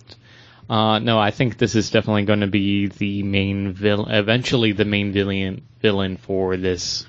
uh, 0.71 1.01
no, 1.01 1.19
I 1.19 1.33
think 1.33 1.59
this 1.59 1.75
is 1.75 1.91
definitely 1.91 2.27
going 2.27 2.41
to 2.41 2.47
be 2.47 2.87
the 2.87 3.25
main 3.25 3.73
villain, 3.73 4.13
eventually 4.13 4.71
the 4.71 4.85
main 4.85 5.13
villain, 5.13 5.67
villain 5.81 6.17
for 6.17 6.57
this, 6.57 7.07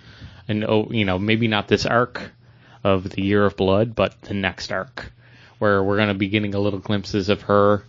and 0.48 0.64
oh, 0.64 0.88
you 0.90 1.06
know, 1.06 1.19
maybe 1.19 1.48
not 1.48 1.68
this 1.68 1.86
arc 1.86 2.32
of 2.84 3.10
the 3.11 3.22
Year 3.22 3.45
of 3.45 3.56
Blood, 3.56 3.94
but 3.94 4.19
the 4.24 4.34
next 4.34 4.72
arc, 4.72 5.11
where 5.59 5.84
we're 5.84 5.97
going 5.97 6.07
to 6.09 6.13
be 6.13 6.29
getting 6.29 6.53
a 6.53 6.59
little 6.59 6.79
glimpses 6.79 7.29
of 7.29 7.43
her, 7.43 7.84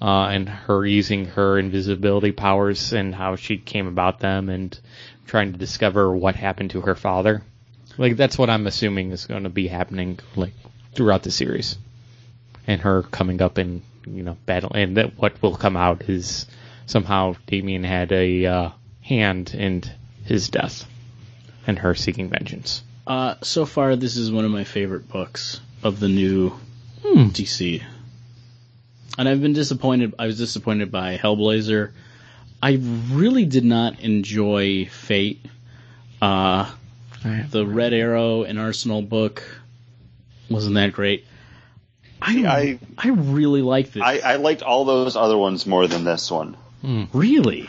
uh, 0.00 0.26
and 0.26 0.48
her 0.48 0.84
using 0.84 1.26
her 1.26 1.58
invisibility 1.58 2.32
powers 2.32 2.92
and 2.92 3.14
how 3.14 3.36
she 3.36 3.56
came 3.56 3.86
about 3.86 4.18
them 4.18 4.48
and 4.48 4.78
trying 5.26 5.52
to 5.52 5.58
discover 5.58 6.14
what 6.14 6.34
happened 6.34 6.70
to 6.70 6.80
her 6.80 6.96
father. 6.96 7.42
Like 7.96 8.16
that's 8.16 8.36
what 8.36 8.50
I'm 8.50 8.66
assuming 8.66 9.12
is 9.12 9.26
going 9.26 9.44
to 9.44 9.50
be 9.50 9.68
happening 9.68 10.18
like 10.34 10.54
throughout 10.94 11.22
the 11.22 11.30
series, 11.30 11.76
and 12.66 12.80
her 12.80 13.02
coming 13.02 13.40
up 13.40 13.58
in 13.58 13.82
you 14.06 14.22
know 14.22 14.36
battle, 14.46 14.72
and 14.74 14.96
that 14.96 15.16
what 15.18 15.40
will 15.42 15.56
come 15.56 15.76
out 15.76 16.08
is 16.08 16.46
somehow 16.86 17.36
Damian 17.46 17.84
had 17.84 18.10
a 18.12 18.46
uh, 18.46 18.70
hand 19.02 19.54
in 19.54 19.82
his 20.24 20.48
death, 20.48 20.86
and 21.66 21.78
her 21.78 21.94
seeking 21.94 22.28
vengeance. 22.28 22.82
Uh, 23.06 23.34
so 23.42 23.66
far, 23.66 23.94
this 23.96 24.16
is 24.16 24.32
one 24.32 24.44
of 24.44 24.50
my 24.50 24.64
favorite 24.64 25.08
books 25.08 25.60
of 25.82 26.00
the 26.00 26.08
new 26.08 26.52
Hmm. 27.02 27.28
DC. 27.28 27.82
And 29.18 29.28
I've 29.28 29.42
been 29.42 29.52
disappointed. 29.52 30.14
I 30.18 30.26
was 30.26 30.38
disappointed 30.38 30.90
by 30.90 31.16
Hellblazer. 31.18 31.92
I 32.62 32.78
really 33.10 33.44
did 33.44 33.64
not 33.64 34.00
enjoy 34.00 34.86
Fate. 34.86 35.44
Uh, 36.20 36.70
the 37.50 37.66
Red 37.66 37.92
Arrow 37.92 38.44
and 38.44 38.58
Arsenal 38.58 39.02
book 39.02 39.42
wasn't 40.48 40.76
that 40.76 40.92
great. 40.92 41.26
I 42.20 42.44
I- 42.46 42.78
I 42.96 43.08
really 43.08 43.62
like 43.62 43.92
this. 43.92 44.02
I, 44.02 44.18
I 44.20 44.36
liked 44.36 44.62
all 44.62 44.84
those 44.84 45.16
other 45.16 45.36
ones 45.36 45.66
more 45.66 45.86
than 45.88 46.04
this 46.04 46.30
one. 46.30 46.56
really. 47.12 47.68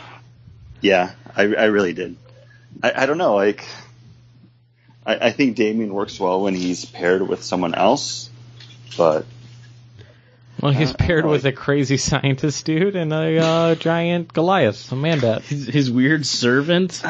Yeah, 0.81 1.11
I, 1.35 1.43
I 1.43 1.65
really 1.65 1.93
did. 1.93 2.15
I, 2.83 3.03
I 3.03 3.05
don't 3.07 3.17
know, 3.17 3.35
like, 3.35 3.65
I, 5.05 5.27
I 5.27 5.31
think 5.31 5.55
Damian 5.55 5.93
works 5.93 6.19
well 6.19 6.41
when 6.41 6.53
he's 6.55 6.85
paired 6.85 7.27
with 7.27 7.41
someone 7.43 7.73
else, 7.73 8.29
but 8.97 9.25
Well, 10.61 10.71
he's 10.71 10.91
Uh, 10.91 10.95
paired 10.97 11.25
I 11.25 11.27
with 11.27 11.45
a 11.45 11.51
crazy 11.51 11.97
scientist 11.97 12.65
dude 12.65 12.95
and 12.95 13.11
a 13.13 13.37
uh, 13.39 13.75
giant 13.75 14.31
Goliath, 14.33 14.91
a 14.91 14.95
man 14.95 15.19
bat. 15.19 15.41
his, 15.45 15.67
his 15.67 15.91
weird 15.91 16.25
servant. 16.25 17.01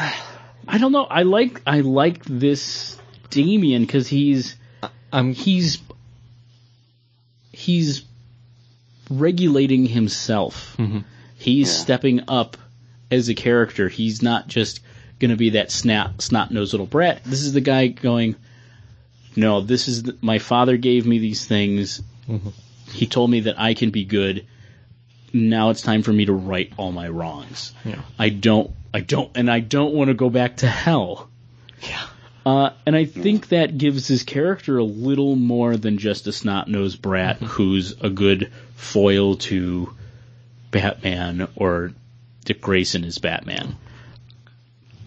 I 0.66 0.78
don't 0.78 0.92
know. 0.92 1.04
I 1.04 1.22
like 1.22 1.60
I 1.66 1.80
like 1.80 2.24
this 2.24 2.98
Damian 3.30 3.82
because 3.82 4.08
he's 4.08 4.56
I'm 5.12 5.32
he's 5.34 5.78
he's 7.52 8.02
regulating 9.10 9.86
himself. 9.86 10.74
Mhm. 10.78 11.04
He's 11.36 11.68
Yeah. 11.68 11.80
stepping 11.80 12.20
up 12.28 12.56
as 13.10 13.28
a 13.28 13.34
character. 13.34 13.88
He's 13.88 14.22
not 14.22 14.48
just 14.48 14.80
going 15.20 15.30
to 15.30 15.36
be 15.36 15.50
that 15.50 15.70
snap 15.70 16.20
snot 16.22 16.50
nosed 16.50 16.72
little 16.72 16.86
brat. 16.86 17.22
This 17.24 17.42
is 17.42 17.52
the 17.52 17.60
guy 17.60 17.88
going. 17.88 18.36
No, 19.36 19.60
this 19.60 19.88
is 19.88 20.04
the, 20.04 20.16
my 20.20 20.38
father 20.38 20.76
gave 20.76 21.06
me 21.06 21.18
these 21.18 21.44
things. 21.46 22.02
Mhm. 22.28 22.52
He 22.92 23.06
told 23.06 23.30
me 23.30 23.40
that 23.40 23.58
I 23.58 23.74
can 23.74 23.90
be 23.90 24.04
good. 24.04 24.46
Now 25.32 25.70
it's 25.70 25.82
time 25.82 26.02
for 26.02 26.12
me 26.12 26.26
to 26.26 26.32
right 26.32 26.72
all 26.76 26.92
my 26.92 27.08
wrongs. 27.08 27.72
Yeah. 27.84 28.00
I 28.18 28.28
don't, 28.28 28.70
I 28.92 29.00
don't, 29.00 29.36
and 29.36 29.50
I 29.50 29.60
don't 29.60 29.94
want 29.94 30.08
to 30.08 30.14
go 30.14 30.30
back 30.30 30.58
to 30.58 30.68
hell. 30.68 31.28
Yeah. 31.82 32.06
Uh, 32.46 32.70
and 32.86 32.94
I 32.94 33.06
think 33.06 33.48
that 33.48 33.78
gives 33.78 34.06
his 34.06 34.22
character 34.22 34.78
a 34.78 34.84
little 34.84 35.34
more 35.34 35.76
than 35.76 35.98
just 35.98 36.26
a 36.26 36.32
snot 36.32 36.68
nosed 36.68 37.00
brat 37.02 37.38
who's 37.38 37.92
a 38.00 38.10
good 38.10 38.52
foil 38.76 39.36
to 39.36 39.92
Batman 40.70 41.48
or 41.56 41.92
Dick 42.44 42.60
Grayson 42.60 43.04
is 43.04 43.18
Batman. 43.18 43.76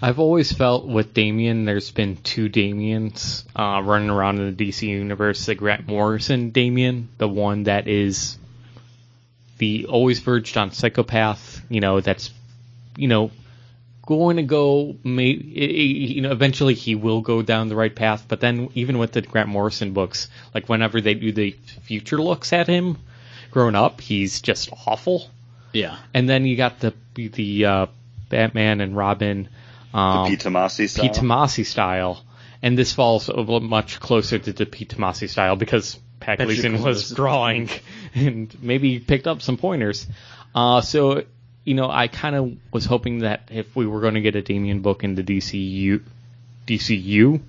I've 0.02 0.20
always 0.20 0.52
felt 0.52 0.86
with 0.86 1.14
Damian, 1.14 1.66
there's 1.66 1.90
been 1.92 2.18
two 2.18 2.50
Damians 2.50 3.46
uh, 3.56 3.82
running 3.84 4.10
around 4.10 4.40
in 4.40 4.56
the 4.56 4.68
DC 4.70 4.88
universe. 4.88 5.46
The 5.46 5.56
Grant 5.56 5.88
Morrison 5.88 6.52
Damian, 6.52 7.10
the 7.18 7.28
one 7.28 7.64
that 7.64 7.88
is 7.88 8.38
the 9.58 9.88
always 9.88 10.20
verged 10.20 10.56
on 10.56 10.72
psychopath, 10.72 11.62
you 11.70 11.82
know, 11.82 12.00
that's, 12.00 12.32
you 12.96 13.08
know, 13.08 13.32
going 14.06 14.38
to 14.38 14.44
go, 14.44 14.96
may, 15.04 15.30
you 15.30 16.22
know, 16.22 16.32
eventually 16.32 16.76
he 16.76 16.94
will 16.94 17.22
go 17.22 17.42
down 17.42 17.68
the 17.68 17.76
right 17.76 17.94
path. 17.94 18.26
But 18.28 18.40
then 18.40 18.70
even 18.76 19.00
with 19.00 19.14
the 19.14 19.22
Grant 19.22 19.50
Morrison 19.50 19.94
books, 19.94 20.28
like 20.54 20.70
whenever 20.70 21.02
they 21.02 21.16
do 21.16 21.32
the 21.32 21.56
future 21.82 22.22
looks 22.22 22.54
at 22.54 22.68
him, 22.68 22.98
grown 23.50 23.74
up, 23.74 24.00
he's 24.00 24.42
just 24.42 24.70
awful. 24.86 25.30
Yeah. 25.74 25.98
And 26.14 26.30
then 26.30 26.46
you 26.46 26.56
got 26.56 26.80
the 26.80 26.94
the 27.16 27.66
uh, 27.66 27.86
Batman 28.30 28.80
and 28.80 28.96
Robin, 28.96 29.50
um, 29.98 30.24
the 30.24 30.30
Pete 30.32 30.46
Tomasi 30.46 30.90
style. 30.90 31.04
Pete 31.04 31.14
Tomasi 31.14 31.66
style, 31.66 32.24
and 32.62 32.78
this 32.78 32.94
falls 32.94 33.30
much 33.34 34.00
closer 34.00 34.40
to 34.40 34.54
the 34.54 34.66
Pete 34.66 34.90
Tomasi 34.90 35.30
style 35.30 35.56
because 35.56 35.96
Pat 36.20 36.40
Patrick 36.40 36.48
Gleason 36.48 36.74
was 36.74 36.84
was- 36.84 37.10
drawing 37.12 37.70
and 38.16 38.56
maybe 38.62 39.00
picked 39.00 39.28
up 39.28 39.42
some 39.42 39.58
pointers. 39.58 40.08
Uh, 40.56 40.82
so 40.82 41.24
you 41.68 41.74
know, 41.74 41.90
I 41.90 42.08
kind 42.08 42.36
of 42.36 42.58
was 42.72 42.86
hoping 42.86 43.20
that 43.20 43.50
if 43.52 43.76
we 43.76 43.86
were 43.86 44.00
going 44.00 44.14
to 44.14 44.22
get 44.22 44.38
a 44.38 44.42
Damian 44.42 44.82
book 44.82 45.04
in 45.04 45.16
the 45.16 45.24
DCU, 45.24 46.02
DCU, 46.66 47.42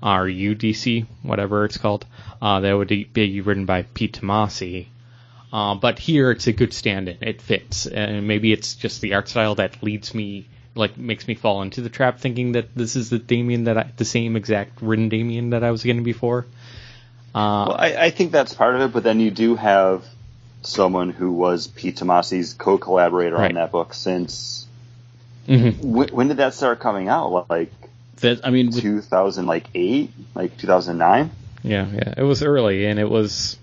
or 0.00 0.26
UDC, 0.26 1.06
whatever 1.22 1.64
it's 1.64 1.76
called, 1.76 2.06
uh, 2.40 2.60
that 2.60 2.72
would 2.72 3.12
be 3.12 3.40
written 3.40 3.66
by 3.66 3.82
Pete 3.82 4.20
Tomasi. 4.20 4.86
Uh, 5.52 5.74
but 5.74 5.98
here 5.98 6.30
it's 6.30 6.46
a 6.46 6.52
good 6.52 6.72
stand-in. 6.72 7.18
It 7.22 7.42
fits, 7.42 7.86
and 7.86 8.28
maybe 8.28 8.52
it's 8.52 8.74
just 8.74 9.00
the 9.00 9.14
art 9.14 9.28
style 9.28 9.56
that 9.56 9.82
leads 9.82 10.14
me, 10.14 10.46
like, 10.74 10.96
makes 10.96 11.26
me 11.26 11.34
fall 11.34 11.62
into 11.62 11.80
the 11.80 11.88
trap, 11.88 12.20
thinking 12.20 12.52
that 12.52 12.74
this 12.74 12.96
is 12.96 13.10
the 13.10 13.18
Damian 13.18 13.64
that 13.64 13.76
I, 13.78 13.90
the 13.96 14.04
same 14.04 14.36
exact 14.36 14.80
written 14.82 15.08
Damian 15.08 15.50
that 15.50 15.64
I 15.64 15.70
was 15.70 15.82
getting 15.82 16.04
before. 16.04 16.46
Uh, 17.34 17.64
Well, 17.68 17.76
I, 17.78 17.96
I 18.06 18.10
think 18.10 18.32
that's 18.32 18.54
part 18.54 18.74
of 18.76 18.80
it, 18.82 18.92
but 18.92 19.02
then 19.02 19.20
you 19.20 19.30
do 19.30 19.56
have 19.56 20.04
someone 20.62 21.10
who 21.10 21.32
was 21.32 21.66
Pete 21.68 21.96
Tomasi's 21.96 22.54
co-collaborator 22.54 23.36
Right. 23.36 23.48
on 23.48 23.54
that 23.54 23.72
book 23.72 23.94
since. 23.94 24.66
mhm. 25.48 25.78
When, 25.82 26.08
when 26.10 26.28
did 26.28 26.36
that 26.38 26.54
start 26.54 26.80
coming 26.80 27.08
out? 27.08 27.48
Like 27.50 27.72
That 28.16 28.40
I 28.44 28.50
mean, 28.50 28.66
with, 28.66 28.80
2008, 28.80 30.10
like 30.34 30.56
2009. 30.58 31.30
Yeah, 31.62 31.86
yeah, 31.92 32.14
it 32.16 32.22
was 32.22 32.42
early, 32.42 32.86
and 32.86 32.98
it 32.98 33.08
was 33.08 33.58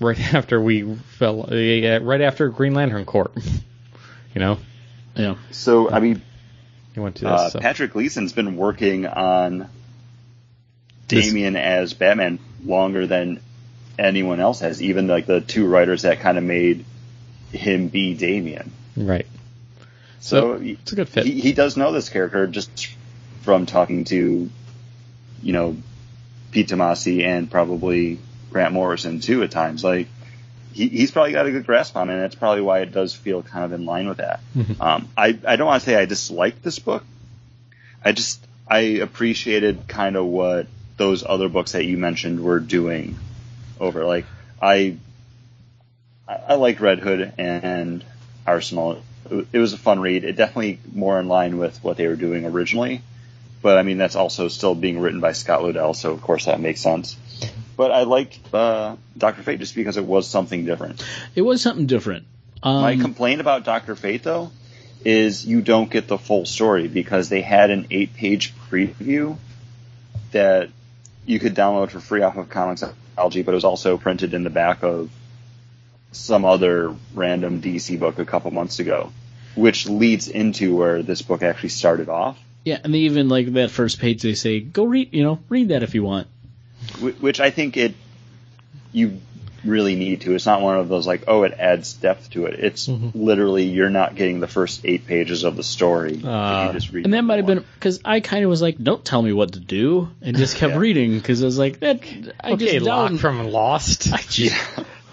right 0.00 0.18
after 0.34 0.60
we 0.60 0.94
fell, 1.18 1.42
uh, 1.50 2.00
right 2.00 2.20
after 2.20 2.48
Green 2.48 2.74
Lantern 2.74 3.04
Corps. 3.04 3.30
you 4.34 4.40
know, 4.40 4.58
yeah. 5.16 5.36
So 5.50 5.90
I 5.90 6.00
mean, 6.00 6.22
he 6.94 7.00
went 7.00 7.16
to 7.16 7.24
this. 7.24 7.30
uh, 7.32 7.50
so. 7.50 7.58
Patrick 7.60 7.92
Gleason's 7.92 8.32
been 8.32 8.56
working 8.56 9.06
on 9.06 9.68
This- 11.08 11.26
Damian 11.26 11.56
as 11.56 11.92
Batman 11.94 12.38
longer 12.64 13.06
than 13.06 13.40
anyone 13.98 14.40
else 14.40 14.60
has. 14.60 14.82
Even 14.82 15.06
like 15.06 15.26
the 15.26 15.40
two 15.40 15.66
writers 15.66 16.02
that 16.02 16.20
kind 16.20 16.38
of 16.38 16.44
made 16.44 16.84
him 17.52 17.88
be 17.88 18.14
Damian. 18.14 18.72
right. 18.96 19.26
So, 20.20 20.56
So, 20.56 20.62
it's 20.62 20.92
a 20.92 20.96
good 20.96 21.08
fit. 21.08 21.26
He, 21.26 21.40
he 21.40 21.52
does 21.52 21.76
know 21.76 21.92
this 21.92 22.08
character 22.08 22.46
just 22.46 22.88
from 23.42 23.66
talking 23.66 24.04
to, 24.04 24.48
you 25.42 25.52
know, 25.52 25.76
Pete 26.50 26.68
Tomasi 26.68 27.22
and 27.24 27.50
probably 27.50 28.18
Grant 28.50 28.72
Morrison 28.72 29.20
too 29.20 29.42
at 29.42 29.50
times. 29.50 29.84
Like 29.84 30.08
he, 30.74 30.88
he's 30.88 31.10
probably 31.12 31.32
got 31.32 31.46
a 31.46 31.52
good 31.52 31.66
grasp 31.66 31.96
on 31.96 32.10
it, 32.10 32.14
and 32.14 32.22
that's 32.22 32.34
probably 32.34 32.60
why 32.60 32.80
it 32.80 32.92
does 32.92 33.14
feel 33.14 33.42
kind 33.42 33.64
of 33.64 33.72
in 33.72 33.86
line 33.86 34.08
with 34.08 34.18
that. 34.18 34.40
Um, 34.80 35.08
I 35.16 35.38
I 35.46 35.56
don't 35.56 35.66
want 35.66 35.82
to 35.82 35.88
say 35.88 35.96
I 35.96 36.04
disliked 36.04 36.62
this 36.62 36.78
book. 36.78 37.04
I 38.04 38.12
just 38.12 38.44
I 38.68 38.78
appreciated 39.00 39.86
kind 39.88 40.16
of 40.16 40.26
what 40.26 40.66
those 40.96 41.24
other 41.24 41.48
books 41.48 41.72
that 41.72 41.84
you 41.84 41.96
mentioned 41.96 42.40
were 42.40 42.60
doing 42.60 43.16
over. 43.80 44.04
Like 44.04 44.26
I 44.60 44.96
I, 46.26 46.54
liked 46.54 46.80
Red 46.80 46.98
Hood 46.98 47.34
and 47.38 48.04
Arsenal. 48.46 49.02
It, 49.30 49.58
was 49.58 49.72
a 49.72 49.78
fun 49.78 50.00
read. 50.00 50.24
It 50.24 50.36
definitely 50.36 50.80
more 50.92 51.20
in 51.20 51.28
line 51.28 51.58
with 51.58 51.82
what 51.82 51.96
they 51.96 52.06
were 52.06 52.16
doing 52.16 52.46
originally. 52.46 53.02
But 53.62 53.78
I 53.78 53.82
mean, 53.82 53.98
that's 53.98 54.16
also 54.16 54.48
still 54.48 54.74
being 54.74 54.98
written 54.98 55.20
by 55.20 55.32
Scott 55.32 55.62
Lobdell, 55.62 55.96
so 55.96 56.12
of 56.12 56.20
course 56.20 56.46
that 56.46 56.60
makes 56.60 56.80
sense. 56.80 57.16
But 57.76 57.90
I 57.90 58.02
liked 58.04 58.38
uh, 58.54 58.96
Doctor 59.16 59.42
Fate 59.42 59.58
just 59.58 59.74
because 59.74 59.96
it 59.96 60.04
was 60.04 60.28
something 60.28 60.64
different. 60.64 61.04
It 61.34 61.42
was 61.42 61.60
something 61.62 61.86
different. 61.86 62.26
Um, 62.62 62.82
My 62.82 62.96
complaint 62.96 63.40
about 63.40 63.64
Doctor 63.64 63.96
Fate 63.96 64.22
though 64.22 64.52
is 65.04 65.44
you 65.44 65.60
don't 65.60 65.90
get 65.90 66.08
the 66.08 66.16
full 66.16 66.46
story 66.46 66.88
because 66.88 67.28
they 67.28 67.42
had 67.42 67.70
an 67.70 67.86
eight-page 67.90 68.54
preview 68.70 69.36
that 70.32 70.70
you 71.26 71.38
could 71.38 71.54
download 71.54 71.90
for 71.90 72.00
free 72.00 72.22
off 72.22 72.36
of 72.36 72.48
Comixology, 72.48 73.44
but 73.44 73.52
it 73.52 73.54
was 73.54 73.64
also 73.64 73.98
printed 73.98 74.32
in 74.32 74.44
the 74.44 74.50
back 74.50 74.82
of 74.82 75.10
some 76.12 76.44
other 76.44 76.94
random 77.12 77.60
DC 77.60 77.98
book 77.98 78.18
a 78.18 78.24
couple 78.24 78.50
months 78.50 78.78
ago, 78.78 79.12
which 79.56 79.86
leads 79.86 80.28
into 80.28 80.74
where 80.74 81.02
this 81.02 81.20
book 81.22 81.42
actually 81.42 81.68
started 81.68 82.08
off. 82.08 82.38
yeah, 82.64 82.78
and 82.82 82.94
they 82.94 83.00
even 83.00 83.28
like 83.28 83.52
that 83.54 83.70
first 83.70 83.98
page. 84.00 84.22
They 84.22 84.34
say, 84.34 84.60
"Go 84.60 84.84
read, 84.84 85.12
you 85.12 85.22
know, 85.22 85.38
read 85.50 85.68
that 85.68 85.82
if 85.82 85.94
you 85.94 86.02
want." 86.02 86.28
Wh- 86.98 87.22
which 87.22 87.40
I 87.40 87.50
think 87.50 87.76
it 87.76 87.94
you 88.92 89.20
really 89.64 89.96
need 89.96 90.20
to. 90.22 90.34
It's 90.34 90.46
not 90.46 90.60
one 90.60 90.78
of 90.78 90.88
those 90.88 91.06
like, 91.06 91.24
oh, 91.26 91.42
it 91.44 91.52
adds 91.58 91.94
depth 91.94 92.30
to 92.30 92.46
it. 92.46 92.60
It's 92.60 92.86
literally 92.88 93.64
you're 93.64 93.90
not 93.90 94.14
getting 94.14 94.40
the 94.40 94.46
first 94.46 94.82
eight 94.84 95.06
pages 95.06 95.42
of 95.44 95.56
the 95.56 95.62
story 95.62 96.22
Uh, 96.22 96.66
you 96.66 96.72
just 96.72 96.92
read. 96.92 97.04
And 97.06 97.14
that 97.14 97.22
might 97.22 97.36
have 97.36 97.46
been 97.46 97.64
because 97.74 98.00
I 98.04 98.20
kind 98.20 98.44
of 98.44 98.50
was 98.50 98.60
like, 98.62 98.76
"Don't 98.82 99.04
tell 99.04 99.22
me 99.22 99.32
what 99.32 99.54
to 99.54 99.60
do," 99.60 100.10
and 100.22 100.36
just 100.36 100.56
kept 100.58 100.74
Yeah. 100.74 100.78
reading 100.78 101.14
because 101.18 101.42
I 101.42 101.46
was 101.46 101.58
like, 101.58 101.80
"That 101.80 102.00
I 102.40 102.52
okay, 102.52 102.66
just 102.78 102.86
Locke 102.86 103.18
from 103.18 103.46
Lost. 103.48 104.08
I 104.12 104.18
just, 104.28 104.56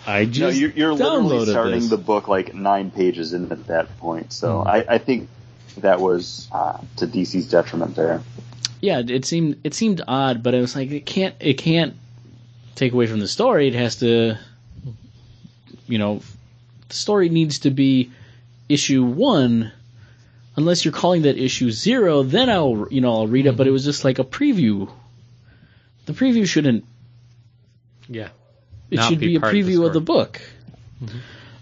I 0.06 0.26
just 0.26 0.40
No, 0.40 0.50
you're, 0.50 0.72
you're 0.72 0.94
literally 0.94 1.46
starting 1.46 1.80
this. 1.80 1.90
the 1.90 1.98
book 1.98 2.28
like 2.28 2.54
nine 2.54 2.92
pages 2.92 3.34
in 3.34 3.52
at 3.52 3.68
that 3.68 3.98
point. 4.00 4.34
So 4.34 4.62
I, 4.62 4.96
I 4.96 4.98
think 4.98 5.30
that 5.78 6.02
was 6.02 6.48
uh, 6.52 6.78
to 6.98 7.08
DC's 7.08 7.50
detriment 7.50 7.96
there. 7.96 8.22
Yeah, 8.82 9.02
it 9.06 9.26
seemed 9.26 9.60
it 9.64 9.74
seemed 9.74 10.02
odd, 10.08 10.44
but 10.44 10.56
I 10.56 10.62
was 10.62 10.76
like, 10.76 10.92
it 10.92 11.06
can't 11.06 11.36
it 11.40 11.56
can't 11.56 11.96
take 12.76 12.94
away 12.94 13.08
from 13.08 13.20
the 13.20 13.28
story. 13.28 13.68
It 13.68 13.76
has 13.76 13.98
to, 13.98 14.38
you 15.88 15.98
know, 15.98 16.22
the 16.88 16.96
story 16.96 17.30
needs 17.30 17.60
to 17.60 17.70
be 17.70 18.12
issue 18.70 19.04
one. 19.04 19.72
Unless 20.58 20.84
you're 20.84 20.94
calling 20.94 21.22
that 21.22 21.38
issue 21.38 21.72
zero, 21.72 22.24
then 22.24 22.50
I'll 22.50 22.88
you 22.92 23.02
know 23.02 23.14
I'll 23.14 23.28
read 23.28 23.46
it. 23.46 23.56
But 23.56 23.68
it 23.68 23.72
was 23.72 23.86
just 23.86 24.04
like 24.04 24.20
a 24.20 24.24
preview. 24.24 24.92
The 26.08 26.14
preview 26.14 26.48
shouldn't. 26.48 26.84
yeah. 28.08 28.30
It 28.90 28.98
Not 28.98 29.10
should 29.10 29.20
be 29.20 29.28
be, 29.28 29.36
a 29.36 29.40
part 29.40 29.56
of 29.56 29.66
the 29.66 29.74
preview 29.74 29.86
of 29.86 29.94
the, 29.94 30.02
book. 30.02 30.42
Mm-hmm. 31.02 31.18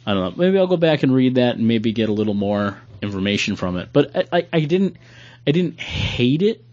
I 0.07 0.13
don't 0.15 0.35
know. 0.35 0.43
Maybe 0.43 0.57
I'll 0.57 0.65
go 0.65 0.77
back 0.77 1.03
and 1.03 1.13
read 1.13 1.35
that 1.35 1.57
and 1.57 1.67
maybe 1.67 1.91
get 1.91 2.09
a 2.09 2.11
little 2.11 2.33
more 2.33 2.75
information 3.03 3.55
from 3.55 3.77
it. 3.77 3.89
But 3.93 4.15
I, 4.15 4.39
I, 4.39 4.47
I 4.53 4.59
didn't 4.61 4.97
I 5.45 5.51
didn't 5.51 5.79
hate 5.79 6.41
it, 6.41 6.63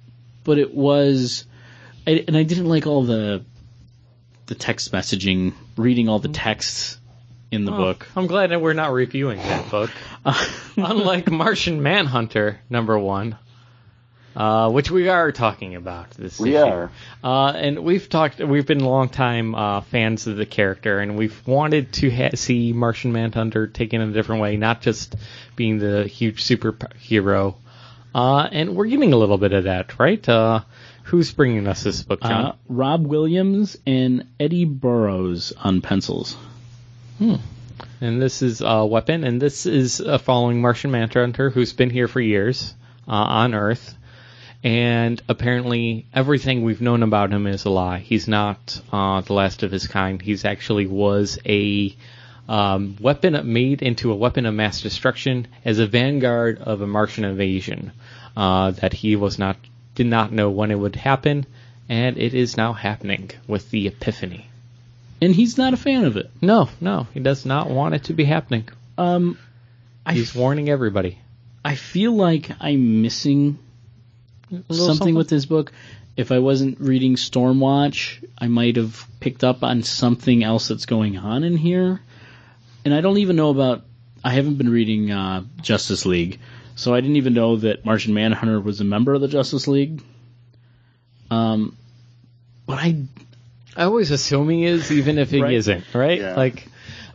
but 0.46 0.56
it 0.58 0.72
was, 0.74 1.44
I, 2.06 2.24
and 2.26 2.34
I 2.36 2.44
didn't 2.44 2.66
like 2.70 2.86
all 2.86 3.02
the 3.02 3.44
the 4.46 4.54
text 4.54 4.92
messaging, 4.92 5.52
reading 5.76 6.08
all 6.08 6.20
the 6.20 6.28
texts 6.28 6.98
in 7.50 7.64
the 7.64 7.72
Oh, 7.72 7.76
book. 7.76 8.06
I'm 8.16 8.26
glad 8.28 8.50
that 8.52 8.60
we're 8.62 8.72
not 8.74 8.92
reviewing 8.92 9.38
that 9.38 9.70
book. 9.70 9.90
Unlike 10.76 11.30
Martian 11.32 11.82
Manhunter 11.82 12.60
number 12.70 12.96
one, 12.98 13.36
uh, 14.36 14.70
which 14.70 14.88
we 14.90 15.08
are 15.08 15.32
talking 15.32 15.74
about 15.74 16.10
this 16.12 16.38
We 16.38 16.54
issue. 16.56 16.64
are. 16.64 16.90
Uh, 17.24 17.46
and 17.56 17.80
we've 17.80 18.08
talked, 18.08 18.38
we've 18.38 18.66
been 18.66 18.80
longtime 18.84 19.54
uh, 19.54 19.80
fans 19.80 20.26
of 20.28 20.36
the 20.36 20.46
character, 20.46 20.98
and 21.00 21.16
we've 21.16 21.44
wanted 21.46 21.92
to 21.94 22.10
ha- 22.10 22.34
see 22.36 22.72
Martian 22.72 23.12
Manhunter 23.12 23.66
taken 23.66 24.00
in 24.00 24.10
a 24.10 24.12
different 24.12 24.42
way, 24.42 24.56
not 24.56 24.80
just 24.80 25.16
being 25.56 25.78
the 25.78 26.04
huge 26.06 26.44
superhero. 26.44 27.56
Uh, 28.16 28.48
and 28.50 28.74
we're 28.74 28.86
getting 28.86 29.12
a 29.12 29.16
little 29.16 29.36
bit 29.36 29.52
of 29.52 29.64
that, 29.64 29.98
right? 29.98 30.26
Uh, 30.26 30.62
who's 31.02 31.30
bringing 31.32 31.66
us 31.66 31.82
this 31.82 32.02
book, 32.02 32.22
John? 32.22 32.46
Uh, 32.46 32.56
Rob 32.66 33.06
Williams 33.06 33.76
and 33.86 34.26
Eddy 34.40 34.64
Barrows 34.64 35.52
on 35.52 35.82
pencils. 35.82 36.34
And 38.00 38.22
this 38.22 38.40
is 38.40 38.62
a 38.64 38.86
weapon, 38.86 39.22
and 39.22 39.38
this 39.38 39.66
is 39.66 40.00
uh, 40.00 40.16
following 40.16 40.62
Martian 40.62 40.90
Manhunter, 40.92 41.50
who's 41.50 41.74
been 41.74 41.90
here 41.90 42.08
for 42.08 42.18
years 42.22 42.74
uh, 43.06 43.10
on 43.12 43.52
Earth. 43.52 43.94
And 44.64 45.22
apparently, 45.28 46.06
everything 46.14 46.62
we've 46.62 46.80
known 46.80 47.02
about 47.02 47.32
him 47.32 47.46
is 47.46 47.66
a 47.66 47.70
lie. 47.70 47.98
He's 47.98 48.26
not 48.26 48.80
uh, 48.92 49.20
the 49.20 49.34
last 49.34 49.62
of 49.62 49.70
his 49.70 49.86
kind. 49.88 50.22
He's 50.22 50.46
actually 50.46 50.86
was 50.86 51.38
a 51.44 51.94
um, 52.48 52.96
weapon 53.00 53.52
made 53.52 53.82
into 53.82 54.12
a 54.12 54.16
weapon 54.16 54.46
of 54.46 54.54
mass 54.54 54.80
destruction 54.80 55.48
as 55.64 55.78
a 55.78 55.86
vanguard 55.86 56.58
of 56.58 56.80
a 56.80 56.86
Martian 56.86 57.24
invasion. 57.24 57.92
Uh, 58.36 58.70
that 58.72 58.92
he 58.92 59.16
was 59.16 59.38
not 59.38 59.56
did 59.94 60.06
not 60.06 60.30
know 60.30 60.50
when 60.50 60.70
it 60.70 60.78
would 60.78 60.94
happen, 60.94 61.46
and 61.88 62.18
it 62.18 62.34
is 62.34 62.56
now 62.56 62.74
happening 62.74 63.30
with 63.46 63.70
the 63.70 63.86
Epiphany. 63.86 64.46
And 65.22 65.34
he's 65.34 65.56
not 65.56 65.72
a 65.72 65.78
fan 65.78 66.04
of 66.04 66.18
it. 66.18 66.30
No, 66.42 66.68
no, 66.80 67.06
he 67.14 67.20
does 67.20 67.46
not 67.46 67.70
want 67.70 67.94
it 67.94 68.04
to 68.04 68.12
be 68.12 68.24
happening. 68.24 68.68
Um, 68.98 69.38
I 70.04 70.12
He's 70.12 70.34
warning 70.34 70.68
everybody. 70.68 71.18
I 71.64 71.74
feel 71.74 72.12
like 72.12 72.50
I'm 72.60 73.02
missing 73.02 73.58
something, 74.70 75.14
with 75.14 75.28
this 75.28 75.46
book. 75.46 75.72
If 76.16 76.30
I 76.30 76.38
wasn't 76.38 76.80
reading 76.80 77.16
Stormwatch, 77.16 78.24
I 78.38 78.48
might 78.48 78.76
have 78.76 79.04
picked 79.18 79.42
up 79.42 79.64
on 79.64 79.82
something 79.82 80.44
else 80.44 80.68
that's 80.68 80.86
going 80.86 81.18
on 81.18 81.42
in 81.42 81.56
here. 81.56 82.00
And 82.86 82.94
I 82.94 83.00
don't 83.00 83.18
even 83.18 83.34
know 83.34 83.50
about. 83.50 83.82
I 84.22 84.30
haven't 84.30 84.54
been 84.58 84.70
reading 84.70 85.10
uh, 85.10 85.42
Justice 85.60 86.06
League, 86.06 86.38
so 86.76 86.94
I 86.94 87.00
didn't 87.00 87.16
even 87.16 87.34
know 87.34 87.56
that 87.56 87.84
Martian 87.84 88.14
Manhunter 88.14 88.60
was 88.60 88.80
a 88.80 88.84
member 88.84 89.12
of 89.12 89.20
the 89.20 89.26
Justice 89.28 89.66
League. 89.66 90.02
Um, 91.30 91.76
but 92.66 92.78
I 92.78 93.02
I 93.76 93.84
always 93.84 94.12
assume 94.12 94.48
he 94.50 94.64
is, 94.64 94.90
even 94.92 95.18
if 95.18 95.30
he 95.30 95.42
Right. 95.42 95.54
isn't, 95.54 95.84
right? 95.94 96.20
Yeah. 96.20 96.34
Like, 96.36 96.66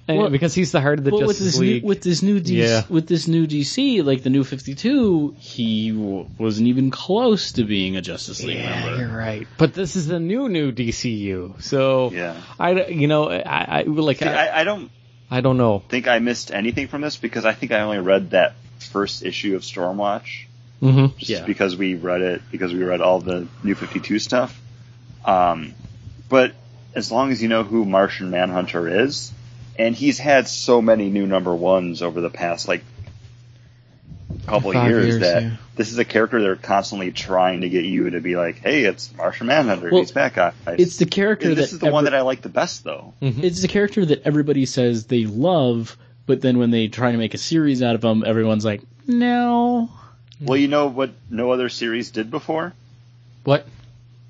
and 0.10 0.18
Well- 0.18 0.30
because 0.30 0.54
he's 0.54 0.72
the 0.74 0.82
heart 0.82 1.00
of 1.00 1.06
the 1.06 1.12
Well, 1.12 1.22
with 1.22 1.38
Justice 1.38 1.54
this 1.54 1.60
League. 1.60 1.84
new 1.84 1.88
with 1.88 2.02
this 2.02 2.22
new 2.22 2.40
DC, 2.42 2.58
Yeah. 2.58 2.84
with 2.90 3.08
this 3.08 3.28
new 3.30 3.48
DC, 3.48 4.02
like 4.04 4.24
the 4.24 4.30
new 4.30 4.44
Fifty 4.44 4.76
Two, 4.76 5.36
he 5.40 5.92
w- 5.92 6.28
wasn't 6.38 6.68
even 6.68 6.92
close 6.92 7.54
to 7.54 7.64
being 7.64 7.96
a 7.96 8.02
Justice 8.02 8.44
League 8.44 8.58
yeah, 8.58 8.84
member. 8.86 8.98
you're 9.06 9.18
right. 9.18 9.48
But 9.58 9.74
this 9.74 9.96
is 9.96 10.08
the 10.08 10.20
new 10.20 10.50
new 10.50 10.74
DCU, 10.74 11.56
so 11.62 12.12
Yeah. 12.14 12.36
I, 12.60 12.88
you 12.88 13.08
know, 13.08 13.30
I, 13.30 13.80
I 13.80 13.84
like, 13.84 14.18
See, 14.20 14.26
I, 14.26 14.48
I, 14.48 14.62
I 14.62 14.64
don't 14.66 14.92
I 15.32 15.40
don't 15.42 15.58
know. 15.58 15.80
think 15.88 16.08
I 16.08 16.20
missed 16.20 16.52
anything 16.52 16.88
from 16.88 17.02
this 17.02 17.16
because 17.18 17.46
I 17.46 17.54
think 17.54 17.72
I 17.72 17.80
only 17.82 18.00
read 18.00 18.32
that 18.32 18.54
first 18.80 19.24
issue 19.24 19.56
of 19.56 19.62
Stormwatch 19.62 20.46
Mm-hmm. 20.82 21.18
just 21.20 21.30
Yeah. 21.30 21.46
because 21.46 21.78
we 21.78 21.94
read 21.96 22.22
it 22.22 22.42
because 22.52 22.74
we 22.74 22.84
read 22.84 23.02
all 23.02 23.20
the 23.20 23.48
New 23.64 23.76
Fifty 23.76 24.00
Two 24.00 24.18
stuff. 24.18 24.60
Um, 25.24 25.76
but 26.28 26.54
as 26.96 27.12
long 27.12 27.32
as 27.32 27.42
you 27.42 27.48
know 27.50 27.62
who 27.64 27.86
Martian 27.86 28.32
Manhunter 28.32 29.04
is, 29.06 29.32
and 29.78 29.96
he's 29.96 30.18
had 30.18 30.48
so 30.48 30.82
many 30.82 31.10
new 31.12 31.28
number 31.28 31.54
ones 31.54 32.02
over 32.02 32.20
the 32.20 32.32
past 32.32 32.68
like 32.68 32.84
couple 34.46 34.74
Five 34.74 34.90
years, 34.90 35.06
years, 35.08 35.20
that 35.22 35.44
yeah. 35.44 35.52
this 35.76 35.92
is 35.92 35.98
a 35.98 36.06
character 36.06 36.42
they're 36.42 36.56
constantly 36.56 37.12
trying 37.12 37.62
to 37.62 37.70
get 37.70 37.86
you 37.86 38.10
to 38.10 38.20
be 38.22 38.36
like, 38.36 38.58
hey, 38.60 38.84
it's 38.84 39.14
Martian 39.16 39.48
Manhunter, 39.48 39.90
Well, 39.92 40.02
he's 40.02 40.12
back, 40.12 40.36
guys. 40.36 40.54
It's 40.68 40.98
the 40.98 41.06
character 41.06 41.50
And 41.50 41.58
this 41.58 41.70
that 41.72 41.76
is 41.76 41.80
the 41.80 41.92
one 41.92 42.06
that 42.06 42.14
I 42.16 42.22
like 42.22 42.42
the 42.42 42.50
best 42.50 42.84
though. 42.84 43.14
it's 43.22 43.62
the 43.62 43.68
character 43.68 44.06
that 44.06 44.24
everybody 44.26 44.66
says 44.66 45.06
they 45.06 45.26
love, 45.26 45.98
but 46.26 46.42
then 46.42 46.58
when 46.58 46.72
they 46.72 46.88
try 46.88 47.12
to 47.12 47.18
make 47.18 47.34
a 47.34 47.38
series 47.38 47.82
out 47.84 47.96
of 47.96 48.02
them, 48.02 48.24
everyone's 48.26 48.66
like, 48.66 48.82
no. 49.08 49.90
Well, 50.42 50.58
you 50.58 50.68
know 50.68 50.88
what 50.88 51.12
no 51.30 51.52
other 51.52 51.70
series 51.70 52.12
did 52.12 52.32
before? 52.32 52.74
What 53.44 53.66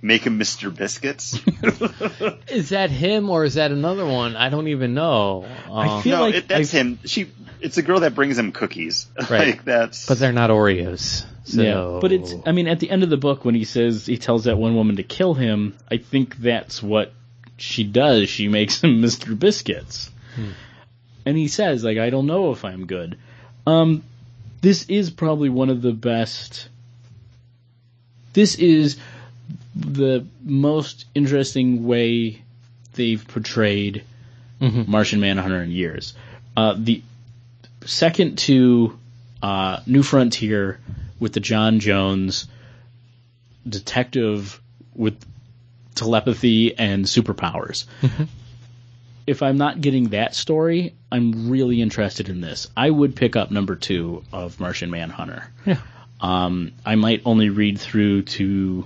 Make 0.03 0.23
him 0.23 0.39
Mr. 0.39 0.75
Biscuits. 0.75 1.39
is 2.49 2.69
that? 2.69 2.89
Him 2.89 3.29
or 3.29 3.43
is 3.45 3.53
that 3.53 3.71
another 3.71 4.05
one? 4.05 4.35
I 4.35 4.49
don't 4.49 4.67
even 4.69 4.93
know. 4.95 5.45
I 5.71 5.87
Uh, 5.87 6.01
feel 6.01 6.17
no, 6.17 6.21
like 6.23 6.35
it, 6.35 6.47
that's 6.47 6.73
I- 6.73 6.77
him. 6.79 6.99
She, 7.05 7.29
it's 7.61 7.77
a 7.77 7.81
girl 7.81 8.01
that 8.01 8.15
brings 8.15 8.37
him 8.37 8.51
cookies. 8.51 9.07
Right. 9.29 9.47
like 9.47 9.63
that's. 9.63 10.07
but 10.07 10.19
they're 10.19 10.33
not 10.33 10.49
Oreos. 10.49 11.25
So. 11.43 11.61
Yeah, 11.61 11.99
but 12.01 12.11
it's. 12.11 12.33
I 12.45 12.51
mean, 12.51 12.67
at 12.67 12.79
the 12.79 12.89
end 12.89 13.03
of 13.03 13.09
the 13.09 13.17
book, 13.17 13.45
when 13.45 13.55
he 13.55 13.65
says 13.65 14.05
he 14.05 14.17
tells 14.17 14.45
that 14.45 14.57
one 14.57 14.75
woman 14.75 14.97
to 14.97 15.03
kill 15.03 15.33
him, 15.33 15.77
I 15.89 15.97
think 15.97 16.37
that's 16.37 16.83
what 16.83 17.13
she 17.57 17.83
does. 17.83 18.29
She 18.29 18.47
makes 18.47 18.81
him 18.81 19.01
Mr. 19.01 19.37
Biscuits, 19.37 20.09
and 21.25 21.37
he 21.37 21.47
says 21.47 21.83
like, 21.83 21.97
"I 21.97 22.09
don't 22.09 22.27
know 22.27 22.51
if 22.51 22.65
I'm 22.65 22.85
good." 22.85 23.17
Um, 23.65 24.03
this 24.61 24.85
is 24.89 25.09
probably 25.09 25.49
one 25.49 25.69
of 25.69 25.81
the 25.81 25.93
best 25.93 26.67
this 28.33 28.55
is 28.55 28.97
the 29.75 30.25
most 30.43 31.05
interesting 31.15 31.85
way 31.85 32.41
they've 32.93 33.25
portrayed 33.27 34.03
Martian 34.59 35.19
Manhunter 35.19 35.61
in 35.63 35.71
years. 35.71 36.13
Uh, 36.55 36.75
the 36.77 37.01
second 37.85 38.37
to 38.39 38.97
uh, 39.41 39.79
New 39.85 40.03
Frontier 40.03 40.79
with 41.19 41.33
the 41.33 41.39
John 41.39 41.79
Jones 41.79 42.47
detective 43.67 44.59
with 44.95 45.23
telepathy 45.95 46.77
and 46.77 47.05
superpowers. 47.05 47.85
If 49.27 49.43
I'm 49.43 49.57
not 49.57 49.81
getting 49.81 50.09
that 50.09 50.33
story, 50.33 50.95
I'm 51.11 51.49
really 51.49 51.81
interested 51.81 52.27
in 52.27 52.41
this. 52.41 52.67
I 52.75 52.89
would 52.89 53.15
pick 53.15 53.35
up 53.35 53.51
number 53.51 53.75
two 53.75 54.23
of 54.33 54.59
Martian 54.59 54.89
Manhunter. 54.89 55.47
Yeah. 55.65 55.77
Um, 56.19 56.71
I 56.85 56.95
might 56.95 57.21
only 57.25 57.49
read 57.49 57.79
through 57.79 58.23
to 58.23 58.85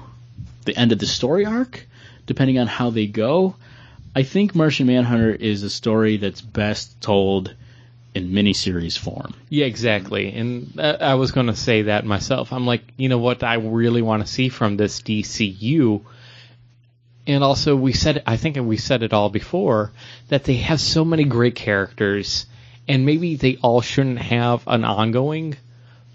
the 0.66 0.76
end 0.76 0.92
of 0.92 1.00
the 1.00 1.06
story 1.06 1.46
arc, 1.46 1.86
depending 2.26 2.60
on 2.60 2.68
how 2.68 2.90
they 2.90 3.08
go. 3.08 3.56
I 4.16 4.24
think 4.24 4.56
Martian 4.56 4.88
Manhunter 4.88 5.32
is 5.32 5.64
a 5.64 5.70
story 5.70 6.18
that's 6.18 6.42
best 6.42 7.00
told 7.02 7.54
in 8.16 8.30
miniseries 8.32 8.98
form. 8.98 9.34
Yeah, 9.50 9.66
exactly. 9.66 10.32
And 10.34 10.80
I 10.80 11.16
was 11.16 11.32
going 11.34 11.48
to 11.48 11.56
say 11.56 11.84
that 11.84 12.06
myself. 12.06 12.54
I'm 12.54 12.66
like, 12.66 12.82
you 12.98 13.10
know 13.10 13.18
what 13.18 13.44
I 13.44 13.56
really 13.56 14.02
want 14.02 14.26
to 14.26 14.32
see 14.32 14.48
from 14.50 14.78
this 14.78 15.02
DCU. 15.02 16.02
And 17.28 17.44
also, 17.44 17.76
we 17.76 17.92
said, 17.92 18.24
I 18.26 18.38
think 18.38 18.56
we 18.58 18.78
said 18.78 19.04
it 19.04 19.12
all 19.12 19.30
before, 19.30 19.92
that 20.30 20.44
they 20.46 20.58
have 20.58 20.80
so 20.80 21.04
many 21.04 21.24
great 21.26 21.56
characters, 21.56 22.46
and 22.88 23.06
maybe 23.06 23.36
they 23.36 23.58
all 23.58 23.82
shouldn't 23.82 24.20
have 24.20 24.64
an 24.68 24.86
ongoing, 24.86 25.58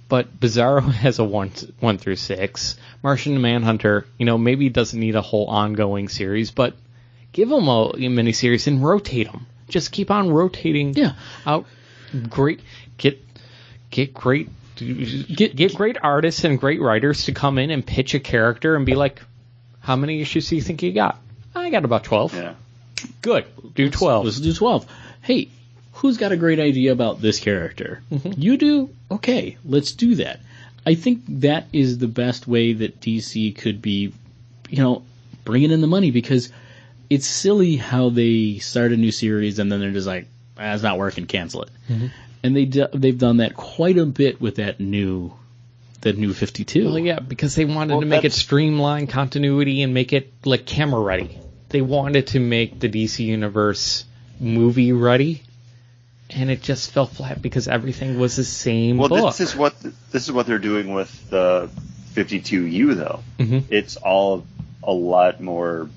but 0.08 0.38
Bizarro 0.40 0.88
has 1.04 1.18
a 1.18 1.24
one, 1.24 1.50
one 1.80 1.98
through 1.98 2.16
six. 2.16 2.76
Martian 3.02 3.40
Manhunter, 3.40 4.06
you 4.18 4.24
know, 4.24 4.38
maybe 4.38 4.68
doesn't 4.68 4.98
need 4.98 5.16
a 5.16 5.22
whole 5.22 5.46
ongoing 5.48 6.08
series, 6.08 6.50
but 6.52 6.74
give 7.32 7.48
them 7.48 7.66
a, 7.68 7.88
a 7.88 7.96
miniseries 8.08 8.68
and 8.68 8.82
rotate 8.82 9.30
them. 9.30 9.46
Just 9.68 9.92
keep 9.92 10.10
on 10.10 10.30
rotating 10.30 10.94
Yeah. 10.94 11.14
out 11.44 11.66
great 12.28 12.60
get 12.96 13.24
get 13.90 14.14
great 14.14 14.48
get 14.76 15.54
get 15.54 15.74
great 15.74 15.96
artists 16.02 16.44
and 16.44 16.58
great 16.58 16.80
writers 16.80 17.24
to 17.24 17.32
come 17.32 17.58
in 17.58 17.70
and 17.70 17.84
pitch 17.84 18.14
a 18.14 18.20
character 18.20 18.76
and 18.76 18.86
be 18.86 18.94
like, 18.94 19.20
how 19.80 19.96
many 19.96 20.20
issues 20.20 20.48
do 20.48 20.56
you 20.56 20.62
think 20.62 20.82
you 20.82 20.92
got? 20.92 21.20
I 21.54 21.70
got 21.70 21.84
about 21.84 22.04
twelve. 22.04 22.34
Yeah. 22.34 22.54
Good, 23.22 23.46
do 23.74 23.90
twelve. 23.90 24.24
Let's 24.24 24.40
do 24.40 24.52
12. 24.52 24.86
Hey, 25.22 25.48
who's 25.94 26.16
got 26.16 26.32
a 26.32 26.36
great 26.36 26.60
idea 26.60 26.92
about 26.92 27.20
this 27.20 27.40
character? 27.40 28.02
Mm-hmm. 28.10 28.40
You 28.40 28.56
do? 28.56 28.90
Okay, 29.10 29.56
let's 29.64 29.92
do 29.92 30.16
that. 30.16 30.40
I 30.86 30.94
think 30.94 31.22
that 31.40 31.66
is 31.72 31.98
the 31.98 32.08
best 32.08 32.46
way 32.46 32.72
that 32.72 33.00
DC 33.00 33.56
could 33.56 33.82
be, 33.82 34.12
you 34.68 34.82
know, 34.82 35.02
bringing 35.44 35.70
in 35.70 35.80
the 35.80 35.86
money 35.86 36.10
because 36.10 36.50
it's 37.10 37.26
silly 37.26 37.76
how 37.76 38.08
they 38.08 38.58
start 38.58 38.92
a 38.92 38.96
new 38.96 39.10
series 39.10 39.58
and 39.58 39.70
then 39.70 39.80
they're 39.80 39.90
just 39.90 40.06
like, 40.06 40.26
ah, 40.60 40.74
it's 40.74 40.82
not 40.82 40.98
working, 40.98 41.26
cancel 41.26 41.62
it. 41.62 41.70
And 42.42 42.56
they 42.56 42.64
do, 42.66 42.86
they've 42.94 43.18
done 43.18 43.38
that 43.38 43.54
quite 43.56 43.98
a 43.98 44.06
bit 44.06 44.40
with 44.40 44.56
that 44.56 44.78
new, 44.80 45.32
that 46.02 46.16
new 46.16 46.32
52. 46.32 46.84
Well, 46.86 46.98
yeah, 46.98 47.18
because 47.18 47.54
they 47.54 47.64
wanted 47.64 47.94
Well, 47.94 48.00
to 48.02 48.06
make 48.06 48.20
it 48.20 48.22
that's- 48.30 48.36
streamline 48.38 49.06
continuity 49.06 49.82
and 49.82 49.92
make 49.92 50.12
it 50.12 50.32
like 50.44 50.64
camera 50.66 51.00
ready. 51.00 51.38
They 51.70 51.82
wanted 51.82 52.28
to 52.28 52.40
make 52.40 52.78
the 52.80 52.88
DC 52.88 53.24
universe 53.24 54.04
movie 54.40 54.92
ready, 54.92 55.42
and 56.30 56.50
it 56.50 56.62
just 56.62 56.90
fell 56.92 57.06
flat 57.06 57.40
because 57.42 57.68
everything 57.68 58.18
was 58.18 58.36
the 58.36 58.44
same 58.44 58.96
Well, 58.96 59.08
book. 59.08 59.36
this 59.36 59.40
is 59.50 59.56
what 59.56 59.74
this 60.10 60.24
is 60.24 60.32
what 60.32 60.46
they're 60.46 60.58
doing 60.58 60.92
with 60.94 61.30
the 61.30 61.68
52U 62.14 62.94
though. 62.94 63.20
Mhm. 63.38 63.64
It's 63.70 63.96
all 63.96 64.44
a 64.82 64.92
lot 64.92 65.40
more 65.40 65.88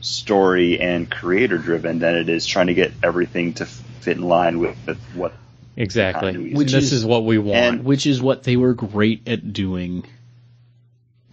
story 0.00 0.78
and 0.80 1.10
creator 1.10 1.58
driven 1.58 1.98
than 1.98 2.14
it 2.16 2.28
is 2.28 2.46
trying 2.46 2.66
to 2.68 2.74
get 2.74 2.92
everything 3.02 3.54
to 3.54 3.66
fit 4.06 4.16
in 4.18 4.22
line 4.22 4.60
with, 4.60 4.76
with 4.86 4.98
what. 5.14 5.32
exactly. 5.76 6.28
continuity. 6.32 6.54
Which 6.54 6.72
this 6.72 6.84
is- 6.84 6.92
is 6.92 7.04
what 7.04 7.24
we 7.24 7.38
want. 7.38 7.58
and- 7.58 7.84
which 7.84 8.06
is 8.06 8.22
what 8.22 8.44
they 8.44 8.56
were 8.56 8.72
great 8.72 9.26
at 9.28 9.52
doing 9.52 10.04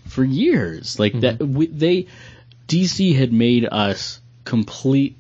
for 0.08 0.24
years. 0.24 0.98
Like 1.00 1.20
that, 1.22 1.38
mm-hmm. 1.38 1.54
we, 1.54 1.68
they 1.68 2.08
DC 2.68 3.16
had 3.16 3.32
made 3.32 3.66
us 3.72 4.20
complete 4.44 5.16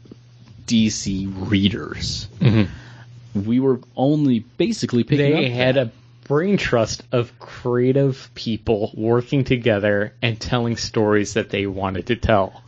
DC 0.65 1.31
readers. 1.49 2.27
Mm-hmm. 2.39 3.45
We 3.45 3.59
were 3.59 3.79
only 3.95 4.39
basically 4.57 5.03
picking 5.03 5.31
they 5.35 5.45
up 5.47 5.51
had 5.51 5.75
that. 5.75 5.87
a 5.87 6.27
brain 6.27 6.57
trust 6.57 7.03
of 7.11 7.37
creative 7.39 8.29
people 8.33 8.91
working 8.95 9.43
together 9.43 10.13
and 10.21 10.39
telling 10.39 10.77
stories 10.77 11.33
that 11.35 11.49
they 11.49 11.65
wanted 11.67 12.07
to 12.07 12.15
tell. 12.15 12.61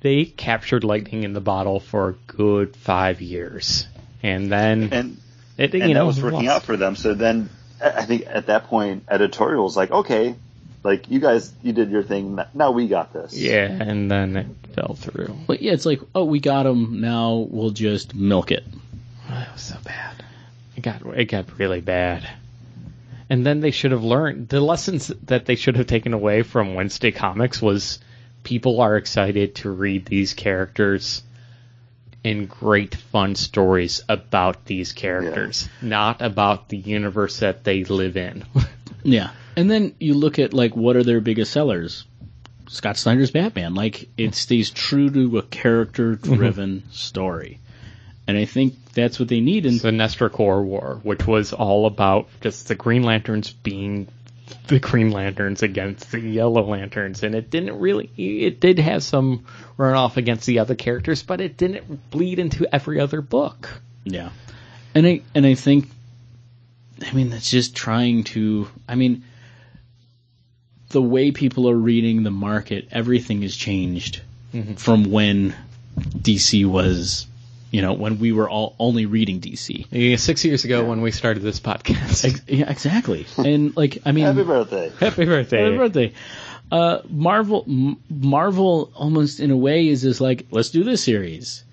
They 0.00 0.24
captured 0.24 0.82
lightning 0.84 1.22
in 1.22 1.32
the 1.32 1.40
bottle 1.40 1.78
for 1.78 2.08
a 2.08 2.14
good 2.32 2.74
five 2.76 3.20
years, 3.20 3.86
and 4.22 4.50
then 4.50 4.88
And 4.92 5.16
it, 5.58 5.74
and 5.74 5.88
you 5.88 5.94
know 5.94 6.00
that 6.00 6.06
was 6.06 6.22
working 6.22 6.46
lost. 6.46 6.56
out 6.56 6.62
for 6.64 6.76
them. 6.76 6.96
So 6.96 7.14
then 7.14 7.48
I 7.82 7.90
I 7.90 8.04
think 8.04 8.24
at 8.26 8.46
that 8.46 8.64
point, 8.64 9.04
editorial 9.08 9.64
was 9.64 9.76
like, 9.76 9.90
okay, 9.90 10.34
like 10.84 11.10
you 11.10 11.20
guys, 11.20 11.52
you 11.62 11.72
did 11.72 11.90
your 11.90 12.02
thing. 12.02 12.38
Now 12.54 12.70
we 12.72 12.88
got 12.88 13.12
this. 13.12 13.36
Yeah, 13.36 13.66
and 13.66 14.10
then 14.10 14.36
it 14.36 14.46
fell 14.74 14.94
through. 14.94 15.36
But 15.46 15.62
yeah, 15.62 15.72
it's 15.72 15.86
like, 15.86 16.00
oh, 16.14 16.24
we 16.24 16.40
got 16.40 16.64
them. 16.64 17.00
Now 17.00 17.46
we'll 17.50 17.70
just 17.70 18.14
milk 18.14 18.50
it. 18.50 18.64
Oh, 19.30 19.38
it 19.40 19.52
was 19.52 19.62
so 19.62 19.76
bad. 19.84 20.24
It 20.76 20.82
got 20.82 21.02
it 21.16 21.26
got 21.26 21.58
really 21.58 21.80
bad. 21.80 22.28
And 23.30 23.46
then 23.46 23.60
they 23.60 23.70
should 23.70 23.92
have 23.92 24.02
learned 24.04 24.48
the 24.48 24.60
lessons 24.60 25.08
that 25.24 25.46
they 25.46 25.54
should 25.54 25.76
have 25.76 25.86
taken 25.86 26.12
away 26.12 26.42
from 26.42 26.74
Wednesday 26.74 27.12
Comics 27.12 27.62
was 27.62 27.98
people 28.42 28.80
are 28.80 28.96
excited 28.96 29.54
to 29.56 29.70
read 29.70 30.04
these 30.04 30.34
characters 30.34 31.22
and 32.24 32.48
great 32.48 32.94
fun 32.94 33.34
stories 33.34 34.02
about 34.08 34.64
these 34.64 34.92
characters, 34.92 35.68
not 35.80 36.22
about 36.22 36.68
the 36.68 36.76
universe 36.76 37.40
that 37.40 37.64
they 37.64 37.84
live 37.84 38.16
in. 38.16 38.44
Yeah. 39.04 39.30
And 39.56 39.70
then 39.70 39.94
you 39.98 40.14
look 40.14 40.38
at 40.38 40.54
like 40.54 40.76
what 40.76 40.96
are 40.96 41.02
their 41.02 41.20
biggest 41.20 41.52
sellers? 41.52 42.04
Scott 42.68 42.96
Snyder's 42.96 43.30
Batman. 43.30 43.74
Like 43.74 44.08
it 44.16 44.34
stays 44.34 44.70
true 44.70 45.10
to 45.10 45.38
a 45.38 45.42
character 45.42 46.14
driven 46.14 46.80
mm-hmm. 46.80 46.90
story. 46.90 47.58
And 48.26 48.38
I 48.38 48.44
think 48.44 48.74
that's 48.94 49.18
what 49.18 49.28
they 49.28 49.40
need 49.40 49.66
and 49.66 49.80
the 49.80 49.90
Sinestro 49.90 50.30
Corps 50.30 50.62
War, 50.62 51.00
which 51.02 51.26
was 51.26 51.52
all 51.52 51.86
about 51.86 52.28
just 52.40 52.68
the 52.68 52.76
Green 52.76 53.02
Lanterns 53.02 53.50
being 53.50 54.08
the 54.66 54.78
Green 54.78 55.10
Lanterns 55.10 55.62
against 55.62 56.10
the 56.12 56.20
Yellow 56.20 56.62
Lanterns, 56.62 57.22
and 57.22 57.34
it 57.34 57.50
didn't 57.50 57.78
really. 57.78 58.10
It 58.16 58.60
did 58.60 58.78
have 58.78 59.02
some 59.02 59.44
runoff 59.76 60.16
against 60.16 60.46
the 60.46 60.60
other 60.60 60.74
characters, 60.74 61.22
but 61.22 61.40
it 61.40 61.56
didn't 61.56 62.10
bleed 62.10 62.38
into 62.38 62.72
every 62.72 63.00
other 63.00 63.20
book. 63.20 63.68
Yeah. 64.04 64.30
And 64.94 65.06
I 65.06 65.22
and 65.34 65.46
I 65.46 65.54
think 65.54 65.88
I 67.04 67.12
mean 67.12 67.30
that's 67.30 67.50
just 67.50 67.74
trying 67.74 68.24
to 68.24 68.68
I 68.88 68.94
mean 68.94 69.24
the 70.90 71.02
way 71.02 71.32
people 71.32 71.68
are 71.68 71.76
reading 71.76 72.22
the 72.22 72.30
market, 72.30 72.88
everything 72.90 73.42
has 73.42 73.56
changed 73.56 74.20
mm-hmm. 74.52 74.74
from 74.74 75.10
when 75.10 75.54
DC 75.96 76.66
was 76.66 77.26
you 77.72 77.82
know, 77.82 77.94
when 77.94 78.20
we 78.20 78.30
were 78.30 78.48
all 78.48 78.76
only 78.78 79.06
reading 79.06 79.40
DC. 79.40 79.86
Yeah, 79.90 80.16
Six 80.16 80.44
years 80.44 80.64
ago, 80.64 80.84
when 80.84 81.00
we 81.00 81.10
started 81.10 81.42
this 81.42 81.58
podcast, 81.58 82.24
Ex- 82.24 82.42
yeah, 82.46 82.70
exactly. 82.70 83.26
And 83.38 83.76
like 83.76 83.98
I 84.06 84.12
mean 84.12 84.26
Happy 84.26 84.44
birthday. 84.44 84.92
happy 85.00 85.24
birthday! 85.24 85.62
Happy 85.64 85.76
birthday. 85.76 86.12
Uh, 86.70 87.00
Marvel, 87.10 87.64
M- 87.66 87.96
Marvel, 88.08 88.92
almost 88.94 89.40
in 89.40 89.50
a 89.50 89.56
way, 89.56 89.88
is 89.88 90.02
just 90.02 90.20
like, 90.20 90.46
let's 90.50 90.70
do 90.70 90.84
this 90.84 91.02
series. 91.02 91.64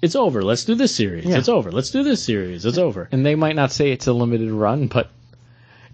It's 0.00 0.16
over. 0.16 0.42
Let's 0.42 0.64
do 0.64 0.74
this 0.76 0.94
series. 0.94 1.24
Yeah. 1.26 1.38
It's 1.38 1.48
over. 1.48 1.70
Let's 1.72 1.90
do 1.90 2.02
this 2.04 2.22
series. 2.24 2.64
It's 2.64 2.78
over. 2.78 3.08
And 3.12 3.26
they 3.26 3.34
might 3.34 3.56
not 3.56 3.72
say 3.72 3.90
it's 3.92 4.06
a 4.06 4.12
limited 4.12 4.50
run, 4.50 4.86
but 4.86 5.10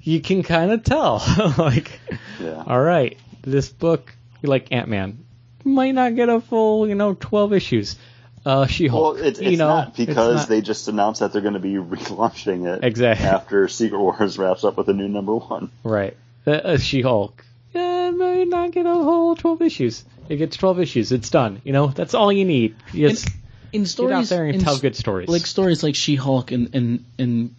you 0.02 0.20
can 0.20 0.42
kind 0.42 0.70
of 0.72 0.84
tell. 0.84 1.22
like, 1.58 1.98
Yeah. 2.40 2.62
all 2.66 2.80
right, 2.80 3.18
this 3.42 3.68
book, 3.70 4.14
like 4.42 4.72
Ant 4.72 4.88
Man, 4.88 5.24
might 5.64 5.92
not 5.92 6.14
get 6.16 6.28
a 6.28 6.40
full, 6.40 6.86
you 6.86 6.94
know, 6.94 7.14
twelve 7.14 7.52
issues. 7.54 7.96
Uh, 8.44 8.66
She 8.68 8.86
Hulk, 8.88 9.14
Well, 9.16 9.24
it's, 9.24 9.40
you 9.40 9.56
know, 9.56 9.68
not 9.68 9.96
because 9.96 10.36
not- 10.36 10.48
they 10.48 10.60
just 10.60 10.88
announced 10.88 11.20
that 11.20 11.32
they're 11.32 11.42
going 11.42 11.54
to 11.54 11.60
be 11.60 11.74
relaunching 11.74 12.66
it 12.66 12.84
Exactly. 12.84 13.26
after 13.26 13.68
Secret 13.68 13.98
Wars 13.98 14.36
wraps 14.38 14.64
up 14.64 14.76
with 14.76 14.88
a 14.88 14.92
new 14.94 15.08
number 15.08 15.34
one. 15.34 15.70
right. 15.82 16.16
Uh, 16.46 16.50
uh, 16.50 16.76
She 16.78 17.00
Hulk, 17.00 17.42
uh, 17.74 18.10
might 18.12 18.48
not 18.48 18.70
get 18.72 18.84
a 18.86 18.92
whole 18.94 19.34
twelve 19.34 19.62
issues. 19.62 20.04
It 20.28 20.36
gets 20.36 20.56
twelve 20.58 20.78
issues. 20.78 21.10
It's 21.12 21.30
done. 21.30 21.60
You 21.64 21.72
know, 21.72 21.86
that's 21.88 22.12
all 22.14 22.30
you 22.32 22.44
need. 22.44 22.76
Just 22.92 23.28
In 23.72 23.82
get 23.82 23.88
stories, 23.88 24.30
out 24.30 24.36
there 24.36 24.44
and 24.44 24.56
in 24.56 24.60
tell 24.60 24.78
good 24.78 24.94
stories. 24.94 25.28
like 25.28 25.46
stories 25.46 25.82
like 25.82 25.94
She-Hulk 25.94 26.52
and 26.52 26.74
and 26.74 27.04
and 27.18 27.54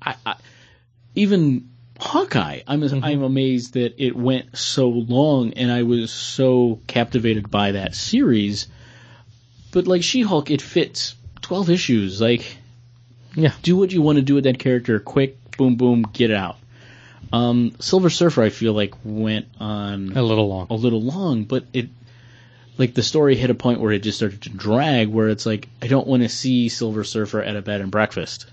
I, 0.00 0.14
I 0.24 0.36
even 1.16 1.70
Hawkeye. 1.98 2.60
I'm 2.66 2.80
Mm-hmm. 2.82 3.04
I'm 3.04 3.22
amazed 3.22 3.74
that 3.74 3.94
it 4.02 4.14
went 4.16 4.56
so 4.56 4.88
long, 4.88 5.54
and 5.54 5.70
I 5.72 5.82
was 5.82 6.12
so 6.12 6.80
captivated 6.86 7.50
by 7.50 7.72
that 7.72 7.94
series. 7.94 8.68
But 9.74 9.86
like 9.86 10.02
She-Hulk, 10.04 10.50
it 10.50 10.62
fits 10.62 11.14
twelve 11.42 11.68
issues. 11.68 12.20
Like, 12.20 12.56
Yeah. 13.34 13.52
do 13.62 13.76
what 13.76 13.92
you 13.92 14.00
want 14.00 14.16
to 14.16 14.22
do 14.22 14.36
with 14.36 14.44
that 14.44 14.58
character. 14.60 15.00
Quick, 15.00 15.36
boom, 15.58 15.74
boom, 15.74 16.06
get 16.12 16.30
it 16.30 16.36
out. 16.36 16.56
Um, 17.32 17.72
Silver 17.80 18.08
Surfer, 18.10 18.42
I 18.42 18.50
feel 18.50 18.72
like 18.72 18.94
went 19.04 19.46
on 19.58 20.12
A 20.16 20.22
little 20.22 20.48
long. 20.48 20.68
a 20.70 20.74
little 20.74 21.02
long, 21.02 21.42
but 21.44 21.64
it 21.72 21.88
like 22.78 22.94
the 22.94 23.02
story 23.02 23.34
hit 23.36 23.50
a 23.50 23.54
point 23.54 23.80
where 23.80 23.92
it 23.92 24.02
just 24.04 24.18
started 24.18 24.42
to 24.42 24.50
drag 24.50 25.08
where 25.08 25.28
it's 25.28 25.44
like 25.46 25.68
I 25.82 25.88
don't 25.88 26.06
want 26.06 26.22
to 26.22 26.28
see 26.28 26.68
Silver 26.68 27.02
Surfer 27.04 27.42
at 27.42 27.56
a 27.56 27.62
bed 27.62 27.80
and 27.80 27.90
breakfast. 27.90 28.46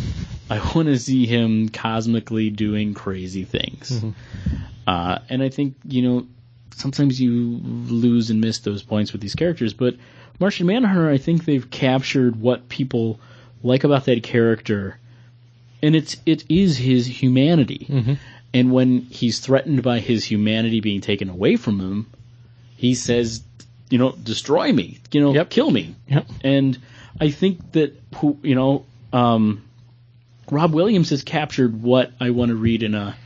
I 0.50 0.58
want 0.74 0.86
to 0.86 0.98
see 0.98 1.26
him 1.26 1.68
cosmically 1.70 2.50
doing 2.50 2.94
crazy 2.94 3.44
things. 3.44 4.02
Uh, 4.86 5.18
and 5.28 5.42
I 5.42 5.48
think, 5.50 5.74
you 5.84 6.02
know, 6.02 6.26
sometimes 6.78 7.20
you 7.20 7.60
lose 7.62 8.30
and 8.30 8.40
miss 8.40 8.58
those 8.60 8.82
points 8.82 9.12
with 9.12 9.20
these 9.20 9.34
characters, 9.34 9.74
but 9.74 9.94
Martian 10.40 10.66
Manhunter, 10.66 11.10
I 11.10 11.18
think 11.18 11.44
they've 11.44 11.68
captured 11.70 12.40
what 12.40 12.68
people 12.68 13.18
like 13.62 13.82
about 13.84 14.04
that 14.04 14.22
character, 14.22 14.98
and 15.82 15.96
it's 15.96 16.16
it 16.26 16.44
is 16.48 16.76
his 16.76 17.06
humanity. 17.06 17.86
And 18.54 18.72
when 18.72 19.00
he's 19.10 19.40
threatened 19.40 19.82
by 19.82 19.98
his 19.98 20.24
humanity 20.24 20.80
being 20.80 21.00
taken 21.02 21.28
away 21.28 21.56
from 21.56 21.80
him, 21.80 22.06
he 22.76 22.94
says, 22.94 23.42
you 23.90 23.98
know, 23.98 24.12
destroy 24.12 24.72
me, 24.72 24.98
you 25.12 25.20
know, 25.20 25.34
Yep. 25.34 25.50
kill 25.50 25.70
me. 25.70 25.94
Yep. 26.08 26.26
And 26.44 26.78
I 27.20 27.30
think 27.30 27.72
that 27.72 28.00
who 28.16 28.38
you 28.42 28.54
know, 28.54 28.86
um, 29.12 29.64
Rob 30.50 30.72
Williams 30.72 31.10
has 31.10 31.22
captured 31.22 31.82
what 31.82 32.12
I 32.20 32.30
want 32.30 32.50
to 32.50 32.54
read 32.54 32.82
in 32.82 32.94
a 32.94 33.16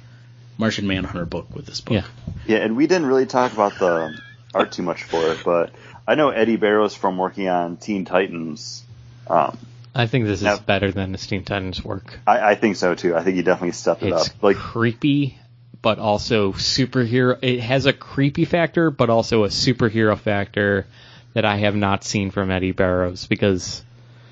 Martian 0.62 0.86
Manhunter 0.86 1.24
book 1.24 1.52
with 1.52 1.66
this 1.66 1.80
book. 1.80 1.94
Yeah. 1.94 2.04
Yeah, 2.46 2.58
and 2.58 2.76
we 2.76 2.86
didn't 2.86 3.06
really 3.06 3.26
talk 3.26 3.52
about 3.52 3.80
the 3.80 4.16
art 4.54 4.70
too 4.70 4.84
much 4.84 5.02
for 5.02 5.32
it, 5.32 5.40
but 5.44 5.72
I 6.06 6.14
know 6.14 6.30
Eddy 6.30 6.54
Barrows 6.54 6.94
from 6.94 7.18
working 7.18 7.48
on 7.48 7.78
Teen 7.78 8.04
Titans. 8.04 8.84
Um, 9.26 9.58
I 9.92 10.06
think 10.06 10.26
this 10.26 10.40
is 10.40 10.60
better 10.60 10.92
than 10.92 11.10
the 11.10 11.18
Teen 11.18 11.42
Titans 11.42 11.84
work. 11.84 12.16
I, 12.28 12.52
I 12.52 12.54
think 12.54 12.76
so 12.76 12.94
too. 12.94 13.16
I 13.16 13.24
think 13.24 13.34
he 13.34 13.42
definitely 13.42 13.72
stepped 13.72 14.04
it 14.04 14.12
It's 14.12 14.28
up. 14.28 14.40
Like, 14.40 14.56
creepy, 14.56 15.36
but 15.82 15.98
also 15.98 16.52
superhero. 16.52 17.36
It 17.42 17.58
has 17.58 17.86
a 17.86 17.92
creepy 17.92 18.44
factor, 18.44 18.92
but 18.92 19.10
also 19.10 19.42
a 19.42 19.48
superhero 19.48 20.16
factor 20.16 20.86
that 21.34 21.44
I 21.44 21.56
have 21.56 21.74
not 21.74 22.04
seen 22.04 22.30
from 22.30 22.52
Eddy 22.52 22.70
Barrows 22.70 23.26
because 23.26 23.82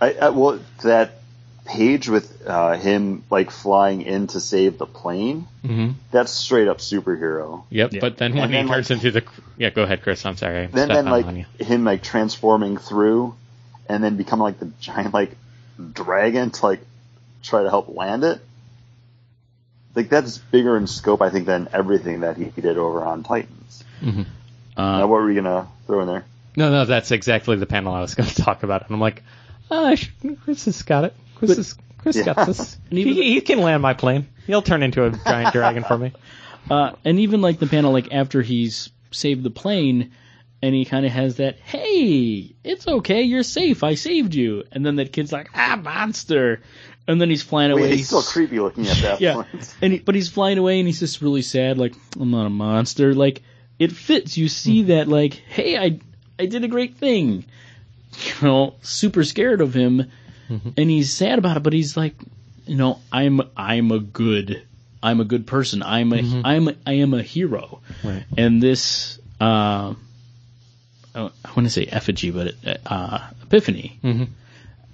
I, 0.01 0.13
I 0.13 0.29
well, 0.29 0.61
that 0.85 1.20
page 1.65 2.09
with 2.09 2.47
uh, 2.47 2.77
him 2.77 3.23
like 3.31 3.51
flying 3.51 4.03
in 4.03 4.27
to 4.29 4.41
save 4.41 4.79
the 4.79 4.87
plane. 4.87 5.47
Mhm. 5.65 5.95
That's 6.11 6.33
straight 6.33 6.69
up 6.69 6.79
superhero. 6.79 7.65
Yep, 7.71 7.93
Yeah. 7.93 8.01
but 8.01 8.17
then 8.17 8.33
when 8.35 8.45
And 8.45 8.53
he 8.53 8.59
then, 8.59 8.69
turns 8.69 8.91
into 8.91 9.11
the 9.11 9.23
yeah, 9.57 9.71
go 9.71 9.83
ahead, 9.83 10.03
Chris. 10.03 10.25
I'm 10.27 10.37
sorry. 10.37 10.67
Then, 10.67 10.89
then 10.89 11.05
like 11.07 11.27
him 11.61 11.85
like 11.85 12.03
transforming 12.03 12.77
through, 12.79 13.35
and 13.89 14.03
then 14.03 14.17
becoming 14.17 14.43
like 14.45 14.59
the 14.59 14.71
giant 14.81 15.15
like 15.15 15.37
dragon 15.93 16.51
to 16.51 16.67
like 16.67 16.81
try 17.43 17.63
to 17.63 17.69
help 17.71 17.89
land 17.95 18.25
it. 18.25 18.41
Like 19.95 20.09
that's 20.09 20.39
bigger 20.39 20.77
in 20.77 20.87
scope, 20.87 21.21
I 21.21 21.31
think, 21.31 21.47
than 21.47 21.69
everything 21.73 22.21
that 22.21 22.37
he 22.37 22.45
did 22.61 22.79
over 22.79 23.03
on 23.05 23.23
Titans. 23.23 23.85
Mm-hmm. 24.01 24.23
Now, 24.77 25.05
Uh, 25.05 25.07
what 25.07 25.21
were 25.21 25.31
you 25.31 25.43
gonna 25.43 25.69
throw 25.87 26.01
in 26.01 26.07
there? 26.07 26.25
No, 26.57 26.71
no, 26.71 26.85
that's 26.85 27.11
exactly 27.11 27.57
the 27.57 27.67
panel 27.67 27.93
I 27.95 28.01
was 28.01 28.15
going 28.15 28.29
to 28.35 28.43
talk 28.43 28.63
about, 28.63 28.87
and 28.87 28.95
I'm 28.95 29.01
like, 29.01 29.23
oh, 29.71 29.85
I 29.87 29.95
should, 29.97 30.11
Chris 30.45 30.65
has 30.65 30.83
got 30.83 31.05
it. 31.05 31.15
Chris 31.41 31.51
But- 31.51 31.57
has, 31.57 31.75
Chris 31.99 32.17
Yeah. 32.17 32.25
got 32.35 32.47
this. 32.47 32.77
And 32.91 32.99
He, 32.99 33.05
even- 33.11 33.23
he 33.25 33.41
can 33.41 33.59
land 33.61 33.83
my 33.83 33.95
plane. 33.95 34.29
He'll 34.47 34.63
turn 34.63 34.83
into 34.83 35.05
a 35.05 35.11
giant 35.11 35.53
dragon 35.53 35.83
for 35.85 35.99
me. 35.99 36.13
uh, 36.71 36.93
and 37.05 37.19
even 37.21 37.41
like 37.41 37.59
the 37.59 37.67
panel, 37.67 37.93
like 37.93 38.13
after 38.13 38.43
he's 38.43 38.91
saved 39.11 39.43
the 39.43 39.51
plane, 39.51 40.13
and 40.63 40.75
he 40.75 40.85
kind 40.85 41.05
of 41.07 41.13
has 41.13 41.37
that, 41.37 41.59
"Hey, 41.59 42.55
it's 42.63 42.87
okay, 42.87 43.23
you're 43.23 43.43
safe, 43.43 43.83
I 43.83 43.95
saved 43.95 44.35
you," 44.35 44.65
and 44.73 44.85
then 44.85 44.97
that 44.97 45.11
kid's 45.13 45.33
like, 45.33 45.49
"Ah, 45.55 45.81
monster," 45.83 46.61
and 47.09 47.19
then 47.21 47.31
he's 47.31 47.43
flying 47.43 47.71
away. 47.71 47.83
Wait, 47.83 47.97
he's 47.97 48.07
still 48.09 48.23
creepy 48.23 48.61
looking 48.61 48.87
at 48.87 48.97
that 48.99 49.21
yeah, 49.23 49.35
point. 49.35 49.75
and 49.81 49.93
he, 49.95 49.99
but 50.01 50.15
he's 50.15 50.29
flying 50.29 50.59
away, 50.59 50.79
and 50.79 50.87
he's 50.87 51.01
just 51.01 51.23
really 51.23 51.41
sad, 51.43 51.79
like, 51.79 51.95
"I'm 52.21 52.31
not 52.31 52.45
a 52.47 52.51
monster." 52.51 53.15
Like 53.15 53.43
it 53.79 53.91
fits. 53.91 54.37
You 54.37 54.49
see 54.49 54.83
that, 54.85 55.09
like, 55.09 55.33
"Hey, 55.35 55.79
I 55.79 55.99
I 56.39 56.45
did 56.47 56.63
a 56.63 56.69
great 56.69 56.97
thing," 56.97 57.47
you 58.27 58.33
know, 58.47 58.75
super 58.83 59.25
scared 59.25 59.63
of 59.63 59.73
him, 59.75 60.11
and 60.77 60.91
he's 60.91 61.13
sad 61.13 61.39
about 61.39 61.57
it, 61.57 61.63
but 61.63 61.73
he's 61.73 61.97
like, 61.97 62.15
you 62.67 62.77
know, 62.77 62.99
I'm 63.13 63.41
I'm 63.57 63.91
a 63.93 63.99
good 64.01 64.63
I'm 65.03 65.21
a 65.21 65.25
good 65.25 65.47
person. 65.47 65.83
I'm 65.83 66.13
a 66.13 66.17
am 66.45 66.77
I 66.87 66.93
am 66.95 67.15
a 67.15 67.23
hero. 67.23 67.81
Right. 68.05 68.25
And 68.37 68.63
this 68.63 69.19
uh, 69.41 69.95
I 71.15 71.21
want 71.21 71.65
to 71.65 71.71
say 71.71 71.85
effigy, 71.85 72.31
but 72.31 72.55
uh, 72.87 73.21
epiphany. 73.43 73.99
Mhm. 74.05 74.29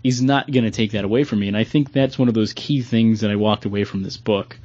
He's 0.03 0.23
not 0.23 0.49
going 0.51 0.63
to 0.65 0.71
take 0.71 0.93
that 0.93 1.05
away 1.05 1.25
from 1.25 1.41
me, 1.41 1.49
and 1.49 1.57
I 1.57 1.65
think 1.65 1.93
that's 1.93 2.17
one 2.17 2.29
of 2.29 2.35
those 2.35 2.53
key 2.53 2.81
things 2.83 3.23
that 3.23 3.31
I 3.33 3.35
walked 3.37 3.65
away 3.65 3.83
from 3.83 4.05
this 4.05 4.17
book, 4.17 4.57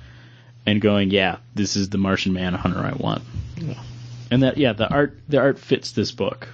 and 0.68 0.80
going, 0.80 1.10
yeah, 1.10 1.38
this 1.56 1.76
is 1.76 1.90
the 1.90 1.98
Martian 1.98 2.32
Manhunter 2.34 2.78
I 2.80 2.94
want. 2.94 3.24
And 4.30 4.44
that, 4.44 4.58
yeah, 4.58 4.74
the 4.74 4.88
art 4.88 5.18
the 5.28 5.40
art 5.40 5.58
fits 5.58 5.92
this 5.94 6.12
book. 6.12 6.48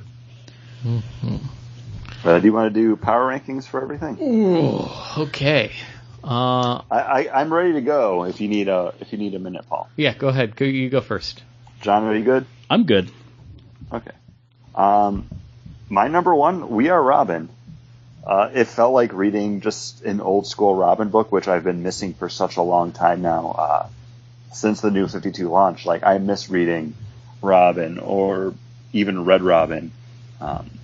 Uh, 2.28 2.40
do 2.40 2.45
you 2.45 2.52
want 2.52 2.74
to 2.74 2.78
do 2.80 2.98
power 2.98 3.32
rankings 3.32 3.66
for 3.66 3.82
everything? 3.82 4.18
Okay. 5.18 5.72
Uh, 6.22 6.82
I, 6.91 6.99
I, 6.99 7.41
I'm 7.41 7.54
ready 7.54 7.74
to 7.74 7.82
go. 7.82 8.26
If 8.26 8.41
you 8.41 8.49
need 8.49 8.68
a 8.68 8.94
if 8.99 9.14
you 9.14 9.18
need 9.18 9.34
a 9.34 9.40
minute, 9.40 9.66
Paul. 9.70 9.88
yeah, 9.95 10.14
go 10.14 10.28
ahead. 10.28 10.58
Go, 10.58 10.66
you 10.66 10.90
go 10.90 10.99
first. 10.99 11.41
John, 11.82 12.04
are 12.04 12.14
you 12.14 12.26
good? 12.26 12.45
I'm 12.70 12.84
good. 12.84 13.10
Okay. 13.94 14.12
Um, 14.76 15.30
my 15.90 16.10
number 16.10 16.36
one, 16.36 16.70
We 16.70 16.90
Are 16.90 17.02
Robin. 17.02 17.48
Uh, 18.26 18.49
it 18.54 18.66
felt 18.66 18.94
like 18.94 19.14
reading 19.14 19.62
just 19.62 20.02
an 20.02 20.20
old 20.20 20.45
school 20.45 20.76
Robin 20.76 21.08
book, 21.08 21.32
which 21.32 21.48
I've 21.48 21.64
been 21.64 21.82
missing 21.82 22.14
for 22.14 22.28
such 22.28 22.58
a 22.58 22.62
long 22.62 22.91
time 22.91 23.22
now. 23.22 23.52
Uh, 23.52 23.90
since 24.52 24.82
the 24.82 24.91
new 24.91 25.08
52 25.08 25.48
launch, 25.48 25.86
like 25.86 26.04
I 26.04 26.18
miss 26.18 26.49
reading 26.49 26.94
Robin 27.41 27.99
or 27.99 28.54
even 28.91 29.24
Red 29.24 29.44
Robin. 29.44 29.91
Um, 30.41 30.77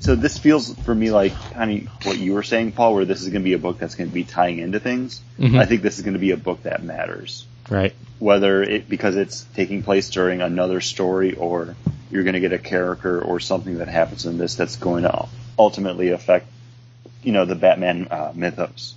so 0.00 0.16
this 0.16 0.38
feels 0.38 0.74
for 0.74 0.94
me 0.94 1.10
like 1.10 1.32
kind 1.52 1.82
of 1.86 2.06
what 2.06 2.18
you 2.18 2.32
were 2.34 2.42
saying, 2.42 2.72
Paul, 2.72 2.94
where 2.94 3.04
this 3.04 3.20
is 3.22 3.28
going 3.28 3.42
to 3.42 3.44
be 3.44 3.52
a 3.52 3.58
book 3.58 3.78
that's 3.78 3.94
going 3.94 4.08
to 4.10 4.14
be 4.14 4.24
tying 4.24 4.58
into 4.58 4.80
things. 4.80 5.20
Mhm. 5.38 5.58
I 5.60 5.66
think 5.66 5.82
this 5.82 5.98
is 5.98 6.04
going 6.04 6.14
to 6.14 6.20
be 6.20 6.32
a 6.32 6.36
book 6.36 6.62
that 6.64 6.82
matters 6.82 7.46
Right. 7.68 7.94
whether 8.18 8.62
it 8.62 8.88
because 8.88 9.14
it's 9.16 9.44
taking 9.54 9.82
place 9.82 10.10
during 10.10 10.40
another 10.42 10.80
story 10.80 11.34
or 11.34 11.76
you're 12.10 12.24
going 12.24 12.34
to 12.34 12.40
get 12.40 12.52
a 12.52 12.58
character 12.58 13.20
or 13.22 13.38
something 13.38 13.78
that 13.78 13.86
happens 13.88 14.26
in 14.26 14.38
this 14.38 14.56
that's 14.56 14.76
going 14.76 15.04
to 15.04 15.28
ultimately 15.58 16.08
affect 16.10 16.46
you 17.22 17.32
know 17.32 17.44
the 17.44 17.54
Batman 17.54 18.08
uh, 18.10 18.32
mythos. 18.34 18.94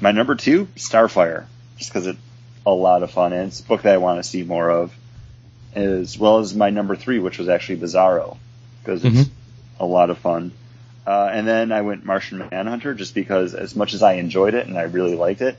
My 0.00 0.12
number 0.12 0.34
two, 0.36 0.66
Starfire, 0.76 1.46
just 1.78 1.90
because 1.90 2.06
it's 2.06 2.18
a 2.66 2.70
lot 2.70 3.02
of 3.02 3.10
fun 3.10 3.32
and 3.32 3.48
it's 3.48 3.60
a 3.60 3.64
book 3.64 3.82
that 3.82 3.94
I 3.94 3.96
want 3.96 4.22
to 4.22 4.28
see 4.28 4.42
more 4.44 4.70
of, 4.70 4.94
as 5.74 6.18
well 6.18 6.38
as 6.38 6.54
my 6.54 6.70
number 6.70 6.94
three, 6.96 7.18
which 7.18 7.38
was 7.38 7.48
actually 7.48 7.78
Bizarro, 7.80 8.36
because 8.84 9.02
it's 9.04 9.30
a 9.80 9.86
lot 9.86 10.10
of 10.10 10.18
fun. 10.18 10.52
Uh, 11.06 11.30
and 11.32 11.48
then 11.48 11.72
I 11.72 11.80
went 11.80 12.04
Martian 12.04 12.38
Manhunter 12.38 12.94
just 12.94 13.14
because 13.14 13.54
as 13.54 13.74
much 13.74 13.94
as 13.94 14.02
I 14.02 14.14
enjoyed 14.14 14.54
it 14.54 14.66
and 14.66 14.76
I 14.76 14.82
really 14.82 15.14
liked 15.14 15.40
it, 15.40 15.56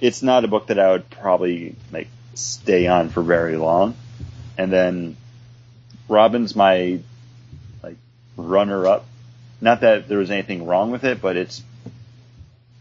it's 0.00 0.22
not 0.22 0.44
a 0.44 0.48
book 0.48 0.68
that 0.68 0.78
I 0.78 0.92
would 0.92 1.10
probably 1.10 1.74
like 1.90 2.08
stay 2.34 2.86
on 2.86 3.08
for 3.08 3.22
very 3.22 3.56
long. 3.56 3.96
And 4.56 4.72
then 4.72 5.16
Robin's 6.08 6.54
my 6.54 7.00
like 7.82 7.96
runner 8.36 8.86
up. 8.86 9.06
Not 9.60 9.80
that 9.80 10.06
there 10.06 10.18
was 10.18 10.30
anything 10.30 10.66
wrong 10.66 10.90
with 10.90 11.04
it, 11.04 11.20
but 11.20 11.36
it's 11.36 11.62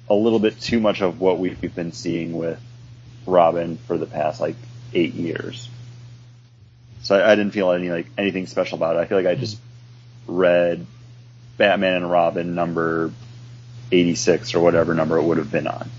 a 0.10 0.14
little 0.14 0.40
bit 0.40 0.60
too 0.60 0.80
much 0.80 1.02
of 1.02 1.20
what 1.20 1.40
we've 1.40 1.60
been 1.74 1.92
seeing 1.92 2.34
with 2.34 2.60
Robin 3.26 3.78
for 3.88 3.98
the 3.98 4.06
past 4.06 4.40
like 4.40 4.56
eight 4.94 5.14
years. 5.14 5.70
So 7.02 7.16
I, 7.18 7.32
I 7.32 7.36
didn't 7.36 7.54
feel 7.54 7.72
any 7.72 7.90
like 7.90 8.08
anything 8.18 8.46
special 8.48 8.78
about 8.78 8.96
it. 8.96 9.00
I 9.00 9.06
feel 9.06 9.18
like 9.18 9.28
I 9.28 9.36
just 9.36 9.58
read 10.28 10.86
Batman 11.58 11.94
and 11.98 12.12
Robin 12.12 12.56
number 12.56 13.12
eighty 13.92 14.16
six 14.16 14.54
or 14.56 14.60
whatever 14.62 14.94
number 14.94 15.18
it 15.18 15.24
would 15.24 15.38
have 15.38 15.52
been 15.52 15.68
on. 15.68 15.90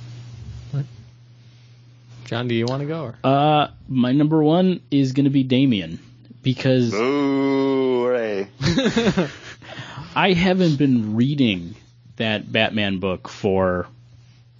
John, 2.27 2.48
do 2.48 2.57
you 2.57 2.66
want 2.66 2.81
to 2.81 2.86
go? 2.89 3.05
Or? 3.05 3.15
Uh, 3.23 3.69
my 3.89 4.11
number 4.11 4.43
one 4.43 4.81
is 4.90 5.12
going 5.12 5.24
to 5.24 5.31
be 5.31 5.44
Damian 5.44 6.01
because 6.43 6.93
Ooh, 6.93 8.09
Ray. 8.09 8.48
I 10.16 10.32
haven't 10.32 10.74
been 10.77 11.15
reading 11.15 11.77
that 12.16 12.51
Batman 12.51 12.98
book 12.98 13.28
for 13.28 13.86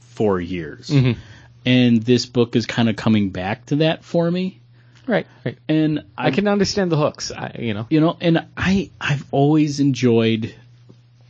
four 0.01 0.41
years, 0.41 0.91
Mhm. 0.91 1.17
and 1.65 2.03
this 2.03 2.25
book 2.27 2.55
is 2.55 2.67
kind 2.67 2.89
of 2.89 2.95
coming 2.95 3.31
back 3.31 3.67
to 3.67 3.77
that 3.77 4.05
for 4.05 4.31
me. 4.31 4.61
Right. 5.07 5.27
Right. 5.45 5.59
And 5.69 6.05
I 6.19 6.31
can 6.33 6.49
understand 6.49 6.91
the 6.91 6.97
hooks. 6.97 7.31
I, 7.31 7.57
you 7.59 7.75
know. 7.75 7.87
you 7.91 8.01
know, 8.01 8.17
and 8.21 8.47
I 8.57 8.91
I've 9.01 9.25
always 9.31 9.79
enjoyed 9.81 10.55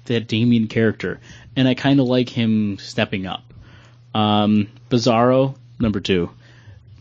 that 0.06 0.28
Damian 0.28 0.68
character, 0.68 1.20
and 1.56 1.68
I 1.68 1.74
kind 1.74 2.00
of 2.00 2.06
like 2.06 2.28
him 2.28 2.78
stepping 2.78 3.26
up. 3.26 3.42
Um, 4.14 4.68
Bizarro 4.88 5.56
number 5.78 6.00
two, 6.00 6.30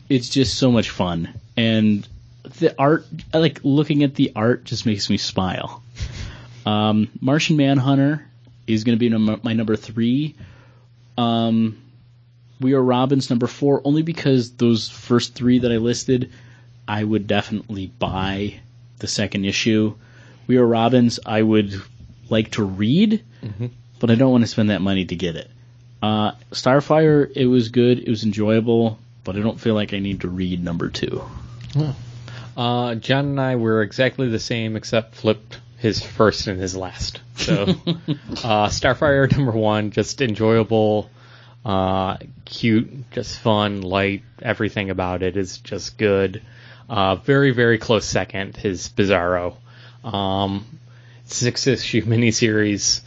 it's 0.10 0.28
just 0.28 0.58
so 0.58 0.72
much 0.72 0.90
fun, 0.90 1.34
and 1.56 2.06
the 2.60 2.76
art, 2.78 3.06
I 3.34 3.38
like 3.38 3.62
looking 3.64 4.04
at 4.04 4.16
the 4.16 4.34
art, 4.36 4.66
just 4.66 4.86
makes 4.86 5.10
me 5.10 5.18
smile. 5.18 5.82
Um, 6.66 7.10
Martian 7.22 7.58
Manhunter 7.58 8.26
is 8.68 8.84
going 8.84 8.98
to 8.98 9.00
be 9.00 9.10
num- 9.10 9.40
my 9.44 9.54
number 9.54 9.76
three. 9.76 10.36
Um, 11.18 11.78
We 12.60 12.74
Are 12.74 12.84
Robins 12.84 13.30
number 13.30 13.48
four, 13.48 13.82
only 13.84 14.02
because 14.02 14.52
those 14.54 14.90
first 14.90 15.36
three 15.36 15.60
that 15.60 15.72
I 15.72 15.78
listed, 15.78 16.32
I 16.88 17.04
would 17.04 17.28
definitely 17.28 17.88
buy 17.88 18.60
the 19.00 19.08
second 19.08 19.46
issue. 19.46 19.96
We 20.48 20.58
Are 20.58 20.66
Robins, 20.66 21.20
I 21.26 21.42
would 21.42 21.82
like 22.30 22.52
to 22.52 22.64
read, 22.64 23.24
but 24.00 24.10
I 24.12 24.16
don't 24.16 24.32
want 24.32 24.44
to 24.44 24.48
spend 24.48 24.70
that 24.70 24.82
money 24.82 25.06
to 25.06 25.16
get 25.16 25.36
it. 25.36 25.50
Uh, 26.02 26.34
Starfire, 26.52 27.32
it 27.36 27.48
was 27.48 27.70
good, 27.70 28.00
it 28.00 28.10
was 28.10 28.24
enjoyable, 28.24 29.00
but 29.24 29.36
I 29.36 29.40
don't 29.40 29.60
feel 29.60 29.74
like 29.74 29.94
I 29.94 30.00
need 30.00 30.22
to 30.22 30.28
read 30.30 30.64
number 30.64 30.90
two. 30.90 31.24
Uh, 32.56 32.96
John 32.96 33.26
and 33.26 33.42
I 33.42 33.56
were 33.56 33.82
exactly 33.82 34.30
the 34.30 34.40
same, 34.40 34.76
except 34.76 35.16
flipped 35.16 35.60
his 35.78 36.02
first 36.04 36.48
and 36.48 36.60
his 36.60 36.76
last. 36.76 37.20
So, 37.36 37.54
uh, 37.64 38.70
Starfire 38.70 39.32
number 39.36 39.52
one, 39.52 39.92
just 39.92 40.22
enjoyable, 40.22 41.10
uh, 41.66 42.18
cute, 42.46 43.12
just 43.12 43.40
fun, 43.40 43.82
light. 43.82 44.24
Everything 44.42 44.90
about 44.90 45.24
it 45.24 45.38
is 45.38 45.58
just 45.58 45.98
good. 45.98 46.42
Uh, 46.90 47.16
very, 47.16 47.52
very 47.52 47.78
close 47.78 48.06
second 48.06 48.60
is 48.64 48.90
Bizarro. 48.90 49.56
Um, 50.04 50.66
six 51.26 51.68
issue 51.68 52.02
miniseries. 52.06 53.02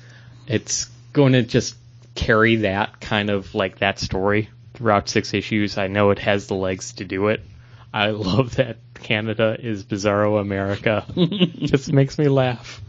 It's 0.46 0.86
going 1.12 1.32
to 1.32 1.42
just 1.42 1.76
carry 2.14 2.56
that 2.56 3.00
kind 3.00 3.30
of 3.30 3.54
like 3.54 3.78
that 3.78 3.98
story 3.98 4.50
throughout 4.74 5.08
six 5.08 5.34
issues. 5.34 5.78
I 5.78 5.86
know 5.86 6.10
it 6.10 6.18
has 6.18 6.46
the 6.46 6.54
legs 6.54 6.94
to 6.94 7.04
do 7.04 7.28
it. 7.28 7.40
I 7.92 8.10
love 8.10 8.56
that 8.56 8.78
Canada 8.94 9.56
is 9.58 9.84
Bizarro 9.84 10.40
America. 10.40 11.06
Just 11.58 11.92
makes 11.92 12.18
me 12.18 12.28
laugh. 12.28 12.82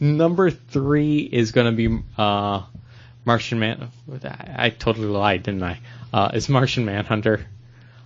Number 0.00 0.50
three 0.50 1.18
is 1.18 1.52
going 1.52 1.76
to 1.76 1.88
be 1.88 2.02
uh, 2.16 2.62
Martian 3.24 3.58
Man. 3.58 3.90
I, 4.24 4.54
I 4.56 4.70
totally 4.70 5.08
lied, 5.08 5.42
didn't 5.42 5.62
I? 5.62 5.80
Uh, 6.12 6.30
it's 6.34 6.48
Martian 6.48 6.84
Manhunter. 6.84 7.44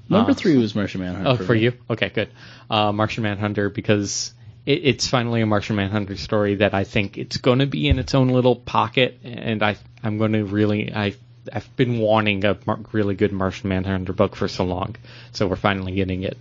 Number 0.08 0.32
Uh, 0.32 0.34
three 0.34 0.56
was 0.58 0.74
Martian 0.74 1.00
Manhunter. 1.00 1.30
Oh, 1.30 1.36
for 1.36 1.54
me. 1.54 1.60
you? 1.60 1.72
Okay, 1.88 2.08
good. 2.10 2.28
Uh, 2.68 2.92
Martian 2.92 3.22
Manhunter 3.22 3.70
because 3.70 4.32
it, 4.66 4.80
it's 4.84 5.06
finally 5.06 5.40
a 5.40 5.46
Martian 5.46 5.76
Manhunter 5.76 6.16
story 6.16 6.56
that 6.56 6.74
I 6.74 6.84
think 6.84 7.18
it's 7.18 7.38
going 7.38 7.60
to 7.60 7.66
be 7.66 7.88
in 7.88 7.98
its 7.98 8.14
own 8.14 8.28
little 8.28 8.56
pocket, 8.56 9.18
and 9.24 9.62
I 9.62 9.76
I'm 10.02 10.18
going 10.18 10.32
to 10.32 10.44
really 10.44 10.92
I 10.94 11.14
I've 11.52 11.76
been 11.76 11.98
wanting 11.98 12.44
a 12.44 12.56
really 12.92 13.14
good 13.14 13.32
Martian 13.32 13.68
Manhunter 13.68 14.12
book 14.12 14.36
for 14.36 14.48
so 14.48 14.64
long, 14.64 14.96
so 15.32 15.46
we're 15.46 15.56
finally 15.56 15.92
getting 15.94 16.22
it. 16.22 16.36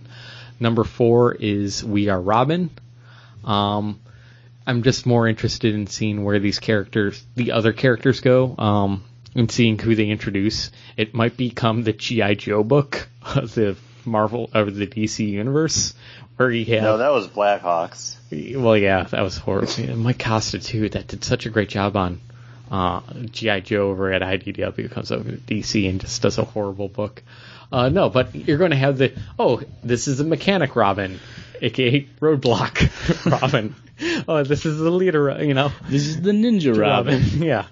Number 0.60 0.84
four 0.84 1.34
is 1.34 1.82
We 1.82 2.08
Are 2.08 2.20
Robin. 2.20 2.70
Um, 3.44 4.00
I'm 4.64 4.84
just 4.84 5.06
more 5.06 5.26
interested 5.26 5.74
in 5.74 5.88
seeing 5.88 6.22
where 6.22 6.38
these 6.38 6.60
characters, 6.60 7.24
the 7.34 7.50
other 7.50 7.72
characters, 7.72 8.20
go. 8.20 8.54
Um, 8.56 9.02
and 9.34 9.50
seeing 9.50 9.78
who 9.78 9.94
they 9.94 10.08
introduce. 10.08 10.70
It 10.96 11.14
might 11.14 11.36
become 11.36 11.82
the 11.82 11.92
GI 11.92 12.36
Joe 12.36 12.62
book 12.64 13.08
of 13.22 13.54
the 13.54 13.76
Marvel 14.04 14.50
of 14.52 14.74
the 14.74 14.86
DC 14.86 15.26
universe, 15.28 15.94
where 16.36 16.50
you 16.50 16.64
have 16.74 16.82
No, 16.82 16.98
that 16.98 17.12
was 17.12 17.28
Blackhawks. 17.28 18.16
well, 18.60 18.76
yeah, 18.76 19.04
that 19.04 19.22
was 19.22 19.36
horrible. 19.36 19.96
Mike 19.96 20.18
Costa 20.18 20.58
too. 20.58 20.88
That 20.88 21.06
did 21.06 21.24
such 21.24 21.46
a 21.46 21.50
great 21.50 21.68
job 21.68 21.96
on 21.96 22.20
uh, 22.70 23.00
GI 23.30 23.60
Joe 23.62 23.90
over 23.90 24.12
at 24.12 24.22
IDW. 24.22 24.90
Comes 24.90 25.12
over 25.12 25.30
to 25.30 25.36
DC 25.36 25.88
and 25.88 26.00
just 26.00 26.20
does 26.22 26.38
a 26.38 26.44
horrible 26.44 26.88
book. 26.88 27.22
Uh, 27.70 27.88
no, 27.88 28.10
but 28.10 28.34
you're 28.34 28.58
going 28.58 28.72
to 28.72 28.76
have 28.76 28.98
the 28.98 29.12
oh, 29.38 29.62
this 29.82 30.08
is 30.08 30.20
a 30.20 30.24
mechanic 30.24 30.74
Robin, 30.76 31.18
aka 31.60 32.06
Roadblock 32.20 33.30
Robin. 33.42 33.74
oh, 34.28 34.42
this 34.42 34.66
is 34.66 34.78
the 34.78 34.90
leader. 34.90 35.42
You 35.44 35.54
know, 35.54 35.70
This 35.88 36.06
is 36.06 36.20
the 36.20 36.32
Ninja 36.32 36.76
Robin. 36.76 37.22
yeah. 37.42 37.66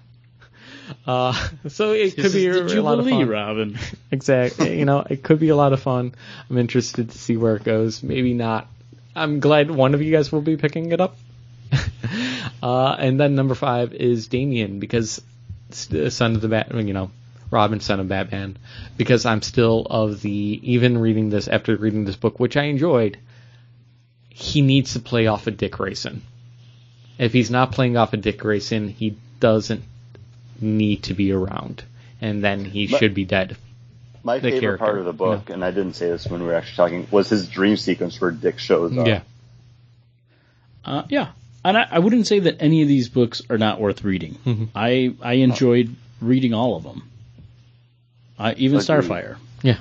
Uh, 1.07 1.33
so 1.69 1.93
it 1.93 2.17
could 2.17 2.33
be 2.33 2.47
a, 2.47 2.65
a 2.65 2.83
lot 2.83 2.99
of 2.99 3.09
fun. 3.09 3.29
Robin. 3.29 3.79
Exactly. 4.13 4.79
you 4.79 4.85
know, 4.85 5.05
it 5.09 5.23
could 5.23 5.39
be 5.39 5.51
a 5.51 5.57
lot 5.57 5.73
of 5.73 5.81
fun. 5.81 6.15
I'm 6.49 6.59
interested 6.59 7.11
to 7.11 7.19
see 7.19 7.37
where 7.37 7.57
it 7.57 7.65
goes. 7.65 8.03
Maybe 8.03 8.35
not. 8.35 8.67
I'm 9.15 9.41
glad 9.41 9.71
one 9.71 9.95
of 9.95 10.03
you 10.03 10.13
guys 10.13 10.33
will 10.33 10.41
be 10.41 10.57
picking 10.57 10.93
it 10.93 11.01
up. 11.01 11.17
uh, 12.63 12.97
and 12.99 13.21
then 13.21 13.35
number 13.35 13.55
five 13.55 13.93
is 13.93 14.27
Damian 14.29 14.81
because 14.81 15.23
the 15.89 16.11
son 16.11 16.35
of 16.35 16.41
the 16.41 16.49
Bat, 16.49 16.75
you 16.75 16.93
know, 16.93 17.11
Robin, 17.51 17.81
son 17.81 18.01
of 18.01 18.09
Batman. 18.09 18.57
Because 18.97 19.27
I'm 19.27 19.43
still 19.43 19.87
of 19.89 20.21
the 20.23 20.61
even 20.63 20.99
reading 20.99 21.31
this 21.31 21.49
after 21.49 21.77
reading 21.77 22.05
this 22.05 22.17
book, 22.17 22.41
which 22.41 22.57
I 22.57 22.65
enjoyed. 22.65 23.19
He 24.29 24.63
needs 24.63 24.95
to 24.95 25.01
play 25.01 25.27
off 25.27 25.47
of 25.47 25.57
Dick 25.57 25.73
Grayson. 25.73 26.23
If 27.19 27.33
he's 27.33 27.51
not 27.51 27.73
playing 27.73 27.97
off 27.97 28.15
of 28.15 28.23
Dick 28.23 28.39
Grayson, 28.39 28.89
he 28.89 29.17
doesn't 29.39 29.83
need 30.61 31.05
to 31.05 31.15
be 31.15 31.33
around, 31.33 31.83
and 32.21 32.43
then 32.45 32.65
he 32.65 32.87
But- 32.87 32.99
should 32.99 33.15
be 33.15 33.25
dead. 33.25 33.57
My 34.23 34.37
The 34.39 34.51
favorite 34.51 34.61
character, 34.61 34.85
part 34.85 34.99
of 34.99 35.07
the 35.07 35.15
book, 35.15 35.49
and 35.49 35.65
I 35.65 35.71
didn't 35.71 35.95
say 35.95 36.11
this 36.11 36.27
when 36.27 36.41
we 36.43 36.47
were 36.49 36.55
actually 36.55 36.77
talking, 36.77 37.07
was 37.11 37.31
his 37.31 37.49
dream 37.49 37.79
sequence 37.79 38.21
where 38.21 38.31
Dick 38.31 38.59
shows 38.59 38.95
up. 38.99 39.07
Yeah. 39.07 39.23
Uh, 40.85 41.03
yeah, 41.09 41.29
and 41.65 41.77
I, 41.79 41.87
I 41.91 41.99
wouldn't 42.01 42.27
say 42.27 42.41
that 42.41 42.57
any 42.61 42.83
of 42.83 42.89
these 42.89 43.09
books 43.09 43.41
are 43.49 43.57
not 43.59 43.81
worth 43.81 44.05
reading. 44.05 44.69
I 44.75 45.15
I 45.23 45.35
enjoyed 45.35 45.95
reading 46.21 46.53
all 46.55 46.77
of 46.77 46.83
them. 46.83 47.03
Uh, 48.39 48.53
even 48.57 48.79
Agreed. 48.81 48.87
Starfire. 49.09 49.37
Yeah. 49.63 49.79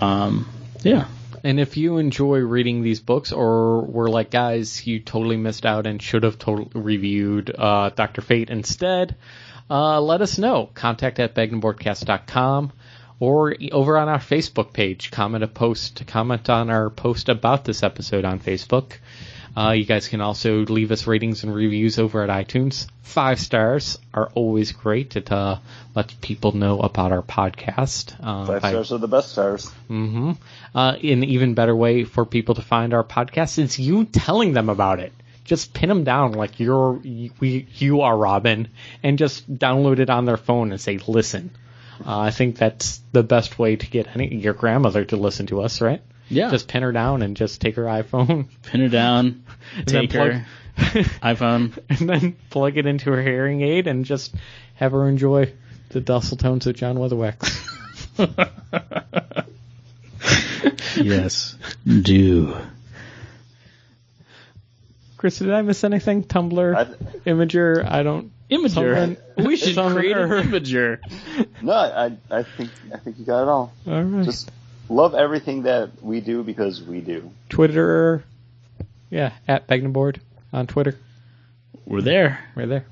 Um, 0.00 0.46
yeah, 0.82 1.06
And 1.42 1.58
if 1.60 1.76
you 1.76 1.96
enjoy 1.98 2.38
reading 2.40 2.82
these 2.82 3.00
books, 3.00 3.32
or 3.32 3.80
were 3.82 4.10
like 4.10 4.30
guys, 4.30 4.86
you 4.86 4.98
totally 5.00 5.36
missed 5.36 5.64
out 5.64 5.86
and 5.86 6.02
should 6.02 6.22
have 6.24 6.38
totally 6.38 6.68
reviewed 6.74 7.54
uh, 7.56 7.90
Doctor 7.90 8.20
Fate 8.20 8.50
instead, 8.50 9.14
uh, 9.70 10.00
let 10.00 10.20
us 10.20 10.38
know. 10.38 10.70
Contact 10.74 11.18
at 11.18 11.34
bagandboardcast.com 11.34 12.72
or 13.18 13.56
over 13.72 13.98
on 13.98 14.08
our 14.08 14.18
Facebook 14.18 14.72
page. 14.72 15.10
Comment 15.10 15.42
a 15.42 15.48
post, 15.48 16.06
comment 16.06 16.48
on 16.50 16.70
our 16.70 16.90
post 16.90 17.28
about 17.28 17.64
this 17.64 17.82
episode 17.82 18.24
on 18.24 18.40
Facebook. 18.40 18.94
Uh, 19.56 19.70
you 19.70 19.86
guys 19.86 20.06
can 20.08 20.20
also 20.20 20.66
leave 20.66 20.92
us 20.92 21.06
ratings 21.06 21.42
and 21.42 21.54
reviews 21.54 21.98
over 21.98 22.22
at 22.22 22.28
iTunes. 22.28 22.88
Five 23.02 23.40
stars 23.40 23.98
are 24.12 24.30
always 24.34 24.72
great. 24.72 25.16
It 25.16 25.32
uh, 25.32 25.60
lets 25.94 26.12
people 26.14 26.52
know 26.52 26.80
about 26.80 27.10
our 27.10 27.22
podcast. 27.22 28.14
Uh, 28.22 28.44
Five 28.44 28.62
by- 28.62 28.70
stars 28.70 28.92
are 28.92 28.98
the 28.98 29.08
best 29.08 29.32
stars. 29.32 29.70
Mm-hmm. 29.88 30.32
Uh, 30.74 30.96
an 31.02 31.24
even 31.24 31.54
better 31.54 31.74
way 31.74 32.04
for 32.04 32.26
people 32.26 32.56
to 32.56 32.62
find 32.62 32.92
our 32.92 33.04
podcast 33.04 33.58
is 33.58 33.78
you 33.78 34.04
telling 34.04 34.52
them 34.52 34.68
about 34.68 35.00
it. 35.00 35.14
Just 35.46 35.72
pin 35.72 35.88
them 35.88 36.04
down 36.04 36.32
like 36.32 36.60
you're 36.60 36.92
we, 36.92 37.66
you 37.76 38.02
are 38.02 38.16
Robin, 38.16 38.68
and 39.02 39.18
just 39.18 39.52
download 39.52 39.98
it 39.98 40.10
on 40.10 40.24
their 40.24 40.36
phone 40.36 40.72
and 40.72 40.80
say 40.80 40.98
listen. 41.06 41.50
Uh, 42.04 42.18
I 42.18 42.30
think 42.30 42.58
that's 42.58 43.00
the 43.12 43.22
best 43.22 43.58
way 43.58 43.76
to 43.76 43.86
get 43.86 44.08
any 44.14 44.34
your 44.34 44.52
grandmother 44.52 45.04
to 45.06 45.16
listen 45.16 45.46
to 45.46 45.62
us, 45.62 45.80
right? 45.80 46.02
yeah. 46.28 46.50
Just 46.50 46.68
pin 46.68 46.82
her 46.82 46.92
down 46.92 47.22
and 47.22 47.36
just 47.36 47.60
take 47.60 47.76
her 47.76 47.84
iPhone, 47.84 48.48
pin 48.62 48.80
her 48.80 48.88
down, 48.88 49.44
and 49.76 49.86
then 49.86 50.08
take 50.08 50.12
her 50.12 50.46
iPhone. 50.76 51.78
and 51.88 52.08
then 52.08 52.36
plug 52.50 52.76
it 52.76 52.86
into 52.86 53.10
her 53.10 53.22
hearing 53.22 53.62
aid, 53.62 53.86
and 53.86 54.04
just 54.04 54.34
have 54.74 54.92
her 54.92 55.08
enjoy 55.08 55.52
the 55.90 56.00
dulcet 56.00 56.38
tones 56.38 56.66
of 56.66 56.76
John 56.76 56.96
Weatherwax. 56.96 57.62
yes, 60.96 61.56
do. 62.02 62.56
Chris, 65.16 65.38
did 65.38 65.52
I 65.52 65.62
miss 65.62 65.82
anything? 65.84 66.24
Tumblr, 66.24 66.76
I, 66.76 66.84
Imgur, 67.28 67.90
I 67.90 68.02
don't. 68.02 68.32
Imgur. 68.50 69.16
We 69.36 69.56
should 69.56 69.74
someone- 69.74 69.94
create 69.96 70.16
an 70.16 70.28
Imgur. 70.30 70.98
no, 71.62 71.72
I, 71.72 72.16
I 72.30 72.42
think 72.42 72.70
I 72.92 72.98
think 72.98 73.18
you 73.18 73.24
got 73.24 73.42
it 73.42 73.48
all. 73.48 73.72
All 73.86 74.02
right. 74.02 74.24
Just 74.24 74.50
love 74.88 75.14
everything 75.14 75.62
that 75.62 76.02
we 76.02 76.20
do 76.20 76.42
because 76.42 76.82
we 76.82 77.00
do. 77.00 77.30
Twitter, 77.48 78.24
yeah, 79.10 79.32
at 79.48 79.66
Board 79.92 80.20
on 80.52 80.66
Twitter. 80.66 80.96
We're 81.86 82.02
there. 82.02 82.44
We're 82.54 82.66
there. 82.66 82.86